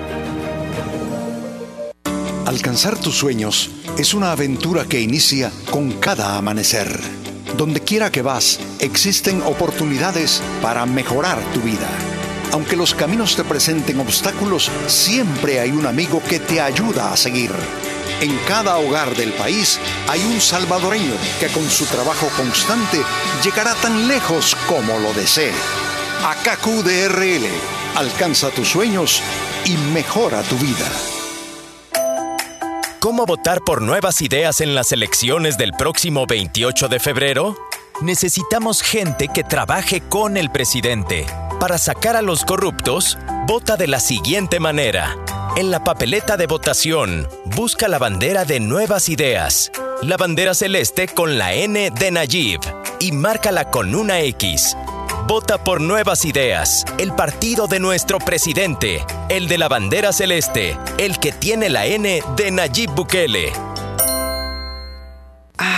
Alcanzar 2.44 3.00
tus 3.00 3.16
sueños 3.16 3.70
es 3.96 4.12
una 4.12 4.32
aventura 4.32 4.84
que 4.84 5.00
inicia 5.00 5.50
con 5.70 5.92
cada 5.92 6.36
amanecer. 6.36 7.00
Donde 7.56 7.80
quiera 7.80 8.10
que 8.10 8.22
vas, 8.22 8.60
existen 8.78 9.42
oportunidades 9.42 10.42
para 10.62 10.86
mejorar 10.86 11.38
tu 11.52 11.60
vida. 11.60 11.88
Aunque 12.52 12.76
los 12.76 12.94
caminos 12.94 13.36
te 13.36 13.44
presenten 13.44 14.00
obstáculos, 14.00 14.70
siempre 14.86 15.60
hay 15.60 15.70
un 15.70 15.86
amigo 15.86 16.22
que 16.28 16.40
te 16.40 16.60
ayuda 16.60 17.12
a 17.12 17.16
seguir. 17.16 17.50
En 18.20 18.36
cada 18.48 18.78
hogar 18.78 19.14
del 19.16 19.32
país 19.32 19.78
hay 20.08 20.20
un 20.24 20.40
salvadoreño 20.40 21.14
que 21.38 21.48
con 21.48 21.68
su 21.70 21.84
trabajo 21.86 22.28
constante 22.36 23.02
llegará 23.44 23.74
tan 23.74 24.08
lejos 24.08 24.56
como 24.66 24.98
lo 24.98 25.12
desee. 25.12 25.52
AKQDRL, 26.24 27.46
alcanza 27.96 28.50
tus 28.50 28.68
sueños 28.68 29.22
y 29.64 29.76
mejora 29.92 30.42
tu 30.42 30.56
vida. 30.56 31.17
¿Cómo 33.00 33.26
votar 33.26 33.60
por 33.60 33.80
nuevas 33.80 34.20
ideas 34.22 34.60
en 34.60 34.74
las 34.74 34.90
elecciones 34.90 35.56
del 35.56 35.72
próximo 35.72 36.26
28 36.26 36.88
de 36.88 36.98
febrero? 36.98 37.56
Necesitamos 38.02 38.82
gente 38.82 39.28
que 39.28 39.44
trabaje 39.44 40.00
con 40.00 40.36
el 40.36 40.50
presidente. 40.50 41.24
Para 41.60 41.78
sacar 41.78 42.16
a 42.16 42.22
los 42.22 42.44
corruptos, 42.44 43.16
vota 43.46 43.76
de 43.76 43.86
la 43.86 44.00
siguiente 44.00 44.58
manera. 44.58 45.16
En 45.56 45.70
la 45.70 45.84
papeleta 45.84 46.36
de 46.36 46.48
votación, 46.48 47.28
busca 47.44 47.86
la 47.86 47.98
bandera 47.98 48.44
de 48.44 48.58
nuevas 48.58 49.08
ideas, 49.08 49.70
la 50.02 50.16
bandera 50.16 50.54
celeste 50.54 51.06
con 51.06 51.38
la 51.38 51.54
N 51.54 51.92
de 51.92 52.10
Nayib 52.10 52.60
y 52.98 53.12
márcala 53.12 53.70
con 53.70 53.94
una 53.94 54.20
X. 54.22 54.76
Vota 55.28 55.62
por 55.62 55.82
Nuevas 55.82 56.24
Ideas, 56.24 56.86
el 56.96 57.12
partido 57.12 57.66
de 57.66 57.80
nuestro 57.80 58.18
presidente, 58.18 59.04
el 59.28 59.46
de 59.46 59.58
la 59.58 59.68
bandera 59.68 60.10
celeste, 60.10 60.78
el 60.96 61.18
que 61.18 61.32
tiene 61.32 61.68
la 61.68 61.84
N 61.84 62.22
de 62.34 62.50
Nayib 62.50 62.92
Bukele. 62.92 63.52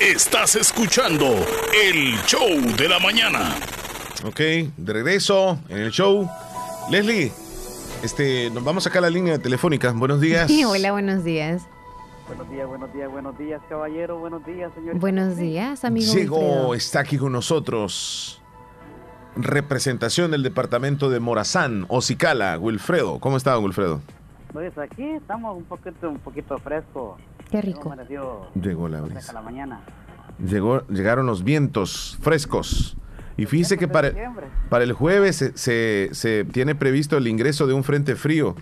Estás 0.00 0.56
escuchando 0.56 1.24
el 1.72 2.20
show 2.26 2.46
de 2.76 2.86
la 2.86 2.98
mañana. 2.98 3.54
Ok, 4.26 4.38
de 4.76 4.92
regreso 4.92 5.58
en 5.70 5.78
el 5.78 5.90
show. 5.90 6.28
Leslie, 6.90 7.32
este, 8.02 8.50
nos 8.50 8.62
vamos 8.62 8.86
acá 8.86 8.98
a 8.98 9.02
la 9.02 9.10
línea 9.10 9.38
telefónica. 9.38 9.92
Buenos 9.92 10.20
días. 10.20 10.52
Hola, 10.66 10.92
buenos 10.92 11.24
días. 11.24 11.62
Buenos 12.28 12.50
días, 12.50 12.68
buenos 12.68 12.92
días, 12.92 13.10
buenos 13.10 13.38
días, 13.38 13.62
caballero. 13.70 14.18
Buenos 14.18 14.44
días, 14.44 14.70
señor. 14.74 14.98
Buenos 14.98 15.38
días, 15.38 15.82
amigo. 15.82 16.12
Llegó, 16.12 16.36
Wilfredo. 16.40 16.74
está 16.74 17.00
aquí 17.00 17.16
con 17.16 17.32
nosotros. 17.32 18.42
Representación 19.34 20.30
del 20.30 20.42
departamento 20.42 21.08
de 21.08 21.20
Morazán, 21.20 21.86
Ocicala, 21.88 22.58
Wilfredo. 22.58 23.18
¿Cómo 23.18 23.38
está, 23.38 23.58
Wilfredo? 23.58 24.02
Pues 24.52 24.76
aquí 24.76 25.04
estamos 25.04 25.56
un 25.56 25.64
poquito, 25.64 26.10
un 26.10 26.18
poquito 26.18 26.58
fresco. 26.58 27.16
Qué 27.50 27.62
rico. 27.62 27.94
Llegó 28.60 28.88
la 28.88 29.00
brisa. 29.00 29.32
la 29.32 29.42
mañana. 29.42 29.80
Llegó, 30.44 30.86
llegaron 30.88 31.26
los 31.26 31.44
vientos 31.44 32.18
frescos. 32.20 32.96
Y 33.38 33.46
fíjese 33.46 33.76
que 33.78 33.86
para, 33.88 34.08
para 34.68 34.84
el 34.84 34.92
jueves 34.92 35.36
se, 35.36 35.56
se- 35.56 36.08
se 36.12 36.44
tiene 36.44 36.74
previsto 36.74 37.16
el 37.16 37.28
ingreso 37.28 37.66
de 37.66 37.74
un 37.74 37.84
frente 37.84 38.16
frío. 38.16 38.54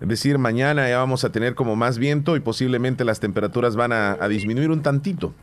Es 0.00 0.08
decir, 0.08 0.38
mañana 0.38 0.88
ya 0.88 0.98
vamos 0.98 1.24
a 1.24 1.30
tener 1.32 1.54
como 1.54 1.74
más 1.76 1.98
viento 1.98 2.36
y 2.36 2.40
posiblemente 2.40 3.04
las 3.04 3.18
temperaturas 3.20 3.74
van 3.76 3.92
a, 3.92 4.12
a 4.20 4.28
disminuir 4.28 4.70
un 4.70 4.82
tantito. 4.82 5.34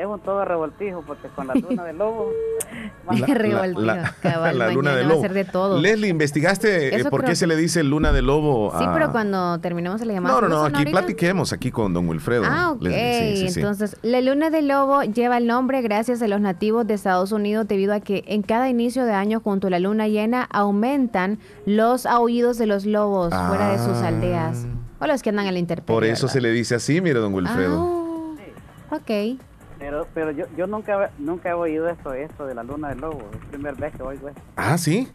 Es 0.00 0.06
un 0.06 0.18
todo 0.20 0.42
revoltijo 0.46 1.02
porque 1.06 1.28
con 1.28 1.46
la 1.46 1.54
luna 1.54 1.84
del 1.84 1.98
lobo 1.98 2.30
La, 3.10 3.66
la- 3.66 4.14
cabal, 4.22 4.58
la 4.58 4.70
luna 4.70 4.94
de 4.94 5.02
va 5.02 5.06
a 5.06 5.08
lobo. 5.10 5.20
ser 5.20 5.34
de 5.34 5.44
todo. 5.44 5.78
Leslie, 5.80 6.08
¿investigaste 6.08 6.88
eh, 6.88 6.96
Eso 6.96 7.10
por 7.10 7.20
qué 7.20 7.24
creo 7.26 7.36
se 7.36 7.44
que- 7.44 7.48
le 7.48 7.56
dice 7.56 7.82
luna 7.82 8.12
de 8.12 8.22
lobo? 8.22 8.72
Sí, 8.78 8.84
a- 8.84 8.92
pero 8.94 9.10
cuando 9.10 9.58
terminemos 9.58 10.00
la 10.06 10.12
llamada. 10.14 10.34
No, 10.36 10.40
no, 10.42 10.48
no, 10.48 10.54
¿solucionan 10.56 10.80
aquí 10.80 10.88
ahorita? 10.90 10.98
platiquemos 11.00 11.52
aquí 11.52 11.70
con 11.70 11.92
don 11.92 12.08
Wilfredo. 12.08 12.44
Ah, 12.46 12.70
ok. 12.72 12.82
Leslie, 12.82 13.36
sí, 13.36 13.42
sí, 13.48 13.52
sí. 13.54 13.60
Entonces, 13.60 13.96
la 14.02 14.20
luna 14.20 14.48
de 14.50 14.62
lobo 14.62 15.02
lleva 15.02 15.36
el 15.38 15.46
nombre 15.46 15.82
gracias 15.82 16.22
a 16.22 16.28
los 16.28 16.40
nativos 16.40 16.86
de 16.86 16.94
Estados 16.94 17.32
Unidos 17.32 17.68
debido 17.68 17.92
a 17.92 18.00
que 18.00 18.24
en 18.26 18.42
cada 18.42 18.68
inicio 18.70 19.04
de 19.04 19.12
año 19.12 19.40
junto 19.40 19.66
a 19.66 19.70
la 19.70 19.80
luna 19.80 20.08
llena 20.08 20.44
aumentan 20.50 21.38
los 21.66 22.06
aullidos 22.06 22.56
de 22.58 22.66
los 22.66 22.86
lobos 22.86 23.34
fuera 23.48 23.72
de 23.72 23.78
sus 23.78 23.98
Ah. 23.98 24.08
aldeas 24.08 24.66
o 25.00 25.06
los 25.06 25.22
que 25.22 25.30
andan 25.30 25.46
a 25.46 25.52
la 25.52 25.58
intemperie. 25.58 25.86
Por 25.94 26.04
eso 26.04 26.28
se 26.28 26.40
le 26.40 26.50
dice 26.52 26.74
así, 26.76 27.00
mire, 27.00 27.18
don 27.18 27.34
Wilfredo. 27.34 28.36
Ah, 28.90 28.96
ok. 28.96 29.40
Pero, 29.80 30.06
pero 30.14 30.30
yo, 30.30 30.44
yo 30.56 30.66
nunca, 30.68 31.10
nunca 31.18 31.48
he 31.50 31.54
oído 31.54 31.88
esto, 31.88 32.12
esto 32.12 32.46
de 32.46 32.54
la 32.54 32.62
luna 32.62 32.90
del 32.90 33.00
lobo. 33.00 33.18
Es 33.32 33.40
la 33.42 33.48
primera 33.50 33.74
vez 33.76 33.94
que 33.96 34.02
oigo 34.02 34.28
esto. 34.28 34.40
Ah, 34.54 34.78
sí. 34.78 35.08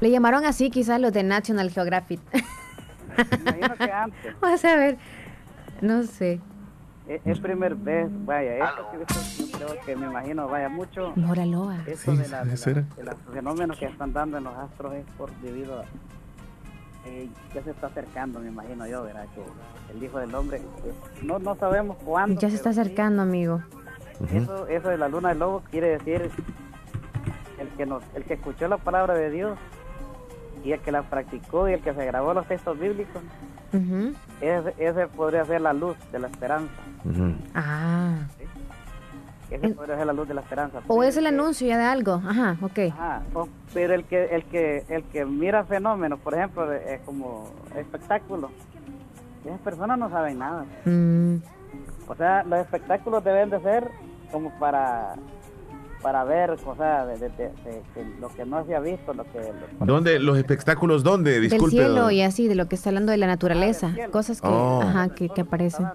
Le 0.00 0.10
llamaron 0.10 0.44
así 0.44 0.70
quizás 0.70 1.00
los 1.00 1.12
de 1.12 1.22
National 1.22 1.70
Geographic. 1.70 2.20
Imagino 3.40 3.76
que 3.76 3.92
antes. 3.92 4.34
Vas 4.40 4.64
a 4.64 4.76
ver. 4.76 4.96
No 5.80 6.02
sé. 6.04 6.40
Es, 7.06 7.20
es 7.24 7.38
primer 7.40 7.74
vez, 7.74 8.08
vaya, 8.26 8.56
esto 8.68 8.90
que 8.90 9.02
esto 9.02 9.58
yo 9.58 9.66
creo 9.66 9.84
que 9.86 9.96
me 9.96 10.06
imagino, 10.06 10.46
vaya, 10.48 10.68
mucho. 10.68 11.12
Mora 11.16 11.46
Loa. 11.46 11.78
Esto 11.86 12.12
Sí, 12.12 12.18
de, 12.18 12.28
la, 12.28 12.44
de, 12.44 12.56
la- 12.56 12.82
de 12.96 13.04
los 13.04 13.14
fenómenos 13.32 13.78
que 13.78 13.86
están 13.86 14.12
dando 14.12 14.36
en 14.38 14.44
los 14.44 14.54
astros 14.54 14.94
es 14.94 15.04
por 15.16 15.30
debido 15.40 15.80
a. 15.80 15.84
eh, 17.06 17.28
ya 17.54 17.62
se 17.62 17.70
está 17.70 17.86
acercando, 17.86 18.40
me 18.40 18.48
imagino 18.48 18.86
yo, 18.86 19.02
¿verdad? 19.04 19.24
Que 19.34 19.94
el 19.96 20.02
Hijo 20.02 20.18
del 20.18 20.34
Hombre, 20.34 20.58
eh, 20.58 20.92
no, 21.22 21.38
no 21.38 21.54
sabemos 21.56 21.96
cuándo. 22.04 22.38
Ya 22.40 22.50
se 22.50 22.56
está 22.56 22.70
pero 22.72 22.84
sí, 22.84 22.90
Eso, 24.32 24.66
eso 24.66 24.88
de 24.88 24.98
la 24.98 25.08
luna 25.08 25.28
del 25.30 25.38
lobo 25.38 25.62
quiere 25.70 25.88
decir 25.98 26.30
el 27.58 27.68
que 27.76 27.86
nos, 27.86 28.02
el 28.14 28.24
que 28.24 28.34
escuchó 28.34 28.68
la 28.68 28.76
palabra 28.78 29.14
de 29.14 29.30
Dios 29.30 29.58
y 30.64 30.72
el 30.72 30.80
que 30.80 30.90
la 30.92 31.02
practicó 31.02 31.68
y 31.68 31.74
el 31.74 31.80
que 31.80 31.94
se 31.94 32.04
grabó 32.04 32.34
los 32.34 32.46
textos 32.46 32.78
bíblicos, 32.78 33.22
Ujú. 33.72 34.12
ese, 34.40 34.74
ese 34.78 35.06
podría 35.08 35.44
ser 35.44 35.60
la 35.60 35.72
luz 35.72 35.96
de 36.10 36.18
la 36.18 36.28
esperanza. 36.28 36.72
Ah. 37.54 38.16
Ese 39.50 39.68
podría 39.70 39.96
ser 39.96 40.06
la 40.06 40.12
luz 40.12 40.28
de 40.28 40.34
la 40.34 40.40
esperanza. 40.42 40.80
O 40.88 41.02
es 41.02 41.16
el 41.16 41.26
anuncio 41.26 41.66
ya 41.66 41.78
de 41.78 41.84
algo. 41.84 42.20
Ajá, 42.26 42.56
ok. 42.60 42.78
Ajá, 42.92 43.22
o- 43.34 43.48
pero 43.72 43.94
el 43.94 44.04
que 44.04 44.24
el 44.34 44.44
que 44.44 44.84
el 44.88 45.04
que 45.04 45.24
mira 45.24 45.64
fenómenos, 45.64 46.18
por 46.20 46.34
ejemplo, 46.34 46.70
eh, 46.72 47.00
como 47.06 47.50
espectáculo, 47.76 48.50
esas 49.46 49.60
personas 49.60 49.98
no 49.98 50.10
saben 50.10 50.38
nada. 50.38 50.64
Mm, 50.84 51.36
O 52.08 52.14
sea, 52.14 52.42
los 52.44 52.58
espectáculos 52.60 53.22
deben 53.24 53.48
de 53.50 53.60
ser 53.60 53.90
como 54.32 54.50
para 54.58 55.14
para 56.02 56.22
ver 56.22 56.56
cosas 56.62 57.08
de, 57.08 57.14
de- 57.18 57.28
de- 57.30 57.50
de- 57.64 57.82
de 58.04 58.20
lo 58.20 58.28
que 58.28 58.44
no 58.46 58.64
se 58.64 58.76
ha 58.76 58.78
visto, 58.78 59.12
lo 59.14 59.24
que 59.24 59.40
lo- 59.80 59.84
¿Dónde? 59.86 60.20
¿Los 60.20 60.38
espectáculos 60.38 61.02
dónde? 61.02 61.40
Disculpe. 61.40 61.74
del 61.76 61.86
cielo 61.86 62.02
don- 62.02 62.12
y 62.12 62.22
así, 62.22 62.46
de 62.46 62.54
lo 62.54 62.68
que 62.68 62.76
está 62.76 62.90
hablando 62.90 63.10
de 63.10 63.18
la 63.18 63.26
naturaleza. 63.26 63.90
Cosas 64.12 64.40
que, 64.40 64.46
Oh. 64.46 64.80
ajá, 64.80 65.08
que, 65.08 65.28
que 65.28 65.40
aparecen. 65.40 65.86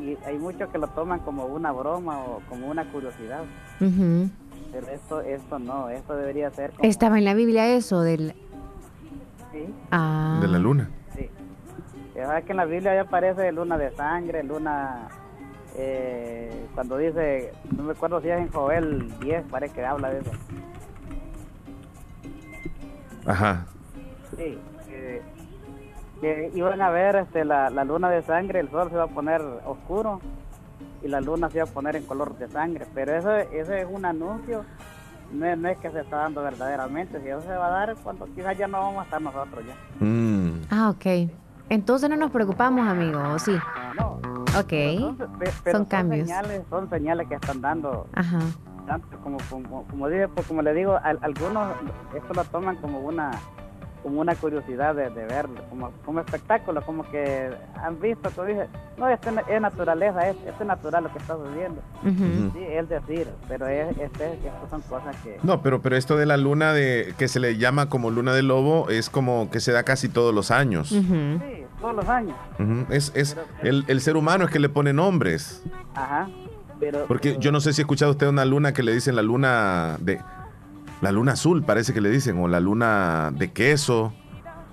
y 0.00 0.16
hay 0.24 0.38
muchos 0.38 0.70
que 0.70 0.78
lo 0.78 0.86
toman 0.88 1.20
como 1.20 1.44
una 1.44 1.72
broma 1.72 2.20
o 2.20 2.40
como 2.48 2.68
una 2.70 2.90
curiosidad, 2.90 3.42
Ujú. 3.82 4.30
pero 4.72 4.88
esto 4.88 5.20
esto 5.20 5.58
no, 5.58 5.90
esto 5.90 6.16
debería 6.16 6.50
ser 6.50 6.70
como 6.70 6.88
Estaba 6.88 7.18
en 7.18 7.26
la 7.26 7.34
Biblia 7.34 7.66
eso 7.74 8.00
del... 8.00 8.32
sí, 9.52 9.66
Ah. 9.90 10.38
De 10.40 10.48
la 10.48 10.58
luna. 10.58 10.88
Sí. 11.14 11.28
Sabes 12.14 12.44
que 12.46 12.52
en 12.52 12.56
la 12.56 12.64
Biblia 12.64 12.94
ya 12.94 13.02
aparece 13.02 13.52
luna 13.52 13.76
de 13.76 13.90
sangre, 13.94 14.42
luna. 14.42 15.08
Eh, 15.76 16.66
cuando 16.74 16.96
dice, 16.98 17.52
no 17.76 17.84
me 17.84 17.92
acuerdo 17.92 18.20
si 18.20 18.28
es 18.28 18.38
en 18.38 18.50
Joel 18.50 19.18
10, 19.20 19.44
parece 19.50 19.74
que 19.74 19.84
habla 19.84 20.10
de 20.10 20.20
eso. 20.20 20.30
Ajá. 23.26 23.66
Sí. 24.36 24.58
eh, 24.88 25.22
que 26.20 26.50
iban 26.54 26.80
a 26.82 26.90
ver 26.90 27.16
este, 27.16 27.44
la, 27.44 27.70
la 27.70 27.84
luna 27.84 28.10
de 28.10 28.22
sangre, 28.22 28.60
el 28.60 28.70
sol 28.70 28.90
se 28.90 28.96
va 28.96 29.04
a 29.04 29.08
poner 29.08 29.40
oscuro 29.64 30.20
y 31.02 31.08
la 31.08 31.20
luna 31.20 31.48
se 31.48 31.58
va 31.58 31.64
a 31.64 31.72
poner 31.72 31.96
en 31.96 32.04
color 32.04 32.36
de 32.36 32.48
sangre. 32.48 32.86
Pero 32.94 33.14
eso, 33.14 33.34
eso 33.34 33.72
es 33.72 33.86
un 33.90 34.04
anuncio, 34.04 34.64
no 35.32 35.46
es, 35.46 35.56
no 35.56 35.68
es 35.68 35.78
que 35.78 35.90
se 35.90 36.00
está 36.00 36.16
dando 36.16 36.42
verdaderamente. 36.42 37.20
Si 37.22 37.28
eso 37.28 37.40
se 37.40 37.48
va 37.48 37.68
a 37.68 37.70
dar, 37.70 37.96
cuando 38.02 38.26
quizás 38.26 38.56
ya 38.58 38.68
no 38.68 38.80
vamos 38.80 39.00
a 39.00 39.04
estar 39.04 39.22
nosotros 39.22 39.64
ya. 39.66 40.04
Mm. 40.04 40.62
Ah, 40.70 40.90
ok. 40.90 41.30
Entonces 41.70 42.10
no 42.10 42.16
nos 42.16 42.30
preocupamos, 42.32 42.86
amigo, 42.86 43.20
¿o 43.32 43.38
sí? 43.38 43.56
Ok. 44.58 44.68
Pero 45.64 45.78
Son 45.78 45.84
cambios. 45.86 46.26
Señales, 46.28 46.62
son 46.70 46.88
señales 46.90 47.28
que 47.28 47.34
están 47.34 47.60
dando 47.60 48.06
Ajá. 48.14 48.38
tanto 48.86 49.16
como 49.22 49.38
como, 49.48 49.84
como 49.86 50.08
dije 50.08 50.28
pues, 50.28 50.46
como 50.46 50.62
le 50.62 50.74
digo 50.74 50.98
al- 51.02 51.18
algunos 51.22 51.72
esto 52.14 52.34
lo 52.34 52.44
toman 52.44 52.76
como 52.76 53.00
una 53.00 53.30
como 54.02 54.22
una 54.22 54.34
curiosidad 54.34 54.94
de, 54.94 55.10
de 55.10 55.26
verlo 55.26 55.60
como 55.68 55.90
como 56.06 56.20
espectáculo 56.20 56.80
como 56.82 57.02
que 57.10 57.50
han 57.82 58.00
visto 58.00 58.30
tú 58.30 58.42
dices 58.44 58.66
no 58.96 59.08
esto 59.10 59.28
es- 59.30 59.36
es 59.48 59.60
naturaleza 59.60 60.26
es, 60.30 60.36
es 60.58 60.66
natural 60.66 61.04
lo 61.04 61.12
que 61.12 61.18
está 61.18 61.36
sucediendo 61.36 61.82
Ujú. 62.02 62.50
sí 62.54 62.64
es 62.66 62.88
decir 62.88 63.28
pero 63.46 63.66
es, 63.68 63.90
es, 63.98 64.10
es- 64.20 64.44
estas 64.44 64.70
son 64.70 64.80
cosas 64.82 65.14
que 65.22 65.38
No, 65.42 65.60
pero, 65.62 65.82
pero 65.82 65.96
esto 65.96 66.16
de 66.16 66.24
la 66.26 66.38
luna 66.38 66.72
de 66.72 67.14
que 67.18 67.28
se 67.28 67.38
le 67.40 67.58
llama 67.58 67.90
como 67.90 68.10
luna 68.10 68.32
de 68.32 68.42
lobo 68.42 68.88
es 68.88 69.10
como 69.10 69.50
que 69.50 69.60
se 69.60 69.70
da 69.72 69.82
casi 69.84 70.08
todos 70.08 70.34
los 70.34 70.50
años. 70.50 70.88
sí 70.88 71.59
todos 71.80 71.96
los 71.96 72.08
años. 72.08 72.36
Es, 72.90 73.12
es 73.14 73.36
el, 73.62 73.84
el 73.88 74.00
ser 74.00 74.16
humano 74.16 74.44
es 74.44 74.50
que 74.50 74.58
le 74.58 74.68
pone 74.68 74.92
nombres. 74.92 75.62
ajá 75.94 76.28
pero 76.80 77.06
Porque 77.06 77.36
yo 77.38 77.52
no 77.52 77.60
sé 77.60 77.74
si 77.74 77.82
ha 77.82 77.84
escuchado 77.84 78.12
usted 78.12 78.26
una 78.26 78.46
luna 78.46 78.72
que 78.72 78.82
le 78.82 78.92
dicen 78.94 79.14
la 79.14 79.22
luna 79.22 79.98
de 80.00 80.18
la 81.02 81.12
luna 81.12 81.32
azul, 81.32 81.62
parece 81.62 81.92
que 81.92 82.00
le 82.00 82.10
dicen, 82.10 82.38
o 82.38 82.48
la 82.48 82.60
luna 82.60 83.30
de 83.32 83.52
queso, 83.52 84.12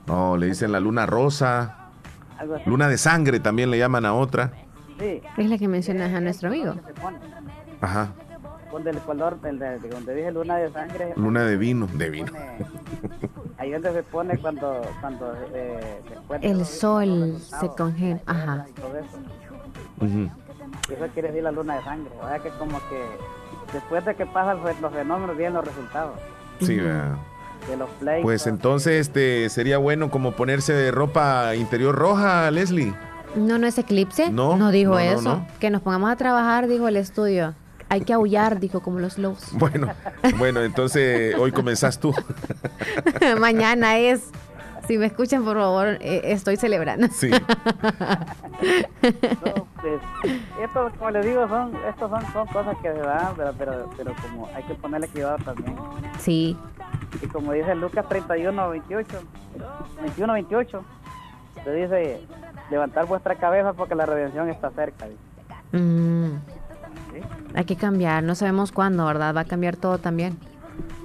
o 0.08 0.38
le 0.38 0.48
dicen 0.48 0.72
la 0.72 0.80
luna 0.80 1.06
rosa, 1.06 1.90
luna 2.66 2.88
de 2.88 2.98
sangre 2.98 3.40
también 3.40 3.72
le 3.72 3.78
llaman 3.78 4.06
a 4.06 4.14
otra. 4.14 4.52
sí 5.00 5.22
Es 5.38 5.50
la 5.50 5.58
que 5.58 5.68
mencionas 5.68 6.14
a 6.14 6.20
nuestro 6.22 6.50
amigo. 6.50 6.76
Ajá, 7.82 8.14
donde 8.72 8.90
el 8.92 8.98
color 9.00 9.40
del- 9.42 9.60
de, 9.60 9.80
de 9.80 9.90
donde 9.90 10.14
dije 10.16 10.32
luna 10.32 10.58
de 10.58 10.72
sangre 10.72 11.14
luna 11.16 11.44
de 11.44 11.58
vino, 11.58 11.88
de 11.94 12.10
vino. 12.10 12.32
ahí 13.58 13.72
donde 13.72 13.94
se 13.94 14.04
pone 14.04 14.38
cuando 14.38 14.82
cuando 15.02 15.34
eh, 15.54 16.02
de 16.42 16.48
El 16.48 16.66
sol 16.66 17.38
se 17.40 17.68
congela. 17.70 18.20
Ajá. 18.26 18.66
todo 18.76 18.98
eso 18.98 19.18
Ujú. 20.00 20.30
Eso 20.94 21.08
quiere 21.14 21.30
decir 21.30 21.44
la 21.44 21.52
luna 21.52 21.78
de 21.78 21.84
sangre. 21.84 22.12
O 22.22 22.28
sea 22.28 22.40
que 22.40 22.50
como 22.52 22.78
que 22.90 23.04
después 23.74 24.06
de 24.06 24.16
que 24.16 24.26
pasan 24.26 24.60
los 24.82 24.94
fenómenos 24.94 25.36
vienen 25.36 25.56
los 25.56 25.66
resultados 25.66 26.20
Sí, 26.60 26.78
vea. 26.80 27.18
de 27.68 27.78
los 27.78 27.90
pleitos. 27.92 28.24
Pues 28.24 28.48
entonces 28.48 28.94
este 29.08 29.50
sería 29.50 29.78
bueno 29.80 30.10
como 30.12 30.34
ponerse 30.34 30.74
de 30.74 30.92
ropa 30.92 31.56
interior 31.56 31.96
roja, 31.96 32.50
Leslie. 32.52 32.94
No, 33.36 33.58
no 33.58 33.68
es 33.68 33.78
eclipse. 33.78 34.32
No, 34.32 34.56
No 34.58 34.72
dijo 34.72 34.92
no, 34.92 34.98
no, 34.98 35.02
eso. 35.02 35.22
no. 35.22 35.48
Que 35.60 35.70
nos 35.70 35.82
pongamos 35.82 36.10
a 36.12 36.16
trabajar, 36.16 36.68
dijo 36.68 36.88
el 36.88 36.96
estudio. 36.98 37.54
Hay 37.90 38.02
que 38.02 38.14
aullar, 38.14 38.60
dijo, 38.60 38.82
como 38.82 39.00
los 39.00 39.18
lobos. 39.18 39.48
Bueno, 39.54 39.88
bueno, 40.38 40.62
entonces 40.62 41.36
hoy 41.36 41.52
comenzás 41.52 42.00
tú. 42.00 42.14
Mañana 43.40 43.98
es. 43.98 44.30
Si 44.88 44.98
me 44.98 45.08
escuchan, 45.08 45.44
por 45.44 45.58
favor, 45.58 45.98
eh, 46.00 46.22
estoy 46.26 46.56
celebrando. 46.56 47.08
Sí. 47.12 47.30
No, 47.30 47.40
pues, 49.82 50.02
esto, 50.64 50.92
como 50.98 51.12
les 51.12 51.26
digo, 51.26 51.46
son, 51.48 51.76
estos 51.90 52.10
son, 52.10 52.34
son 52.34 52.48
cosas 52.48 52.78
que 52.82 52.94
se 52.94 53.00
dan, 53.00 53.36
pero, 53.36 53.54
pero, 53.58 53.90
pero 53.98 54.16
como 54.22 54.48
hay 54.56 54.64
que 54.64 54.74
ponerle 54.76 55.10
cuidado 55.10 55.38
también. 55.44 55.76
Sí. 56.20 56.58
Y 57.22 57.28
como 57.28 57.52
dice 57.52 57.76
Lucas 57.76 58.08
31, 58.08 58.70
28, 58.70 59.20
21, 60.02 60.34
28, 60.34 60.86
se 61.64 61.74
dice, 61.74 62.22
levantar 62.70 63.06
vuestra 63.06 63.36
cabeza 63.36 63.74
porque 63.74 63.96
la 63.96 64.06
redención 64.06 64.50
está 64.50 64.72
cerca. 64.72 65.06
Mm, 65.72 66.36
¿Sí? 67.22 67.28
hay 67.56 67.66
que 67.66 67.76
cambiar. 67.76 68.24
No 68.24 68.36
sabemos 68.36 68.72
cuándo, 68.72 69.06
¿verdad? 69.06 69.36
Va 69.36 69.42
a 69.42 69.46
cambiar 69.46 69.76
todo 69.76 69.98
también. 69.98 70.38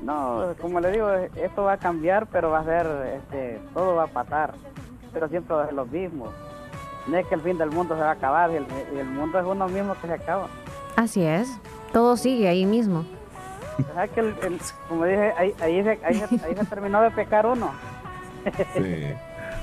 No, 0.03 0.55
como 0.61 0.81
le 0.81 0.91
digo, 0.91 1.09
esto 1.11 1.63
va 1.65 1.75
a 1.75 1.77
cambiar, 1.77 2.27
pero 2.27 2.51
va 2.51 2.61
a 2.61 2.65
ser, 2.65 2.87
este, 3.17 3.61
todo 3.73 3.95
va 3.95 4.05
a 4.05 4.07
pasar, 4.09 4.55
pero 5.13 5.29
siempre 5.29 5.55
va 5.55 5.63
a 5.63 5.67
ser 5.67 5.75
lo 5.75 5.87
mismo. 5.87 6.27
No 7.07 7.17
es 7.17 7.27
que 7.27 7.35
el 7.37 7.41
fin 7.41 7.57
del 7.59 7.71
mundo 7.71 7.95
se 7.95 8.01
va 8.01 8.09
a 8.11 8.13
acabar, 8.13 8.51
y 8.51 8.57
el, 8.57 8.67
el 8.99 9.07
mundo 9.07 9.39
es 9.39 9.45
uno 9.47 9.69
mismo 9.69 9.95
que 10.01 10.07
se 10.09 10.15
acaba. 10.15 10.49
Así 10.97 11.23
es. 11.23 11.49
Todo 11.93 12.17
sigue 12.17 12.49
ahí 12.49 12.67
mismo. 12.67 13.05
O 13.91 13.95
sea 13.95 14.09
que, 14.09 14.21
el- 14.21 14.35
el- 14.43 14.61
como 14.89 15.05
dije, 15.05 15.33
ahí, 15.39 15.55
ahí, 15.61 15.83
se, 15.83 15.91
ahí, 16.05 16.15
se, 16.15 16.45
ahí 16.45 16.55
se 16.57 16.65
terminó 16.67 17.01
de 17.01 17.11
pecar 17.13 17.47
uno. 17.47 17.71
Sí. 18.75 19.07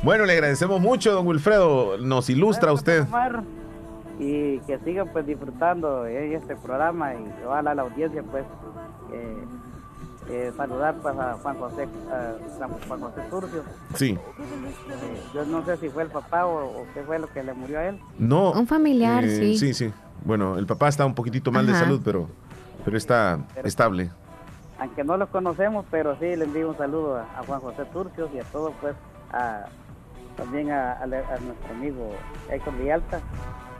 Bueno, 0.04 0.26
le 0.26 0.34
agradecemos 0.34 0.80
mucho, 0.80 1.12
don 1.12 1.28
Wilfredo. 1.28 1.98
Nos 1.98 2.30
ilustra 2.30 2.72
usted. 2.72 3.04
Omar, 3.04 3.44
y 4.20 4.60
que 4.68 4.78
sigan 4.80 5.08
pues 5.14 5.26
disfrutando 5.26 6.06
en 6.06 6.34
este 6.34 6.56
programa 6.56 7.14
y 7.16 7.26
ojalá 7.46 7.74
la 7.74 7.82
audiencia 7.84 8.22
pues 8.24 8.44
eh, 9.14 9.38
eh, 10.30 10.52
saludar 10.58 10.96
pues 11.02 11.18
a 11.18 11.34
Juan 11.42 11.58
José 11.58 11.88
a 12.12 12.68
Juan 12.88 13.00
José 13.02 13.22
Turcio 13.30 13.64
Sí. 13.96 14.12
Eh, 14.12 15.22
yo 15.34 15.46
no 15.46 15.64
sé 15.66 15.78
si 15.78 15.90
fue 15.90 16.04
el 16.04 16.10
papá 16.10 16.46
o, 16.46 16.66
o 16.82 16.86
qué 16.94 17.02
fue 17.04 17.18
lo 17.18 17.28
que 17.28 17.42
le 17.44 17.54
murió 17.54 17.80
a 17.80 17.86
él 17.88 18.00
No. 18.20 18.52
Un 18.52 18.68
familiar, 18.68 19.24
eh, 19.24 19.30
sí. 19.30 19.58
Sí, 19.58 19.74
sí. 19.74 19.94
Bueno, 20.26 20.58
el 20.58 20.66
papá 20.68 20.90
está 20.90 21.06
un 21.06 21.16
poquitito 21.16 21.50
mal 21.52 21.66
de 21.66 21.74
salud, 21.74 22.02
pero, 22.04 22.28
pero 22.84 22.98
está 22.98 23.40
estable. 23.64 24.10
aunque 24.78 25.04
no 25.06 25.16
los 25.16 25.30
conocemos, 25.30 25.86
pero 25.90 26.16
sí 26.20 26.36
le 26.36 26.44
envío 26.44 26.70
un 26.70 26.78
saludo 26.78 27.16
a, 27.18 27.22
a 27.40 27.44
Juan 27.48 27.62
José 27.62 27.86
Turcios 27.86 28.30
y 28.34 28.40
a 28.40 28.44
todos, 28.44 28.74
pues, 28.82 28.96
a, 29.32 29.66
también 30.36 30.72
a, 30.72 30.92
a, 30.92 31.04
a 31.04 31.08
nuestro 31.08 31.74
amigo 31.74 32.12
Héctor 32.52 32.78
Villalta. 32.78 33.22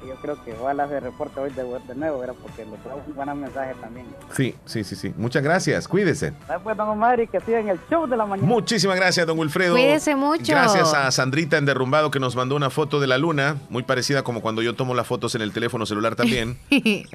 Yo 0.08 0.16
creo 0.16 0.42
que 0.44 0.54
ojalá 0.54 0.88
se 0.88 1.00
reporte 1.00 1.40
hoy 1.40 1.50
de, 1.52 1.64
de 1.64 1.96
nuevo, 1.96 2.20
¿verdad? 2.20 2.36
porque 2.42 2.66
le 2.66 2.78
trajo 2.78 3.02
un 3.06 3.16
buen 3.16 3.42
mensaje 3.42 3.74
también. 3.82 4.06
Sí, 4.34 4.56
sí, 4.66 4.84
sí, 4.84 4.96
sí. 4.96 5.14
Muchas 5.18 5.44
gracias. 5.44 5.88
Cuídese. 5.88 6.34
Pues, 6.64 6.78
don 6.78 6.90
Omar, 6.90 7.20
y 7.20 7.28
que 7.28 7.40
sigan 7.42 7.68
el 7.68 7.80
show 7.90 8.08
de 8.08 8.16
la 8.18 8.26
mañana. 8.26 8.48
Muchísimas 8.48 8.96
gracias, 8.96 9.28
don 9.28 9.38
Wilfredo. 9.38 9.74
Cuídese 9.74 10.16
mucho. 10.16 10.52
Gracias 10.54 10.94
a 10.94 11.12
Sandrita 11.12 11.58
en 11.58 11.66
Derrumbado 11.66 12.12
que 12.12 12.20
nos 12.20 12.36
mandó 12.36 12.56
una 12.56 12.70
foto 12.70 13.00
de 13.00 13.08
la 13.08 13.18
luna, 13.18 13.58
muy 13.70 13.84
parecida 13.84 14.24
como 14.24 14.42
cuando 14.42 14.62
yo 14.62 14.74
tomo 14.76 14.94
las 14.94 15.06
fotos 15.08 15.36
en 15.36 15.42
el 15.42 15.52
teléfono 15.52 15.86
celular 15.86 16.16
también. 16.16 16.58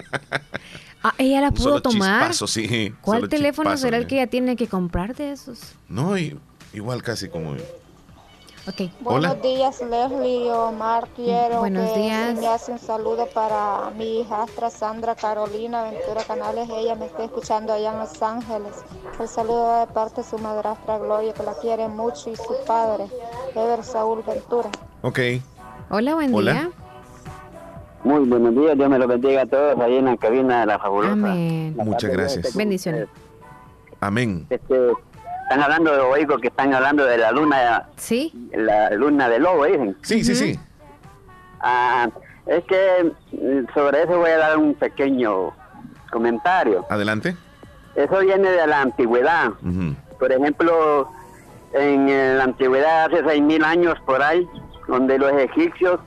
ah, 1.02 1.14
ella 1.18 1.40
la 1.40 1.50
pudo 1.50 1.62
solo 1.64 1.82
tomar. 1.82 2.20
chispazo, 2.20 2.46
sí. 2.46 2.94
¿Cuál 3.00 3.20
Solo 3.20 3.28
teléfono 3.28 3.70
chispazo, 3.70 3.82
será 3.82 3.96
el 3.96 4.04
¿eh? 4.04 4.06
que 4.06 4.14
ella 4.16 4.26
tiene 4.26 4.56
que 4.56 4.66
comprar 4.68 5.14
de 5.14 5.32
esos? 5.32 5.72
No, 5.88 6.16
y- 6.18 6.38
igual 6.72 7.02
casi 7.02 7.28
como... 7.28 7.52
Ok. 7.52 7.58
Buenos 9.00 9.42
días, 9.42 9.82
Leslie 9.82 10.50
Omar. 10.50 11.06
Quiero 11.14 11.58
Buenos 11.58 11.90
que 11.92 12.00
días. 12.00 12.38
me 12.38 12.46
hace 12.46 12.72
un 12.72 12.78
saludo 12.78 13.26
para 13.34 13.90
mi 13.90 14.20
hijastra 14.20 14.70
Sandra 14.70 15.14
Carolina 15.14 15.84
Ventura 15.84 16.24
Canales. 16.26 16.68
Ella 16.70 16.94
me 16.94 17.06
está 17.06 17.24
escuchando 17.24 17.74
allá 17.74 17.92
en 17.92 17.98
Los 17.98 18.22
Ángeles. 18.22 18.72
El 19.20 19.28
saludo 19.28 19.64
va 19.64 19.80
de 19.80 19.92
parte 19.92 20.22
de 20.22 20.28
su 20.28 20.38
madrastra 20.38 20.98
Gloria, 20.98 21.34
que 21.34 21.42
la 21.42 21.52
quiere 21.54 21.88
mucho, 21.88 22.30
y 22.30 22.36
su 22.36 22.54
padre, 22.66 23.06
Ever 23.54 23.84
Saúl 23.84 24.22
Ventura. 24.26 24.70
Ok. 25.02 25.18
Hola, 25.90 26.14
buen 26.14 26.34
Hola. 26.34 26.52
día. 26.52 26.70
Muy 28.02 28.26
buenos 28.26 28.54
días, 28.54 28.76
Dios 28.76 28.88
me 28.88 28.98
los 28.98 29.08
bendiga 29.08 29.42
a 29.42 29.46
todos 29.46 29.78
ahí 29.80 29.96
en 29.96 30.06
la 30.06 30.16
cabina 30.16 30.60
de 30.60 30.66
la 30.66 30.78
fabulosa. 30.78 31.12
Amén. 31.12 31.74
Muchas 31.76 32.10
gracias. 32.10 32.56
Bendiciones. 32.56 33.08
Amén. 34.00 34.46
Este, 34.48 34.92
están 35.44 35.62
hablando, 35.62 36.08
oigo 36.10 36.38
que 36.38 36.48
están 36.48 36.74
hablando 36.74 37.04
de 37.04 37.18
la 37.18 37.30
luna, 37.32 37.86
Sí. 37.96 38.32
la 38.52 38.90
luna 38.90 39.28
del 39.28 39.42
lobo, 39.42 39.64
dicen. 39.66 39.96
Sí, 40.02 40.24
sí, 40.24 40.34
sí. 40.34 40.58
Ah, 41.60 42.08
es 42.46 42.64
que 42.64 43.12
mm, 43.32 43.72
sobre 43.74 44.02
eso 44.02 44.18
voy 44.18 44.30
a 44.30 44.38
dar 44.38 44.58
un 44.58 44.74
pequeño 44.74 45.52
comentario. 46.10 46.84
Adelante. 46.90 47.36
Eso 47.94 48.18
viene 48.20 48.50
de 48.50 48.66
la 48.66 48.80
antigüedad. 48.82 49.50
Por 50.18 50.32
ejemplo, 50.32 51.08
en 51.72 52.08
eh, 52.08 52.34
la 52.36 52.44
antigüedad, 52.44 53.04
hace 53.06 53.22
seis 53.26 53.42
mil 53.42 53.62
años 53.64 53.94
por 54.04 54.22
ahí, 54.22 54.46
donde 54.88 55.18
los 55.18 55.32
egipcios, 55.32 56.00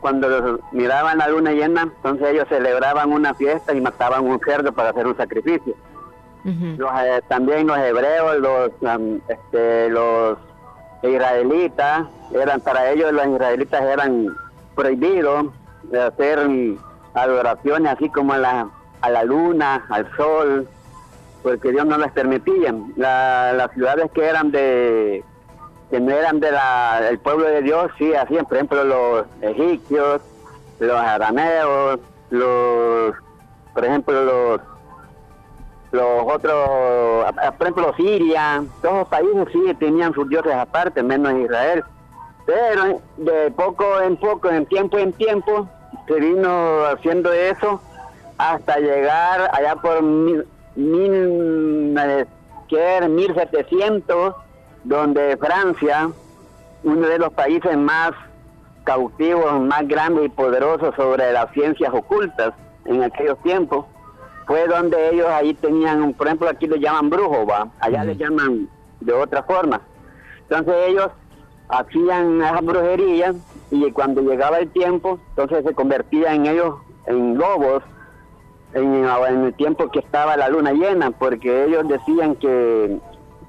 cuando 0.00 0.28
los 0.28 0.60
miraban 0.72 1.18
la 1.18 1.28
luna 1.28 1.52
llena, 1.52 1.82
entonces 1.82 2.28
ellos 2.28 2.46
celebraban 2.48 3.10
una 3.12 3.34
fiesta 3.34 3.72
y 3.74 3.80
mataban 3.80 4.26
un 4.26 4.38
cerdo 4.40 4.72
para 4.72 4.90
hacer 4.90 5.06
un 5.06 5.16
sacrificio. 5.16 5.74
Los, 6.78 6.90
eh, 7.02 7.20
también 7.28 7.66
los 7.66 7.76
hebreos, 7.78 8.36
los, 8.38 8.70
este, 9.28 9.88
los 9.90 10.38
israelitas, 11.02 12.06
eran 12.34 12.60
para 12.60 12.90
ellos 12.90 13.12
los 13.12 13.26
israelitas 13.26 13.82
eran 13.82 14.26
prohibidos 14.74 15.46
de 15.84 16.00
hacer 16.02 16.38
adoraciones 17.14 17.92
así 17.92 18.08
como 18.10 18.32
a 18.34 18.38
la, 18.38 18.68
a 19.00 19.10
la 19.10 19.24
luna, 19.24 19.84
al 19.90 20.08
sol, 20.16 20.68
porque 21.42 21.72
Dios 21.72 21.86
no 21.86 21.98
les 21.98 22.12
permitía. 22.12 22.74
La- 22.96 23.52
las 23.54 23.70
ciudades 23.72 24.10
que 24.12 24.24
eran 24.26 24.50
de 24.50 25.24
que 25.90 25.98
no 25.98 26.12
eran 26.12 26.38
del 26.38 27.18
pueblo 27.18 27.46
de 27.46 27.62
Dios, 27.62 27.90
sí 27.98 28.14
hacían, 28.14 28.44
por 28.46 28.58
ejemplo, 28.58 28.84
los 28.84 29.24
egipcios, 29.40 30.20
los 30.78 30.96
arameos, 30.96 31.98
los, 32.30 33.12
por 33.74 33.84
ejemplo, 33.84 34.24
los 34.24 34.60
los 35.92 36.22
otros, 36.26 37.34
por 37.58 37.62
ejemplo, 37.62 37.94
Siria, 37.96 38.62
todos 38.80 38.98
los 38.98 39.08
países 39.08 39.48
sí 39.52 39.74
tenían 39.78 40.14
sus 40.14 40.28
dioses 40.28 40.54
aparte, 40.54 41.02
menos 41.02 41.32
Israel. 41.34 41.84
Pero 42.46 43.00
de 43.16 43.50
poco 43.50 44.00
en 44.00 44.16
poco, 44.16 44.50
en 44.50 44.66
tiempo 44.66 44.98
en 44.98 45.12
tiempo, 45.12 45.68
se 46.06 46.14
vino 46.14 46.84
haciendo 46.84 47.32
eso 47.32 47.80
hasta 48.38 48.78
llegar 48.78 49.50
allá 49.52 49.76
por 49.76 50.02
mil, 50.02 50.46
mil, 50.74 51.94
eh, 51.98 52.26
¿qué 52.68 52.96
era? 52.96 53.08
1700, 53.08 54.34
donde 54.84 55.36
Francia, 55.36 56.10
uno 56.82 57.06
de 57.06 57.18
los 57.18 57.32
países 57.32 57.76
más 57.76 58.12
cautivos, 58.84 59.60
más 59.60 59.86
grandes 59.86 60.26
y 60.26 60.28
poderosos 60.30 60.94
sobre 60.96 61.32
las 61.32 61.50
ciencias 61.52 61.92
ocultas 61.92 62.54
en 62.86 63.02
aquellos 63.02 63.38
tiempos, 63.42 63.84
fue 64.50 64.66
donde 64.66 65.10
ellos 65.10 65.28
ahí 65.28 65.54
tenían, 65.54 66.12
por 66.14 66.26
ejemplo, 66.26 66.48
aquí 66.48 66.66
le 66.66 66.80
llaman 66.80 67.08
brujos, 67.08 67.48
¿va? 67.48 67.68
allá 67.78 68.02
le 68.02 68.16
llaman 68.16 68.68
de 68.98 69.12
otra 69.12 69.44
forma. 69.44 69.80
Entonces 70.48 70.74
ellos 70.88 71.08
hacían 71.68 72.42
esas 72.42 72.64
brujerías 72.64 73.36
y 73.70 73.92
cuando 73.92 74.22
llegaba 74.22 74.58
el 74.58 74.68
tiempo, 74.72 75.20
entonces 75.28 75.64
se 75.64 75.72
convertían 75.72 76.34
en 76.34 76.46
ellos 76.46 76.74
en 77.06 77.38
lobos 77.38 77.84
en, 78.74 79.04
en 79.04 79.44
el 79.44 79.54
tiempo 79.54 79.88
que 79.92 80.00
estaba 80.00 80.36
la 80.36 80.48
luna 80.48 80.72
llena, 80.72 81.12
porque 81.12 81.66
ellos 81.66 81.86
decían 81.86 82.34
que 82.34 82.98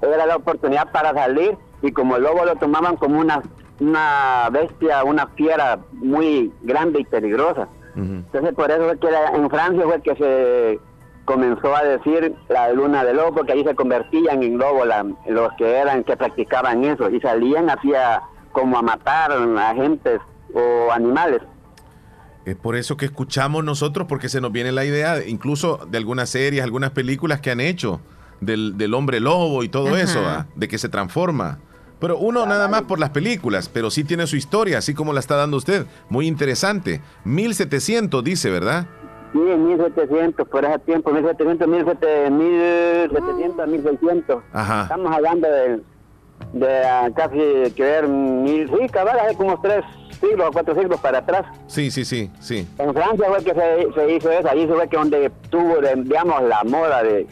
era 0.02 0.24
la 0.26 0.36
oportunidad 0.36 0.92
para 0.92 1.12
salir 1.14 1.56
y 1.82 1.90
como 1.90 2.14
el 2.14 2.22
lobo 2.22 2.44
lo 2.44 2.54
tomaban 2.56 2.94
como 2.96 3.18
una, 3.18 3.42
una 3.80 4.48
bestia, 4.52 5.02
una 5.02 5.26
fiera 5.28 5.80
muy 5.94 6.52
grande 6.62 7.00
y 7.00 7.04
peligrosa. 7.04 7.66
Entonces 7.96 8.54
por 8.54 8.70
eso 8.70 8.88
es 8.92 9.00
que 9.00 9.10
la- 9.10 9.30
en 9.30 9.50
Francia 9.50 9.82
fue 9.84 10.00
que 10.00 10.14
se 10.14 10.80
comenzó 11.24 11.74
a 11.76 11.82
decir 11.84 12.34
la 12.48 12.72
luna 12.72 13.04
de 13.04 13.14
lobo, 13.14 13.34
porque 13.36 13.52
ahí 13.52 13.64
se 13.64 13.74
convertían 13.74 14.42
en 14.42 14.58
lobo 14.58 14.84
la- 14.84 15.04
los 15.28 15.52
que 15.58 15.76
eran, 15.76 16.02
que 16.04 16.16
practicaban 16.16 16.84
eso, 16.84 17.08
y 17.10 17.20
salían 17.20 17.70
hacia 17.70 18.22
como 18.52 18.76
a 18.78 18.82
matar 18.82 19.32
a 19.32 19.74
gentes 19.74 20.20
o 20.54 20.92
animales. 20.92 21.40
Es 22.44 22.56
por 22.56 22.74
eso 22.76 22.96
que 22.96 23.04
escuchamos 23.04 23.62
nosotros, 23.64 24.06
porque 24.08 24.28
se 24.28 24.40
nos 24.40 24.50
viene 24.50 24.72
la 24.72 24.84
idea, 24.84 25.24
incluso 25.24 25.78
de 25.88 25.96
algunas 25.98 26.28
series, 26.28 26.62
algunas 26.64 26.90
películas 26.90 27.40
que 27.40 27.52
han 27.52 27.60
hecho 27.60 28.00
del, 28.40 28.76
del 28.76 28.94
hombre 28.94 29.20
lobo 29.20 29.62
y 29.62 29.68
todo 29.68 29.88
Ajá. 29.94 30.00
eso, 30.02 30.20
¿ah? 30.26 30.46
de 30.56 30.66
que 30.66 30.76
se 30.78 30.88
transforma. 30.88 31.60
Pero 32.00 32.18
uno 32.18 32.44
nada 32.44 32.66
más 32.66 32.82
por 32.82 32.98
las 32.98 33.10
películas, 33.10 33.68
pero 33.72 33.88
sí 33.88 34.02
tiene 34.02 34.26
su 34.26 34.34
historia, 34.34 34.78
así 34.78 34.92
como 34.92 35.12
la 35.12 35.20
está 35.20 35.36
dando 35.36 35.56
usted. 35.56 35.86
Muy 36.08 36.26
interesante. 36.26 37.00
1700 37.24 38.24
dice, 38.24 38.50
¿verdad? 38.50 38.86
Sí, 39.32 39.38
en 39.38 39.66
1700, 39.66 40.46
por 40.46 40.64
ese 40.64 40.78
tiempo, 40.80 41.10
1700, 41.10 41.66
1700, 41.66 42.30
1700, 42.30 43.68
1600. 43.68 44.42
Ajá. 44.52 44.82
Estamos 44.82 45.12
hablando 45.12 45.48
de, 45.48 45.80
de 46.52 46.84
ah, 46.84 47.10
casi 47.14 47.72
que 47.74 47.82
ver 47.82 48.08
mil, 48.08 48.68
sí, 48.68 48.88
cabal, 48.90 49.18
hace 49.18 49.36
como 49.36 49.58
tres 49.60 49.84
siglos 50.20 50.48
o 50.48 50.52
cuatro 50.52 50.74
siglos 50.74 51.00
para 51.00 51.18
atrás. 51.18 51.46
Sí, 51.66 51.90
sí, 51.90 52.04
sí, 52.04 52.30
sí. 52.40 52.68
En 52.78 52.92
Francia 52.92 53.26
fue 53.28 53.42
que 53.42 53.54
se, 53.54 53.92
se 53.94 54.14
hizo 54.14 54.30
eso, 54.30 54.48
allí 54.50 54.66
fue 54.66 54.88
que 54.88 54.96
donde 54.96 55.30
tuvo, 55.50 55.76
digamos, 55.96 56.42
la 56.42 56.62
moda 56.64 57.02
de 57.02 57.26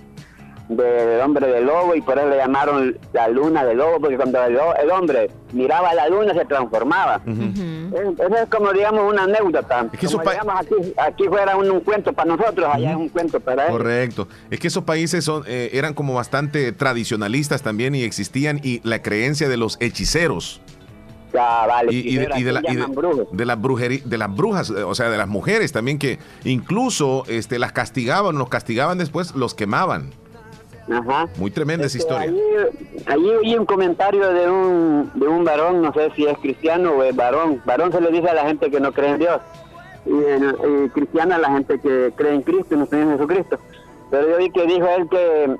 del 0.70 1.20
hombre 1.20 1.48
de 1.48 1.60
lobo 1.62 1.94
y 1.97 2.01
por 2.01 2.16
eso 2.16 2.28
le 2.28 2.36
llamaron 2.36 2.97
la 3.12 3.26
luna 3.28 3.64
de 3.64 3.74
lobo, 3.74 3.98
porque 4.01 4.16
cuando 4.16 4.44
el, 4.44 4.90
hombre 4.90 5.28
miraba 5.52 5.92
la 5.94 6.09
luna 6.09 6.32
se 6.32 6.44
transformaba. 6.44 7.20
Es- 7.26 8.20
Eso 8.20 8.36
es 8.36 8.48
como, 8.48 8.72
digamos, 8.72 9.10
una 9.12 9.24
anécdota. 9.24 9.88
que 9.90 10.06
como, 10.06 10.22
digamos, 10.30 10.55
aquí, 10.60 10.74
aquí 10.97 11.24
fuera 11.28 11.56
un, 11.56 11.70
un 11.70 11.80
cuento 11.80 12.12
para 12.12 12.36
nosotros, 12.36 12.68
allá 12.72 12.90
es 12.92 12.97
un 12.97 13.09
cuento 13.09 13.40
para 13.40 13.64
ellos. 13.64 13.76
Correcto. 13.78 14.28
Es 14.51 14.60
que 14.60 14.68
esos 14.68 14.84
países 14.84 15.24
son, 15.24 15.42
eh, 15.48 15.70
eran 15.72 15.92
como 15.92 16.14
bastante 16.14 16.70
tradicionalistas 16.70 17.62
también 17.62 17.94
y 17.97 18.05
existían 18.05 18.60
y 18.62 18.80
la 18.88 19.02
creencia 19.02 19.48
de 19.48 19.56
los 19.56 19.76
hechiceros. 19.80 20.60
Ya, 21.32 21.66
vale, 21.66 21.92
Y, 21.92 21.98
y 21.98 22.16
de, 22.16 22.28
y 22.38 22.42
de 22.42 22.52
la- 22.52 22.59
aquí 22.60 22.72
y 22.72 22.74
de- 22.74 22.80
llaman 22.82 22.94
brujos. 22.97 23.26
de 23.32 23.44
las 23.47 23.59
brujeri- 23.59 24.02
de 24.02 24.18
las 24.18 24.34
brujas, 24.34 24.70
eh, 24.70 24.82
o 24.82 24.94
sea, 24.97 25.10
de 25.10 25.16
las 25.18 25.28
mujeres 25.28 25.70
también 25.72 25.98
que 25.98 26.18
incluso 26.44 27.24
este, 27.28 27.59
las 27.59 27.72
castigaban, 27.72 28.36
los 28.36 28.48
castigaban 28.48 28.98
después, 28.98 29.34
los 29.34 29.55
quemaban. 29.55 30.10
Ajá. 30.93 31.29
Muy 31.37 31.51
tremenda 31.51 31.87
esa 31.87 31.99
Este, 31.99 32.12
historia. 32.12 32.31
Allí, 32.31 33.07
allí 33.07 33.31
oí 33.31 33.57
un 33.57 33.67
comentario 33.67 34.33
de 34.33 34.51
un, 34.51 35.11
de 35.15 35.29
un 35.29 35.45
varón, 35.45 35.83
no 35.83 35.93
sé 35.93 36.11
si 36.17 36.27
es 36.27 36.37
cristiano 36.39 36.93
o 36.93 37.03
es 37.03 37.15
varón. 37.15 37.62
Varón 37.65 37.93
se 37.93 38.01
le 38.01 38.11
dice 38.11 38.29
a 38.29 38.35
la 38.35 38.43
gente 38.47 38.71
que 38.71 38.81
no 38.81 38.93
cree 38.93 39.11
en 39.11 39.19
Dios. 39.19 39.41
Y, 40.07 40.89
cristiana 40.91 41.37
a 41.37 41.39
la 41.39 41.51
gente 41.53 41.79
que 41.79 42.12
cree 42.17 42.35
en 42.35 42.43
Cristo 42.43 42.75
y 42.75 42.79
no 42.79 42.87
cree 42.87 43.03
en 43.03 43.12
Jesucristo. 43.12 43.59
Pero 44.11 44.29
yo 44.31 44.37
vi 44.39 44.51
que 44.51 44.67
dijo 44.67 44.87
él 44.89 45.09
que, 45.09 45.57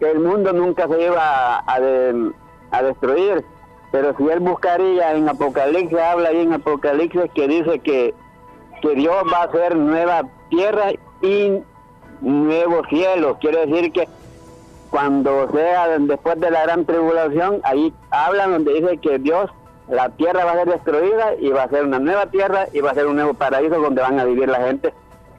que 0.00 0.10
el 0.10 0.20
mundo 0.20 0.52
nunca 0.52 0.86
se 0.88 1.00
iba 1.02 1.58
a, 1.58 1.64
a 1.74 1.80
de- 1.80 2.32
a 2.72 2.82
destruir. 2.82 3.44
Pero 3.92 4.14
si 4.16 4.24
él 4.28 4.40
buscaría 4.40 5.12
en 5.14 5.28
Apocalipsis, 5.28 5.98
habla 5.98 6.28
ahí 6.28 6.42
en 6.42 6.52
Apocalipsis 6.52 7.22
que 7.34 7.48
dice 7.48 7.78
que, 7.80 8.14
que 8.82 8.94
Dios 8.94 9.16
va 9.32 9.38
a 9.38 9.44
hacer 9.44 9.74
nueva 9.76 10.22
tierra 10.50 10.92
y 11.22 11.58
nuevo 12.20 12.82
cielo. 12.88 13.38
Quiere 13.40 13.66
decir 13.66 13.92
que 13.92 14.06
cuando 14.90 15.48
sea 15.52 15.98
después 15.98 16.38
de 16.40 16.50
la 16.50 16.62
gran 16.62 16.84
tribulación, 16.84 17.60
ahí 17.62 17.92
hablan 18.10 18.50
donde 18.52 18.74
dice 18.74 18.98
que 18.98 19.18
Dios, 19.18 19.50
la 19.88 20.08
tierra 20.10 20.44
va 20.44 20.52
a 20.52 20.56
ser 20.56 20.68
destruida 20.68 21.34
y 21.40 21.48
va 21.50 21.64
a 21.64 21.68
ser 21.68 21.84
una 21.84 21.98
nueva 21.98 22.26
tierra 22.26 22.66
y 22.72 22.80
va 22.80 22.90
a 22.90 22.94
ser 22.94 23.06
un 23.06 23.16
nuevo 23.16 23.34
paraíso 23.34 23.76
donde 23.80 24.02
van 24.02 24.18
a 24.20 24.24
vivir 24.24 24.48
la 24.48 24.60
gente 24.62 24.92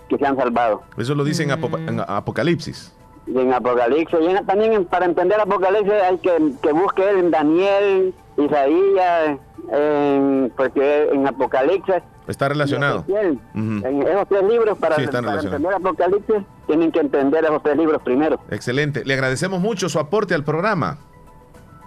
que 0.10 0.18
se 0.18 0.26
han 0.26 0.36
salvado. 0.38 0.82
Eso 0.98 1.16
lo 1.16 1.24
dice 1.24 1.44
en, 1.44 1.52
Apo- 1.52 1.78
en 1.78 2.00
Apocalipsis. 2.06 2.94
y 3.28 3.38
en 3.40 3.54
Apocalipsis. 3.54 4.20
Y 4.22 4.26
en- 4.28 4.46
también 4.46 4.74
en- 4.74 4.86
para 4.86 5.06
entender 5.06 5.40
Apocalipsis 5.40 5.94
hay 5.94 6.18
que, 6.18 6.52
que 6.62 6.72
busque 6.74 7.10
en 7.10 7.32
Daniel, 7.32 8.14
Isaías, 8.38 9.38
en, 9.72 10.52
porque 10.58 11.10
en 11.12 11.28
Apocalipsis. 11.28 11.96
Está 12.28 12.50
relacionado. 12.50 13.00
Ezequiel, 13.00 13.40
Ujú. 13.56 13.88
En 13.88 14.08
esos 14.08 14.28
tres 14.30 14.44
libros, 14.50 14.78
para, 14.78 14.96
Sí, 14.96 15.06
para 15.08 15.42
entender 15.42 15.74
Apocalipsis, 15.74 16.36
tienen 16.68 16.92
que 16.92 17.00
entender 17.00 17.44
esos 17.44 17.64
tres 17.64 17.78
libros 17.78 18.02
primero. 18.04 18.40
Excelente. 18.52 19.04
Le 19.06 19.14
agradecemos 19.16 19.60
mucho 19.60 19.90
su 19.90 20.00
aporte 20.00 20.34
al 20.34 20.44
programa. 20.44 20.98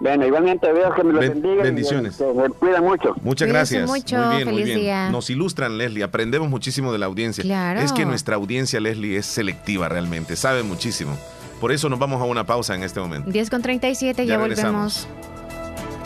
Bueno, 0.01 0.25
igualmente 0.27 0.71
veo 0.73 0.93
que 0.93 1.03
me 1.05 1.13
lo 1.13 1.19
Ben- 1.21 1.33
bendiga. 1.41 1.61
y, 1.61 1.63
bendiciones. 1.63 2.19
eh, 2.19 2.25
Se 2.35 2.49
cuida 2.51 2.81
mucho. 2.81 3.15
Muchas 3.21 3.47
gracias. 3.47 3.89
mucho, 3.89 4.17
muy 4.17 4.35
bien, 4.35 4.49
muy 4.51 4.63
bien. 4.63 4.79
día. 4.79 5.09
Nos 5.09 5.29
ilustran, 5.29 5.77
Leslie. 5.77 6.03
Aprendemos 6.03 6.49
muchísimo 6.49 6.91
de 6.91 6.97
la 6.99 7.05
audiencia. 7.05 7.43
Claro. 7.45 7.79
Es 7.79 7.93
que 7.93 8.05
nuestra 8.05 8.35
audiencia, 8.35 8.81
Leslie, 8.81 9.15
es 9.17 9.25
selectiva 9.25 9.87
realmente. 9.87 10.35
Sabe 10.35 10.63
muchísimo. 10.63 11.17
Por 11.61 11.71
eso 11.71 11.87
nos 11.87 11.97
vamos 11.97 12.21
a 12.21 12.25
una 12.25 12.43
pausa 12.45 12.75
en 12.75 12.83
este 12.83 12.99
momento. 12.99 13.31
10 13.31 13.49
con 13.49 13.61
37, 13.61 14.25
ya, 14.25 14.33
Ya 14.33 14.37
volvemos. 14.39 15.07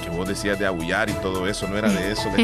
Que 0.09 0.15
vos 0.15 0.27
decías 0.27 0.57
de 0.57 0.65
aullar 0.65 1.09
y 1.09 1.13
todo 1.13 1.47
eso, 1.47 1.67
no 1.67 1.77
era 1.77 1.89
de 1.89 2.11
eso. 2.11 2.29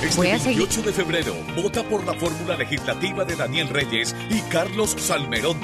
Este 0.00 0.16
Voy 0.16 0.28
a 0.28 0.38
seguir. 0.38 0.60
28 0.60 0.82
de 0.82 0.92
febrero, 0.94 1.34
vota 1.54 1.82
por 1.82 2.02
la 2.06 2.14
fórmula 2.14 2.56
legislativa 2.56 3.22
de 3.26 3.36
Daniel 3.36 3.68
Reyes 3.68 4.16
y 4.30 4.40
Carlos 4.50 4.96
Salmerón. 4.98 5.58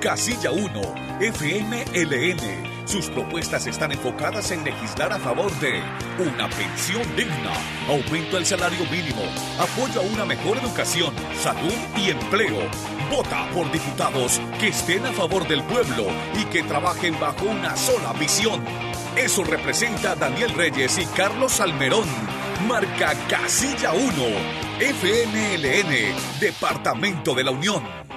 Casilla 0.00 0.50
1, 0.50 0.94
FMLN. 1.20 2.71
Sus 2.84 3.08
propuestas 3.08 3.66
están 3.66 3.92
enfocadas 3.92 4.50
en 4.50 4.64
legislar 4.64 5.12
a 5.12 5.18
favor 5.18 5.50
de 5.60 5.80
una 6.18 6.48
pensión 6.50 7.02
digna, 7.16 7.52
aumento 7.88 8.36
al 8.36 8.44
salario 8.44 8.84
mínimo, 8.90 9.22
apoyo 9.58 10.00
a 10.00 10.04
una 10.04 10.24
mejor 10.24 10.58
educación, 10.58 11.14
salud 11.40 11.72
y 11.96 12.10
empleo. 12.10 12.58
Vota 13.10 13.48
por 13.54 13.70
diputados 13.70 14.40
que 14.58 14.68
estén 14.68 15.06
a 15.06 15.12
favor 15.12 15.46
del 15.46 15.62
pueblo 15.62 16.06
y 16.40 16.44
que 16.46 16.62
trabajen 16.62 17.18
bajo 17.18 17.46
una 17.46 17.76
sola 17.76 18.12
visión. 18.14 18.62
Eso 19.16 19.44
representa 19.44 20.14
Daniel 20.14 20.52
Reyes 20.54 20.98
y 20.98 21.06
Carlos 21.06 21.52
Salmerón. 21.52 22.06
Marca 22.66 23.14
Casilla 23.28 23.92
1, 23.92 24.02
FMLN, 24.80 26.40
Departamento 26.40 27.34
de 27.34 27.44
la 27.44 27.50
Unión. 27.50 27.82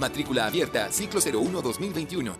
Matrícula 0.00 0.46
abierta, 0.46 0.90
ciclo 0.90 1.20
01-2021. 1.20 2.32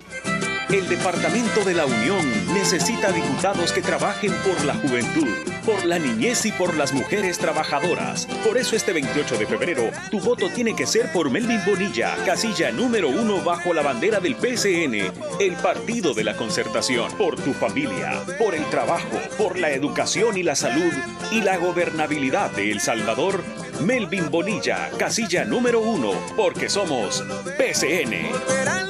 El 0.70 0.88
Departamento 0.88 1.62
de 1.64 1.74
la 1.74 1.84
Unión 1.84 2.24
necesita 2.54 3.12
diputados 3.12 3.72
que 3.72 3.82
trabajen 3.82 4.32
por 4.44 4.64
la 4.64 4.74
juventud, 4.74 5.28
por 5.66 5.84
la 5.84 5.98
niñez 5.98 6.46
y 6.46 6.52
por 6.52 6.74
las 6.74 6.94
mujeres 6.94 7.38
trabajadoras. 7.38 8.26
Por 8.44 8.56
eso 8.56 8.76
este 8.76 8.92
28 8.92 9.36
de 9.36 9.46
febrero, 9.46 9.90
tu 10.10 10.20
voto 10.20 10.48
tiene 10.48 10.74
que 10.74 10.86
ser 10.86 11.12
por 11.12 11.28
Melvin 11.28 11.60
Bonilla, 11.66 12.16
casilla 12.24 12.70
número 12.70 13.08
uno 13.08 13.42
bajo 13.42 13.74
la 13.74 13.82
bandera 13.82 14.20
del 14.20 14.36
PCN, 14.36 15.12
el 15.40 15.56
Partido 15.60 16.14
de 16.14 16.24
la 16.24 16.36
Concertación. 16.36 17.12
Por 17.18 17.34
tu 17.36 17.52
familia, 17.52 18.24
por 18.38 18.54
el 18.54 18.64
trabajo, 18.70 19.18
por 19.36 19.58
la 19.58 19.70
educación 19.70 20.38
y 20.38 20.44
la 20.44 20.54
salud 20.54 20.92
y 21.30 21.42
la 21.42 21.58
gobernabilidad 21.58 22.52
de 22.52 22.70
El 22.70 22.80
Salvador. 22.80 23.42
Melvin 23.82 24.30
Bonilla, 24.30 24.90
casilla 24.98 25.44
número 25.44 25.80
uno, 25.80 26.12
porque 26.36 26.68
somos 26.68 27.24
PCN. 27.56 28.89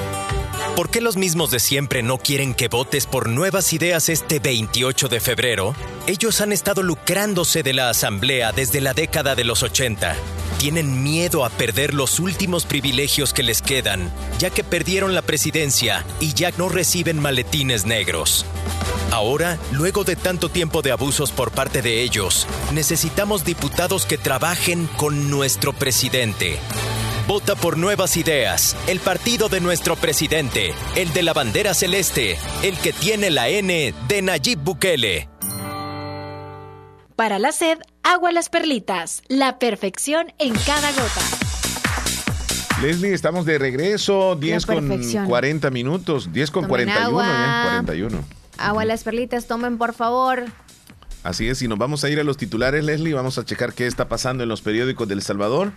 ¿Por 0.75 0.89
qué 0.89 1.01
los 1.01 1.17
mismos 1.17 1.51
de 1.51 1.59
siempre 1.59 2.01
no 2.01 2.17
quieren 2.17 2.53
que 2.53 2.69
votes 2.69 3.05
por 3.05 3.27
nuevas 3.27 3.73
ideas 3.73 4.07
este 4.07 4.39
28 4.39 5.09
de 5.09 5.19
febrero? 5.19 5.75
Ellos 6.07 6.39
han 6.39 6.53
estado 6.53 6.81
lucrándose 6.81 7.61
de 7.61 7.73
la 7.73 7.89
Asamblea 7.89 8.53
desde 8.53 8.79
la 8.79 8.93
década 8.93 9.35
de 9.35 9.43
los 9.43 9.63
80. 9.63 10.15
Tienen 10.59 11.03
miedo 11.03 11.43
a 11.43 11.49
perder 11.49 11.93
los 11.93 12.19
últimos 12.19 12.65
privilegios 12.65 13.33
que 13.33 13.43
les 13.43 13.61
quedan, 13.61 14.11
ya 14.39 14.49
que 14.49 14.63
perdieron 14.63 15.13
la 15.13 15.21
presidencia 15.21 16.05
y 16.19 16.33
ya 16.33 16.51
no 16.51 16.69
reciben 16.69 17.19
maletines 17.19 17.85
negros. 17.85 18.45
Ahora, 19.11 19.59
luego 19.73 20.05
de 20.05 20.15
tanto 20.15 20.47
tiempo 20.47 20.81
de 20.81 20.91
abusos 20.91 21.31
por 21.31 21.51
parte 21.51 21.81
de 21.81 22.01
ellos, 22.01 22.47
necesitamos 22.73 23.43
diputados 23.43 24.05
que 24.05 24.17
trabajen 24.17 24.87
con 24.97 25.29
nuestro 25.29 25.73
presidente. 25.73 26.59
Vota 27.27 27.55
por 27.55 27.77
Nuevas 27.77 28.17
Ideas, 28.17 28.75
el 28.87 28.99
partido 28.99 29.47
de 29.47 29.61
nuestro 29.61 29.95
presidente, 29.95 30.73
el 30.95 31.13
de 31.13 31.23
la 31.23 31.33
bandera 31.33 31.73
celeste, 31.73 32.37
el 32.63 32.77
que 32.77 32.93
tiene 32.93 33.29
la 33.29 33.47
N 33.47 33.93
de 34.07 34.21
Nayib 34.21 34.59
Bukele. 34.59 35.29
Para 37.15 37.39
la 37.39 37.51
sed, 37.51 37.77
agua 38.03 38.31
las 38.31 38.49
perlitas, 38.49 39.21
la 39.27 39.59
perfección 39.59 40.33
en 40.39 40.53
cada 40.53 40.91
gota. 40.91 41.21
Leslie, 42.81 43.13
estamos 43.13 43.45
de 43.45 43.59
regreso, 43.59 44.35
10 44.35 44.65
con 44.65 44.87
perfección. 44.87 45.27
40 45.27 45.69
minutos, 45.69 46.33
10 46.33 46.51
con 46.51 46.63
Tomen 46.63 46.87
41 46.87 47.07
agua. 47.07 47.23
ya, 47.23 47.81
41. 47.83 48.23
Agua 48.57 48.85
las 48.85 49.03
perlitas, 49.03 49.45
tomen 49.45 49.77
por 49.77 49.93
favor. 49.93 50.45
Así 51.23 51.47
es, 51.47 51.61
y 51.61 51.67
nos 51.67 51.77
vamos 51.77 52.03
a 52.03 52.09
ir 52.09 52.19
a 52.19 52.23
los 52.23 52.37
titulares, 52.37 52.83
Leslie, 52.83 53.13
vamos 53.13 53.37
a 53.37 53.45
checar 53.45 53.73
qué 53.73 53.85
está 53.85 54.09
pasando 54.09 54.41
en 54.41 54.49
los 54.49 54.61
periódicos 54.61 55.07
del 55.07 55.21
Salvador. 55.21 55.71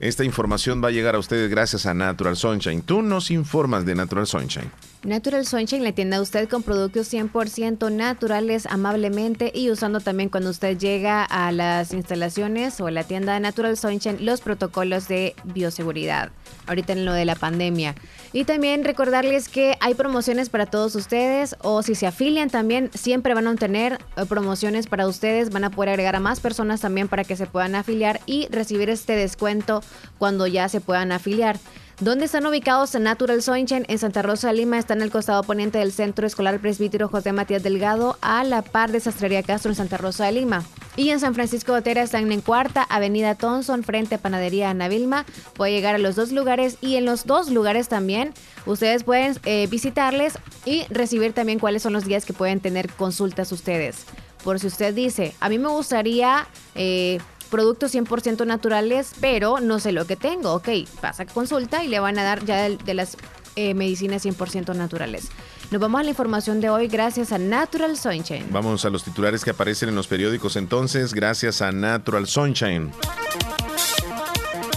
Esta 0.00 0.24
información 0.24 0.82
va 0.82 0.88
a 0.88 0.92
llegar 0.92 1.14
a 1.14 1.18
ustedes 1.18 1.50
gracias 1.50 1.84
a 1.84 1.92
Natural 1.92 2.34
Sunshine. 2.34 2.80
Tú 2.80 3.02
nos 3.02 3.30
informas 3.30 3.84
de 3.84 3.94
Natural 3.94 4.26
Sunshine. 4.26 4.70
Natural 5.02 5.44
Sunshine 5.44 5.82
le 5.82 5.90
atiende 5.90 6.16
a 6.16 6.22
usted 6.22 6.48
con 6.48 6.62
productos 6.62 7.12
100% 7.12 7.92
naturales, 7.92 8.64
amablemente 8.64 9.52
y 9.54 9.70
usando 9.70 10.00
también 10.00 10.30
cuando 10.30 10.48
usted 10.48 10.78
llega 10.78 11.22
a 11.22 11.52
las 11.52 11.92
instalaciones 11.92 12.80
o 12.80 12.86
a 12.86 12.90
la 12.90 13.04
tienda 13.04 13.34
de 13.34 13.40
Natural 13.40 13.76
Sunshine 13.76 14.24
los 14.24 14.40
protocolos 14.40 15.06
de 15.06 15.34
bioseguridad. 15.44 16.30
Ahorita 16.66 16.94
en 16.94 17.04
lo 17.04 17.12
de 17.12 17.26
la 17.26 17.34
pandemia. 17.34 17.94
Y 18.32 18.44
también 18.44 18.84
recordarles 18.84 19.48
que 19.48 19.76
hay 19.80 19.94
promociones 19.94 20.50
para 20.50 20.66
todos 20.66 20.94
ustedes 20.94 21.56
o 21.62 21.82
si 21.82 21.96
se 21.96 22.06
afilian 22.06 22.48
también 22.48 22.90
siempre 22.94 23.34
van 23.34 23.48
a 23.48 23.56
tener 23.56 23.98
eh, 24.16 24.24
promociones 24.28 24.86
para 24.86 25.08
ustedes, 25.08 25.50
van 25.50 25.64
a 25.64 25.70
poder 25.70 25.90
agregar 25.90 26.14
a 26.14 26.20
más 26.20 26.38
personas 26.38 26.80
también 26.80 27.08
para 27.08 27.24
que 27.24 27.34
se 27.34 27.46
puedan 27.46 27.74
afiliar 27.74 28.20
y 28.26 28.46
recibir 28.50 28.88
este 28.88 29.16
descuento 29.16 29.82
cuando 30.18 30.46
ya 30.46 30.68
se 30.68 30.80
puedan 30.80 31.10
afiliar. 31.10 31.58
¿Dónde 32.00 32.24
están 32.24 32.46
ubicados 32.46 32.94
Natural 32.94 33.42
Sunshine? 33.42 33.84
En 33.86 33.98
Santa 33.98 34.22
Rosa 34.22 34.48
de 34.48 34.54
Lima, 34.54 34.78
está 34.78 34.94
en 34.94 35.02
el 35.02 35.10
costado 35.10 35.42
poniente 35.42 35.76
del 35.76 35.92
Centro 35.92 36.26
Escolar 36.26 36.58
Presbítero 36.58 37.08
José 37.08 37.34
Matías 37.34 37.62
Delgado, 37.62 38.16
a 38.22 38.42
la 38.42 38.62
par 38.62 38.90
de 38.90 39.00
Sastrería 39.00 39.42
Castro 39.42 39.70
en 39.70 39.74
Santa 39.74 39.98
Rosa 39.98 40.24
de 40.24 40.32
Lima. 40.32 40.64
Y 40.96 41.10
en 41.10 41.20
San 41.20 41.34
Francisco 41.34 41.74
de 41.74 41.80
Otera 41.80 42.02
están 42.02 42.32
en 42.32 42.40
Cuarta, 42.40 42.84
Avenida 42.84 43.34
Thompson, 43.34 43.84
frente 43.84 44.14
a 44.14 44.18
Panadería 44.18 44.70
Ana 44.70 44.88
Vilma. 44.88 45.26
Puede 45.52 45.72
llegar 45.72 45.94
a 45.94 45.98
los 45.98 46.16
dos 46.16 46.32
lugares 46.32 46.78
y 46.80 46.96
en 46.96 47.04
los 47.04 47.26
dos 47.26 47.50
lugares 47.50 47.88
también 47.88 48.32
ustedes 48.64 49.04
pueden 49.04 49.36
eh, 49.44 49.66
visitarles 49.66 50.38
y 50.64 50.84
recibir 50.88 51.34
también 51.34 51.58
cuáles 51.58 51.82
son 51.82 51.92
los 51.92 52.06
días 52.06 52.24
que 52.24 52.32
pueden 52.32 52.60
tener 52.60 52.90
consultas 52.94 53.52
ustedes. 53.52 54.06
Por 54.42 54.58
si 54.58 54.68
usted 54.68 54.94
dice, 54.94 55.34
a 55.38 55.50
mí 55.50 55.58
me 55.58 55.68
gustaría... 55.68 56.46
Eh, 56.74 57.18
productos 57.50 57.94
100% 57.94 58.46
naturales, 58.46 59.12
pero 59.20 59.60
no 59.60 59.78
sé 59.80 59.92
lo 59.92 60.06
que 60.06 60.16
tengo. 60.16 60.54
Ok, 60.54 60.68
pasa 61.00 61.26
consulta 61.26 61.84
y 61.84 61.88
le 61.88 62.00
van 62.00 62.18
a 62.18 62.22
dar 62.22 62.44
ya 62.44 62.68
de, 62.68 62.94
las 62.94 63.16
eh, 63.56 63.74
medicinas 63.74 64.24
100% 64.24 64.74
naturales. 64.74 65.28
Nos 65.70 65.80
vamos 65.80 66.00
a 66.00 66.04
la 66.04 66.10
información 66.10 66.60
de 66.60 66.70
hoy 66.70 66.88
gracias 66.88 67.32
a 67.32 67.38
Natural 67.38 67.96
Sunshine. 67.96 68.46
Vamos 68.50 68.84
a 68.84 68.90
los 68.90 69.04
titulares 69.04 69.44
que 69.44 69.50
aparecen 69.50 69.88
en 69.88 69.94
los 69.94 70.06
periódicos 70.06 70.56
entonces, 70.56 71.14
gracias 71.14 71.62
a 71.62 71.70
Natural 71.70 72.26
Sunshine. 72.26 72.90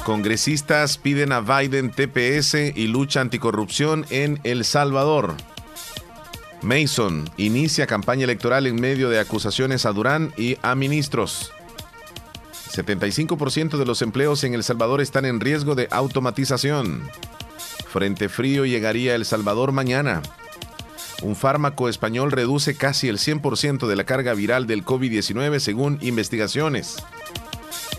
Congresistas 0.05 0.97
piden 0.97 1.31
a 1.31 1.39
Biden 1.39 1.89
TPS 1.89 2.55
y 2.75 2.87
lucha 2.87 3.21
anticorrupción 3.21 4.05
en 4.09 4.39
El 4.43 4.65
Salvador. 4.65 5.35
Mason 6.61 7.29
inicia 7.37 7.87
campaña 7.87 8.25
electoral 8.25 8.67
en 8.67 8.75
medio 8.75 9.09
de 9.09 9.19
acusaciones 9.19 9.85
a 9.85 9.93
Durán 9.93 10.33
y 10.37 10.57
a 10.61 10.75
ministros. 10.75 11.51
75% 12.73 13.77
de 13.77 13.85
los 13.85 14.01
empleos 14.01 14.43
en 14.43 14.55
El 14.55 14.63
Salvador 14.63 14.99
están 14.99 15.25
en 15.25 15.39
riesgo 15.39 15.75
de 15.75 15.87
automatización. 15.91 17.03
Frente 17.87 18.29
frío 18.29 18.65
llegaría 18.65 19.11
a 19.11 19.15
El 19.15 19.25
Salvador 19.25 19.71
mañana. 19.71 20.23
Un 21.21 21.35
fármaco 21.35 21.87
español 21.87 22.31
reduce 22.31 22.75
casi 22.75 23.09
el 23.09 23.19
100% 23.19 23.85
de 23.85 23.95
la 23.95 24.05
carga 24.05 24.33
viral 24.33 24.65
del 24.65 24.83
COVID-19 24.83 25.59
según 25.59 25.99
investigaciones. 26.01 26.97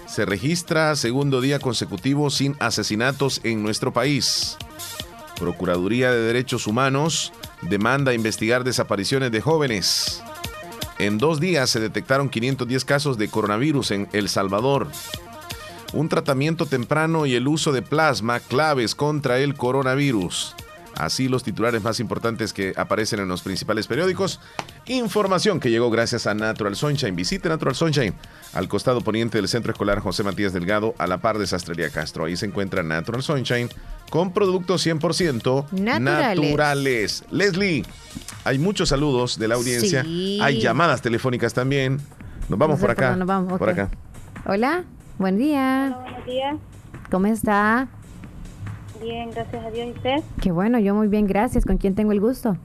Se 0.07 0.25
registra 0.25 0.97
segundo 0.97 1.41
día 1.41 1.61
consecutivo 1.61 2.29
sin 2.31 2.57
asesinatos 2.59 3.41
en 3.45 3.63
nuestro 3.63 3.93
país. 3.93 4.57
Procuraduría 5.39 6.11
de 6.11 6.21
Derechos 6.21 6.67
Humanos 6.67 7.33
demanda 7.63 8.13
investigar 8.13 8.65
desapariciones 8.65 9.31
de 9.31 9.41
jóvenes. 9.41 10.23
En 11.05 11.19
dos 11.19 11.39
días 11.39 11.69
se 11.69 11.81
detectaron 11.81 12.31
510 12.31 12.83
casos 12.87 13.19
de 13.19 13.29
coronavirus 13.29 13.91
en 13.91 14.09
El 14.15 14.31
Salvador. 14.31 14.89
Un 15.93 16.09
tratamiento 16.09 16.65
temprano 16.65 17.27
y 17.27 17.35
el 17.35 17.47
uso 17.47 17.73
de 17.73 17.83
plasma 17.83 18.41
claves 18.41 18.95
contra 18.95 19.39
el 19.39 19.55
coronavirus. 19.55 20.57
Así 20.97 21.29
los 21.29 21.45
titulares 21.45 21.83
más 21.83 22.01
importantes 22.01 22.55
que 22.55 22.73
aparecen 22.79 23.21
en 23.21 23.29
los 23.29 23.43
principales 23.43 23.87
periódicos. 23.87 24.41
Información 24.87 25.61
que 25.61 25.71
llegó 25.71 25.91
gracias 25.91 26.27
a 26.27 26.33
Natural 26.33 26.75
Sunshine. 26.75 27.15
Visite 27.15 27.51
Natural 27.51 27.75
Sunshine 27.75 28.15
al 28.55 28.69
costado 28.69 29.01
poniente 29.01 29.39
del 29.39 29.49
Centro 29.49 29.73
Escolar 29.73 30.01
José 30.01 30.23
Matías 30.23 30.53
Delgado, 30.53 30.95
a 30.99 31.07
la 31.07 31.19
par 31.19 31.39
de 31.39 31.47
Sastrería 31.47 31.91
Castro. 31.91 32.25
Ahí 32.25 32.37
se 32.37 32.47
encuentra 32.47 32.83
Natural 32.83 33.23
Sunshine 33.23 33.69
con 34.11 34.33
productos 34.33 34.87
100% 34.87 35.71
naturales. 35.73 37.25
Leslie, 37.31 37.85
hay 38.45 38.59
muchos 38.59 38.91
saludos 38.91 39.39
de 39.39 39.49
la 39.49 39.57
audiencia. 39.57 40.03
Hay 40.03 40.61
llamadas 40.61 41.03
telefónicas 41.03 41.53
también. 41.53 42.01
Nos 42.49 42.59
vamos 42.59 42.79
por 42.79 42.91
acá. 42.91 43.17
Por 43.59 43.69
acá. 43.69 43.91
Hola, 44.47 44.85
buen 45.19 45.37
día. 45.37 45.87
Hola, 45.87 46.01
buenos 46.01 46.27
días. 46.27 46.57
¿Cómo 47.11 47.27
está? 47.27 47.89
Bien, 49.03 49.31
gracias 49.33 49.65
a 49.65 49.71
Dios. 49.71 49.89
¿Y 49.89 49.91
usted? 49.91 50.23
Qué 50.41 50.53
bueno, 50.53 50.79
yo 50.79 50.95
muy 50.95 51.09
bien, 51.09 51.27
gracias. 51.27 51.65
¿Con 51.65 51.79
quién 51.79 51.95
tengo 51.95 52.13
el 52.13 52.21
gusto? 52.21 52.57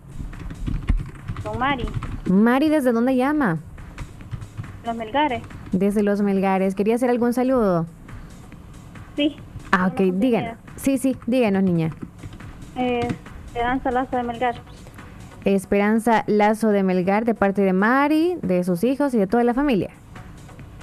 Con 1.44 1.57
Mari. 1.57 1.86
Mari, 2.26 2.70
¿desde 2.70 2.91
dónde 2.91 3.16
llama? 3.16 3.57
Los 4.86 4.95
Melgares. 4.95 5.41
Desde 5.72 6.04
Los 6.04 6.22
Melgares. 6.22 6.76
¿Quería 6.76 6.96
hacer 6.96 7.10
algún 7.10 7.34
saludo? 7.34 7.86
Sí. 9.16 9.36
Ah, 9.72 9.88
ok, 9.88 10.00
díganos. 10.14 10.58
Sí, 10.76 10.98
sí, 10.98 11.18
díganos, 11.28 11.64
niña. 11.64 11.91
Eh, 12.76 13.08
Esperanza 13.48 13.91
Lazo 13.91 14.18
de 14.18 14.24
Melgar. 14.24 14.56
Esperanza 15.46 16.24
Lazo 16.28 16.70
de 16.70 16.84
Melgar, 16.84 17.26
de 17.26 17.34
parte 17.36 17.62
de 17.62 17.74
Mari, 17.74 18.38
de 18.41 18.64
sus 18.64 18.84
hijos 18.84 19.14
y 19.14 19.18
de 19.18 19.28
toda 19.28 19.44
la 19.44 19.54
familia. 19.54 19.90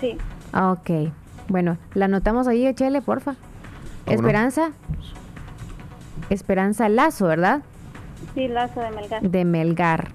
Sí. 0.00 0.16
Ok. 0.52 1.12
Bueno, 1.48 1.78
la 1.94 2.06
anotamos 2.06 2.48
ahí, 2.48 2.72
Chele, 2.74 3.02
porfa. 3.02 3.36
Esperanza. 4.06 4.70
Esperanza 6.30 6.88
Lazo, 6.88 7.26
¿verdad? 7.26 7.62
Sí, 8.34 8.48
Lazo 8.48 8.80
de 8.80 8.90
Melgar. 8.90 9.22
De 9.22 9.44
Melgar. 9.44 10.08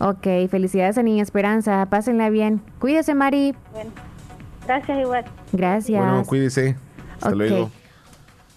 Ok, 0.00 0.26
felicidades 0.50 0.96
a 0.98 1.02
Niña 1.02 1.22
Esperanza. 1.22 1.86
Pásenla 1.90 2.30
bien. 2.30 2.62
Cuídese, 2.78 3.14
Mari. 3.14 3.54
Bueno, 3.72 3.90
gracias 4.66 4.98
igual. 5.00 5.24
Gracias. 5.52 6.00
Bueno, 6.00 6.24
cuídese. 6.24 6.76
Hasta 7.14 7.30
luego. 7.30 7.70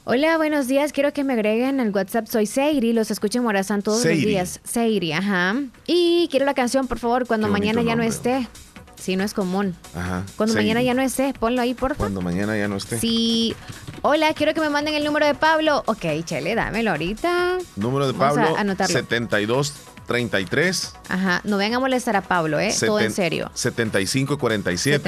Hola, 0.04 0.38
buenos 0.38 0.68
días. 0.68 0.94
Quiero 0.94 1.14
que 1.14 1.24
me 1.24 1.34
agreguen 1.34 1.80
al 1.80 1.92
WhatsApp. 1.92 2.28
Soy 2.28 2.46
Seiri, 2.46 2.94
los 2.94 3.12
escucho 3.12 3.40
en 3.40 3.44
Morazán 3.44 3.82
todos 3.82 4.04
los 4.04 4.18
días. 4.18 4.60
Seiri, 4.64 5.14
ajá. 5.14 5.56
Y 5.88 6.28
quiero 6.30 6.46
la 6.46 6.54
canción, 6.54 6.88
por 6.88 7.00
favor, 7.00 7.26
cuando 7.28 7.48
mañana 7.48 7.82
ya 7.82 7.96
no 7.96 8.04
esté. 8.04 8.48
Sí, 8.96 9.16
no 9.16 9.24
es 9.24 9.34
común. 9.34 9.76
Ajá. 9.96 10.24
Cuando 10.38 10.54
mañana 10.54 10.84
ya 10.84 10.94
no 10.94 11.02
esté, 11.02 11.34
ponlo 11.40 11.60
ahí, 11.62 11.74
por 11.74 11.96
favor. 11.96 11.98
Cuando 11.98 12.22
mañana 12.22 12.56
ya 12.56 12.68
no 12.68 12.76
esté. 12.76 13.00
Sí. 13.00 13.56
Hola, 14.04 14.32
quiero 14.36 14.54
que 14.54 14.62
me 14.62 14.70
manden 14.70 14.94
el 14.94 15.04
número 15.04 15.26
de 15.26 15.34
Pablo. 15.34 15.82
Ok, 15.88 16.06
Chele, 16.24 16.54
dámelo 16.54 16.92
ahorita. 16.92 17.58
Número 17.78 18.06
de 18.06 18.14
Vamos 18.14 18.38
Pablo, 18.38 18.56
a 18.56 18.62
anotarlo. 18.62 18.94
72 18.94 19.74
33. 20.12 20.94
Ajá, 21.08 21.40
no 21.46 21.56
vengan 21.56 21.76
a 21.76 21.80
molestar 21.80 22.18
a 22.18 22.22
Pablo, 22.22 22.60
¿eh? 22.60 22.74
Todo 22.78 23.00
en 23.00 23.12
serio. 23.12 23.50
75 23.54 24.38
47. 24.38 25.00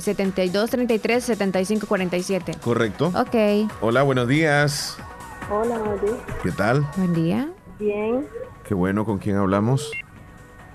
75 0.00 1.86
47. 1.86 2.54
Correcto. 2.62 3.12
Ok. 3.14 3.70
Hola, 3.82 4.02
buenos 4.02 4.28
días. 4.28 4.96
Hola, 5.50 5.76
buenos 5.76 6.00
¿Qué 6.42 6.50
tal? 6.52 6.86
Buen 6.96 7.12
día. 7.12 7.50
Bien. 7.78 8.26
Qué 8.66 8.72
bueno, 8.72 9.04
¿con 9.04 9.18
quién 9.18 9.36
hablamos? 9.36 9.90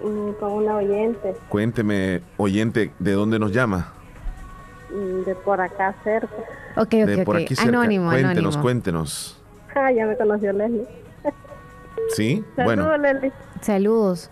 Mm, 0.04 0.34
con 0.40 0.52
una 0.52 0.76
oyente. 0.76 1.34
Cuénteme, 1.50 2.22
oyente, 2.38 2.92
¿de 3.00 3.14
dónde 3.14 3.40
nos 3.40 3.52
llama? 3.52 3.94
Mm, 4.92 5.24
de 5.24 5.34
por 5.34 5.60
acá 5.60 5.96
cerca. 6.04 6.36
Ok, 6.76 6.82
ok, 6.82 6.92
de 6.92 7.26
por. 7.26 7.38
Aquí 7.38 7.56
cerca. 7.56 7.68
Anónimo, 7.70 8.12
cuéntenos. 8.12 8.58
Cuéntenos, 8.58 8.58
cuéntenos. 8.58 9.42
Ah, 9.74 9.92
ya 9.92 10.06
me 10.06 10.16
conoció 10.16 10.54
Leslie. 10.54 11.07
¿Sí? 12.10 12.44
Saludos, 12.56 12.76
Bueno, 12.86 12.98
Leslie. 12.98 13.32
Saludos. 13.62 14.30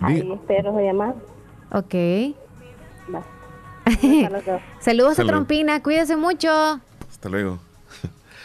Ahí 0.00 0.28
espero 0.32 0.72
su 0.72 0.80
llamada. 0.80 1.14
Ok. 1.72 1.94
Va. 3.14 3.22
Saludos 4.80 5.16
a. 5.16 5.28
Trompina, 5.28 5.82
cuídese 5.82 6.16
mucho. 6.16 6.48
hasta 7.08 7.28
luego. 7.28 7.58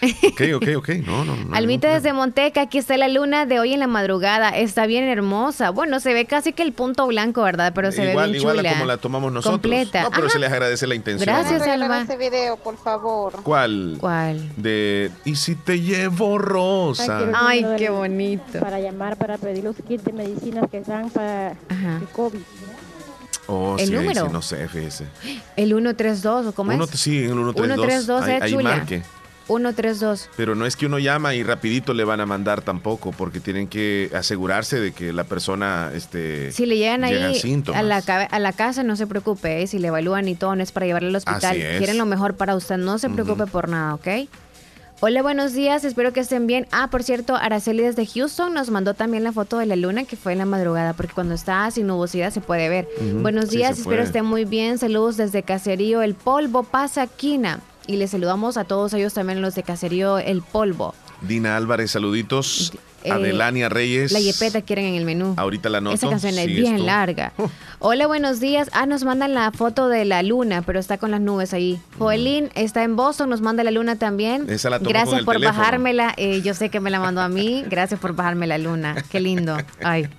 Ok, 0.01 0.41
ok, 0.55 0.67
ok. 0.77 0.89
No, 1.05 1.23
no, 1.25 1.35
no. 1.35 1.55
Almita 1.55 1.93
desde 1.93 2.13
Monteca, 2.13 2.61
aquí 2.61 2.77
está 2.77 2.97
la 2.97 3.07
luna 3.07 3.45
de 3.45 3.59
hoy 3.59 3.73
en 3.73 3.79
la 3.79 3.87
madrugada. 3.87 4.49
Está 4.49 4.85
bien 4.85 5.05
hermosa. 5.05 5.69
Bueno, 5.71 5.99
se 5.99 6.13
ve 6.13 6.25
casi 6.25 6.53
que 6.53 6.63
el 6.63 6.73
punto 6.73 7.07
blanco, 7.07 7.41
¿verdad? 7.43 7.71
Pero 7.73 7.91
se 7.91 8.09
igual, 8.09 8.27
ve 8.27 8.31
bien 8.33 8.41
igual 8.41 8.59
a 8.59 8.61
chula. 8.61 8.73
como 8.73 8.85
la 8.85 8.97
tomamos 8.97 9.31
nosotros. 9.31 9.61
Completa. 9.61 10.03
No, 10.03 10.11
pero 10.11 10.23
Ajá. 10.27 10.33
se 10.33 10.39
les 10.39 10.51
agradece 10.51 10.87
la 10.87 10.95
intención. 10.95 11.25
Gracias. 11.25 11.61
Alma. 11.67 12.01
ese 12.01 12.17
video, 12.17 12.57
por 12.57 12.77
favor. 12.77 13.33
¿Cuál? 13.43 13.97
¿Cuál? 13.99 14.49
De 14.57 15.11
¿Y 15.23 15.35
si 15.35 15.55
te 15.55 15.79
llevo 15.81 16.37
rosa? 16.37 17.29
Ay, 17.33 17.65
qué 17.77 17.89
bonito. 17.89 18.59
Para 18.59 18.79
llamar, 18.79 19.17
para 19.17 19.37
pedir 19.37 19.63
los 19.63 19.75
kits 19.87 20.03
de 20.03 20.13
medicinas 20.13 20.69
que 20.69 20.81
dan 20.81 21.09
para 21.09 21.51
el 21.51 22.07
COVID. 22.13 22.39
Oh, 23.47 23.75
¿El 23.77 23.87
sí, 23.87 23.93
número? 23.93 24.25
sí, 24.25 24.31
no 24.33 24.41
sé, 24.41 24.67
fíjese. 24.67 25.05
El 25.55 25.69
132, 25.69 26.47
¿o 26.47 26.51
cómo 26.53 26.73
Uno, 26.73 26.85
es? 26.85 26.89
sí, 26.99 27.19
en 27.25 27.37
el 27.37 27.53
132. 27.53 27.85
132, 27.85 28.23
ahí, 28.23 28.31
eh, 28.31 28.39
ahí 28.41 28.51
chula. 28.51 28.69
marque. 28.77 29.03
132. 29.47 30.29
Pero 30.35 30.55
no 30.55 30.65
es 30.65 30.75
que 30.75 30.85
uno 30.87 30.99
llama 30.99 31.35
y 31.35 31.43
rapidito 31.43 31.93
le 31.93 32.03
van 32.03 32.19
a 32.21 32.25
mandar 32.25 32.61
tampoco, 32.61 33.11
porque 33.11 33.39
tienen 33.39 33.67
que 33.67 34.09
asegurarse 34.15 34.79
de 34.79 34.91
que 34.91 35.13
la 35.13 35.23
persona 35.23 35.91
este, 35.93 36.51
Si 36.51 36.65
le 36.65 36.77
llegan 36.77 37.03
ahí 37.03 37.35
síntomas. 37.39 37.79
a 37.79 37.83
la, 37.83 37.97
a 37.97 38.39
la 38.39 38.53
casa, 38.53 38.83
no 38.83 38.95
se 38.95 39.07
preocupe. 39.07 39.61
¿eh? 39.61 39.67
Si 39.67 39.79
le 39.79 39.89
evalúan 39.89 40.27
y 40.27 40.35
todo, 40.35 40.55
no 40.55 40.63
es 40.63 40.71
para 40.71 40.85
llevarle 40.85 41.09
al 41.09 41.15
hospital. 41.15 41.57
Quieren 41.77 41.97
lo 41.97 42.05
mejor 42.05 42.35
para 42.35 42.55
usted. 42.55 42.77
No 42.77 42.97
se 42.97 43.09
preocupe 43.09 43.45
por 43.45 43.69
nada, 43.69 43.93
¿ok? 43.95 44.07
Hola, 45.01 45.21
buenos 45.21 45.51
días. 45.53 45.83
Espero 45.83 46.13
que 46.13 46.21
estén 46.21 46.47
bien. 46.47 46.67
Ah, 46.71 46.87
por 46.89 47.03
cierto, 47.03 47.35
Araceli 47.35 47.83
desde 47.83 48.05
Houston 48.05 48.53
nos 48.53 48.69
mandó 48.69 48.93
también 48.93 49.25
la 49.25 49.33
foto 49.33 49.57
de 49.59 49.65
la 49.65 49.75
luna 49.75 50.05
que 50.05 50.15
fue 50.15 50.31
en 50.31 50.37
la 50.37 50.45
madrugada, 50.45 50.93
porque 50.93 51.13
cuando 51.13 51.33
está 51.35 51.69
sin 51.69 51.85
nubosidad 51.87 52.31
se 52.31 52.39
puede 52.39 52.69
ver. 52.69 52.87
Buenos 53.21 53.49
días, 53.49 53.77
espero 53.77 54.03
estén 54.03 54.25
muy 54.25 54.45
bien. 54.45 54.77
Saludos 54.77 55.17
desde 55.17 55.43
Caserío 55.43 56.01
El 56.01 56.15
Polvo, 56.15 56.63
Pasaquina. 56.63 57.59
Y 57.87 57.97
les 57.97 58.11
saludamos 58.11 58.57
a 58.57 58.63
todos 58.63 58.93
ellos 58.93 59.13
también, 59.13 59.41
los 59.41 59.55
de 59.55 59.63
Caserío 59.63 60.17
El 60.17 60.41
Polvo. 60.41 60.95
Dina 61.21 61.55
Álvarez, 61.55 61.91
saluditos. 61.91 62.73
Eh, 63.03 63.11
Adelania 63.11 63.69
Reyes. 63.69 64.11
La 64.11 64.19
yepeta 64.19 64.63
quieren 64.63 64.85
en 64.85 64.95
el 64.95 65.05
menú. 65.05 65.35
Ahorita 65.37 65.69
la 65.69 65.79
noto. 65.79 65.95
Esa 65.95 66.09
canción 66.09 66.35
es 66.39 66.47
bien 66.47 66.87
larga. 66.87 67.33
Hola, 67.77 68.07
buenos 68.07 68.39
días. 68.39 68.69
Ah, 68.73 68.87
nos 68.87 69.03
mandan 69.03 69.35
la 69.35 69.51
foto 69.51 69.87
de 69.89 70.05
la 70.05 70.23
luna, 70.23 70.63
pero 70.63 70.79
está 70.79 70.97
con 70.97 71.11
las 71.11 71.21
nubes 71.21 71.53
ahí. 71.53 71.79
Joelín 71.99 72.49
está 72.55 72.81
en 72.81 72.95
Boston, 72.95 73.29
nos 73.29 73.41
manda 73.41 73.63
la 73.63 73.69
luna 73.69 73.97
también. 73.97 74.49
Esa 74.49 74.71
la 74.71 74.79
Gracias 74.79 75.23
por 75.23 75.35
teléfono. 75.35 75.59
bajármela. 75.59 76.13
Eh, 76.17 76.41
yo 76.41 76.55
sé 76.55 76.69
que 76.69 76.79
me 76.79 76.89
la 76.89 76.99
mandó 76.99 77.21
a 77.21 77.29
mí. 77.29 77.63
Gracias 77.69 77.99
por 77.99 78.15
bajarme 78.15 78.47
la 78.47 78.57
luna. 78.57 78.95
Qué 79.11 79.19
lindo. 79.19 79.55
Ay. 79.83 80.09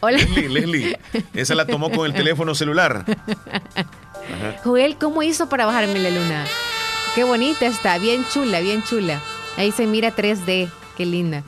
Hola. 0.00 0.18
Leslie, 0.18 0.48
Leslie, 0.48 0.98
esa 1.32 1.54
la 1.54 1.64
tomó 1.66 1.90
con 1.90 2.04
el 2.06 2.12
teléfono 2.12 2.54
celular. 2.54 3.04
Ajá. 3.76 4.60
Joel, 4.64 4.96
¿cómo 4.96 5.22
hizo 5.22 5.48
para 5.48 5.64
bajarme 5.64 5.98
la 5.98 6.10
luna? 6.10 6.44
Qué 7.14 7.24
bonita 7.24 7.66
está, 7.66 7.98
bien 7.98 8.24
chula, 8.32 8.60
bien 8.60 8.82
chula. 8.82 9.20
Ahí 9.58 9.70
se 9.70 9.86
mira 9.86 10.14
3D, 10.14 10.68
qué 10.96 11.04
linda. 11.06 11.42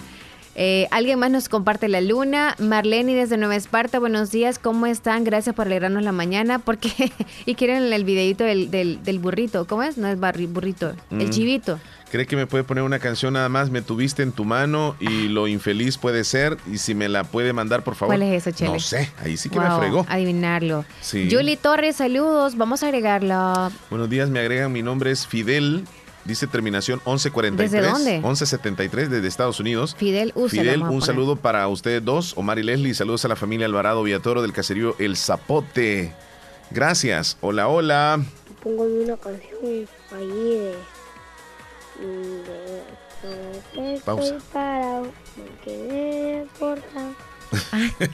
Eh, 0.57 0.86
Alguien 0.91 1.19
más 1.19 1.31
nos 1.31 1.49
comparte 1.49 1.89
la 1.89 2.01
luna. 2.01 2.55
Marlene 2.59 3.15
desde 3.15 3.39
Nueva 3.39 3.57
Esparta, 3.57 3.99
buenos 3.99 4.31
días, 4.31 4.59
¿cómo 4.59 4.86
están? 4.86 5.24
Gracias 5.24 5.55
por 5.55 5.66
alegrarnos 5.66 6.03
la 6.03 6.12
mañana. 6.12 6.59
Porque 6.59 6.91
y 7.47 7.55
quieren 7.55 7.91
el 7.93 8.05
videito 8.05 8.45
del, 8.45 8.70
del, 8.70 9.03
del 9.03 9.19
burrito. 9.19 9.66
¿Cómo 9.66 9.82
es? 9.82 9.97
No 9.97 10.07
es 10.07 10.19
barri- 10.19 10.47
burrito, 10.53 10.95
el 11.11 11.27
Mm. 11.28 11.31
chivito. 11.31 11.81
¿Cree 12.15 12.27
que 12.27 12.36
me 12.36 12.47
puede 12.47 12.62
poner 12.62 12.85
una 12.85 13.01
canción 13.01 13.32
nada 13.32 13.49
más? 13.49 13.70
Me 13.70 13.82
tuviste 13.82 14.23
en 14.23 14.31
tu 14.31 14.45
mano 14.45 14.95
y 15.01 15.27
lo 15.27 15.49
infeliz 15.49 15.99
puede 15.99 16.23
ser. 16.23 16.59
Y 16.73 16.78
si 16.78 16.95
me 16.95 17.09
la 17.09 17.24
puede 17.24 17.53
mandar, 17.53 17.82
por 17.82 17.97
favor. 17.97 18.15
¿Cuál 18.15 18.23
es 18.23 18.47
eso, 18.47 18.57
Chele? 18.57 18.74
No 18.74 18.78
sé, 18.78 19.11
ahí 19.19 19.36
sí 19.36 19.49
que 19.51 19.59
Wow, 19.59 19.69
me 19.69 19.78
fregó. 19.78 20.07
Adivinarlo. 20.09 20.85
Sí. 21.01 21.27
Julie 21.28 21.57
Torres, 21.57 21.97
saludos. 21.97 22.57
Vamos 22.57 22.85
a 22.85 22.86
agregarla. 22.86 23.73
Buenos 23.91 24.09
días, 24.09 24.31
me 24.31 24.39
agregan, 24.39 24.70
mi 24.70 24.81
nombre 24.81 25.11
es 25.11 25.27
Fidel. 25.27 25.86
Dice 26.24 26.47
terminación 26.47 27.01
1143. 27.05 27.73
¿Desde 27.73 27.85
dónde? 27.85 28.12
1173 28.19 29.11
desde 29.11 29.27
Estados 29.27 29.59
Unidos. 29.59 29.97
Fidel, 29.99 30.31
úsala, 30.36 30.62
Fidel, 30.62 30.82
un 30.82 31.03
saludo 31.03 31.35
para 31.35 31.66
ustedes 31.66 32.05
dos, 32.05 32.35
Omar 32.36 32.61
y 32.61 32.62
Leslie. 32.62 32.95
Saludos 32.95 33.24
a 33.24 33.28
la 33.28 33.35
familia 33.35 33.66
Alvarado 33.66 34.05
Villatoro 34.05 34.41
del 34.41 34.53
caserío 34.53 34.95
El 35.01 35.16
Zapote. 35.16 36.12
Gracias. 36.70 37.39
Hola, 37.41 37.66
hola. 37.66 38.23
Pongo 38.62 38.85
una 38.85 39.16
canción 39.16 39.89
ahí 40.12 40.28
de. 40.28 40.74
Pausa. 44.05 44.37
Estoy 44.37 44.41
parado, 44.53 45.13
me 45.37 45.65
quedé 45.65 46.47
portado. 46.59 47.15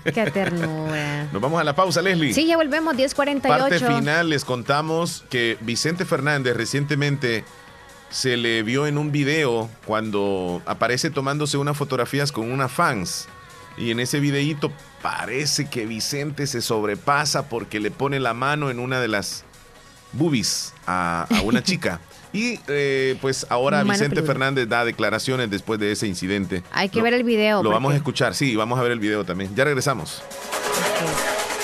Qué 0.04 0.30
ternura. 0.30 1.28
Nos 1.32 1.42
vamos 1.42 1.60
a 1.60 1.64
la 1.64 1.74
pausa, 1.74 2.02
Leslie. 2.02 2.34
Sí, 2.34 2.46
ya 2.46 2.56
volvemos, 2.56 2.94
10.48. 2.94 3.42
Parte 3.42 3.78
final, 3.78 4.28
les 4.28 4.44
contamos 4.44 5.24
que 5.30 5.56
Vicente 5.62 6.04
Fernández 6.04 6.56
recientemente 6.56 7.44
se 8.10 8.36
le 8.36 8.62
vio 8.62 8.86
en 8.86 8.98
un 8.98 9.12
video 9.12 9.70
cuando 9.86 10.62
aparece 10.66 11.10
tomándose 11.10 11.56
unas 11.56 11.76
fotografías 11.76 12.32
con 12.32 12.50
unas 12.50 12.70
fans. 12.70 13.28
Y 13.76 13.92
en 13.92 14.00
ese 14.00 14.20
videíto 14.20 14.72
parece 15.00 15.68
que 15.70 15.86
Vicente 15.86 16.46
se 16.46 16.60
sobrepasa 16.60 17.48
porque 17.48 17.80
le 17.80 17.90
pone 17.90 18.20
la 18.20 18.34
mano 18.34 18.70
en 18.70 18.78
una 18.78 19.00
de 19.00 19.08
las 19.08 19.44
boobies 20.12 20.74
a, 20.86 21.26
a 21.30 21.40
una 21.42 21.62
chica. 21.62 22.00
Y 22.32 22.60
eh, 22.68 23.16
pues 23.20 23.46
ahora 23.50 23.82
Vicente. 23.82 24.22
Fernández 24.22 24.68
da 24.68 24.84
declaraciones 24.84 25.50
después 25.50 25.80
de 25.80 25.92
ese 25.92 26.06
incidente. 26.06 26.62
Hay 26.72 26.88
que 26.88 26.98
Lo- 26.98 27.04
ver 27.04 27.14
el 27.14 27.24
video. 27.24 27.62
Lo 27.62 27.70
vamos 27.70 27.92
a 27.92 27.96
escuchar, 27.96 28.34
sí, 28.34 28.54
vamos 28.56 28.78
a 28.78 28.82
ver 28.82 28.92
el 28.92 29.00
video 29.00 29.24
también. 29.24 29.54
Ya 29.56 29.64
regresamos. 29.64 30.22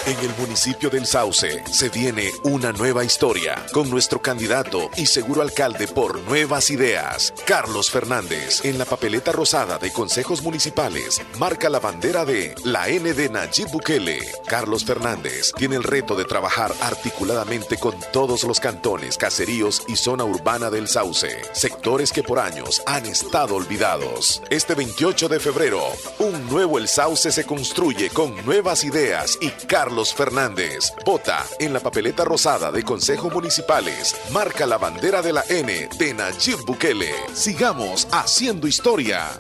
En 0.07 0.17
el 0.21 0.33
municipio 0.39 0.89
del 0.89 1.05
Sauce 1.05 1.65
se 1.69 1.89
viene 1.89 2.31
una 2.45 2.71
nueva 2.71 3.03
historia 3.03 3.67
con 3.73 3.91
nuestro 3.91 4.23
candidato 4.23 4.89
y 4.97 5.07
seguro 5.07 5.43
alcalde 5.43 5.89
por 5.89 6.21
Nuevas 6.21 6.71
Ideas, 6.71 7.35
Carlos 7.45 7.91
Fernández. 7.91 8.65
En 8.65 8.79
la 8.79 8.85
papeleta 8.85 9.33
rosada 9.33 9.79
de 9.79 9.93
consejos 9.93 10.43
municipales 10.43 11.21
marca 11.41 11.69
la 11.69 11.81
bandera 11.81 12.25
de 12.25 12.55
la 12.63 12.89
N 12.89 13.15
de 13.15 13.29
Nayib 13.29 13.69
Bukele. 13.73 14.21
Carlos 14.47 14.85
Fernández 14.85 15.51
tiene 15.57 15.75
el 15.75 15.83
reto 15.83 16.15
de 16.15 16.25
trabajar 16.25 16.73
articuladamente 16.83 17.77
con 17.77 17.97
todos 18.13 18.45
los 18.45 18.61
cantones, 18.61 19.19
caseríos 19.19 19.83
y 19.89 19.97
zona 19.97 20.23
urbana 20.23 20.71
del 20.71 20.87
Sauce, 20.87 21.37
sectores 21.53 22.13
que 22.13 22.23
por 22.23 22.39
años 22.39 22.81
han 22.87 23.07
estado 23.07 23.57
olvidados. 23.57 24.41
Este 24.51 24.77
28 24.77 25.29
de 25.29 25.41
febrero, 25.41 25.83
un 26.21 26.47
nuevo 26.47 26.79
El 26.79 26.87
Sauce 26.87 27.33
se 27.33 27.45
construye 27.45 28.09
con 28.11 28.37
nuevas 28.47 28.85
ideas 28.85 29.37
y 29.41 29.51
Carlos 29.51 29.96
Fernández. 30.05 30.93
Vota 31.05 31.45
en 31.59 31.73
la 31.73 31.81
papeleta 31.81 32.25
rosada 32.25 32.71
de 32.71 32.83
Consejo 32.83 33.31
Municipales. 33.31 34.15
Marca 34.31 34.67
la 34.67 34.79
bandera 34.79 35.23
de 35.23 35.33
la 35.33 35.45
N 35.49 35.89
de 35.99 36.15
Nayib 36.15 36.65
Bukele. 36.67 37.13
Sigamos 37.33 38.07
haciendo 38.13 38.67
historia. 38.67 39.31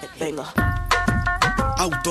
Porque 0.00 0.65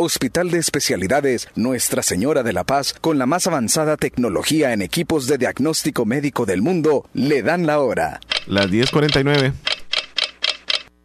Hospital 0.00 0.52
de 0.52 0.58
Especialidades 0.58 1.48
Nuestra 1.56 2.04
Señora 2.04 2.44
de 2.44 2.52
la 2.52 2.62
Paz, 2.62 2.94
con 3.00 3.18
la 3.18 3.26
más 3.26 3.48
avanzada 3.48 3.96
tecnología 3.96 4.72
en 4.72 4.80
equipos 4.80 5.26
de 5.26 5.38
diagnóstico 5.38 6.04
médico 6.04 6.46
del 6.46 6.62
mundo, 6.62 7.08
le 7.14 7.42
dan 7.42 7.66
la 7.66 7.80
hora. 7.80 8.20
Las 8.46 8.70
10:49. 8.70 9.54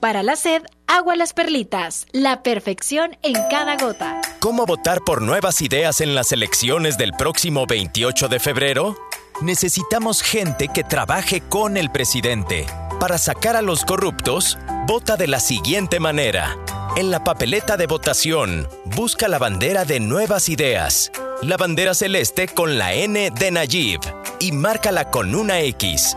Para 0.00 0.22
la 0.22 0.36
sed, 0.36 0.62
agua 0.86 1.16
las 1.16 1.32
perlitas. 1.32 2.06
La 2.12 2.42
perfección 2.42 3.16
en 3.22 3.34
cada 3.50 3.76
gota. 3.76 4.20
¿Cómo 4.40 4.66
votar 4.66 5.00
por 5.00 5.22
nuevas 5.22 5.60
ideas 5.62 6.00
en 6.00 6.14
las 6.14 6.32
elecciones 6.32 6.98
del 6.98 7.12
próximo 7.12 7.66
28 7.66 8.28
de 8.28 8.38
febrero? 8.38 8.96
Necesitamos 9.40 10.22
gente 10.22 10.68
que 10.68 10.84
trabaje 10.84 11.40
con 11.40 11.76
el 11.76 11.90
presidente. 11.90 12.66
Para 13.00 13.18
sacar 13.18 13.56
a 13.56 13.62
los 13.62 13.84
corruptos, 13.84 14.58
vota 14.86 15.16
de 15.16 15.28
la 15.28 15.40
siguiente 15.40 15.98
manera. 16.00 16.56
En 16.96 17.10
la 17.10 17.24
papeleta 17.24 17.76
de 17.76 17.86
votación, 17.86 18.68
busca 18.84 19.28
la 19.28 19.38
bandera 19.38 19.84
de 19.84 20.00
nuevas 20.00 20.48
ideas. 20.48 21.10
La 21.42 21.56
bandera 21.56 21.94
celeste 21.94 22.48
con 22.48 22.78
la 22.78 22.94
N 22.94 23.30
de 23.30 23.50
Nayib. 23.50 24.00
y 24.38 24.52
márcala 24.52 25.10
con 25.10 25.34
una 25.34 25.60
X. 25.60 26.16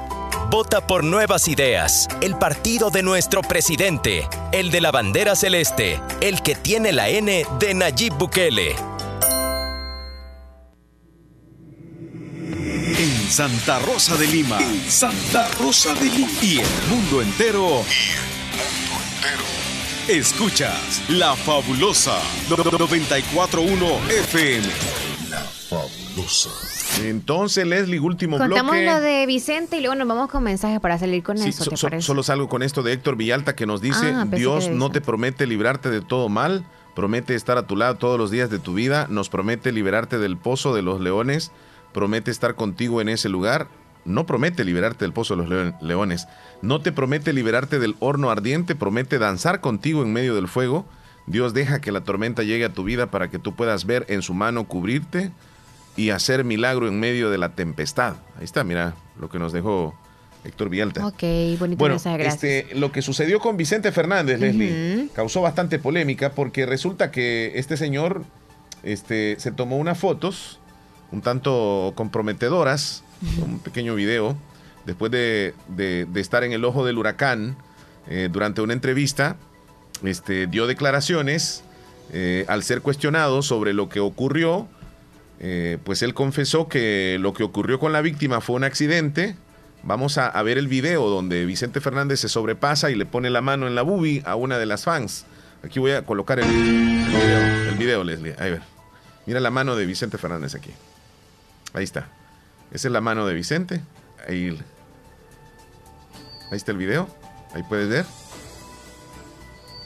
Vota 0.49 0.87
por 0.87 1.03
Nuevas 1.03 1.47
Ideas, 1.47 2.07
el 2.21 2.35
partido 2.35 2.89
de 2.89 3.03
nuestro 3.03 3.41
presidente, 3.41 4.27
el 4.51 4.71
de 4.71 4.81
la 4.81 4.89
bandera 4.89 5.35
celeste, 5.35 6.01
el 6.21 6.41
que 6.41 6.55
tiene 6.55 6.91
la 6.91 7.07
N 7.07 7.45
de 7.59 7.73
Nayib 7.75 8.15
Bukele. 8.15 8.75
En 12.97 13.29
Santa 13.29 13.77
Rosa 13.77 14.17
de 14.17 14.25
Lima. 14.25 14.59
En 14.59 14.89
Santa 14.89 15.47
Rosa 15.59 15.93
de 15.93 16.05
Lima. 16.05 16.31
Y 16.41 16.57
el 16.57 16.87
mundo 16.89 17.21
entero. 17.21 17.83
Escuchas 20.07 21.03
La 21.09 21.35
Fabulosa 21.35 22.19
941 22.49 23.99
FM. 24.09 24.67
La 25.29 25.43
Fabulosa. 25.43 26.68
Entonces, 27.03 27.65
Leslie, 27.65 27.99
último 27.99 28.37
Contamos 28.37 28.71
bloque. 28.73 28.85
lo 28.85 28.99
de 28.99 29.25
Vicente 29.25 29.77
y 29.77 29.81
luego 29.81 29.95
nos 29.95 30.07
vamos 30.07 30.29
con 30.29 30.43
mensajes 30.43 30.79
para 30.79 30.97
salir 30.97 31.23
con 31.23 31.37
Sí, 31.37 31.49
eso, 31.49 31.63
so- 31.63 31.69
¿te 31.71 31.77
so- 31.77 31.87
parece? 31.87 32.05
solo 32.05 32.23
salgo 32.23 32.49
con 32.49 32.61
esto 32.63 32.83
de 32.83 32.93
Héctor 32.93 33.15
Villalta 33.15 33.55
que 33.55 33.65
nos 33.65 33.81
dice, 33.81 34.11
Ah, 34.13 34.25
Dios 34.29 34.69
no 34.69 34.91
te 34.91 34.99
promete 35.01 35.47
librarte 35.47 35.89
de 35.89 36.01
todo 36.01 36.27
mal, 36.29 36.65
promete 36.95 37.35
estar 37.35 37.57
a 37.57 37.63
tu 37.67 37.75
lado 37.77 37.95
todos 37.95 38.17
los 38.19 38.31
días 38.31 38.49
de 38.49 38.59
tu 38.59 38.73
vida, 38.73 39.07
nos 39.09 39.29
promete 39.29 39.71
liberarte 39.71 40.17
del 40.19 40.35
pozo 40.37 40.73
de 40.73 40.81
los 40.81 40.99
leones, 40.99 41.51
promete 41.93 42.31
estar 42.31 42.55
contigo 42.55 42.99
en 43.01 43.07
ese 43.09 43.29
lugar, 43.29 43.67
no 44.03 44.25
promete 44.25 44.65
liberarte 44.65 45.05
del 45.05 45.13
pozo 45.13 45.35
de 45.35 45.43
los 45.43 45.49
leon- 45.49 45.75
leones, 45.81 46.27
no 46.61 46.81
te 46.81 46.91
promete 46.91 47.31
liberarte 47.31 47.79
del 47.79 47.95
horno 47.99 48.29
ardiente, 48.29 48.75
promete 48.75 49.19
danzar 49.19 49.61
contigo 49.61 50.01
en 50.03 50.11
medio 50.11 50.35
del 50.35 50.47
fuego, 50.47 50.85
Dios 51.27 51.53
deja 51.53 51.79
que 51.79 51.91
la 51.91 52.01
tormenta 52.01 52.43
llegue 52.43 52.65
a 52.65 52.73
tu 52.73 52.83
vida 52.83 53.11
para 53.11 53.29
que 53.29 53.39
tú 53.39 53.55
puedas 53.55 53.85
ver 53.85 54.05
en 54.09 54.21
su 54.23 54.33
mano 54.33 54.65
cubrirte 54.67 55.31
y 55.99 56.11
hacer 56.11 56.43
milagro 56.43 56.87
en 56.87 56.99
medio 56.99 57.29
de 57.29 57.37
la 57.37 57.49
tempestad. 57.49 58.15
Ahí 58.37 58.45
está, 58.45 58.63
mira 58.63 58.93
lo 59.19 59.29
que 59.29 59.37
nos 59.39 59.51
dejó 59.51 59.93
Héctor 60.45 60.69
Villalta. 60.69 61.05
Ok, 61.05 61.21
bonito 61.59 61.77
Bueno, 61.77 61.95
mensaje, 61.95 62.17
gracias. 62.19 62.43
este, 62.43 62.75
lo 62.75 62.91
que 62.91 63.01
sucedió 63.01 63.39
con 63.39 63.57
Vicente 63.57 63.91
Fernández, 63.91 64.39
Leslie, 64.39 65.09
causó 65.13 65.41
bastante 65.41 65.77
polémica 65.79 66.31
porque 66.31 66.65
resulta 66.65 67.11
que 67.11 67.51
este 67.55 67.75
señor 67.75 68.23
este, 68.83 69.35
se 69.39 69.51
tomó 69.51 69.77
unas 69.77 69.97
fotos 69.97 70.59
un 71.11 71.21
tanto 71.21 71.91
comprometedoras, 71.95 73.03
un 73.43 73.59
pequeño 73.59 73.95
video, 73.95 74.37
después 74.85 75.11
de, 75.11 75.53
de- 75.67 76.05
de 76.05 76.21
estar 76.21 76.43
en 76.43 76.53
el 76.53 76.63
ojo 76.63 76.85
del 76.85 76.97
huracán 76.99 77.57
eh, 78.07 78.29
durante 78.31 78.61
una 78.61 78.73
entrevista, 78.73 79.35
este, 80.03 80.45
dio 80.47 80.67
declaraciones 80.67 81.63
eh, 82.13 82.45
al 82.47 82.63
ser 82.63 82.81
cuestionado 82.81 83.41
sobre 83.41 83.73
lo 83.73 83.89
que 83.89 83.99
ocurrió. 83.99 84.67
Eh, 85.39 85.77
pues 85.83 86.01
él 86.01 86.13
confesó 86.13 86.67
que 86.67 87.17
lo 87.19 87.33
que 87.33 87.43
ocurrió 87.43 87.79
con 87.79 87.93
la 87.93 88.01
víctima 88.01 88.41
fue 88.41 88.57
un 88.57 88.63
accidente. 88.63 89.35
Vamos 89.83 90.17
a, 90.17 90.41
ver 90.43 90.57
el 90.57 90.67
video 90.67 91.07
donde 91.07 91.45
Vicente 91.45 91.79
Fernández 91.79 92.19
se 92.19 92.27
sobrepasa 92.27 92.91
y 92.91 92.95
le 92.95 93.05
pone 93.05 93.29
la 93.29 93.41
mano 93.41 93.65
en 93.65 93.75
la 93.75 93.81
boobie 93.81 94.21
a 94.25 94.35
una 94.35 94.57
de 94.57 94.65
las 94.65 94.83
fans. 94.83 95.25
Aquí 95.63 95.79
voy 95.79 95.91
a 95.91 96.05
colocar 96.05 96.39
el, 96.39 96.45
el 96.45 97.05
video, 97.05 97.69
el 97.69 97.77
video, 97.77 98.03
Leslie. 98.03 98.35
Ahí 98.39 98.51
ver. 98.51 98.61
Mira 99.25 99.39
la 99.39 99.51
mano 99.51 99.77
de 99.77 99.85
Vicente 99.85 100.17
Fernández 100.17 100.55
aquí. 100.55 100.71
Ahí 101.73 101.85
está. 101.85 102.09
Esa 102.71 102.87
es 102.89 102.91
la 102.91 102.99
mano 102.99 103.25
de 103.25 103.33
Vicente. 103.33 103.81
Ahí, 104.27 104.57
ahí 106.51 106.57
está 106.57 106.71
el 106.71 106.77
video. 106.77 107.07
Ahí 107.53 107.63
puedes 107.63 107.87
ver. 107.87 108.05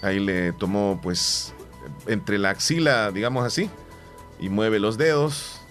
Ahí 0.02 0.20
le 0.20 0.54
tomó, 0.54 1.00
pues, 1.02 1.54
entre 2.08 2.38
la 2.38 2.50
axila, 2.50 3.12
digamos 3.12 3.46
así, 3.46 3.70
y 4.44 4.50
mueve 4.50 4.78
los 4.78 4.98
dedos. 4.98 5.62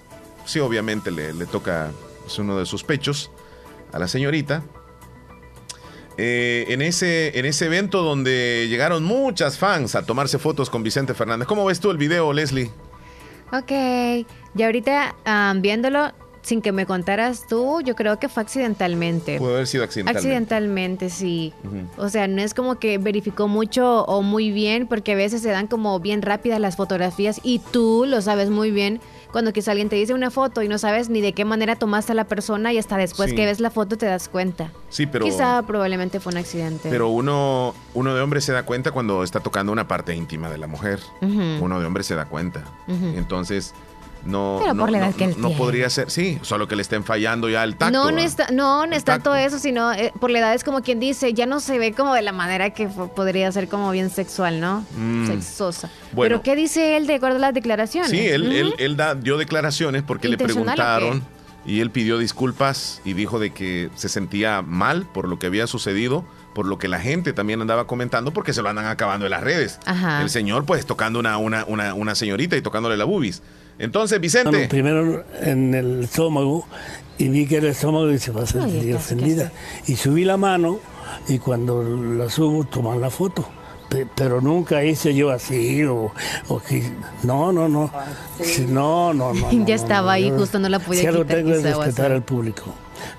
Sí, 0.47 0.59
obviamente 0.59 1.11
le, 1.11 1.35
toca 1.47 1.91
pues, 2.23 2.39
uno 2.39 2.59
de 2.59 2.65
sus 2.65 2.83
pechos 2.83 3.31
a 3.93 3.99
la 3.99 4.09
señorita. 4.09 4.63
Eh, 6.17 6.65
en, 6.69 6.81
ese, 6.81 7.39
en 7.39 7.45
ese 7.45 7.67
evento 7.67 8.03
donde 8.03 8.67
llegaron 8.69 9.05
muchas 9.05 9.59
fans 9.59 9.95
a 9.95 10.07
tomarse 10.07 10.39
fotos 10.39 10.71
con 10.71 10.83
Vicente 10.83 11.13
Fernández. 11.13 11.47
¿Cómo 11.47 11.67
ves 11.67 11.81
tú 11.81 11.91
el 11.91 11.99
video, 11.99 12.33
Leslie? 12.33 12.71
Ok, 13.53 13.73
y 14.55 14.63
ahorita 14.63 15.17
am, 15.27 15.61
viéndolo, 15.61 16.11
sin 16.43 16.61
que 16.61 16.73
me 16.73 16.87
contaras 16.87 17.47
tú, 17.47 17.81
yo 17.83 17.95
creo 17.95 18.19
que 18.19 18.29
fue 18.29 18.43
accidentalmente. 18.43 19.39
Pudo 19.39 19.55
haber 19.55 19.67
sido 19.67 19.85
accidental. 19.85 20.17
Accidentalmente, 20.17 21.09
sí. 21.09 21.53
O 21.97 22.09
sea, 22.09 22.27
no 22.27 22.43
es 22.43 22.53
como 22.53 22.77
que 22.81 22.99
verificó 22.99 23.47
mucho 23.49 24.05
o 24.05 24.23
muy 24.23 24.51
bien, 24.51 24.87
porque 24.89 25.13
a 25.13 25.15
veces 25.15 25.43
se 25.43 25.51
dan 25.51 25.69
como 25.69 26.01
bien 26.01 26.21
rápidas 26.21 26.59
las 26.61 26.77
fotografías 26.77 27.41
y 27.45 27.61
tú 27.61 28.05
lo 28.09 28.21
sabes 28.23 28.51
muy 28.51 28.71
bien 28.73 29.01
cuando 29.31 29.53
quizá 29.53 29.71
alguien 29.71 29.89
te 29.89 29.97
dice 29.97 30.13
una 30.13 30.31
foto 30.31 30.63
y 30.63 30.69
no 30.69 30.77
sabes 30.79 31.09
ni 31.09 31.21
de 31.23 31.33
qué 31.33 31.45
manera 31.47 31.77
tomaste 31.77 32.13
a 32.13 32.15
la 32.15 32.25
persona 32.25 32.73
y 32.73 32.79
hasta 32.79 32.97
después 32.99 33.31
Sí. 33.31 33.37
que 33.37 33.47
ves 33.47 33.61
la 33.61 33.71
foto 33.71 33.97
te 33.97 34.05
das 34.05 34.29
cuenta. 34.29 34.71
Sí, 34.91 35.07
pero, 35.07 35.25
Quizá 35.25 35.63
probablemente 35.63 36.21
fue 36.21 36.33
un 36.33 36.39
accidente. 36.39 36.91
pero 36.91 37.09
uno, 37.09 37.73
uno 37.95 38.15
de 38.15 38.21
hombre 38.21 38.41
se 38.43 38.53
da 38.53 38.65
cuenta 38.65 38.91
cuando 38.91 39.23
está 39.23 39.41
tocando 39.41 39.73
una 39.73 39.89
parte 39.89 40.15
íntima 40.15 40.51
de 40.51 40.59
la 40.59 40.67
mujer. 40.67 40.99
Uno 41.23 41.81
de 41.81 41.87
hombre 41.87 42.03
se 42.03 42.15
da 42.15 42.27
cuenta. 42.27 42.65
Entonces, 43.17 43.75
no, 44.25 44.59
Pero 44.61 44.75
no, 44.75 44.83
por 44.83 44.91
la 44.91 44.99
edad 44.99 45.11
no- 45.11 45.17
que 45.17 45.25
él 45.25 45.31
no 45.39 45.49
tiene. 45.49 45.57
podría 45.59 45.91
ser. 45.91 46.11
Sí, 46.11 46.39
solo 46.43 46.69
que 46.69 46.77
le 46.77 46.83
estén 46.83 47.05
fallando 47.05 47.49
ya 47.49 47.65
el 47.65 47.77
tacto. 47.77 47.93
no, 47.93 48.11
no 48.11 48.19
está, 48.21 48.49
no, 48.53 48.87
no 48.87 48.95
es 48.95 49.05
tanto 49.05 49.35
eso, 49.35 49.59
sino 49.59 49.93
eh, 49.93 50.13
por 50.21 50.31
la 50.31 50.39
edad 50.39 50.55
es 50.55 50.63
como 50.65 50.83
quien 50.83 51.01
dice, 51.01 51.35
ya 51.35 51.47
no 51.47 51.61
se 51.61 51.79
ve 51.79 51.93
como 51.93 52.15
de 52.15 52.23
la 52.23 52.33
manera 52.33 52.71
que 52.71 52.87
podría 52.89 53.51
ser 53.53 53.69
como 53.69 53.91
bien 53.91 54.11
sexual, 54.11 54.61
¿no? 54.61 54.85
Mm. 54.97 55.27
Sexosa. 55.27 55.91
Bueno. 56.13 56.29
Pero 56.37 56.43
¿qué 56.43 56.57
dice 56.57 56.97
él 56.97 57.07
de 57.07 57.15
acuerdo 57.17 57.37
a 57.37 57.41
las 57.41 57.55
declaraciones? 57.55 58.11
Sí, 58.11 58.21
él, 58.21 58.53
él, 58.53 58.75
él 58.79 58.97
da- 58.97 59.15
dio 59.15 59.37
declaraciones 59.39 60.03
porque 60.03 60.29
le 60.29 60.35
¿Intencional 60.35 60.63
o 60.63 60.77
preguntaron 60.77 61.23
y 61.65 61.81
él 61.81 61.91
pidió 61.91 62.19
disculpas 62.19 63.01
y 63.05 63.13
dijo 63.13 63.39
de 63.39 63.51
que 63.53 63.89
se 63.95 64.09
sentía 64.09 64.63
mal 64.63 65.07
por 65.13 65.29
lo 65.29 65.39
que 65.39 65.47
había 65.47 65.67
sucedido, 65.67 66.25
por 66.55 66.67
lo 66.67 66.77
que 66.79 66.89
la 66.89 66.99
gente 67.01 67.33
también 67.33 67.61
andaba 67.61 67.87
comentando 67.87 68.33
porque 68.33 68.53
se 68.53 68.63
lo 68.63 68.69
andan 68.69 68.87
acabando 68.87 69.27
en 69.27 69.31
las 69.31 69.43
redes. 69.43 69.79
Ajá. 69.87 70.21
El 70.23 70.29
señor 70.31 70.65
pues 70.65 70.85
tocando 70.87 71.19
una, 71.19 71.39
una, 71.39 71.65
una, 71.67 71.95
una 71.95 72.15
señorita 72.15 72.57
y 72.57 72.63
tocándole 72.63 72.97
la 72.97 73.05
bubis. 73.05 73.43
Entonces, 73.83 74.21
Vicente. 74.21 74.51
Bueno, 74.51 74.69
primero 74.69 75.25
en 75.41 75.75
el 75.75 76.05
estómago 76.05 76.67
y 77.19 77.29
vi 77.29 77.47
que 77.47 77.57
era 77.57 77.67
el 77.67 77.73
estómago 77.73 78.11
y 78.11 78.19
se 78.19 78.31
va 78.31 78.43
a 78.43 78.47
sentir 78.47 78.95
ofendida. 78.95 79.51
Y 79.87 79.97
subí 79.97 80.25
la 80.25 80.37
mano 80.37 80.79
y 81.29 81.39
cuando 81.39 81.83
la 81.83 82.31
subo 82.31 82.65
toman 82.65 83.01
la 83.01 83.11
foto. 83.11 83.45
Pe- 83.89 84.07
Pero 84.15 84.41
nunca 84.41 84.85
hice 84.85 85.15
yo 85.15 85.31
así 85.31 85.83
o, 85.85 86.13
o 86.49 86.61
que- 86.61 86.93
no, 87.25 87.53
no, 87.53 87.69
no. 87.69 87.91
Sí, 88.41 88.67
No, 88.69 89.13
no, 89.13 89.35
no. 89.35 89.51
Ya 89.51 89.59
no, 89.59 89.65
no, 89.67 89.75
estaba 89.75 90.13
ahí, 90.13 90.29
yo- 90.31 90.39
justo 90.39 90.59
no 90.61 90.69
la 90.69 90.79
podía 90.79 91.01
Si 91.01 91.07
algo 91.09 91.23
quitar, 91.25 91.37
tengo 91.39 91.51
es 91.55 91.63
respetar 91.63 92.13
al 92.13 92.23
público. 92.23 92.63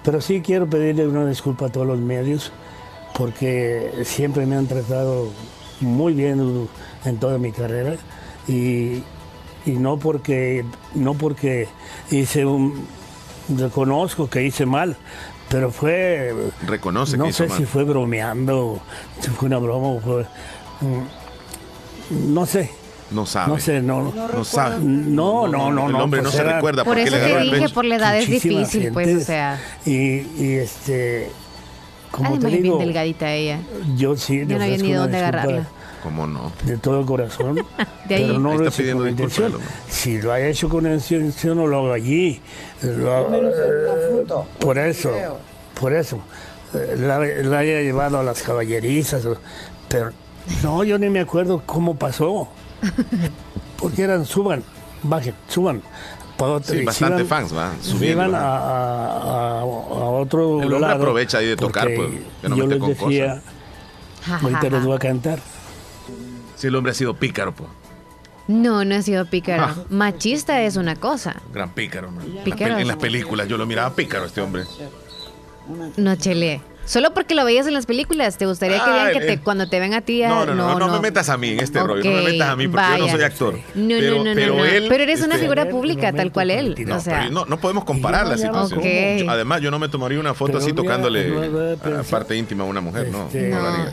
Pero 0.03 0.22
sí 0.22 0.41
quiero 0.41 0.68
pedirle 0.68 1.06
una 1.07 1.26
disculpa 1.27 1.65
a 1.65 1.69
todos 1.69 1.85
los 1.85 1.99
medios 1.99 2.52
porque 3.18 3.91
siempre 4.06 4.45
me 4.45 4.56
han 4.56 4.65
tratado 4.68 5.27
muy 5.81 6.14
bien 6.14 6.68
en 7.06 7.18
toda 7.18 7.38
mi 7.38 7.52
carrera 7.52 7.95
y, 8.48 9.03
y 9.65 9.72
no 9.72 9.98
porque 9.98 10.65
no 10.95 11.14
porque 11.14 11.68
hice 12.11 12.45
un 12.45 12.85
reconozco 13.57 14.30
que 14.30 14.44
hice 14.44 14.65
mal 14.65 14.95
pero 15.49 15.72
fue 15.72 16.34
Reconoce 16.65 17.18
no 17.18 17.26
que 17.26 17.30
hizo 17.31 17.44
sé 17.44 17.49
mal. 17.49 17.57
si 17.57 17.65
fue 17.65 17.84
bromeando 17.84 18.80
si 19.19 19.30
fue 19.30 19.48
una 19.48 19.57
broma 19.60 19.88
o 19.90 19.99
fue 19.99 20.26
no 22.10 22.45
sé 22.45 22.69
No 23.11 23.26
sabe. 23.26 23.52
no 23.53 23.60
sé 23.60 23.81
no 23.81 24.14
No 24.34 24.44
sabe. 24.44 24.77
no 24.84 25.48
no 25.48 25.72
no 25.72 25.88
El 25.88 25.91
no 25.94 26.03
hombre 26.03 26.22
no 26.22 26.30
pues 26.30 26.35
se 26.35 26.41
era- 26.41 26.56
recuerda 26.56 26.84
Por 26.84 26.98
eso 26.98 27.15
le 27.15 27.44
dije, 27.44 27.69
por 27.69 27.85
la 27.85 27.95
edad 27.95 28.18
es 28.18 28.27
difícil, 28.30 28.91
pues, 28.91 29.07
o 29.07 29.10
gente. 29.11 29.26
sea. 29.26 29.60
y, 29.85 29.91
y 30.38 30.53
este 30.61 31.30
como 32.11 32.30
Además 32.30 32.41
te 32.41 32.48
es 32.48 32.52
bien 32.53 32.64
digo 32.64 32.77
delgadita 32.77 33.31
ella. 33.34 33.60
yo 33.95 34.15
sí 34.15 34.45
Yo 34.45 34.57
no 34.57 34.64
había 34.64 34.77
ni 34.77 34.91
dónde 34.94 35.18
disculpa 35.18 35.18
agarrarla. 35.40 35.68
¿Cómo 36.04 36.28
no? 36.28 36.52
De 36.66 36.78
todo 36.78 37.06
corazón. 37.06 37.56
De 38.08 38.16
ahí. 38.16 38.26
Pero 38.28 38.40
no 38.40 38.52
Ahí 38.52 38.58
lo 38.58 38.64
está 38.66 38.70
hice 38.70 38.82
pidiendo 38.84 39.04
con 39.06 39.16
disculpas. 39.16 39.62
Si 39.88 40.22
lo 40.22 40.32
ha 40.34 40.40
hecho 40.42 40.68
con 40.70 40.86
intención, 40.86 41.58
no 41.58 41.66
lo 41.68 41.78
hago 41.78 41.94
allí. 41.94 42.42
Lo- 42.82 43.30
por 44.60 44.78
eso, 44.78 45.12
por 45.80 45.94
eso. 45.94 46.20
eh, 46.74 46.96
La, 47.00 47.20
la 47.20 47.60
haya 47.60 47.82
llevado 47.82 48.20
a 48.20 48.24
las 48.24 48.42
caballerizas. 48.42 49.26
Pero 49.88 50.12
no, 50.62 50.84
yo 50.84 51.00
ni 51.00 51.10
me 51.10 51.22
acuerdo 51.22 51.64
cómo 51.66 51.96
pasó. 51.96 52.50
Porque 53.78 54.04
eran, 54.04 54.26
suban, 54.26 54.64
bajen, 55.04 55.34
suban. 55.48 55.82
Sí, 56.64 56.84
bastante 56.84 57.22
iban- 57.24 57.28
fans, 57.28 57.56
va, 57.56 57.72
subiendo, 57.82 58.24
iban 58.24 58.36
a, 58.36 58.40
a- 58.40 59.60
a- 59.60 59.62
a 59.62 59.66
otro 59.66 60.58
El 60.62 60.74
hombre 60.74 60.80
lado, 60.82 60.96
aprovecha 60.96 61.38
ahí 61.38 61.48
de 61.48 61.56
tocar, 61.56 61.88
pues, 61.96 62.10
que 62.42 62.50
no 62.50 62.56
yo 62.58 62.64
mete 62.68 62.80
les 62.80 62.80
con 63.00 63.10
decía, 63.10 63.42
ahorita 64.42 64.70
les 64.70 64.84
voy 64.84 64.96
a 64.96 65.00
cantar. 65.00 65.40
Si 66.64 66.68
el 66.68 66.76
hombre 66.77 66.91
ha 66.94 66.95
sido 66.95 67.14
pícaro, 67.14 67.53
pues. 67.53 67.69
No, 68.48 68.85
no 68.85 68.95
ha 68.95 69.02
sido 69.02 69.26
pícaro. 69.26 69.64
Ah. 69.64 69.76
Machista 69.90 70.61
es 70.61 70.77
una 70.77 70.95
cosa. 70.95 71.35
Gran 71.53 71.72
pícaro, 71.72 72.10
las 72.10 72.45
Pícaro. 72.45 72.77
En 72.77 72.88
las 72.88 72.95
películas 72.95 73.49
yo 73.49 73.57
lo 73.57 73.65
miraba 73.65 73.94
pícaro 73.94 74.23
este 74.23 74.40
hombre. 74.40 74.64
No 75.98 76.15
chele. 76.15 76.61
Solo 76.85 77.14
porque 77.14 77.35
lo 77.35 77.44
veías 77.44 77.68
en 77.68 77.73
las 77.73 77.85
películas, 77.85 78.38
¿te 78.38 78.45
gustaría 78.45 78.81
que 78.81 78.90
vean 78.90 79.07
Ay, 79.07 79.14
que 79.14 79.19
te, 79.19 79.34
eh. 79.34 79.40
cuando 79.44 79.68
te 79.68 79.77
ven 79.81 79.94
a 79.94 79.99
ti? 79.99 80.22
No, 80.22 80.44
ah, 80.44 80.45
no, 80.45 80.56
no, 80.56 80.80
no, 80.80 80.88
me 80.88 80.99
metas 81.02 81.27
a 81.27 81.38
mí 81.38 81.49
en 81.49 81.60
este 81.60 81.84
rollo, 81.84 82.02
no 82.10 82.11
me 82.23 82.31
metas 82.31 82.48
a 82.49 82.56
mí 82.56 82.69
porque 82.69 82.85
yo 82.91 82.98
no 82.99 83.11
soy 83.11 83.23
actor. 83.23 83.56
No, 83.76 83.88
pero, 83.90 84.18
no, 84.19 84.23
no, 84.23 84.31
pero 84.34 84.53
no, 84.56 84.60
no. 84.60 84.65
él, 84.65 84.85
Pero 84.88 85.03
eres 85.03 85.19
una 85.19 85.35
este, 85.35 85.40
figura 85.40 85.68
pública, 85.68 86.14
tal 86.14 86.31
cual 86.31 86.49
él. 86.49 86.76
No, 86.88 86.95
o 86.95 86.99
sea, 87.02 87.19
pero 87.23 87.31
no, 87.31 87.44
no 87.45 87.57
podemos 87.60 87.84
comparar 87.84 88.26
la 88.27 88.38
situación. 88.38 88.81
Yo- 88.81 89.30
además, 89.30 89.60
yo 89.60 89.69
no 89.69 89.80
me 89.80 89.90
tomaría 89.90 90.18
una 90.18 90.34
foto 90.34 90.53
Pero 90.53 90.64
así 90.64 90.72
tocándole 90.72 91.27
no 91.27 91.41
a 91.41 91.73
a 91.73 91.76
pensar- 91.76 92.06
parte 92.06 92.38
íntima 92.38 92.64
a 92.64 92.68
una 92.68 92.80
mujer, 92.80 93.10
no. 93.10 93.26
Este- 93.27 93.49
no 93.49 93.61
No. 93.77 93.85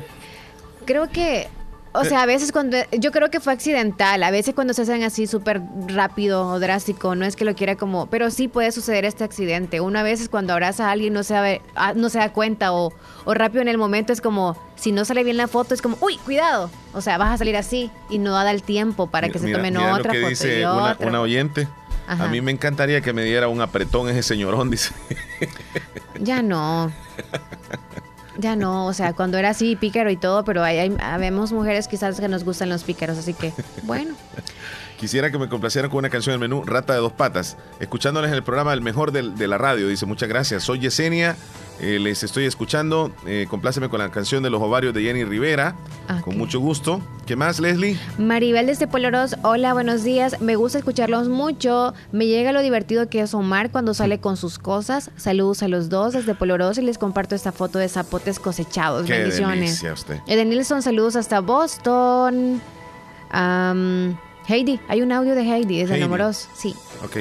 creo 0.85 1.09
que, 1.11 1.49
o 1.93 2.05
sea, 2.05 2.23
a 2.23 2.27
veces 2.27 2.53
cuando, 2.53 2.77
yo 2.93 3.11
creo 3.11 3.31
que 3.31 3.41
fue 3.41 3.53
accidental, 3.53 4.23
a 4.23 4.31
veces 4.31 4.55
cuando 4.55 4.75
se 4.75 4.83
hacen 4.83 5.03
así 5.03 5.27
súper 5.27 5.61
rápido 5.89 6.47
o 6.47 6.61
drástico, 6.61 7.15
no 7.15 7.25
es 7.25 7.37
que 7.37 7.45
lo 7.45 7.55
quiera 7.55 7.77
como, 7.77 8.07
pero 8.07 8.31
sí 8.31 8.49
puede 8.49 8.71
suceder 8.71 9.05
este 9.05 9.25
accidente. 9.25 9.81
Uno 9.81 9.99
a 9.99 10.03
veces 10.03 10.29
cuando 10.29 10.53
abraza 10.53 10.89
a 10.89 10.93
alguien 10.93 11.13
no 11.13 11.25
se 11.25 11.35
da, 11.35 11.61
ah, 11.75 11.93
no 11.95 12.09
se 12.09 12.19
da 12.19 12.33
cuenta 12.33 12.73
o, 12.73 12.93
o 13.25 13.35
rápido 13.35 13.63
en 13.63 13.69
el 13.69 13.79
momento 13.79 14.13
es 14.13 14.21
como, 14.21 14.57
si 14.77 14.93
no 14.93 15.05
sale 15.05 15.25
bien 15.25 15.37
la 15.37 15.49
foto 15.49 15.75
es 15.75 15.83
como, 15.83 15.97
uy, 16.01 16.17
cuidado, 16.19 16.71
o 16.93 17.01
sea, 17.01 17.19
vas 17.19 17.35
a 17.35 17.39
salir 17.39 17.57
así 17.57 17.91
y 18.09 18.19
no 18.19 18.33
da 18.33 18.51
el 18.51 18.63
tiempo 18.63 19.09
para 19.09 19.29
que 19.29 19.39
se 19.39 19.51
tomen 19.51 19.75
mira 19.75 19.95
otra 19.95 20.13
lo 20.13 20.13
que 20.13 20.21
foto 20.21 20.29
dice 20.31 20.61
y 20.61 20.63
una, 20.63 20.93
otra. 20.93 21.09
una 21.09 21.21
oyente. 21.21 21.69
Ajá. 22.07 22.25
A 22.25 22.29
mí 22.29 22.41
me 22.41 22.51
encantaría 22.51 23.01
que 23.01 23.13
me 23.13 23.23
diera 23.23 23.49
un 23.49 23.61
apretón 23.61 24.09
ese 24.09 24.23
señorón, 24.23 24.71
dice. 24.71 24.93
Ya 26.19 26.43
no. 26.43 26.91
Ya 28.41 28.57
no, 28.57 28.87
o 28.87 28.93
sea, 28.95 29.13
cuando 29.13 29.37
era 29.37 29.51
así 29.51 29.77
pícaro 29.77 30.11
y 30.11 30.17
todo, 30.17 30.45
pero 30.45 30.63
hay, 30.63 30.79
hay 30.79 30.97
habemos 31.01 31.53
mujeres 31.53 31.89
quizás 31.89 32.19
que 32.19 32.29
nos 32.29 32.45
gustan 32.45 32.71
los 32.71 32.85
pícaros, 32.85 33.19
así 33.19 33.35
que 33.35 33.53
bueno. 33.83 34.15
Quisiera 35.01 35.31
que 35.31 35.39
me 35.39 35.49
complacieran 35.49 35.91
con 35.91 35.99
una 36.01 36.11
canción 36.11 36.35
del 36.35 36.41
menú 36.41 36.63
Rata 36.65 36.93
de 36.93 36.99
dos 37.01 37.13
patas. 37.13 37.57
Escuchándoles 37.81 38.29
en 38.31 38.37
el 38.37 38.43
programa 38.43 38.75
El 38.75 38.83
Mejor 38.83 39.13
del- 39.13 39.35
de 39.35 39.49
la 39.49 39.57
Radio. 39.57 39.89
Dice, 39.89 40.05
muchas 40.05 40.29
gracias. 40.29 40.63
Soy 40.63 40.79
Yesenia. 40.79 41.37
eh, 41.83 41.99
les 41.99 42.23
estoy 42.23 42.45
escuchando. 42.45 43.11
Eh, 43.27 43.47
compláceme 43.49 43.89
con 43.89 44.01
la 44.01 44.11
canción 44.11 44.43
de 44.43 44.51
los 44.51 44.61
ovarios 44.61 44.93
de 44.93 45.03
Jenny 45.03 45.25
Rivera. 45.25 45.75
Con 46.23 46.37
mucho 46.37 46.61
gusto. 46.61 47.01
¿Qué 47.25 47.37
más, 47.37 47.59
Leslie? 47.59 47.99
Maribel 48.19 48.67
desde 48.67 48.87
Poloros, 48.87 49.37
hola, 49.43 49.73
buenos 49.73 50.05
días. 50.05 50.39
Me 50.43 50.57
gusta 50.57 50.77
escucharlos 50.77 51.31
mucho. 51.31 51.95
Me 52.13 52.27
llega 52.27 52.53
lo 52.53 52.61
divertido 52.61 53.09
que 53.09 53.23
es 53.23 53.33
Omar 53.33 53.71
cuando 53.71 53.95
sale 53.95 54.21
con 54.21 54.37
sus 54.37 54.59
cosas. 54.59 55.11
Saludos 55.17 55.63
a 55.63 55.69
los 55.69 55.89
dos 55.89 56.13
desde 56.13 56.35
Poloros 56.35 56.77
y 56.77 56.83
les 56.83 56.99
comparto 56.99 57.35
esta 57.35 57.51
foto 57.53 57.79
de 57.79 57.89
zapotes 57.89 58.39
cosechados. 58.39 59.07
Qué 59.07 59.15
Bendiciones. 59.17 59.83
usted. 59.83 60.19
Edenilson, 60.27 60.83
saludos 60.83 61.17
hasta 61.17 61.41
Boston. 61.41 62.61
Am, 63.31 64.19
Heidi, 64.51 64.81
hay 64.89 65.03
un 65.03 65.13
audio 65.13 65.35
de 65.35 65.43
Heidi 65.43 65.79
desde 65.79 65.95
Heidi. 65.95 66.05
Enamoros. 66.05 66.49
Sí. 66.55 66.75
Ok. 67.05 67.17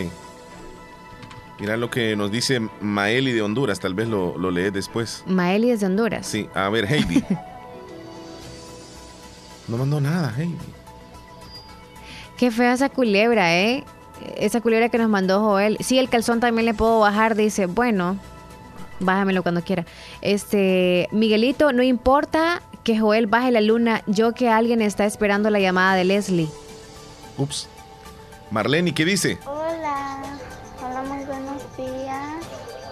Mira 1.60 1.76
lo 1.76 1.90
que 1.90 2.16
nos 2.16 2.32
dice 2.32 2.62
Maeli 2.82 3.34
de 3.34 3.42
Honduras. 3.42 3.80
Tal 3.80 3.94
vez 3.94 4.08
lo, 4.08 4.38
lo 4.38 4.50
lees 4.50 4.72
después. 4.72 5.24
Maeli 5.28 5.70
desde 5.70 5.88
Honduras. 5.88 6.26
Sí, 6.26 6.50
a 6.56 6.70
ver, 6.70 6.92
Heidi. 6.92 7.24
no 9.68 9.78
mandó 9.78 10.00
nada, 10.00 10.34
Heidi. 10.38 10.58
Qué 12.38 12.52
fea 12.52 12.74
esa 12.74 12.90
culebra, 12.90 13.58
¿eh? 13.58 13.84
Esa 14.38 14.62
culebra 14.62 14.90
que 14.90 14.98
nos 14.98 15.10
mandó 15.10 15.42
Joel. 15.42 15.78
Sí, 15.82 16.00
el 16.00 16.10
calzón 16.10 16.40
también 16.40 16.66
le 16.66 16.74
puedo 16.74 17.02
bajar, 17.02 17.36
dice. 17.36 17.66
Bueno, 17.66 18.18
bájamelo 19.02 19.44
cuando 19.44 19.62
quiera. 19.62 19.86
Este, 20.22 21.10
Miguelito, 21.12 21.74
no 21.74 21.84
importa 21.84 22.62
que 22.84 22.98
Joel 22.98 23.28
baje 23.28 23.52
la 23.52 23.60
luna, 23.60 24.02
yo 24.08 24.34
que 24.34 24.50
alguien 24.50 24.82
está 24.82 25.06
esperando 25.06 25.50
la 25.50 25.60
llamada 25.60 25.96
de 25.96 26.06
Leslie. 26.06 26.50
Ups. 27.40 27.68
Marlene, 28.52 28.94
¿qué 28.94 29.06
dice? 29.06 29.38
Hola, 29.46 30.22
hola, 30.84 31.04
muy 31.04 31.24
buenos 31.26 31.78
días. 31.78 32.46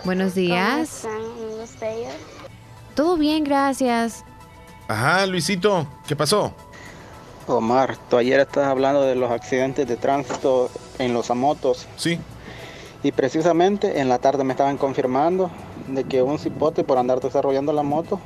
Buenos 0.06 0.34
¿Cómo 0.34 0.46
días. 0.46 0.90
están 0.90 1.22
ustedes? 1.62 2.16
Todo 2.96 3.18
bien, 3.18 3.44
gracias. 3.44 4.24
Ajá, 4.88 5.26
Luisito, 5.26 5.86
¿qué 6.08 6.16
pasó? 6.16 6.54
Omar, 7.48 7.98
tú 8.10 8.18
ayer 8.18 8.40
estabas 8.40 8.70
hablando 8.70 9.02
de 9.02 9.16
los 9.16 9.32
accidentes 9.32 9.88
de 9.88 9.98
tránsito 9.98 10.70
en 10.98 11.14
los 11.14 11.30
motos. 11.32 11.88
Sí. 11.98 12.20
Y 13.04 13.12
precisamente 13.12 14.00
en 14.00 14.10
la 14.10 14.20
tarde 14.20 14.44
me 14.44 14.54
estaban 14.54 14.78
confirmando 14.78 15.52
de 15.88 16.04
que 16.04 16.22
un 16.22 16.40
cipote 16.40 16.84
por 16.84 16.98
andar 16.98 17.20
desarrollando 17.20 17.74
la 17.74 17.84
moto 17.84 18.20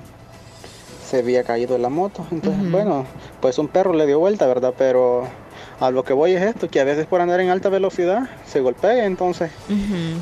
se 1.07 1.19
había 1.19 1.43
caído 1.43 1.73
de 1.73 1.79
la 1.79 1.89
moto. 1.89 2.25
Entonces, 2.31 2.71
bueno, 2.71 3.05
pues 3.41 3.57
un 3.57 3.67
perro 3.67 3.93
le 3.93 4.05
dio 4.05 4.19
vuelta, 4.19 4.47
¿verdad? 4.47 4.73
Pero 4.77 5.27
a 5.81 5.91
lo 5.91 6.03
que 6.03 6.13
voy 6.13 6.33
es 6.33 6.41
esto, 6.43 6.69
que 6.69 6.79
a 6.79 6.83
veces 6.83 7.05
por 7.07 7.19
andar 7.21 7.39
en 7.41 7.49
alta 7.49 7.67
velocidad 7.69 8.29
se 8.45 8.61
golpea, 8.61 9.05
entonces 9.05 9.51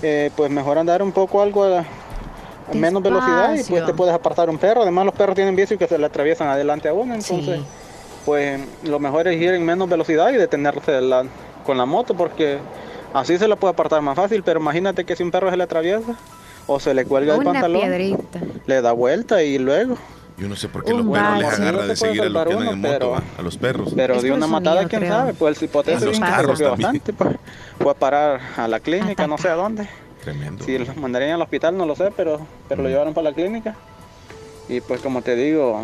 eh, 0.02 0.31
pues 0.36 0.49
mejor 0.49 0.77
andar 0.80 1.03
un 1.03 1.11
poco 1.11 1.41
algo 1.41 1.64
a, 1.65 1.80
a 1.80 1.86
menos 2.73 3.03
velocidad 3.03 3.53
y 3.56 3.64
pues 3.69 3.86
te 3.86 3.94
puedes 3.94 4.14
apartar 4.15 4.49
un 4.49 4.57
perro. 4.57 4.81
Además 4.84 5.06
los 5.06 5.14
perros 5.15 5.36
tienen 5.36 5.56
vicio 5.56 5.77
que 5.77 5.86
se 5.88 5.98
le 5.98 6.06
atraviesan 6.06 6.48
adelante 6.48 6.88
a 6.88 6.94
uno, 6.94 7.14
entonces 7.14 7.60
pues 8.26 8.60
lo 8.84 8.99
mejor 8.99 9.27
es 9.27 9.40
ir 9.41 9.53
en 9.53 9.65
menos 9.65 9.88
velocidad 9.90 10.31
y 10.31 10.38
detenerse 10.38 10.91
de 10.91 11.02
la- 11.02 11.26
con 11.65 11.77
la 11.77 11.86
moto 11.86 12.14
porque 12.15 12.57
así 13.14 13.38
se 13.38 13.48
la 13.48 13.56
puede 13.56 13.73
apartar 13.73 14.02
más 14.02 14.15
fácil, 14.15 14.44
pero 14.44 14.60
imagínate 14.60 15.03
que 15.03 15.15
si 15.15 15.23
un 15.23 15.31
perro 15.31 15.49
se 15.52 15.57
le 15.57 15.64
atraviesa 15.64 16.15
o 16.68 16.80
se 16.80 16.94
le 16.94 17.03
cuelga 17.06 17.34
el 17.36 17.44
pantalón, 17.44 17.81
piedrita. 17.81 18.40
le 18.65 18.81
da 18.81 18.91
vuelta 18.94 19.44
y 19.44 19.57
luego... 19.57 19.98
Yo 20.40 20.48
no 20.48 20.56
sé 20.56 20.70
por 20.70 20.84
qué 20.86 20.94
los 20.94 21.06
perros 21.06 21.38
les 21.40 21.60
agarra 21.60 21.86
de 21.86 21.95
seguir 21.95 22.22
a 22.22 22.30
los 22.30 22.45
que 22.48 22.53
andan 22.53 22.68
en 22.70 22.80
moto, 22.82 22.94
pero- 22.94 23.10
va, 23.11 23.24
a 23.38 23.41
los 23.41 23.57
perros. 23.57 23.94
Pero 23.95 24.22
de 24.22 24.32
una 24.32 24.48
matada, 24.48 24.86
quién 24.88 25.02
creo. 25.02 25.14
sabe, 25.14 25.34
pues 25.34 25.49
el 25.52 25.57
cipote 25.57 25.94
A 25.94 25.99
se 25.99 26.06
los 26.06 26.16
se 26.16 26.22
carros 26.22 26.61
bastante, 26.61 27.14
pues, 27.14 27.36
fue 27.78 27.91
a 27.91 27.95
parar 27.95 28.40
a 28.57 28.68
la 28.68 28.80
clínica, 28.80 29.28
no 29.28 29.38
sé 29.38 29.49
a 29.49 29.56
dónde. 29.56 29.88
Tremendo. 30.24 30.64
Si 30.66 30.78
lo 30.78 30.94
mandarían 30.95 31.32
al 31.32 31.41
hospital, 31.41 31.78
no 31.78 31.86
lo 31.86 31.95
sé, 31.95 32.11
pero, 32.16 32.40
pero 32.68 32.84
lo 32.84 32.90
llevaron 32.90 33.14
para 33.14 33.30
la 33.30 33.36
clínica. 33.36 33.76
Y 34.68 34.82
pues 34.82 35.02
como 35.02 35.22
te 35.22 35.36
digo, 35.36 35.84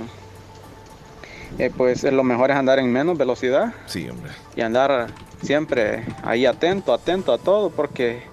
eh, 1.57 1.71
pues 1.75 2.03
lo 2.03 2.23
mejor 2.23 2.51
es 2.51 2.57
andar 2.57 2.79
en 2.79 2.91
menos 2.91 3.17
velocidad 3.17 3.73
Sí, 3.87 4.07
hombre. 4.09 4.31
y 4.55 4.61
andar 4.61 5.07
siempre 5.41 6.05
ahí 6.23 6.45
atento, 6.45 6.93
atento 6.93 7.33
a 7.33 7.37
todo, 7.37 7.69
porque 7.71 8.23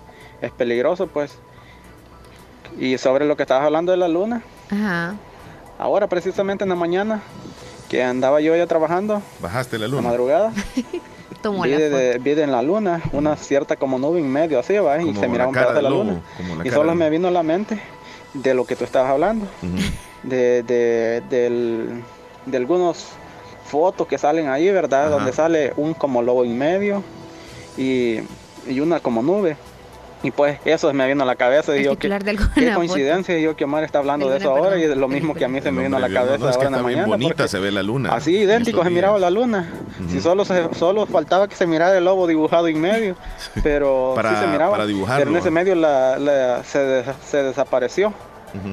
es 0.40 0.50
peligroso, 0.52 1.06
pues. 1.06 1.38
Y 2.78 2.96
sobre 2.98 3.26
lo 3.26 3.36
que 3.36 3.42
estabas 3.42 3.64
hablando 3.66 3.92
de 3.92 3.98
la 3.98 4.08
luna, 4.08 4.42
Ajá. 4.70 5.14
Ahora 5.82 6.06
precisamente 6.06 6.64
en 6.64 6.70
la 6.70 6.76
mañana, 6.76 7.22
que 7.88 8.02
andaba 8.02 8.40
yo 8.40 8.54
ya 8.56 8.66
trabajando, 8.66 9.20
Bajaste 9.40 9.78
la 9.78 9.86
la 9.86 9.96
luna. 9.96 10.08
madrugada, 10.08 10.52
Tomó 11.42 11.64
vi, 11.64 11.70
la 11.70 11.78
de- 11.78 12.18
vi 12.18 12.34
de 12.34 12.44
en 12.44 12.52
la 12.52 12.62
luna 12.62 13.02
una 13.12 13.36
cierta 13.36 13.74
como 13.76 13.98
nube 13.98 14.20
en 14.20 14.30
medio, 14.30 14.60
así 14.60 14.74
va, 14.78 15.02
y 15.02 15.12
se 15.14 15.26
miraba 15.28 15.48
un 15.48 15.54
pedazo 15.54 15.74
de 15.74 15.82
la 15.82 15.90
luna. 15.90 16.20
la 16.58 16.66
Y 16.66 16.70
solo 16.70 16.94
me 16.94 17.10
vino 17.10 17.28
a 17.28 17.30
la 17.32 17.42
mente 17.42 17.80
de 18.32 18.54
lo 18.54 18.64
que 18.64 18.76
tú 18.76 18.84
estabas 18.84 19.10
hablando, 19.10 19.46
de, 20.22 20.62
de, 20.62 21.22
del- 21.28 22.02
de 22.46 22.56
algunos 22.56 23.06
fotos 23.64 24.06
que 24.06 24.18
salen 24.18 24.48
ahí, 24.48 24.70
¿verdad? 24.70 25.06
Ajá. 25.06 25.10
Donde 25.16 25.32
sale 25.32 25.72
un 25.76 25.94
como 25.94 26.22
lobo 26.22 26.44
en 26.44 26.56
medio 26.56 27.02
y, 27.76 28.18
y 28.68 28.80
una 28.80 29.00
como 29.00 29.20
nube. 29.22 29.56
Y 30.24 30.30
pues 30.30 30.58
eso 30.64 30.92
me 30.92 31.08
vino 31.08 31.24
a 31.24 31.26
la 31.26 31.34
cabeza 31.34 31.76
y 31.76 31.82
yo 31.84 31.98
que 31.98 32.08
qué 32.54 32.72
coincidencia 32.74 33.36
y 33.38 33.42
yo 33.42 33.56
que 33.56 33.64
Omar 33.64 33.82
está 33.82 33.98
hablando 33.98 34.30
de 34.30 34.38
eso 34.38 34.50
ahora 34.56 34.78
y 34.78 34.84
es 34.84 34.96
lo 34.96 35.08
mismo 35.08 35.34
que 35.34 35.44
a 35.44 35.48
mí 35.48 35.60
se 35.60 35.72
me 35.72 35.82
vino 35.82 35.96
a 35.96 36.00
la 36.00 36.08
cabeza 36.08 36.38
no, 36.38 36.48
es 36.48 36.56
que 36.56 36.64
ahora 36.64 36.66
en 36.68 36.72
la 36.76 36.82
mañana. 36.82 37.06
bonita, 37.06 37.34
porque 37.34 37.48
se 37.48 37.58
ve 37.58 37.72
la 37.72 37.82
luna. 37.82 38.14
Así 38.14 38.36
idéntico 38.36 38.84
se 38.84 38.90
miraba 38.90 39.18
la 39.18 39.30
luna. 39.30 39.68
Si 40.08 40.20
solo 40.20 40.44
se, 40.44 40.72
solo 40.74 41.06
faltaba 41.06 41.48
que 41.48 41.56
se 41.56 41.66
mirara 41.66 41.98
el 41.98 42.04
lobo 42.04 42.26
dibujado 42.26 42.68
en 42.68 42.80
medio, 42.80 43.16
pero 43.64 44.12
Para- 44.14 44.30
sí 44.30 44.36
se 44.44 44.46
miraba. 44.46 44.70
para 44.72 44.86
dibujarlo, 44.86 45.20
Pero 45.24 45.30
en 45.32 45.36
ese 45.38 45.48
¿eh? 45.48 45.50
medio 45.50 45.74
la, 45.74 46.18
la- 46.18 46.62
se, 46.64 46.78
des- 46.78 47.16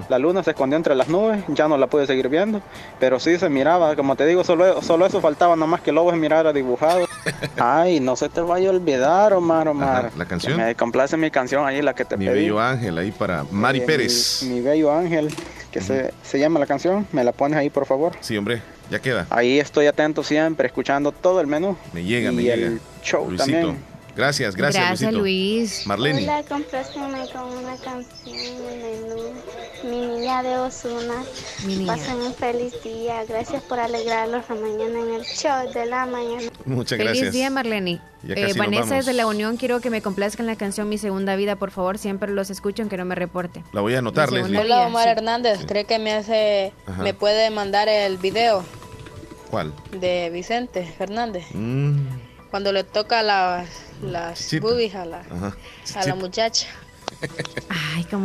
La 0.10 0.20
luna 0.20 0.44
se 0.44 0.52
escondió 0.52 0.76
entre 0.78 0.94
las 0.96 1.08
nubes, 1.08 1.44
ya 1.48 1.68
no 1.68 1.78
la 1.78 1.88
pude 1.88 2.06
seguir 2.08 2.28
viendo, 2.30 2.62
pero 3.00 3.20
sí 3.20 3.38
se 3.40 3.50
miraba, 3.50 3.96
como 3.96 4.16
te 4.16 4.26
digo, 4.26 4.44
solo, 4.44 4.82
solo 4.82 5.06
eso 5.06 5.22
faltaba, 5.22 5.56
nada 5.56 5.68
más 5.68 5.82
que 5.82 5.92
el 5.92 5.96
lobo 5.96 6.12
se 6.12 6.18
mirara 6.18 6.52
dibujado. 6.54 7.08
Ay, 7.58 8.00
no 8.00 8.16
se 8.16 8.30
te 8.30 8.42
vaya 8.42 8.70
a 8.70 8.72
olvidar, 8.72 9.34
Omar, 9.34 9.68
Omar. 9.68 10.06
Ajá, 10.08 10.12
¿la 10.18 10.26
canción? 10.26 10.58
Que 10.58 10.64
me 10.64 10.76
complace 10.76 11.16
mi 11.18 11.32
canción 11.32 11.66
ahí, 11.66 11.82
la 11.82 11.94
que 11.94 12.06
te 12.06 12.18
Mi 12.18 12.26
pedí. 12.26 12.40
bello 12.42 12.60
ángel 12.60 12.98
ahí 12.98 13.12
para 13.12 13.46
Mari 13.52 13.80
Eh, 13.80 13.84
Pérez. 13.86 14.44
Mi, 14.44 14.56
mi 14.56 14.62
bello 14.62 14.92
ángel, 14.94 15.30
que 15.72 15.82
se, 15.82 16.14
se 16.24 16.40
llama 16.40 16.60
la 16.60 16.66
canción, 16.66 17.08
me 17.12 17.24
la 17.24 17.32
pones 17.32 17.58
ahí, 17.58 17.70
por 17.70 17.86
favor. 17.86 18.14
Sí, 18.20 18.36
hombre, 18.38 18.62
ya 18.90 19.00
queda. 19.00 19.28
Ahí 19.30 19.60
estoy 19.60 19.88
atento 19.88 20.24
siempre, 20.24 20.68
escuchando 20.68 21.12
todo 21.12 21.40
el 21.42 21.48
menú. 21.48 21.78
Me 21.94 22.04
llega, 22.04 22.32
y 22.32 22.36
me 22.36 22.42
el 22.52 22.60
llega. 22.60 22.82
show 23.04 23.30
Luisito. 23.30 23.52
también. 23.52 23.78
Gracias, 24.20 24.54
gracias, 24.54 24.86
Gracias, 24.86 25.14
Luisito. 25.14 25.22
Luis. 25.22 25.88
Marlene. 25.88 26.24
Hola, 26.24 26.44
compláceme 26.44 27.26
con 27.32 27.44
una 27.58 27.78
canción 27.78 28.36
menú. 28.82 29.34
Mi 29.86 30.08
niña 30.08 30.44
de 30.44 30.58
Osuna. 30.58 31.24
Mi 31.66 31.78
niña. 31.78 31.96
Pasen 31.96 32.18
un 32.18 32.34
feliz 32.34 32.74
día. 32.84 33.24
Gracias 33.24 33.64
por 33.64 33.80
alegrarlos 33.80 34.44
la 34.50 34.56
mañana 34.56 35.00
en 35.00 35.14
el 35.14 35.24
show 35.24 35.72
de 35.74 35.86
la 35.86 36.06
mañana. 36.06 36.52
Muchas 36.66 36.98
Feliz 36.98 37.14
gracias. 37.14 37.34
día, 37.34 37.50
Marlene. 37.50 38.02
Eh, 38.28 38.54
Vanessa 38.58 38.96
desde 38.96 39.14
La 39.14 39.26
Unión, 39.26 39.56
quiero 39.56 39.80
que 39.80 39.90
me 39.90 40.02
complazcan 40.02 40.48
la 40.48 40.58
canción 40.58 40.90
Mi 40.90 40.98
Segunda 40.98 41.38
Vida, 41.38 41.56
por 41.56 41.72
favor. 41.72 41.98
Siempre 41.98 42.30
los 42.34 42.50
escucho, 42.50 42.82
aunque 42.84 42.98
no 42.98 43.06
me 43.06 43.16
reporte. 43.16 43.64
La 43.72 43.80
voy 43.80 43.96
a 43.96 44.00
anotar, 44.00 44.34
Leslie. 44.34 44.60
Hola 44.60 44.82
Omar 44.88 45.06
sí. 45.06 45.10
Hernández, 45.12 45.60
¿cree 45.66 45.86
que 45.86 45.98
me 45.98 46.12
hace, 46.12 46.74
Ajá. 46.88 47.04
me 47.04 47.14
puede 47.14 47.50
mandar 47.52 47.88
el 47.88 48.18
video 48.18 48.66
¿Cuál? 49.50 49.74
de 49.98 50.30
Vicente 50.34 50.86
Fernández? 50.98 51.46
Mm, 51.54 52.00
Cuando 52.52 52.72
le 52.72 52.84
toca 52.84 53.22
las, 53.22 53.68
las 54.02 54.40
Sí. 54.40 54.60
boobies 54.60 54.96
a 54.96 55.06
la, 55.06 55.20
ajá. 55.20 55.56
a 55.96 56.04
Sí. 56.04 56.10
la 56.10 56.16
muchacha. 56.16 56.68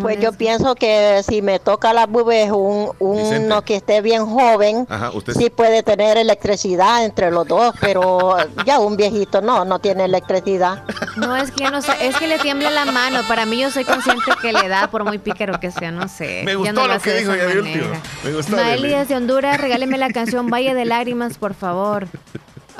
Pues 0.03 0.21
yo 0.21 0.33
pienso 0.33 0.75
que 0.75 1.23
si 1.27 1.43
me 1.43 1.59
toca 1.59 1.93
la 1.93 2.07
bubes 2.07 2.51
un, 2.51 2.91
uno 3.01 3.63
que 3.65 3.77
esté 3.77 4.01
bien 4.03 4.25
joven, 4.27 4.87
Ajá, 4.89 5.11
usted 5.11 5.33
sí 5.35 5.51
puede 5.51 5.83
tener 5.83 6.17
electricidad 6.17 7.05
entre 7.05 7.31
los 7.31 7.47
dos, 7.49 7.75
pero 7.81 8.37
ya 8.67 8.79
un 8.79 8.97
viejito 8.97 9.41
no, 9.41 9.65
no 9.65 9.79
tiene 9.81 10.05
electricidad. 10.05 10.85
No, 11.17 11.35
es 11.35 11.51
que 11.51 11.65
ya 11.65 11.71
no 11.71 11.83
sé, 11.83 11.93
es 12.07 12.17
que 12.17 12.29
le 12.29 12.39
tiembla 12.39 12.71
la 12.71 12.85
mano. 12.87 13.21
Para 13.27 13.47
mí 13.47 13.59
yo 13.59 13.71
soy 13.71 13.85
consciente 13.85 14.31
que 14.41 14.53
le 14.53 14.69
da, 14.69 14.89
por 14.91 15.05
muy 15.05 15.19
pícaro 15.19 15.59
que 15.59 15.71
sea, 15.71 15.91
no 15.91 16.07
sé. 16.09 16.43
Me 16.45 16.55
gustó 16.55 16.73
no 16.75 16.87
lo 16.87 17.01
que 17.01 17.15
dijo 17.15 17.35
ya 17.35 17.47
de 17.47 17.59
último. 17.61 17.87
Me 18.23 18.33
gustó. 18.33 18.55
Naeli 18.57 18.85
Adeli. 18.87 18.95
desde 19.01 19.17
Honduras, 19.17 19.61
regáleme 19.61 19.99
la 19.99 20.11
canción 20.11 20.49
Valle 20.51 20.75
de 20.75 20.85
Lágrimas, 20.85 21.37
por 21.39 21.55
favor. 21.55 22.07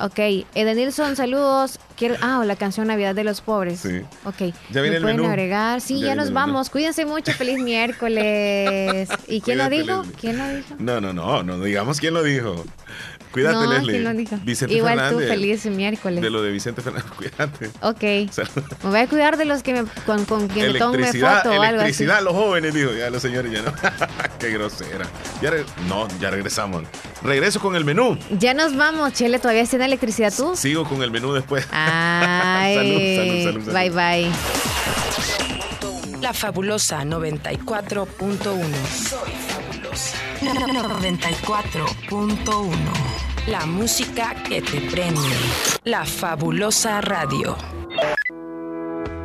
Ok, 0.01 0.19
Edenilson, 0.55 1.15
saludos. 1.17 1.79
Quiero, 1.97 2.17
ah, 2.21 2.43
la 2.45 2.57
canción 2.57 2.89
Navidad 2.89 3.15
de 3.15 3.23
los 3.23 3.41
Pobres. 3.41 3.79
Sí. 3.81 4.01
Ok. 4.25 4.53
Ya 4.73 4.81
viene 4.83 4.91
¿Me 4.91 4.97
el 4.97 5.03
pueden 5.03 5.17
menú. 5.19 5.29
agregar? 5.29 5.81
Sí, 5.81 6.01
Ya 6.01 6.17
nos 6.17 6.27
menú. 6.27 6.35
vamos. 6.35 6.71
Cuídense 6.71 7.07
mucho. 7.07 7.31
Feliz 7.33 7.59
miércoles. 7.61 9.09
¿Y 9.29 9.41
quién 9.43 9.59
lo 9.59 9.69
dijo? 9.69 10.03
Leslie. 10.03 10.17
¿Quién 10.21 10.39
lo 10.39 10.49
dijo? 10.49 10.75
No, 10.79 11.01
no, 11.01 11.13
no, 11.13 11.43
no 11.45 11.61
digamos 11.63 12.01
quién 12.01 12.15
lo 12.15 12.23
dijo. 12.25 12.65
Cuídate, 13.35 13.55
no, 13.57 13.73
Leslie. 13.73 13.99
Igual 14.77 14.95
Fernández. 14.99 15.11
tú, 15.11 15.19
feliz 15.33 15.67
miércoles. 15.67 16.23
De 16.23 16.31
lo 16.31 16.41
de 16.41 16.53
Vicente 16.53 16.81
Fernández, 16.81 17.11
cuídate. 17.17 17.71
Ok. 17.83 18.31
Salud. 18.33 18.65
Me 18.85 18.91
voy 18.91 19.01
a 19.01 19.07
cuidar 19.09 19.37
de 19.37 19.45
los 19.45 19.63
que 19.63 19.73
me, 19.75 19.85
con, 20.07 20.25
con 20.25 20.47
quien 20.49 20.73
me 20.73 20.79
tome 20.79 20.99
Electricidad, 20.99 21.43
foto 21.43 21.49
o 21.51 21.53
algo 21.55 21.65
así. 21.65 21.75
electricidad, 21.75 22.23
los 22.23 22.33
jóvenes, 22.33 22.73
dijo. 22.73 22.93
Ya 22.93 23.11
los 23.11 23.21
señores 23.21 23.53
ya 23.53 23.63
no. 23.63 23.73
Qué 24.39 24.51
grosera. 24.51 25.05
Ya 25.43 25.51
re- 25.51 25.65
no, 25.89 26.07
ya 26.21 26.31
regresamos. 26.31 26.85
Regreso 27.23 27.59
con 27.61 27.75
el 27.77 27.85
menú. 27.85 28.17
Ya 28.39 28.55
nos 28.55 28.77
vamos, 28.77 29.13
Chele. 29.13 29.39
¿Todavía 29.41 29.65
tiene 29.67 29.85
electricidad 29.87 30.33
tú? 30.35 30.55
Sigo 30.57 30.85
con 30.89 31.03
el 31.03 31.11
menú 31.11 31.33
después. 31.33 31.67
Ay, 31.73 32.77
Salud, 32.77 32.93
salud, 32.95 33.65
salud, 33.65 33.73
salud. 33.73 33.91
Bye, 33.97 34.31
bye. 34.31 36.21
La 36.23 36.33
fabulosa 36.33 37.03
94.1. 37.03 38.17
Soy 38.89 39.19
fabulosa. 39.49 40.17
94.1. 40.45 42.71
La 43.47 43.65
música 43.67 44.35
que 44.47 44.61
te 44.61 44.83
prende. 44.91 45.21
La 45.85 46.05
fabulosa 46.05 47.01
radio. 47.01 47.57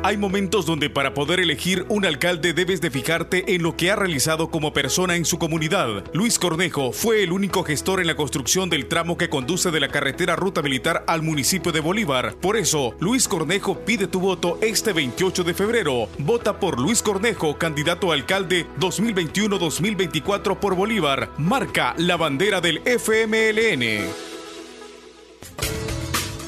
Hay 0.02 0.16
momentos 0.16 0.64
donde 0.64 0.88
para 0.88 1.12
poder 1.12 1.40
elegir 1.40 1.84
un 1.90 2.06
alcalde 2.06 2.54
debes 2.54 2.80
de 2.80 2.90
fijarte 2.90 3.54
en 3.54 3.62
lo 3.62 3.76
que 3.76 3.90
ha 3.90 3.96
realizado 3.96 4.50
como 4.50 4.72
persona 4.72 5.14
en 5.16 5.26
su 5.26 5.38
comunidad. 5.38 6.04
Luis 6.14 6.38
Cornejo 6.38 6.92
fue 6.92 7.22
el 7.22 7.32
único 7.32 7.64
gestor 7.64 8.00
en 8.00 8.06
la 8.06 8.16
construcción 8.16 8.70
del 8.70 8.86
tramo 8.86 9.18
que 9.18 9.28
conduce 9.28 9.70
de 9.70 9.78
la 9.78 9.88
carretera 9.88 10.36
Ruta 10.36 10.62
Militar 10.62 11.04
al 11.06 11.20
municipio 11.20 11.70
de 11.70 11.80
Bolívar. 11.80 12.34
Por 12.40 12.56
eso, 12.56 12.94
Luis 12.98 13.28
Cornejo 13.28 13.80
pide 13.80 14.06
tu 14.06 14.20
voto 14.20 14.58
este 14.62 14.94
28 14.94 15.44
de 15.44 15.52
febrero. 15.52 16.08
Vota 16.16 16.58
por 16.58 16.80
Luis 16.80 17.02
Cornejo, 17.02 17.58
candidato 17.58 18.10
a 18.10 18.14
alcalde 18.14 18.66
2021-2024 18.80 20.58
por 20.58 20.76
Bolívar. 20.76 21.28
Marca 21.36 21.94
la 21.98 22.16
bandera 22.16 22.62
del 22.62 22.80
FMLN. 22.86 24.30